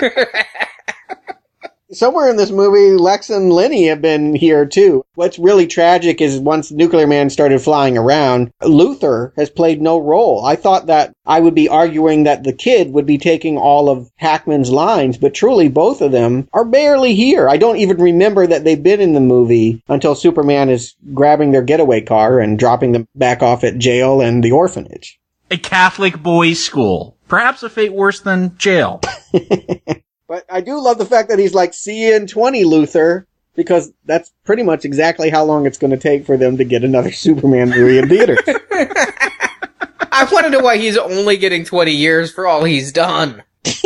Somewhere 1.92 2.28
in 2.28 2.36
this 2.36 2.50
movie, 2.50 2.96
Lex 2.96 3.30
and 3.30 3.52
Lenny 3.52 3.86
have 3.86 4.02
been 4.02 4.34
here 4.34 4.66
too. 4.66 5.04
What's 5.14 5.38
really 5.38 5.68
tragic 5.68 6.20
is 6.20 6.36
once 6.36 6.72
Nuclear 6.72 7.06
Man 7.06 7.30
started 7.30 7.62
flying 7.62 7.96
around, 7.96 8.50
Luthor 8.60 9.30
has 9.36 9.50
played 9.50 9.80
no 9.80 9.98
role. 9.98 10.44
I 10.44 10.56
thought 10.56 10.86
that 10.86 11.12
I 11.24 11.38
would 11.38 11.54
be 11.54 11.68
arguing 11.68 12.24
that 12.24 12.42
the 12.42 12.52
kid 12.52 12.92
would 12.92 13.06
be 13.06 13.18
taking 13.18 13.56
all 13.56 13.88
of 13.88 14.10
Hackman's 14.16 14.70
lines, 14.70 15.16
but 15.16 15.32
truly 15.32 15.68
both 15.68 16.00
of 16.00 16.10
them 16.10 16.48
are 16.52 16.64
barely 16.64 17.14
here. 17.14 17.48
I 17.48 17.56
don't 17.56 17.76
even 17.76 17.98
remember 17.98 18.48
that 18.48 18.64
they've 18.64 18.82
been 18.82 19.00
in 19.00 19.12
the 19.12 19.20
movie 19.20 19.80
until 19.88 20.16
Superman 20.16 20.68
is 20.70 20.96
grabbing 21.14 21.52
their 21.52 21.62
getaway 21.62 22.00
car 22.00 22.40
and 22.40 22.58
dropping 22.58 22.92
them 22.92 23.06
back 23.14 23.44
off 23.44 23.62
at 23.62 23.78
jail 23.78 24.20
and 24.20 24.42
the 24.42 24.50
orphanage. 24.50 25.20
A 25.52 25.56
Catholic 25.56 26.20
boys' 26.20 26.64
school. 26.64 27.16
Perhaps 27.28 27.62
a 27.62 27.70
fate 27.70 27.92
worse 27.92 28.18
than 28.18 28.58
jail. 28.58 29.00
But 30.28 30.44
I 30.50 30.60
do 30.60 30.80
love 30.80 30.98
the 30.98 31.06
fact 31.06 31.28
that 31.28 31.38
he's 31.38 31.54
like, 31.54 31.72
see 31.72 32.06
you 32.06 32.16
in 32.16 32.26
20, 32.26 32.64
Luthor, 32.64 33.26
because 33.54 33.92
that's 34.04 34.32
pretty 34.44 34.64
much 34.64 34.84
exactly 34.84 35.30
how 35.30 35.44
long 35.44 35.66
it's 35.66 35.78
going 35.78 35.92
to 35.92 35.96
take 35.96 36.26
for 36.26 36.36
them 36.36 36.56
to 36.56 36.64
get 36.64 36.84
another 36.84 37.12
Superman 37.12 37.70
movie 37.70 37.98
in 37.98 38.08
theaters. 38.08 38.38
I 38.48 40.26
want 40.32 40.46
to 40.46 40.50
know 40.50 40.60
why 40.60 40.78
he's 40.78 40.96
only 40.96 41.36
getting 41.36 41.64
20 41.64 41.92
years 41.92 42.32
for 42.32 42.46
all 42.46 42.64
he's 42.64 42.90
done. 42.90 43.42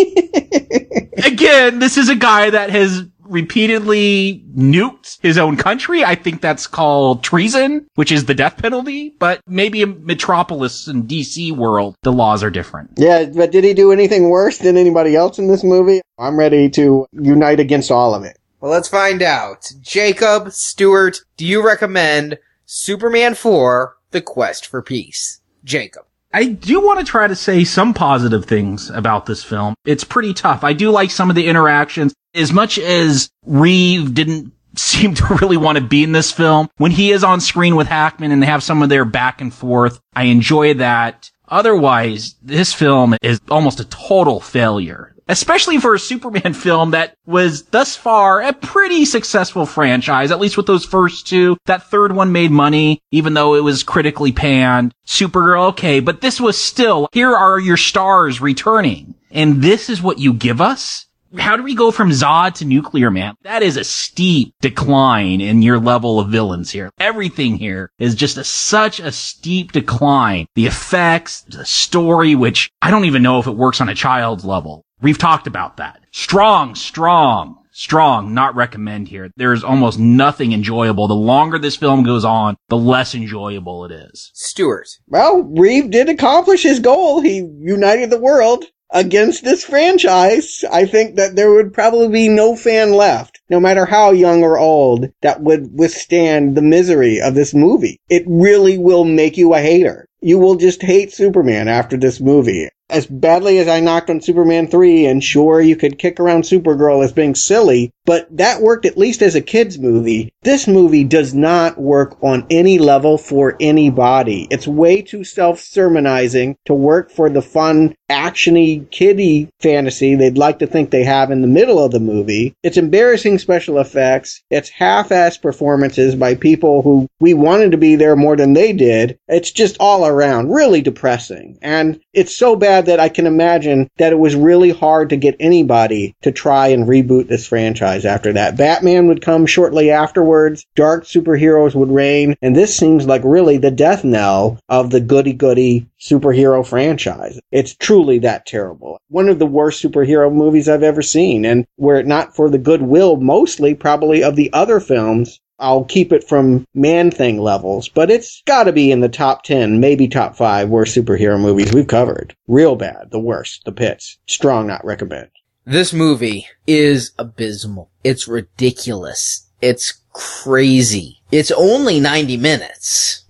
Again, 1.25 1.79
this 1.79 1.99
is 1.99 2.09
a 2.09 2.15
guy 2.15 2.51
that 2.51 2.71
has 2.71 3.05
repeatedly 3.31 4.45
nuked 4.55 5.19
his 5.23 5.39
own 5.39 5.57
country. 5.57 6.05
I 6.05 6.15
think 6.15 6.41
that's 6.41 6.67
called 6.67 7.23
treason, 7.23 7.87
which 7.95 8.13
is 8.13 8.27
the 8.27 8.35
death 8.35 8.59
penalty. 8.59 9.15
But 9.19 9.41
maybe 9.47 9.83
in 9.83 10.05
Metropolis 10.05 10.87
and 10.87 11.09
DC 11.09 11.53
world, 11.53 11.95
the 12.03 12.13
laws 12.13 12.43
are 12.43 12.51
different. 12.51 12.91
Yeah, 12.97 13.25
but 13.25 13.53
did 13.53 13.65
he 13.65 13.73
do 13.73 13.93
anything 13.93 14.29
worse 14.29 14.59
than 14.59 14.77
anybody 14.77 15.17
else 15.17 15.39
in 15.39 15.49
this 15.49 15.65
movie? 15.65 16.01
I'm 16.19 16.39
ready 16.39 16.69
to 16.71 17.07
unite 17.13 17.61
against 17.61 17.91
all 17.91 18.15
of 18.15 18.25
it. 18.25 18.37
Well, 18.61 18.71
let's 18.71 18.89
find 18.89 19.23
out. 19.23 19.73
Jacob, 19.81 20.53
Stuart, 20.53 21.21
do 21.39 21.47
you 21.47 21.65
recommend 21.65 22.39
Superman 22.67 23.35
4, 23.35 23.97
The 24.11 24.21
Quest 24.21 24.67
for 24.67 24.83
Peace? 24.83 25.41
Jacob. 25.65 26.05
I 26.33 26.45
do 26.47 26.81
want 26.81 27.01
to 27.01 27.05
try 27.05 27.27
to 27.27 27.35
say 27.35 27.65
some 27.65 27.93
positive 27.93 28.45
things 28.45 28.89
about 28.91 29.27
this 29.27 29.43
film. 29.43 29.75
It's 29.85 30.05
pretty 30.05 30.33
tough. 30.33 30.63
I 30.63 30.73
do 30.73 30.91
like 30.91 31.11
some 31.11 31.29
of 31.29 31.37
the 31.37 31.47
interactions. 31.47 32.15
As 32.35 32.53
much 32.53 32.79
as 32.79 33.31
Reeve 33.45 34.15
didn't 34.15 34.53
seem 34.77 35.15
to 35.15 35.39
really 35.41 35.57
want 35.57 35.79
to 35.79 35.85
be 35.85 36.05
in 36.05 36.13
this 36.13 36.31
film, 36.31 36.69
when 36.77 36.93
he 36.93 37.11
is 37.11 37.25
on 37.25 37.41
screen 37.41 37.75
with 37.75 37.89
Hackman 37.89 38.31
and 38.31 38.41
they 38.43 38.47
have 38.47 38.63
some 38.63 38.83
of 38.83 38.89
their 38.89 39.05
back 39.05 39.41
and 39.41 39.53
forth, 39.53 40.01
I 40.15 40.25
enjoy 40.25 40.75
that. 40.75 41.31
Otherwise, 41.49 42.37
this 42.43 42.73
film 42.73 43.17
is 43.23 43.41
almost 43.51 43.81
a 43.81 43.85
total 43.85 44.39
failure 44.39 45.17
especially 45.31 45.79
for 45.79 45.95
a 45.95 45.99
Superman 45.99 46.53
film 46.55 46.91
that 46.91 47.15
was 47.25 47.63
thus 47.67 47.97
far 47.97 48.43
a 48.43 48.53
pretty 48.53 49.05
successful 49.05 49.65
franchise, 49.65 50.31
at 50.31 50.41
least 50.41 50.57
with 50.57 50.67
those 50.67 50.85
first 50.85 51.27
two. 51.27 51.57
That 51.67 51.89
third 51.89 52.13
one 52.13 52.33
made 52.33 52.51
money, 52.51 53.01
even 53.13 53.35
though 53.35 53.55
it 53.55 53.65
was 53.65 53.83
critically 53.83 54.33
panned. 54.33 54.93
Supergirl, 55.07 55.69
okay, 55.71 56.01
but 56.01 56.21
this 56.21 56.41
was 56.41 56.63
still, 56.63 57.09
here 57.13 57.35
are 57.35 57.59
your 57.59 57.77
stars 57.77 58.41
returning. 58.41 59.15
And 59.31 59.63
this 59.63 59.89
is 59.89 60.03
what 60.03 60.19
you 60.19 60.33
give 60.33 60.61
us? 60.61 61.07
How 61.39 61.57
do 61.57 61.63
we 61.63 61.77
go 61.77 61.93
from 61.93 62.11
Zod 62.11 62.55
to 62.55 62.65
Nuclear 62.65 63.09
Man? 63.09 63.37
That 63.43 63.63
is 63.63 63.77
a 63.77 63.85
steep 63.85 64.53
decline 64.61 65.41
in 65.41 65.63
your 65.63 65.79
level 65.79 66.19
of 66.19 66.29
villains 66.29 66.73
here. 66.73 66.91
Everything 66.99 67.55
here 67.55 67.93
is 68.01 68.17
just 68.17 68.37
a, 68.37 68.43
such 68.43 68.99
a 68.99 69.13
steep 69.13 69.71
decline. 69.71 70.47
The 70.57 70.67
effects, 70.67 71.43
the 71.43 71.65
story, 71.65 72.35
which 72.35 72.69
I 72.83 72.91
don't 72.91 73.05
even 73.05 73.23
know 73.23 73.39
if 73.39 73.47
it 73.47 73.53
works 73.53 73.81
on 73.81 73.89
a 73.89 73.95
child's 73.95 74.45
level. 74.45 74.85
We've 75.03 75.17
talked 75.17 75.47
about 75.47 75.79
that. 75.79 76.01
Strong, 76.13 76.75
strong, 76.75 77.57
strong, 77.73 78.35
not 78.35 78.55
recommend 78.55 79.09
here. 79.09 79.31
There's 79.35 79.65
almost 79.65 79.99
nothing 79.99 80.53
enjoyable. 80.53 81.09
The 81.09 81.15
longer 81.15 81.59
this 81.59 81.77
film 81.77 82.03
goes 82.03 82.23
on, 82.23 82.57
the 82.69 82.77
less 82.77 83.15
enjoyable 83.15 83.87
it 83.87 83.93
is. 83.93 84.31
Stuart. 84.35 84.89
Well, 85.09 85.43
Reeve 85.43 85.91
did 85.91 86.11
accomplish 86.11 86.65
his 86.65 86.81
goal. 86.81 87.23
He 87.23 87.39
united 87.39 88.11
the 88.11 88.21
world 88.21 88.67
against 88.91 89.43
this 89.43 89.65
franchise. 89.65 90.65
I 90.71 90.85
think 90.85 91.17
that 91.17 91.35
there 91.35 91.55
would 91.55 91.73
probably 91.73 92.09
be 92.09 92.29
no 92.29 92.55
fan 92.55 92.93
left, 92.93 93.41
no 93.49 93.59
matter 93.59 93.87
how 93.87 94.11
young 94.11 94.43
or 94.43 94.59
old, 94.59 95.07
that 95.23 95.41
would 95.41 95.71
withstand 95.73 96.57
the 96.57 96.63
misery 96.63 97.23
of 97.23 97.35
this 97.35 97.55
movie. 97.55 97.99
It 98.11 98.25
really 98.27 98.77
will 98.77 99.05
make 99.05 99.39
you 99.39 99.55
a 99.55 99.61
hater. 99.61 100.07
You 100.21 100.39
will 100.39 100.57
just 100.57 100.83
hate 100.83 101.11
Superman 101.11 101.69
after 101.69 101.97
this 101.97 102.21
movie 102.21 102.69
as 102.91 103.07
badly 103.07 103.59
as 103.59 103.69
I 103.69 103.81
knocked 103.81 104.11
on 104.11 104.21
Superman 104.21 104.67
3, 104.67 105.07
and 105.07 105.23
sure, 105.23 105.61
you 105.61 105.77
could 105.77 105.99
kick 105.99 106.21
around 106.21 106.43
Supergirl 106.43 107.05
as 107.05 107.13
being 107.13 107.35
silly, 107.35 107.91
but 108.05 108.27
that 108.37 108.61
worked 108.61 108.87
at 108.87 108.99
least 108.99 109.23
as 109.23 109.35
a 109.35 109.41
kid's 109.41 109.79
movie. 109.79 110.33
This 110.43 110.67
movie 110.67 111.05
does 111.05 111.35
not 111.35 111.79
work 111.79 112.17
on 112.23 112.47
any 112.51 112.79
level 112.79 113.19
for 113.19 113.57
anybody. 113.61 114.49
It's 114.51 114.67
way 114.67 115.03
too 115.03 115.23
self-sermonizing 115.23 116.57
to 116.67 116.75
work 116.75 117.11
for 117.11 117.29
the 117.29 117.43
fun, 117.43 117.95
actiony, 118.11 118.91
kiddie 118.91 119.49
fantasy 119.61 120.15
they'd 120.15 120.39
like 120.39 120.59
to 120.59 120.67
think 120.67 120.91
they 120.91 121.05
have 121.05 121.31
in 121.31 121.43
the 121.43 121.47
middle 121.47 121.83
of 121.83 121.93
the 121.93 122.01
movie. 122.01 122.55
It's 122.63 122.77
embarrassing 122.77 123.39
special 123.39 123.79
effects. 123.79 124.43
It's 124.51 124.69
half-assed 124.69 125.43
performances 125.43 126.15
by 126.15 126.35
people 126.35 126.83
who 126.83 127.07
we 127.21 127.35
wanted 127.35 127.71
to 127.73 127.77
be 127.77 127.97
there 127.97 128.17
more 128.17 128.37
than 128.37 128.55
they 128.55 128.73
did. 128.73 129.19
It's 129.29 129.51
just 129.51 129.77
all 129.79 130.07
around 130.07 130.51
really 130.51 130.81
depressing. 130.81 131.59
And 131.63 132.01
it's 132.13 132.37
so 132.37 132.57
bad 132.57 132.80
that 132.87 133.01
I 133.01 133.09
can 133.09 133.27
imagine 133.27 133.89
that 133.99 134.13
it 134.13 134.19
was 134.19 134.35
really 134.35 134.71
hard 134.71 135.11
to 135.11 135.17
get 135.17 135.37
anybody 135.41 136.15
to 136.23 136.33
try 136.33 136.69
and 136.69 136.87
reboot 136.87 137.29
this 137.29 137.47
franchise 137.47 138.05
after 138.05 138.33
that. 138.33 138.57
Batman 138.57 139.07
would 139.09 139.23
come 139.23 139.47
shortly 139.47 139.91
afterwards, 139.91 140.67
dark 140.75 141.05
superheroes 141.05 141.75
would 141.75 141.91
reign, 141.91 142.37
and 142.43 142.57
this 142.57 142.77
seems 142.77 143.07
like 143.07 143.23
really 143.25 143.57
the 143.57 143.71
death 143.71 144.05
knell 144.05 144.59
of 144.69 144.91
the 144.91 145.01
goody 145.01 145.33
goody 145.33 145.87
superhero 146.01 146.67
franchise. 146.67 147.39
It's 147.51 147.75
truly 147.75 148.19
that 148.21 148.47
terrible. 148.47 149.01
One 149.09 149.29
of 149.29 149.39
the 149.39 149.47
worst 149.47 149.83
superhero 149.83 150.33
movies 150.33 150.69
I've 150.69 150.83
ever 150.83 151.03
seen, 151.03 151.45
and 151.45 151.67
were 151.77 151.99
it 151.99 152.07
not 152.07 152.35
for 152.35 152.49
the 152.49 152.59
goodwill 152.59 153.17
mostly 153.17 153.75
probably 153.75 154.23
of 154.23 154.37
the 154.37 154.53
other 154.53 154.81
films 154.81 155.41
I'll 155.61 155.85
keep 155.85 156.13
it 156.13 156.27
from 156.27 156.67
man 156.75 157.11
thing 157.11 157.39
levels, 157.39 157.89
but 157.89 158.11
it's 158.11 158.43
gotta 158.47 158.73
be 158.73 158.91
in 158.91 159.01
the 159.01 159.09
top 159.09 159.45
10, 159.45 159.79
maybe 159.79 160.09
top 160.09 160.37
5 160.37 160.69
worst 160.69 160.97
superhero 160.97 161.41
movies 161.41 161.73
we've 161.73 161.87
covered. 161.87 162.35
Real 162.49 162.77
bad, 162.77 163.11
the 163.11 163.21
worst, 163.21 163.65
the 163.65 163.73
pits. 163.73 164.19
Strong 164.27 164.67
not 164.67 164.85
recommend. 164.85 165.29
This 165.67 165.93
movie 165.93 166.49
is 166.67 167.13
abysmal. 167.19 167.91
It's 168.03 168.27
ridiculous. 168.27 169.47
It's 169.61 170.01
crazy. 170.13 171.19
It's 171.31 171.51
only 171.51 172.01
90 172.01 172.39
minutes. 172.39 173.25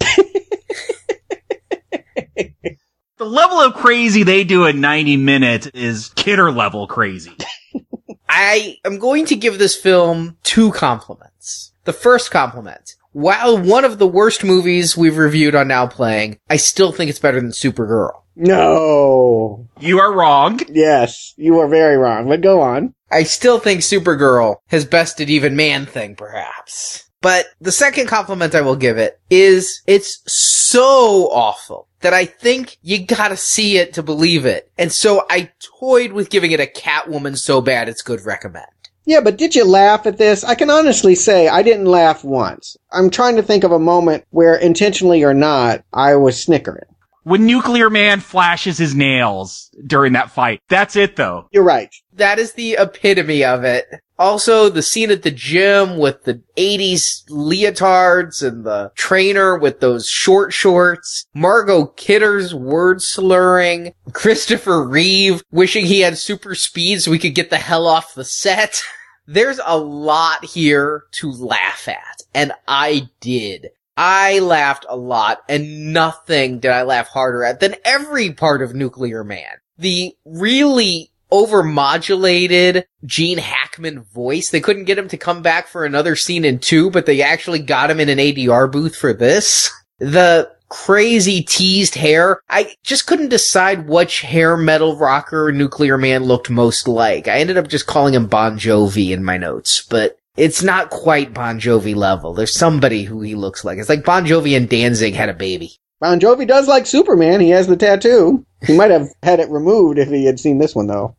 the 3.19 3.27
level 3.27 3.59
of 3.59 3.74
crazy 3.74 4.23
they 4.23 4.44
do 4.44 4.65
in 4.66 4.81
90 4.81 5.16
minutes 5.16 5.66
is 5.74 6.11
kidder 6.11 6.52
level 6.52 6.86
crazy. 6.86 7.36
I 8.28 8.77
am 8.85 8.98
going 8.98 9.27
to 9.27 9.36
give 9.36 9.59
this 9.59 9.74
film 9.77 10.36
two 10.44 10.70
compliments. 10.70 11.69
The 11.85 11.93
first 11.93 12.31
compliment. 12.31 12.97
While 13.12 13.59
one 13.59 13.85
of 13.85 13.98
the 13.98 14.07
worst 14.07 14.44
movies 14.44 14.97
we've 14.97 15.16
reviewed 15.16 15.55
on 15.55 15.69
Now 15.69 15.86
Playing, 15.86 16.39
I 16.48 16.57
still 16.57 16.93
think 16.93 17.11
it's 17.11 17.19
better 17.19 17.40
than 17.40 17.51
Supergirl. 17.51 18.23
No. 18.36 19.69
You 19.81 19.98
are 19.98 20.15
wrong. 20.15 20.61
Yes, 20.69 21.35
you 21.36 21.59
are 21.59 21.69
very 21.69 21.97
wrong, 21.97 22.28
but 22.28 22.40
go 22.40 22.61
on. 22.61 22.94
I 23.11 23.24
still 23.24 23.59
think 23.59 23.81
Supergirl 23.81 24.57
has 24.69 24.85
bested 24.85 25.28
even 25.28 25.57
Man 25.57 25.86
Thing, 25.86 26.15
perhaps. 26.15 27.11
But 27.20 27.47
the 27.61 27.73
second 27.73 28.07
compliment 28.07 28.55
I 28.55 28.62
will 28.62 28.77
give 28.77 28.97
it 28.97 29.20
is 29.28 29.82
it's 29.86 30.23
so 30.27 31.28
awful 31.32 31.89
that 32.01 32.15
I 32.15 32.24
think 32.24 32.78
you 32.81 33.05
gotta 33.05 33.36
see 33.36 33.77
it 33.77 33.93
to 33.94 34.02
believe 34.02 34.47
it. 34.47 34.70
And 34.78 34.90
so 34.90 35.27
I 35.28 35.51
toyed 35.81 36.12
with 36.12 36.31
giving 36.31 36.52
it 36.52 36.61
a 36.61 36.66
Catwoman 36.66 37.36
so 37.36 37.61
bad 37.61 37.89
it's 37.89 38.01
good 38.01 38.24
recommend. 38.24 38.66
Yeah, 39.05 39.20
but 39.20 39.39
did 39.39 39.55
you 39.55 39.64
laugh 39.64 40.06
at 40.06 40.18
this? 40.18 40.44
I 40.44 40.55
can 40.55 40.70
honestly 40.70 41.14
say 41.14 41.48
I 41.48 41.62
didn't 41.62 41.86
laugh 41.86 42.22
once. 42.22 42.77
I'm 42.93 43.10
trying 43.10 43.36
to 43.36 43.43
think 43.43 43.64
of 43.64 43.72
a 43.72 43.78
moment 43.78 44.24
where, 44.31 44.55
intentionally 44.55 45.24
or 45.24 45.35
not, 45.35 45.82
I 45.93 46.16
was 46.16 46.40
snickering. 46.40 46.85
When 47.22 47.47
Nuclear 47.47 47.90
Man 47.90 48.20
flashes 48.20 48.78
his 48.78 48.94
nails 48.94 49.70
during 49.86 50.14
that 50.14 50.31
fight. 50.31 50.60
That's 50.68 50.97
it 50.97 51.16
though. 51.16 51.48
You're 51.52 51.62
right. 51.64 51.94
That 52.14 52.39
is 52.39 52.52
the 52.55 52.77
epitome 52.78 53.44
of 53.44 53.64
it. 53.64 53.86
Also, 54.20 54.68
the 54.68 54.82
scene 54.82 55.10
at 55.10 55.22
the 55.22 55.30
gym 55.30 55.97
with 55.97 56.24
the 56.24 56.42
80s 56.59 57.24
leotards 57.30 58.47
and 58.47 58.66
the 58.66 58.92
trainer 58.94 59.56
with 59.56 59.80
those 59.80 60.06
short 60.06 60.52
shorts. 60.52 61.24
Margot 61.32 61.86
Kidder's 61.86 62.55
word 62.55 63.01
slurring. 63.01 63.94
Christopher 64.12 64.86
Reeve 64.86 65.42
wishing 65.51 65.86
he 65.86 66.01
had 66.01 66.18
super 66.18 66.55
speed 66.55 67.01
so 67.01 67.10
we 67.10 67.18
could 67.18 67.34
get 67.34 67.48
the 67.48 67.56
hell 67.56 67.86
off 67.86 68.14
the 68.14 68.26
set. 68.26 68.82
There's 69.26 69.60
a 69.64 69.78
lot 69.78 70.44
here 70.44 71.05
to 71.12 71.32
laugh 71.32 71.88
at, 71.88 72.22
and 72.34 72.52
I 72.68 73.09
did. 73.20 73.70
I 73.97 74.40
laughed 74.40 74.84
a 74.86 74.97
lot, 74.98 75.42
and 75.48 75.94
nothing 75.94 76.59
did 76.59 76.72
I 76.72 76.82
laugh 76.82 77.09
harder 77.09 77.42
at 77.44 77.60
than 77.60 77.76
every 77.86 78.32
part 78.32 78.60
of 78.60 78.74
Nuclear 78.74 79.24
Man. 79.24 79.60
The 79.78 80.14
really 80.26 81.09
overmodulated 81.32 82.85
Gene 83.05 83.39
Hackman 83.39 84.02
voice. 84.02 84.51
They 84.51 84.61
couldn't 84.61 84.85
get 84.85 84.98
him 84.98 85.09
to 85.09 85.16
come 85.16 85.43
back 85.43 85.66
for 85.69 85.85
another 85.85 86.16
scene 86.16 86.44
in 86.44 86.59
two, 86.59 86.90
but 86.90 87.07
they 87.07 87.23
actually 87.23 87.61
got 87.61 87.90
him 87.90 88.01
in 88.01 88.09
an 88.09 88.19
ADR 88.19 88.70
booth 88.70 88.97
for 88.97 89.12
this. 89.12 89.70
The 89.98 90.51
crazy 90.70 91.43
teased 91.43 91.94
hair. 91.94 92.40
I 92.48 92.74
just 92.82 93.07
couldn't 93.07 93.28
decide 93.28 93.89
which 93.89 94.23
hair 94.23 94.57
metal 94.57 94.97
rocker 94.97 95.52
Nuclear 95.52 95.98
Man 95.98 96.24
looked 96.24 96.48
most 96.48 96.89
like. 96.89 97.28
I 97.28 97.39
ended 97.40 97.59
up 97.59 97.69
just 97.69 97.86
calling 97.86 98.15
him 98.15 98.27
Bon 98.27 98.59
Jovi 98.59 99.11
in 99.11 99.23
my 99.23 99.36
notes, 99.36 99.82
but 99.82 100.16
it's 100.36 100.62
not 100.62 100.90
quite 100.90 101.35
Bon 101.35 101.61
Jovi 101.61 101.94
level. 101.94 102.32
There's 102.32 102.55
somebody 102.55 103.02
who 103.02 103.20
he 103.20 103.35
looks 103.35 103.65
like. 103.65 103.78
It's 103.78 103.89
like 103.89 104.05
Bon 104.05 104.24
Jovi 104.24 104.57
and 104.57 104.69
Danzig 104.69 105.15
had 105.15 105.28
a 105.28 105.35
baby. 105.35 105.77
Bon 106.01 106.18
Jovi 106.18 106.47
does 106.47 106.66
like 106.66 106.86
Superman. 106.86 107.40
He 107.40 107.51
has 107.51 107.66
the 107.66 107.77
tattoo. 107.77 108.44
He 108.66 108.77
might 108.77 108.90
have 108.90 109.09
had 109.22 109.39
it 109.39 109.51
removed 109.51 109.98
if 109.98 110.09
he 110.09 110.24
had 110.24 110.40
seen 110.40 110.59
this 110.59 110.74
one 110.74 110.86
though. 110.86 111.14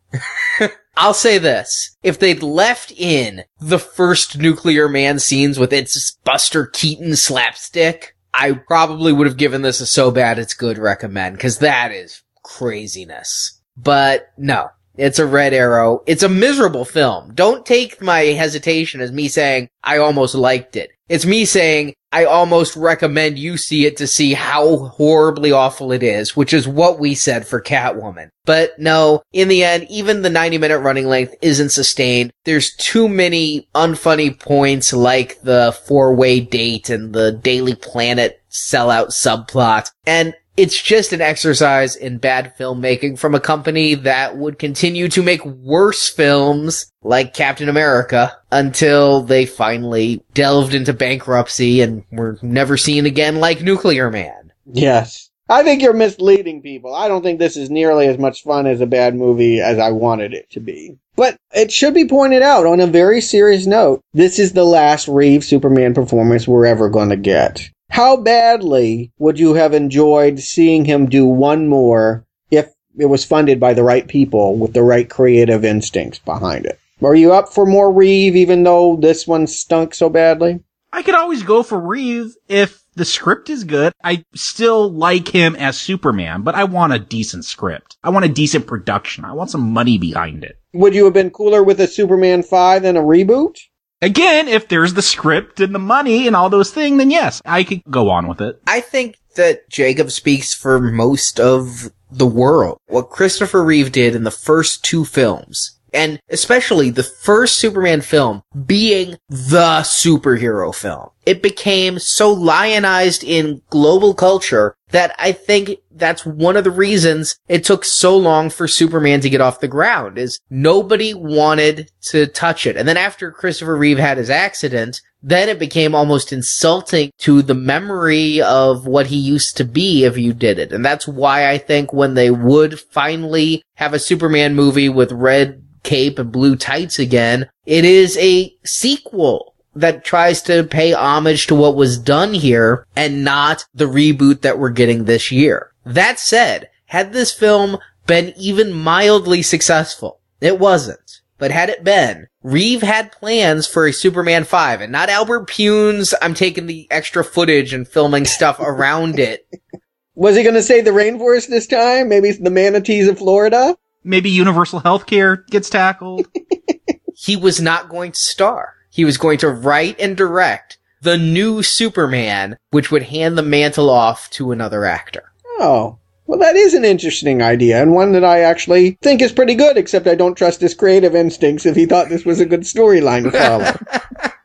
I'll 0.96 1.14
say 1.14 1.38
this. 1.38 1.96
If 2.02 2.18
they'd 2.18 2.42
left 2.42 2.92
in 2.92 3.44
the 3.60 3.78
first 3.78 4.38
Nuclear 4.38 4.88
Man 4.88 5.18
scenes 5.18 5.58
with 5.58 5.72
its 5.72 6.12
Buster 6.24 6.66
Keaton 6.66 7.16
slapstick, 7.16 8.14
I 8.34 8.52
probably 8.52 9.12
would 9.12 9.26
have 9.26 9.36
given 9.36 9.62
this 9.62 9.80
a 9.80 9.86
so 9.86 10.10
bad 10.10 10.38
it's 10.38 10.54
good 10.54 10.78
recommend, 10.78 11.38
cause 11.38 11.58
that 11.58 11.92
is 11.92 12.22
craziness. 12.42 13.60
But 13.76 14.32
no, 14.36 14.68
it's 14.96 15.18
a 15.18 15.26
red 15.26 15.54
arrow. 15.54 16.02
It's 16.06 16.22
a 16.22 16.28
miserable 16.28 16.84
film. 16.84 17.34
Don't 17.34 17.64
take 17.64 18.02
my 18.02 18.20
hesitation 18.20 19.00
as 19.00 19.12
me 19.12 19.28
saying 19.28 19.68
I 19.82 19.98
almost 19.98 20.34
liked 20.34 20.76
it. 20.76 20.90
It's 21.12 21.26
me 21.26 21.44
saying 21.44 21.92
I 22.10 22.24
almost 22.24 22.74
recommend 22.74 23.38
you 23.38 23.58
see 23.58 23.84
it 23.84 23.98
to 23.98 24.06
see 24.06 24.32
how 24.32 24.76
horribly 24.78 25.52
awful 25.52 25.92
it 25.92 26.02
is, 26.02 26.34
which 26.34 26.54
is 26.54 26.66
what 26.66 26.98
we 26.98 27.14
said 27.14 27.46
for 27.46 27.60
Catwoman. 27.60 28.30
But 28.46 28.78
no, 28.78 29.22
in 29.30 29.48
the 29.48 29.62
end, 29.62 29.88
even 29.90 30.22
the 30.22 30.30
90 30.30 30.56
minute 30.56 30.78
running 30.78 31.06
length 31.06 31.34
isn't 31.42 31.68
sustained. 31.68 32.32
There's 32.46 32.74
too 32.76 33.10
many 33.10 33.68
unfunny 33.74 34.40
points 34.40 34.94
like 34.94 35.38
the 35.42 35.78
four 35.86 36.14
way 36.14 36.40
date 36.40 36.88
and 36.88 37.12
the 37.12 37.30
Daily 37.30 37.74
Planet 37.74 38.42
sellout 38.50 39.08
subplot. 39.08 39.90
And 40.06 40.32
It's 40.56 40.80
just 40.80 41.14
an 41.14 41.22
exercise 41.22 41.96
in 41.96 42.18
bad 42.18 42.54
filmmaking 42.58 43.18
from 43.18 43.34
a 43.34 43.40
company 43.40 43.94
that 43.94 44.36
would 44.36 44.58
continue 44.58 45.08
to 45.08 45.22
make 45.22 45.44
worse 45.44 46.10
films 46.10 46.92
like 47.02 47.32
Captain 47.32 47.70
America 47.70 48.36
until 48.50 49.22
they 49.22 49.46
finally 49.46 50.22
delved 50.34 50.74
into 50.74 50.92
bankruptcy 50.92 51.80
and 51.80 52.04
were 52.12 52.38
never 52.42 52.76
seen 52.76 53.06
again 53.06 53.40
like 53.40 53.62
Nuclear 53.62 54.10
Man. 54.10 54.52
Yes. 54.70 55.30
I 55.48 55.62
think 55.62 55.82
you're 55.82 55.92
misleading 55.92 56.62
people. 56.62 56.94
I 56.94 57.08
don't 57.08 57.22
think 57.22 57.38
this 57.38 57.56
is 57.56 57.68
nearly 57.68 58.06
as 58.06 58.18
much 58.18 58.42
fun 58.42 58.66
as 58.66 58.80
a 58.80 58.86
bad 58.86 59.14
movie 59.14 59.60
as 59.60 59.78
I 59.78 59.90
wanted 59.90 60.32
it 60.34 60.50
to 60.50 60.60
be. 60.60 60.96
But 61.16 61.36
it 61.54 61.72
should 61.72 61.94
be 61.94 62.06
pointed 62.06 62.42
out 62.42 62.64
on 62.66 62.80
a 62.80 62.86
very 62.86 63.20
serious 63.20 63.66
note, 63.66 64.00
this 64.14 64.38
is 64.38 64.52
the 64.52 64.64
last 64.64 65.08
Reeve 65.08 65.44
Superman 65.44 65.94
performance 65.94 66.48
we're 66.48 66.66
ever 66.66 66.88
going 66.88 67.10
to 67.10 67.16
get. 67.16 67.68
How 67.92 68.16
badly 68.16 69.12
would 69.18 69.38
you 69.38 69.52
have 69.52 69.74
enjoyed 69.74 70.40
seeing 70.40 70.86
him 70.86 71.10
do 71.10 71.26
one 71.26 71.68
more 71.68 72.24
if 72.50 72.72
it 72.98 73.04
was 73.04 73.26
funded 73.26 73.60
by 73.60 73.74
the 73.74 73.82
right 73.82 74.08
people 74.08 74.56
with 74.56 74.72
the 74.72 74.82
right 74.82 75.10
creative 75.10 75.62
instincts 75.62 76.18
behind 76.18 76.64
it? 76.64 76.80
Are 77.02 77.14
you 77.14 77.34
up 77.34 77.52
for 77.52 77.66
more 77.66 77.92
Reeve 77.92 78.34
even 78.34 78.62
though 78.62 78.96
this 78.96 79.26
one 79.26 79.46
stunk 79.46 79.92
so 79.94 80.08
badly? 80.08 80.60
I 80.90 81.02
could 81.02 81.14
always 81.14 81.42
go 81.42 81.62
for 81.62 81.78
Reeve 81.78 82.34
if 82.48 82.82
the 82.94 83.04
script 83.04 83.50
is 83.50 83.64
good. 83.64 83.92
I 84.02 84.24
still 84.34 84.90
like 84.90 85.28
him 85.28 85.54
as 85.56 85.76
Superman, 85.76 86.40
but 86.40 86.54
I 86.54 86.64
want 86.64 86.94
a 86.94 86.98
decent 86.98 87.44
script. 87.44 87.98
I 88.02 88.08
want 88.08 88.24
a 88.24 88.30
decent 88.30 88.66
production. 88.66 89.26
I 89.26 89.34
want 89.34 89.50
some 89.50 89.70
money 89.70 89.98
behind 89.98 90.44
it. 90.44 90.56
Would 90.72 90.94
you 90.94 91.04
have 91.04 91.12
been 91.12 91.28
cooler 91.28 91.62
with 91.62 91.78
a 91.78 91.86
Superman 91.86 92.42
5 92.42 92.84
than 92.84 92.96
a 92.96 93.02
reboot? 93.02 93.58
Again, 94.02 94.48
if 94.48 94.66
there's 94.66 94.94
the 94.94 95.00
script 95.00 95.60
and 95.60 95.72
the 95.72 95.78
money 95.78 96.26
and 96.26 96.34
all 96.34 96.50
those 96.50 96.72
things, 96.72 96.98
then 96.98 97.12
yes, 97.12 97.40
I 97.46 97.62
could 97.62 97.82
go 97.88 98.10
on 98.10 98.26
with 98.26 98.40
it. 98.40 98.60
I 98.66 98.80
think 98.80 99.16
that 99.36 99.70
Jacob 99.70 100.10
speaks 100.10 100.52
for 100.52 100.80
most 100.80 101.38
of 101.38 101.92
the 102.10 102.26
world. 102.26 102.78
What 102.88 103.10
Christopher 103.10 103.62
Reeve 103.62 103.92
did 103.92 104.16
in 104.16 104.24
the 104.24 104.32
first 104.32 104.84
two 104.84 105.04
films, 105.04 105.78
and 105.94 106.20
especially 106.28 106.90
the 106.90 107.04
first 107.04 107.56
Superman 107.56 108.00
film 108.00 108.42
being 108.66 109.18
the 109.28 109.82
superhero 109.82 110.74
film. 110.74 111.10
It 111.24 111.40
became 111.40 112.00
so 112.00 112.32
lionized 112.32 113.22
in 113.22 113.62
global 113.70 114.14
culture 114.14 114.74
that 114.92 115.14
I 115.18 115.32
think 115.32 115.78
that's 115.90 116.24
one 116.24 116.56
of 116.56 116.64
the 116.64 116.70
reasons 116.70 117.36
it 117.48 117.64
took 117.64 117.84
so 117.84 118.16
long 118.16 118.50
for 118.50 118.68
Superman 118.68 119.20
to 119.22 119.30
get 119.30 119.40
off 119.40 119.60
the 119.60 119.68
ground 119.68 120.18
is 120.18 120.38
nobody 120.48 121.12
wanted 121.12 121.90
to 122.02 122.26
touch 122.26 122.66
it. 122.66 122.76
And 122.76 122.86
then 122.86 122.96
after 122.96 123.30
Christopher 123.30 123.76
Reeve 123.76 123.98
had 123.98 124.18
his 124.18 124.30
accident, 124.30 125.00
then 125.22 125.48
it 125.48 125.58
became 125.58 125.94
almost 125.94 126.32
insulting 126.32 127.10
to 127.18 127.42
the 127.42 127.54
memory 127.54 128.42
of 128.42 128.86
what 128.86 129.06
he 129.06 129.16
used 129.16 129.56
to 129.56 129.64
be 129.64 130.04
if 130.04 130.18
you 130.18 130.32
did 130.32 130.58
it. 130.58 130.72
And 130.72 130.84
that's 130.84 131.08
why 131.08 131.48
I 131.48 131.58
think 131.58 131.92
when 131.92 132.14
they 132.14 132.30
would 132.30 132.78
finally 132.78 133.62
have 133.76 133.94
a 133.94 133.98
Superman 133.98 134.54
movie 134.54 134.88
with 134.88 135.12
red 135.12 135.62
cape 135.84 136.18
and 136.18 136.30
blue 136.30 136.56
tights 136.56 136.98
again, 136.98 137.48
it 137.66 137.84
is 137.84 138.16
a 138.18 138.54
sequel 138.64 139.51
that 139.74 140.04
tries 140.04 140.42
to 140.42 140.64
pay 140.64 140.92
homage 140.92 141.46
to 141.46 141.54
what 141.54 141.76
was 141.76 141.98
done 141.98 142.34
here 142.34 142.86
and 142.94 143.24
not 143.24 143.64
the 143.74 143.86
reboot 143.86 144.42
that 144.42 144.58
we're 144.58 144.70
getting 144.70 145.04
this 145.04 145.32
year. 145.32 145.72
That 145.84 146.18
said, 146.18 146.68
had 146.86 147.12
this 147.12 147.32
film 147.32 147.78
been 148.06 148.34
even 148.36 148.72
mildly 148.72 149.42
successful, 149.42 150.20
it 150.40 150.58
wasn't. 150.58 151.20
But 151.38 151.50
had 151.50 151.70
it 151.70 151.82
been, 151.82 152.28
Reeve 152.44 152.82
had 152.82 153.10
plans 153.10 153.66
for 153.66 153.86
a 153.86 153.92
Superman 153.92 154.44
5 154.44 154.80
and 154.80 154.92
not 154.92 155.08
Albert 155.08 155.48
Pyun's, 155.48 156.14
I'm 156.22 156.34
taking 156.34 156.66
the 156.66 156.86
extra 156.88 157.24
footage 157.24 157.72
and 157.72 157.88
filming 157.88 158.26
stuff 158.26 158.60
around 158.60 159.18
it. 159.18 159.48
Was 160.14 160.36
he 160.36 160.42
going 160.42 160.54
to 160.54 160.62
say 160.62 160.82
the 160.82 160.90
rainforest 160.90 161.48
this 161.48 161.66
time? 161.66 162.08
Maybe 162.08 162.30
the 162.32 162.50
manatees 162.50 163.08
of 163.08 163.18
Florida? 163.18 163.76
Maybe 164.04 164.30
universal 164.30 164.80
healthcare 164.80 165.44
gets 165.48 165.70
tackled. 165.70 166.28
he 167.14 167.34
was 167.34 167.60
not 167.60 167.88
going 167.88 168.12
to 168.12 168.18
star. 168.18 168.74
He 168.92 169.06
was 169.06 169.16
going 169.16 169.38
to 169.38 169.48
write 169.48 169.98
and 169.98 170.14
direct 170.14 170.76
the 171.00 171.16
new 171.16 171.62
Superman, 171.62 172.58
which 172.72 172.90
would 172.90 173.04
hand 173.04 173.38
the 173.38 173.42
mantle 173.42 173.88
off 173.88 174.28
to 174.32 174.52
another 174.52 174.84
actor. 174.84 175.32
Oh. 175.58 175.98
Well, 176.26 176.38
that 176.38 176.56
is 176.56 176.74
an 176.74 176.84
interesting 176.84 177.40
idea, 177.40 177.80
and 177.80 177.94
one 177.94 178.12
that 178.12 178.22
I 178.22 178.40
actually 178.40 178.98
think 179.00 179.22
is 179.22 179.32
pretty 179.32 179.54
good, 179.54 179.78
except 179.78 180.06
I 180.06 180.14
don't 180.14 180.36
trust 180.36 180.60
his 180.60 180.74
creative 180.74 181.14
instincts 181.14 181.64
if 181.64 181.74
he 181.74 181.86
thought 181.86 182.10
this 182.10 182.26
was 182.26 182.38
a 182.38 182.46
good 182.46 182.60
storyline 182.60 183.24
to 183.24 183.30
follow. 183.30 184.30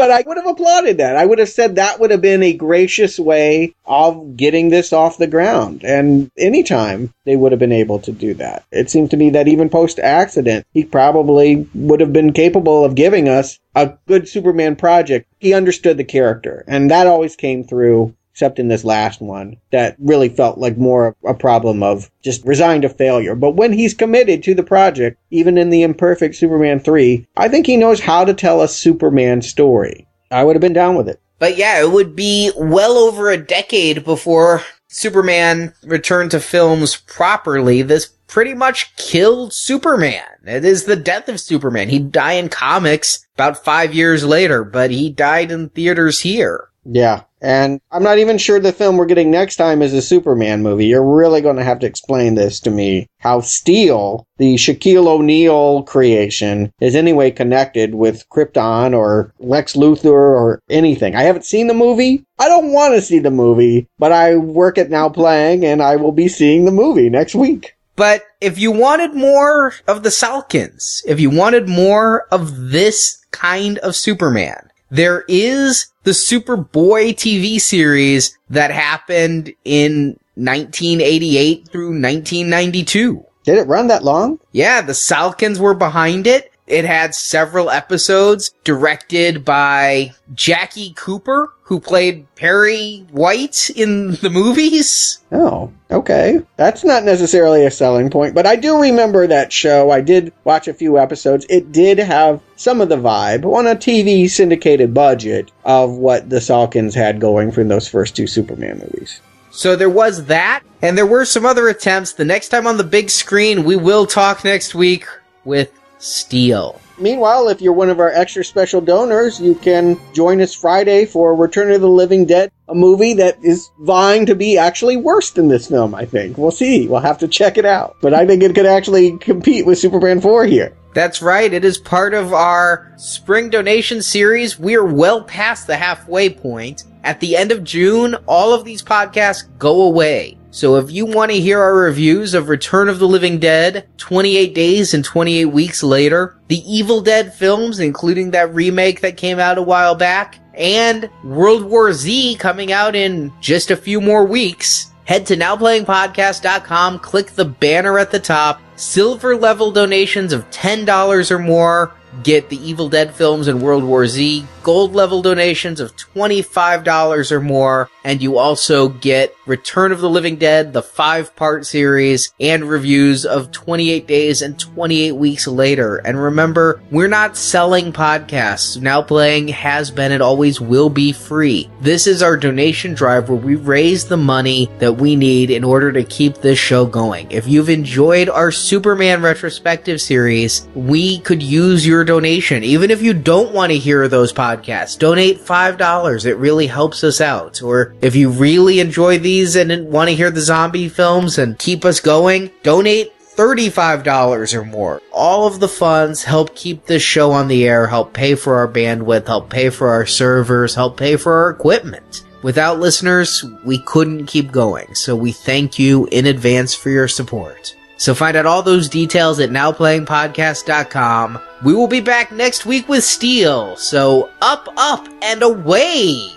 but 0.00 0.10
I 0.10 0.24
would 0.26 0.38
have 0.38 0.46
applauded 0.46 0.96
that. 0.96 1.18
I 1.18 1.26
would 1.26 1.38
have 1.40 1.50
said 1.50 1.76
that 1.76 2.00
would 2.00 2.10
have 2.10 2.22
been 2.22 2.42
a 2.42 2.54
gracious 2.54 3.18
way 3.18 3.74
of 3.84 4.34
getting 4.34 4.70
this 4.70 4.94
off 4.94 5.18
the 5.18 5.26
ground. 5.26 5.84
And 5.84 6.30
anytime 6.38 7.12
they 7.26 7.36
would 7.36 7.52
have 7.52 7.58
been 7.58 7.70
able 7.70 7.98
to 7.98 8.10
do 8.10 8.32
that. 8.34 8.64
It 8.72 8.88
seems 8.88 9.10
to 9.10 9.18
me 9.18 9.28
that 9.28 9.46
even 9.46 9.68
post 9.68 9.98
accident, 9.98 10.66
he 10.72 10.84
probably 10.84 11.68
would 11.74 12.00
have 12.00 12.14
been 12.14 12.32
capable 12.32 12.82
of 12.82 12.94
giving 12.94 13.28
us 13.28 13.58
a 13.74 13.92
good 14.08 14.26
Superman 14.26 14.74
project. 14.74 15.26
He 15.38 15.52
understood 15.52 15.98
the 15.98 16.04
character, 16.04 16.64
and 16.66 16.90
that 16.90 17.06
always 17.06 17.36
came 17.36 17.62
through 17.62 18.14
except 18.40 18.58
in 18.58 18.68
this 18.68 18.84
last 18.84 19.20
one, 19.20 19.54
that 19.70 19.94
really 19.98 20.30
felt 20.30 20.56
like 20.56 20.78
more 20.78 21.14
a 21.26 21.34
problem 21.34 21.82
of 21.82 22.10
just 22.22 22.42
resigned 22.46 22.80
to 22.80 22.88
failure. 22.88 23.34
But 23.34 23.50
when 23.50 23.70
he's 23.70 23.92
committed 23.92 24.42
to 24.44 24.54
the 24.54 24.62
project, 24.62 25.18
even 25.30 25.58
in 25.58 25.68
the 25.68 25.82
imperfect 25.82 26.34
Superman 26.36 26.80
3, 26.80 27.26
I 27.36 27.48
think 27.48 27.66
he 27.66 27.76
knows 27.76 28.00
how 28.00 28.24
to 28.24 28.32
tell 28.32 28.62
a 28.62 28.68
Superman 28.68 29.42
story. 29.42 30.08
I 30.30 30.42
would 30.42 30.56
have 30.56 30.62
been 30.62 30.72
down 30.72 30.94
with 30.94 31.06
it. 31.06 31.20
But 31.38 31.58
yeah, 31.58 31.82
it 31.82 31.90
would 31.90 32.16
be 32.16 32.50
well 32.56 32.96
over 32.96 33.28
a 33.28 33.36
decade 33.36 34.06
before 34.06 34.62
Superman 34.88 35.74
returned 35.84 36.30
to 36.30 36.40
films 36.40 36.96
properly. 36.96 37.82
This 37.82 38.06
pretty 38.26 38.54
much 38.54 38.96
killed 38.96 39.52
Superman. 39.52 40.24
It 40.46 40.64
is 40.64 40.84
the 40.84 40.96
death 40.96 41.28
of 41.28 41.40
Superman. 41.40 41.90
He'd 41.90 42.10
die 42.10 42.34
in 42.34 42.48
comics 42.48 43.26
about 43.34 43.62
five 43.62 43.94
years 43.94 44.24
later, 44.24 44.64
but 44.64 44.90
he 44.90 45.10
died 45.10 45.50
in 45.50 45.68
theaters 45.68 46.20
here. 46.20 46.68
Yeah. 46.86 47.24
And 47.40 47.80
I'm 47.90 48.02
not 48.02 48.18
even 48.18 48.38
sure 48.38 48.60
the 48.60 48.72
film 48.72 48.96
we're 48.96 49.06
getting 49.06 49.30
next 49.30 49.56
time 49.56 49.82
is 49.82 49.94
a 49.94 50.02
Superman 50.02 50.62
movie. 50.62 50.86
You're 50.86 51.04
really 51.04 51.40
going 51.40 51.56
to 51.56 51.64
have 51.64 51.78
to 51.80 51.86
explain 51.86 52.34
this 52.34 52.60
to 52.60 52.70
me. 52.70 53.06
How 53.18 53.40
Steel, 53.40 54.26
the 54.36 54.56
Shaquille 54.56 55.06
O'Neal 55.06 55.82
creation, 55.84 56.72
is 56.80 56.94
anyway 56.94 57.30
connected 57.30 57.94
with 57.94 58.28
Krypton 58.28 58.96
or 58.96 59.32
Lex 59.38 59.74
Luthor 59.74 60.12
or 60.12 60.60
anything. 60.68 61.16
I 61.16 61.22
haven't 61.22 61.44
seen 61.44 61.66
the 61.66 61.74
movie. 61.74 62.24
I 62.38 62.48
don't 62.48 62.72
want 62.72 62.94
to 62.94 63.02
see 63.02 63.18
the 63.18 63.30
movie, 63.30 63.86
but 63.98 64.12
I 64.12 64.36
work 64.36 64.78
at 64.78 64.90
Now 64.90 65.08
Playing 65.08 65.64
and 65.64 65.82
I 65.82 65.96
will 65.96 66.12
be 66.12 66.28
seeing 66.28 66.64
the 66.64 66.70
movie 66.70 67.08
next 67.08 67.34
week. 67.34 67.74
But 67.96 68.22
if 68.40 68.58
you 68.58 68.70
wanted 68.70 69.14
more 69.14 69.74
of 69.86 70.02
the 70.02 70.08
Salkinds, 70.08 71.02
if 71.06 71.20
you 71.20 71.28
wanted 71.28 71.68
more 71.68 72.26
of 72.32 72.70
this 72.70 73.22
kind 73.30 73.76
of 73.78 73.94
Superman, 73.94 74.69
there 74.90 75.24
is 75.28 75.86
the 76.04 76.10
Superboy 76.10 77.14
TV 77.14 77.60
series 77.60 78.38
that 78.48 78.70
happened 78.70 79.52
in 79.64 80.18
1988 80.34 81.68
through 81.68 81.90
1992. 81.90 83.24
Did 83.44 83.58
it 83.58 83.66
run 83.68 83.86
that 83.88 84.04
long? 84.04 84.38
Yeah, 84.52 84.80
the 84.80 84.92
Salkinds 84.92 85.58
were 85.58 85.74
behind 85.74 86.26
it. 86.26 86.49
It 86.70 86.84
had 86.84 87.16
several 87.16 87.68
episodes 87.68 88.54
directed 88.62 89.44
by 89.44 90.12
Jackie 90.34 90.92
Cooper, 90.94 91.52
who 91.64 91.80
played 91.80 92.32
Perry 92.36 93.04
White 93.10 93.70
in 93.70 94.12
the 94.12 94.30
movies. 94.30 95.18
Oh, 95.32 95.72
okay. 95.90 96.40
That's 96.56 96.84
not 96.84 97.02
necessarily 97.02 97.66
a 97.66 97.72
selling 97.72 98.08
point, 98.08 98.36
but 98.36 98.46
I 98.46 98.54
do 98.54 98.80
remember 98.80 99.26
that 99.26 99.52
show. 99.52 99.90
I 99.90 100.00
did 100.00 100.32
watch 100.44 100.68
a 100.68 100.74
few 100.74 100.96
episodes. 100.96 101.44
It 101.50 101.72
did 101.72 101.98
have 101.98 102.40
some 102.54 102.80
of 102.80 102.88
the 102.88 102.96
vibe 102.96 103.44
on 103.44 103.66
a 103.66 103.74
TV 103.74 104.30
syndicated 104.30 104.94
budget 104.94 105.50
of 105.64 105.94
what 105.94 106.30
the 106.30 106.36
Salkinds 106.36 106.94
had 106.94 107.20
going 107.20 107.50
from 107.50 107.66
those 107.66 107.88
first 107.88 108.14
two 108.14 108.28
Superman 108.28 108.78
movies. 108.78 109.20
So 109.50 109.74
there 109.74 109.90
was 109.90 110.26
that, 110.26 110.62
and 110.82 110.96
there 110.96 111.04
were 111.04 111.24
some 111.24 111.44
other 111.44 111.66
attempts. 111.66 112.12
The 112.12 112.24
next 112.24 112.50
time 112.50 112.68
on 112.68 112.76
the 112.76 112.84
big 112.84 113.10
screen, 113.10 113.64
we 113.64 113.74
will 113.74 114.06
talk 114.06 114.44
next 114.44 114.72
week 114.76 115.06
with 115.44 115.72
Steel. 116.00 116.80
Meanwhile, 116.98 117.48
if 117.48 117.62
you're 117.62 117.72
one 117.72 117.88
of 117.88 117.98
our 117.98 118.10
extra 118.10 118.44
special 118.44 118.82
donors, 118.82 119.40
you 119.40 119.54
can 119.54 119.98
join 120.12 120.40
us 120.42 120.54
Friday 120.54 121.06
for 121.06 121.34
Return 121.34 121.72
of 121.72 121.80
the 121.80 121.88
Living 121.88 122.26
Dead, 122.26 122.52
a 122.68 122.74
movie 122.74 123.14
that 123.14 123.42
is 123.42 123.70
vying 123.78 124.26
to 124.26 124.34
be 124.34 124.58
actually 124.58 124.98
worse 124.98 125.30
than 125.30 125.48
this 125.48 125.68
film, 125.68 125.94
I 125.94 126.04
think. 126.04 126.36
We'll 126.36 126.50
see. 126.50 126.86
We'll 126.88 127.00
have 127.00 127.18
to 127.18 127.28
check 127.28 127.56
it 127.56 127.64
out. 127.64 127.96
But 128.02 128.12
I 128.12 128.26
think 128.26 128.42
it 128.42 128.54
could 128.54 128.66
actually 128.66 129.16
compete 129.16 129.64
with 129.64 129.78
Superman 129.78 130.20
4 130.20 130.44
here. 130.44 130.76
That's 130.92 131.22
right. 131.22 131.52
It 131.52 131.64
is 131.64 131.78
part 131.78 132.14
of 132.14 132.32
our 132.32 132.92
spring 132.96 133.50
donation 133.50 134.02
series. 134.02 134.58
We 134.58 134.76
are 134.76 134.84
well 134.84 135.22
past 135.22 135.66
the 135.66 135.76
halfway 135.76 136.30
point. 136.30 136.84
At 137.04 137.20
the 137.20 137.36
end 137.36 137.52
of 137.52 137.64
June, 137.64 138.16
all 138.26 138.52
of 138.52 138.64
these 138.64 138.82
podcasts 138.82 139.44
go 139.58 139.82
away. 139.82 140.36
So 140.50 140.76
if 140.76 140.90
you 140.90 141.06
want 141.06 141.30
to 141.30 141.40
hear 141.40 141.60
our 141.60 141.74
reviews 141.74 142.34
of 142.34 142.48
Return 142.48 142.88
of 142.88 142.98
the 142.98 143.06
Living 143.06 143.38
Dead, 143.38 143.86
28 143.98 144.52
Days 144.52 144.92
and 144.94 145.04
28 145.04 145.44
Weeks 145.44 145.82
Later, 145.82 146.36
the 146.48 146.60
Evil 146.70 147.00
Dead 147.00 147.32
films, 147.32 147.78
including 147.78 148.32
that 148.32 148.52
remake 148.52 149.00
that 149.00 149.16
came 149.16 149.38
out 149.38 149.58
a 149.58 149.62
while 149.62 149.94
back, 149.94 150.40
and 150.54 151.08
World 151.22 151.64
War 151.64 151.92
Z 151.92 152.34
coming 152.40 152.72
out 152.72 152.96
in 152.96 153.32
just 153.40 153.70
a 153.70 153.76
few 153.76 154.00
more 154.00 154.24
weeks, 154.24 154.90
Head 155.10 155.26
to 155.26 155.36
nowplayingpodcast.com, 155.36 157.00
click 157.00 157.30
the 157.32 157.44
banner 157.44 157.98
at 157.98 158.12
the 158.12 158.20
top, 158.20 158.60
silver 158.80 159.36
level 159.36 159.70
donations 159.70 160.32
of 160.32 160.48
$10 160.50 161.30
or 161.30 161.38
more 161.38 161.94
get 162.22 162.48
the 162.48 162.56
Evil 162.68 162.88
Dead 162.88 163.14
films 163.14 163.48
and 163.48 163.62
World 163.62 163.84
War 163.84 164.06
Z, 164.06 164.44
gold 164.62 164.94
level 164.94 165.22
donations 165.22 165.80
of 165.80 165.96
$25 165.96 167.32
or 167.32 167.40
more, 167.40 167.90
and 168.04 168.22
you 168.22 168.38
also 168.38 168.88
get 168.88 169.34
Return 169.46 169.92
of 169.92 170.00
the 170.00 170.08
Living 170.08 170.36
Dead, 170.36 170.72
the 170.72 170.82
five 170.82 171.34
part 171.34 171.66
series, 171.66 172.32
and 172.38 172.64
reviews 172.64 173.26
of 173.26 173.50
28 173.50 174.06
days 174.06 174.42
and 174.42 174.58
28 174.58 175.12
weeks 175.12 175.46
later. 175.46 175.96
And 175.96 176.22
remember, 176.22 176.80
we're 176.90 177.08
not 177.08 177.36
selling 177.36 177.92
podcasts. 177.92 178.80
Now 178.80 179.02
playing 179.02 179.48
has 179.48 179.90
been 179.90 180.12
and 180.12 180.22
always 180.22 180.60
will 180.60 180.90
be 180.90 181.12
free. 181.12 181.68
This 181.80 182.06
is 182.06 182.22
our 182.22 182.36
donation 182.36 182.94
drive 182.94 183.28
where 183.28 183.38
we 183.38 183.56
raise 183.56 184.06
the 184.06 184.16
money 184.16 184.70
that 184.78 184.92
we 184.92 185.16
need 185.16 185.50
in 185.50 185.64
order 185.64 185.90
to 185.92 186.04
keep 186.04 186.36
this 186.36 186.58
show 186.58 186.86
going. 186.86 187.30
If 187.30 187.46
you've 187.46 187.70
enjoyed 187.70 188.28
our 188.28 188.52
Superman 188.52 189.22
retrospective 189.22 190.00
series, 190.00 190.68
we 190.74 191.18
could 191.20 191.42
use 191.42 191.86
your 191.86 191.99
donation. 192.04 192.64
Even 192.64 192.90
if 192.90 193.02
you 193.02 193.14
don't 193.14 193.52
want 193.52 193.72
to 193.72 193.78
hear 193.78 194.08
those 194.08 194.32
podcasts, 194.32 194.98
donate 194.98 195.40
$5. 195.40 196.26
It 196.26 196.34
really 196.34 196.66
helps 196.66 197.04
us 197.04 197.20
out. 197.20 197.62
Or 197.62 197.94
if 198.00 198.14
you 198.14 198.30
really 198.30 198.80
enjoy 198.80 199.18
these 199.18 199.56
and 199.56 199.88
want 199.88 200.08
to 200.10 200.16
hear 200.16 200.30
the 200.30 200.40
zombie 200.40 200.88
films 200.88 201.38
and 201.38 201.58
keep 201.58 201.84
us 201.84 202.00
going, 202.00 202.50
donate 202.62 203.12
$35 203.36 204.54
or 204.54 204.64
more. 204.64 205.00
All 205.12 205.46
of 205.46 205.60
the 205.60 205.68
funds 205.68 206.24
help 206.24 206.54
keep 206.54 206.84
this 206.84 207.02
show 207.02 207.32
on 207.32 207.48
the 207.48 207.66
air, 207.66 207.86
help 207.86 208.12
pay 208.12 208.34
for 208.34 208.56
our 208.56 208.68
bandwidth, 208.68 209.26
help 209.26 209.48
pay 209.48 209.70
for 209.70 209.88
our 209.88 210.04
servers, 210.04 210.74
help 210.74 210.96
pay 210.96 211.16
for 211.16 211.32
our 211.32 211.50
equipment. 211.50 212.24
Without 212.42 212.80
listeners, 212.80 213.44
we 213.64 213.78
couldn't 213.82 214.26
keep 214.26 214.50
going, 214.50 214.94
so 214.94 215.14
we 215.14 215.32
thank 215.32 215.78
you 215.78 216.06
in 216.10 216.26
advance 216.26 216.74
for 216.74 216.90
your 216.90 217.08
support. 217.08 217.74
So 218.00 218.14
find 218.14 218.34
out 218.34 218.46
all 218.46 218.62
those 218.62 218.88
details 218.88 219.38
at 219.40 219.50
nowplayingpodcast.com. 219.50 221.38
We 221.62 221.74
will 221.74 221.86
be 221.86 222.00
back 222.00 222.32
next 222.32 222.64
week 222.64 222.88
with 222.88 223.04
Steel, 223.04 223.76
so 223.76 224.30
up, 224.40 224.72
up, 224.78 225.06
and 225.20 225.42
away! 225.42 226.32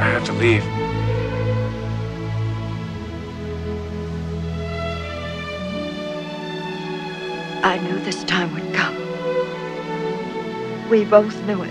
I 0.00 0.10
have 0.10 0.24
to 0.24 0.32
leave. 0.32 0.64
I 7.62 7.78
knew 7.84 8.00
this 8.00 8.24
time 8.24 8.52
would 8.52 8.74
come. 8.74 9.07
We 10.90 11.04
both 11.04 11.38
knew 11.44 11.62
it 11.62 11.70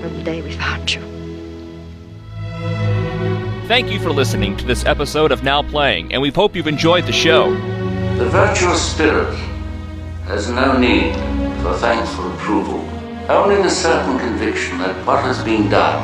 from 0.00 0.16
the 0.16 0.22
day 0.22 0.40
we 0.40 0.52
found 0.52 0.92
you. 0.92 1.02
Thank 3.68 3.90
you 3.90 3.98
for 4.00 4.10
listening 4.10 4.56
to 4.56 4.64
this 4.64 4.86
episode 4.86 5.30
of 5.30 5.42
Now 5.42 5.62
Playing, 5.62 6.12
and 6.12 6.22
we 6.22 6.30
hope 6.30 6.56
you've 6.56 6.66
enjoyed 6.66 7.04
the 7.04 7.12
show. 7.12 7.52
The 8.16 8.26
virtuous 8.26 8.92
spirit 8.92 9.34
has 10.24 10.50
no 10.50 10.78
need 10.78 11.14
for 11.62 11.74
thankful 11.76 12.32
approval, 12.32 12.80
only 13.28 13.56
the 13.56 13.68
certain 13.68 14.18
conviction 14.18 14.78
that 14.78 14.94
what 15.06 15.22
has 15.22 15.42
been 15.44 15.68
done 15.68 16.02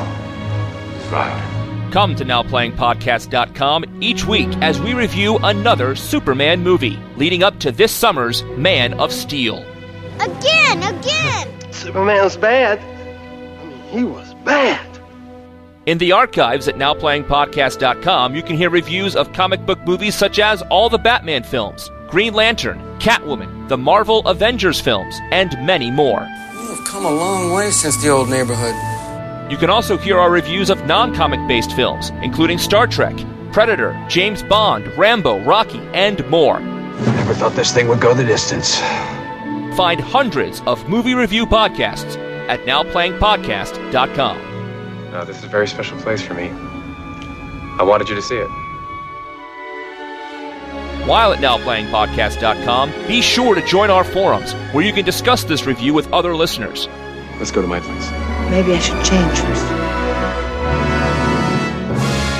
is 0.95 1.07
right. 1.09 1.89
Come 1.91 2.15
to 2.15 2.25
NowPlayingPodcast.com 2.25 3.99
each 4.01 4.25
week 4.25 4.49
as 4.57 4.79
we 4.79 4.93
review 4.93 5.37
another 5.39 5.95
Superman 5.95 6.61
movie, 6.61 6.99
leading 7.17 7.41
up 7.43 7.59
to 7.59 7.71
this 7.71 7.91
summer's 7.91 8.43
Man 8.43 8.93
of 8.99 9.11
Steel. 9.11 9.65
Again, 10.19 10.83
again! 10.83 11.60
Superman's 11.81 12.37
bad. 12.37 12.79
I 12.79 13.65
mean, 13.65 13.81
he 13.89 14.03
was 14.03 14.35
bad. 14.45 14.87
In 15.87 15.97
the 15.97 16.11
archives 16.11 16.67
at 16.67 16.75
NowPlayingPodcast.com, 16.75 18.35
you 18.35 18.43
can 18.43 18.55
hear 18.55 18.69
reviews 18.69 19.15
of 19.15 19.33
comic 19.33 19.65
book 19.65 19.79
movies 19.83 20.13
such 20.13 20.37
as 20.37 20.61
all 20.63 20.89
the 20.89 20.99
Batman 20.99 21.41
films, 21.41 21.89
Green 22.07 22.35
Lantern, 22.35 22.77
Catwoman, 22.99 23.67
the 23.67 23.77
Marvel 23.77 24.19
Avengers 24.27 24.79
films, 24.79 25.17
and 25.31 25.49
many 25.65 25.89
more. 25.89 26.27
We've 26.69 26.85
come 26.85 27.03
a 27.03 27.11
long 27.11 27.51
way 27.51 27.71
since 27.71 27.99
the 28.03 28.09
old 28.09 28.29
neighborhood. 28.29 28.75
You 29.51 29.57
can 29.57 29.71
also 29.71 29.97
hear 29.97 30.19
our 30.19 30.29
reviews 30.29 30.69
of 30.69 30.85
non 30.85 31.15
comic 31.15 31.45
based 31.47 31.73
films, 31.75 32.11
including 32.21 32.59
Star 32.59 32.85
Trek, 32.85 33.17
Predator, 33.51 33.99
James 34.07 34.43
Bond, 34.43 34.85
Rambo, 34.99 35.43
Rocky, 35.45 35.79
and 35.93 36.25
more. 36.29 36.57
I 36.57 37.15
Never 37.15 37.33
thought 37.33 37.55
this 37.55 37.73
thing 37.73 37.87
would 37.87 37.99
go 37.99 38.13
the 38.13 38.23
distance. 38.23 38.79
Find 39.75 39.99
hundreds 39.99 40.61
of 40.67 40.87
movie 40.89 41.13
review 41.13 41.45
podcasts 41.45 42.17
at 42.47 42.59
nowplayingpodcast.com. 42.61 44.37
No, 45.11 45.25
this 45.25 45.37
is 45.37 45.43
a 45.43 45.47
very 45.47 45.67
special 45.67 45.97
place 45.99 46.21
for 46.21 46.33
me. 46.33 46.49
I 47.79 47.83
wanted 47.83 48.09
you 48.09 48.15
to 48.15 48.21
see 48.21 48.35
it. 48.37 48.47
While 51.07 51.33
at 51.33 51.39
nowplayingpodcast.com, 51.39 53.07
be 53.07 53.21
sure 53.21 53.55
to 53.55 53.65
join 53.65 53.89
our 53.89 54.03
forums 54.03 54.53
where 54.73 54.85
you 54.85 54.93
can 54.93 55.05
discuss 55.05 55.43
this 55.43 55.65
review 55.65 55.93
with 55.93 56.11
other 56.13 56.35
listeners. 56.35 56.87
Let's 57.39 57.51
go 57.51 57.61
to 57.61 57.67
my 57.67 57.79
place. 57.79 58.11
Maybe 58.51 58.73
I 58.73 58.79
should 58.79 59.03
change 59.03 59.39
first. 59.39 59.65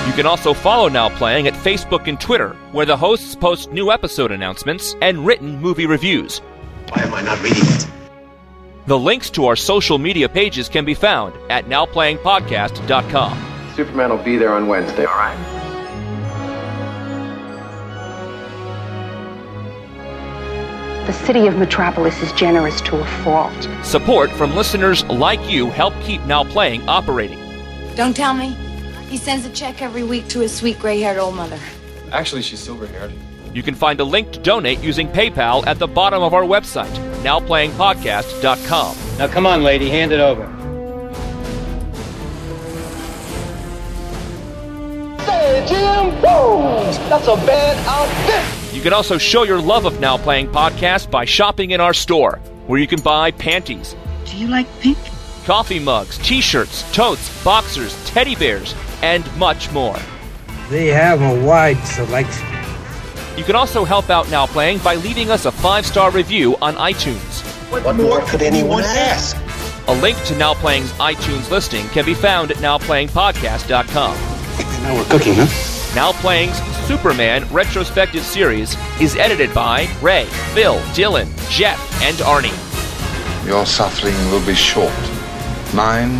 You 0.08 0.14
can 0.18 0.26
also 0.26 0.54
follow 0.54 0.90
Now 0.90 1.10
Playing 1.10 1.48
at 1.48 1.54
Facebook 1.54 2.08
and 2.08 2.20
Twitter, 2.20 2.50
where 2.72 2.86
the 2.86 2.98
hosts 2.98 3.34
post 3.34 3.72
new 3.72 3.92
episode 3.92 4.32
announcements 4.32 4.96
and 5.02 5.26
written 5.26 5.60
movie 5.62 5.86
reviews. 5.88 6.42
Why 6.92 7.04
am 7.04 7.14
I 7.14 7.22
not 7.22 7.42
reading 7.42 7.64
it? 7.64 7.88
The 8.86 9.00
links 9.00 9.30
to 9.32 9.46
our 9.46 9.56
social 9.56 9.98
media 9.98 10.28
pages 10.28 10.68
can 10.68 10.84
be 10.84 10.94
found 10.94 11.34
at 11.50 11.68
nowplayingpodcast.com. 11.68 13.72
Superman 13.76 14.10
will 14.10 14.18
be 14.18 14.36
there 14.36 14.54
on 14.54 14.68
Wednesday, 14.68 15.06
all 15.06 15.16
right? 15.16 15.38
The 21.06 21.14
city 21.14 21.48
of 21.48 21.56
Metropolis 21.56 22.22
is 22.22 22.34
generous 22.34 22.82
to 22.82 23.00
a 23.00 23.06
fault. 23.24 23.70
Support 23.84 24.30
from 24.32 24.54
listeners 24.54 25.06
like 25.06 25.40
you 25.50 25.68
help 25.68 25.94
keep 26.02 26.22
Now 26.26 26.44
Playing 26.44 26.88
operating. 26.90 27.40
Don't 27.96 28.14
tell 28.14 28.34
me. 28.34 28.50
He 29.08 29.16
sends 29.16 29.46
a 29.46 29.50
check 29.52 29.82
every 29.82 30.04
week 30.04 30.28
to 30.28 30.42
his 30.42 30.54
sweet 30.54 30.78
gray 30.78 31.00
haired 31.00 31.18
old 31.18 31.36
mother. 31.36 31.60
Actually, 32.12 32.42
she's 32.42 32.60
silver 32.60 32.88
haired. 32.88 33.14
You 33.54 33.64
can 33.64 33.76
find 33.76 34.00
a 34.00 34.04
link 34.04 34.32
to 34.32 34.40
donate 34.40 34.80
using 34.80 35.08
PayPal 35.10 35.66
at 35.68 35.78
the 35.80 35.88
bottom 35.88 36.24
of 36.24 36.34
our 36.34 36.44
website, 36.44 36.94
nowplayingpodcast.com. 37.24 38.96
Now 39.18 39.28
come 39.28 39.46
on, 39.46 39.62
lady, 39.64 39.90
hand 39.90 40.12
it 40.12 40.20
over. 40.20 40.46
Say, 45.26 45.66
Jim, 45.68 46.12
whoa! 46.22 46.84
That's 47.10 47.28
a 47.28 47.36
bad 47.46 47.78
outfit! 47.88 48.76
You 48.76 48.82
can 48.82 48.94
also 48.94 49.18
show 49.18 49.44
your 49.44 49.62
love 49.62 49.86
of 49.86 50.00
Now 50.00 50.18
Playing 50.18 50.48
Podcast 50.50 51.12
by 51.12 51.26
shopping 51.26 51.72
in 51.72 51.80
our 51.82 51.94
store, 51.94 52.38
where 52.68 52.80
you 52.80 52.88
can 52.88 53.02
buy 53.02 53.32
panties, 53.32 53.96
Do 54.26 54.38
you 54.38 54.48
like 54.48 54.68
pink? 54.80 54.98
coffee 55.46 55.80
mugs, 55.80 56.18
t 56.20 56.40
shirts, 56.42 56.90
totes, 56.94 57.44
boxers, 57.44 57.94
teddy 58.06 58.36
bears, 58.36 58.74
and 59.02 59.24
much 59.38 59.72
more. 59.72 59.98
They 60.70 60.88
have 60.88 61.22
a 61.22 61.46
wide 61.46 61.84
selection. 61.86 62.48
You 63.38 63.44
can 63.44 63.56
also 63.56 63.86
help 63.86 64.10
out 64.10 64.30
Now 64.30 64.46
Playing 64.46 64.80
by 64.80 64.96
leaving 64.96 65.32
us 65.32 65.46
a 65.46 65.52
five 65.52 65.86
star 65.86 66.12
review 66.12 66.58
on 66.62 66.76
iTunes. 66.76 67.42
What 67.72 67.96
more 67.96 68.22
could 68.26 68.42
anyone 68.42 68.84
ask? 68.84 69.38
A 69.88 69.94
link 69.94 70.22
to 70.26 70.36
Now 70.36 70.54
Playing's 70.54 70.92
iTunes 70.94 71.50
listing 71.50 71.88
can 71.90 72.06
be 72.06 72.14
found 72.14 72.52
at 72.52 72.58
nowplayingpodcast.com. 72.58 74.16
Now 74.84 74.96
we're 74.96 75.06
cooking, 75.06 75.34
huh? 75.36 75.96
Now 75.96 76.12
Playing's 76.12 76.58
Superman 76.88 77.48
retrospective 77.52 78.24
series 78.24 78.76
is 79.00 79.16
edited 79.16 79.54
by 79.54 79.88
Ray, 80.02 80.26
Phil, 80.54 80.78
Dylan, 80.94 81.30
Jeff, 81.50 81.80
and 82.02 82.18
Arnie. 82.18 82.56
Your 83.48 83.66
suffering 83.66 84.16
will 84.30 84.46
be 84.46 84.54
short. 84.54 84.92
Mine, 85.74 86.20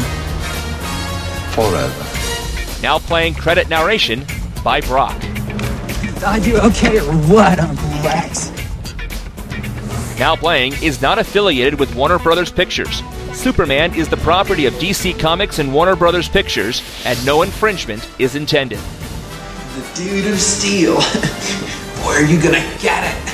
forever. 1.52 2.06
Now 2.82 3.00
Playing 3.00 3.34
credit 3.34 3.68
narration 3.70 4.26
by 4.64 4.82
Brock. 4.82 5.22
Are 6.24 6.38
you 6.38 6.60
okay 6.60 7.00
or 7.00 7.14
what, 7.34 7.60
Uncle 7.60 7.90
Lex? 8.04 8.52
Now 10.20 10.36
Playing 10.36 10.74
is 10.84 11.02
not 11.02 11.18
affiliated 11.18 11.80
with 11.80 11.96
Warner 11.96 12.20
Brothers 12.20 12.52
Pictures. 12.52 13.02
Superman 13.34 13.96
is 13.96 14.08
the 14.08 14.18
property 14.18 14.68
of 14.68 14.74
DC 14.76 15.20
Comics 15.20 15.58
and 15.58 15.74
Warner 15.74 15.96
Brothers 15.96 16.30
Pictures, 16.30 16.84
and 17.06 17.26
no 17.26 17.42
infringement 17.42 18.08
is 18.20 18.36
intended. 18.36 18.78
The 18.78 19.92
dude 19.96 20.32
of 20.32 20.40
steel. 20.40 21.02
Where 22.06 22.24
are 22.24 22.28
you 22.28 22.40
gonna 22.40 22.60
get 22.80 23.04
it. 23.04 23.32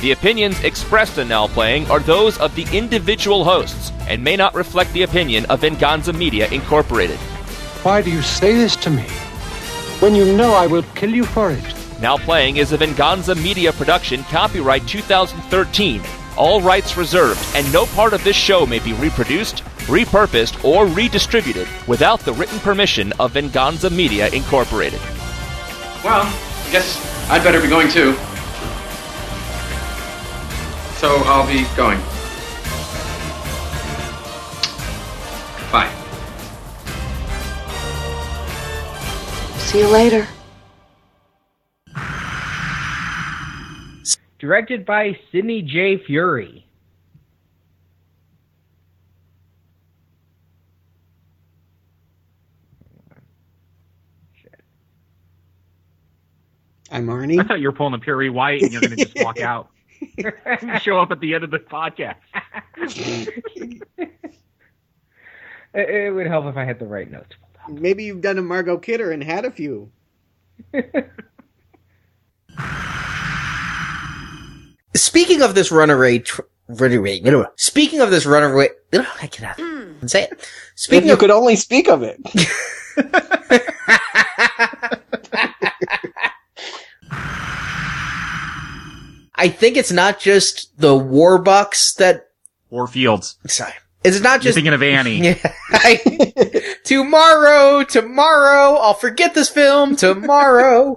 The 0.00 0.10
opinions 0.10 0.64
expressed 0.64 1.18
in 1.18 1.28
Now 1.28 1.46
Playing 1.46 1.88
are 1.92 2.00
those 2.00 2.38
of 2.38 2.56
the 2.56 2.66
individual 2.76 3.44
hosts 3.44 3.92
and 4.08 4.24
may 4.24 4.34
not 4.34 4.54
reflect 4.56 4.92
the 4.94 5.04
opinion 5.04 5.44
of 5.44 5.60
Venganza 5.60 6.12
Media 6.12 6.48
Incorporated. 6.50 7.18
Why 7.84 8.02
do 8.02 8.10
you 8.10 8.22
say 8.22 8.54
this 8.54 8.74
to 8.76 8.90
me? 8.90 9.06
When 10.00 10.14
you 10.14 10.34
know 10.34 10.54
I 10.54 10.66
will 10.66 10.82
kill 10.94 11.10
you 11.10 11.24
for 11.24 11.50
it. 11.50 11.74
Now 12.00 12.16
playing 12.16 12.56
is 12.56 12.72
a 12.72 12.78
Venganza 12.78 13.34
Media 13.34 13.70
production, 13.70 14.22
copyright 14.24 14.88
2013. 14.88 16.00
All 16.38 16.62
rights 16.62 16.96
reserved, 16.96 17.38
and 17.54 17.70
no 17.70 17.84
part 17.84 18.14
of 18.14 18.24
this 18.24 18.34
show 18.34 18.64
may 18.64 18.78
be 18.78 18.94
reproduced, 18.94 19.62
repurposed, 19.88 20.64
or 20.64 20.86
redistributed 20.86 21.68
without 21.86 22.20
the 22.20 22.32
written 22.32 22.58
permission 22.60 23.12
of 23.20 23.32
Venganza 23.32 23.90
Media 23.90 24.30
Incorporated. 24.30 25.00
Well, 26.02 26.22
I 26.24 26.68
guess 26.72 26.96
I'd 27.28 27.44
better 27.44 27.60
be 27.60 27.68
going 27.68 27.90
too. 27.90 28.14
So 30.96 31.16
I'll 31.26 31.46
be 31.46 31.66
going. 31.76 31.98
Bye. 35.70 35.99
See 39.70 39.78
you 39.78 39.88
later. 39.88 40.26
Directed 44.40 44.84
by 44.84 45.16
Sidney 45.30 45.62
J. 45.62 45.96
Furie. 45.96 46.64
I'm 56.90 57.06
Arnie. 57.06 57.38
I 57.38 57.44
thought 57.44 57.60
you 57.60 57.68
were 57.68 57.72
pulling 57.72 57.94
a 57.94 57.98
Perry 58.00 58.28
White 58.28 58.62
and 58.62 58.72
you're 58.72 58.80
going 58.80 58.96
to 58.96 59.04
just 59.04 59.22
walk 59.22 59.38
out. 59.38 59.68
Show 60.82 60.98
up 60.98 61.12
at 61.12 61.20
the 61.20 61.32
end 61.32 61.44
of 61.44 61.52
the 61.52 61.60
podcast. 61.60 62.16
It, 65.72 65.88
it 65.88 66.10
would 66.12 66.26
help 66.26 66.46
if 66.46 66.56
I 66.56 66.64
had 66.64 66.80
the 66.80 66.86
right 66.86 67.08
notes. 67.08 67.36
Maybe 67.68 68.04
you've 68.04 68.20
done 68.20 68.38
a 68.38 68.42
Margot 68.42 68.78
Kidder 68.78 69.12
and 69.12 69.22
had 69.22 69.44
a 69.44 69.50
few. 69.50 69.90
Speaking 74.94 75.42
of 75.42 75.54
this 75.54 75.70
runaway, 75.70 76.18
tr- 76.18 76.42
runaway, 76.68 77.22
speaking 77.56 78.00
of 78.00 78.10
this 78.10 78.26
runaway, 78.26 78.70
I 78.92 79.28
cannot 79.28 79.56
hmm. 79.58 80.06
say 80.06 80.24
it. 80.24 80.32
If 80.32 80.72
Speaking 80.74 81.06
you 81.08 81.14
of, 81.14 81.20
could 81.20 81.30
only 81.30 81.56
speak 81.56 81.88
of 81.88 82.02
it. 82.02 82.20
I 89.36 89.48
think 89.48 89.78
it's 89.78 89.92
not 89.92 90.20
just 90.20 90.78
the 90.78 90.94
war 90.94 91.42
Warbucks 91.42 91.94
that, 91.96 92.28
Warfields. 92.70 93.36
sorry, 93.48 93.72
it's 94.04 94.20
not 94.20 94.42
You're 94.42 94.52
just, 94.52 94.54
thinking 94.56 94.72
of 94.72 94.82
Annie. 94.82 95.20
Yeah, 95.22 95.52
I- 95.70 96.32
tomorrow, 96.84 97.84
tomorrow, 97.84 98.74
I'll 98.76 98.94
forget 98.94 99.34
this 99.34 99.48
film 99.48 99.96
tomorrow. 99.96 100.96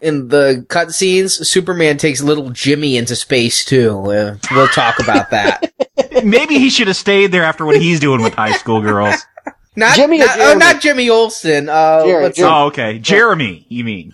In 0.00 0.28
the 0.28 0.66
cutscenes, 0.68 1.46
Superman 1.46 1.96
takes 1.96 2.20
little 2.20 2.50
Jimmy 2.50 2.96
into 2.96 3.14
space 3.14 3.64
too. 3.64 3.90
Uh, 4.10 4.36
we'll 4.50 4.66
talk 4.66 4.98
about 4.98 5.30
that. 5.30 5.72
Maybe 6.24 6.58
he 6.58 6.70
should 6.70 6.88
have 6.88 6.96
stayed 6.96 7.30
there 7.30 7.44
after 7.44 7.64
what 7.64 7.80
he's 7.80 8.00
doing 8.00 8.20
with 8.20 8.34
high 8.34 8.52
school 8.52 8.80
girls. 8.80 9.14
Not 9.76 9.94
Jimmy 9.94 10.20
or 10.20 10.26
not, 10.26 10.40
oh, 10.40 10.54
not 10.58 10.80
Jimmy 10.82 11.08
Olsen. 11.08 11.68
Uh, 11.68 12.04
Jerry, 12.04 12.32
Jerry. 12.32 12.50
Oh, 12.50 12.66
okay. 12.66 12.98
Jeremy, 12.98 13.64
you 13.68 13.84
mean. 13.84 14.12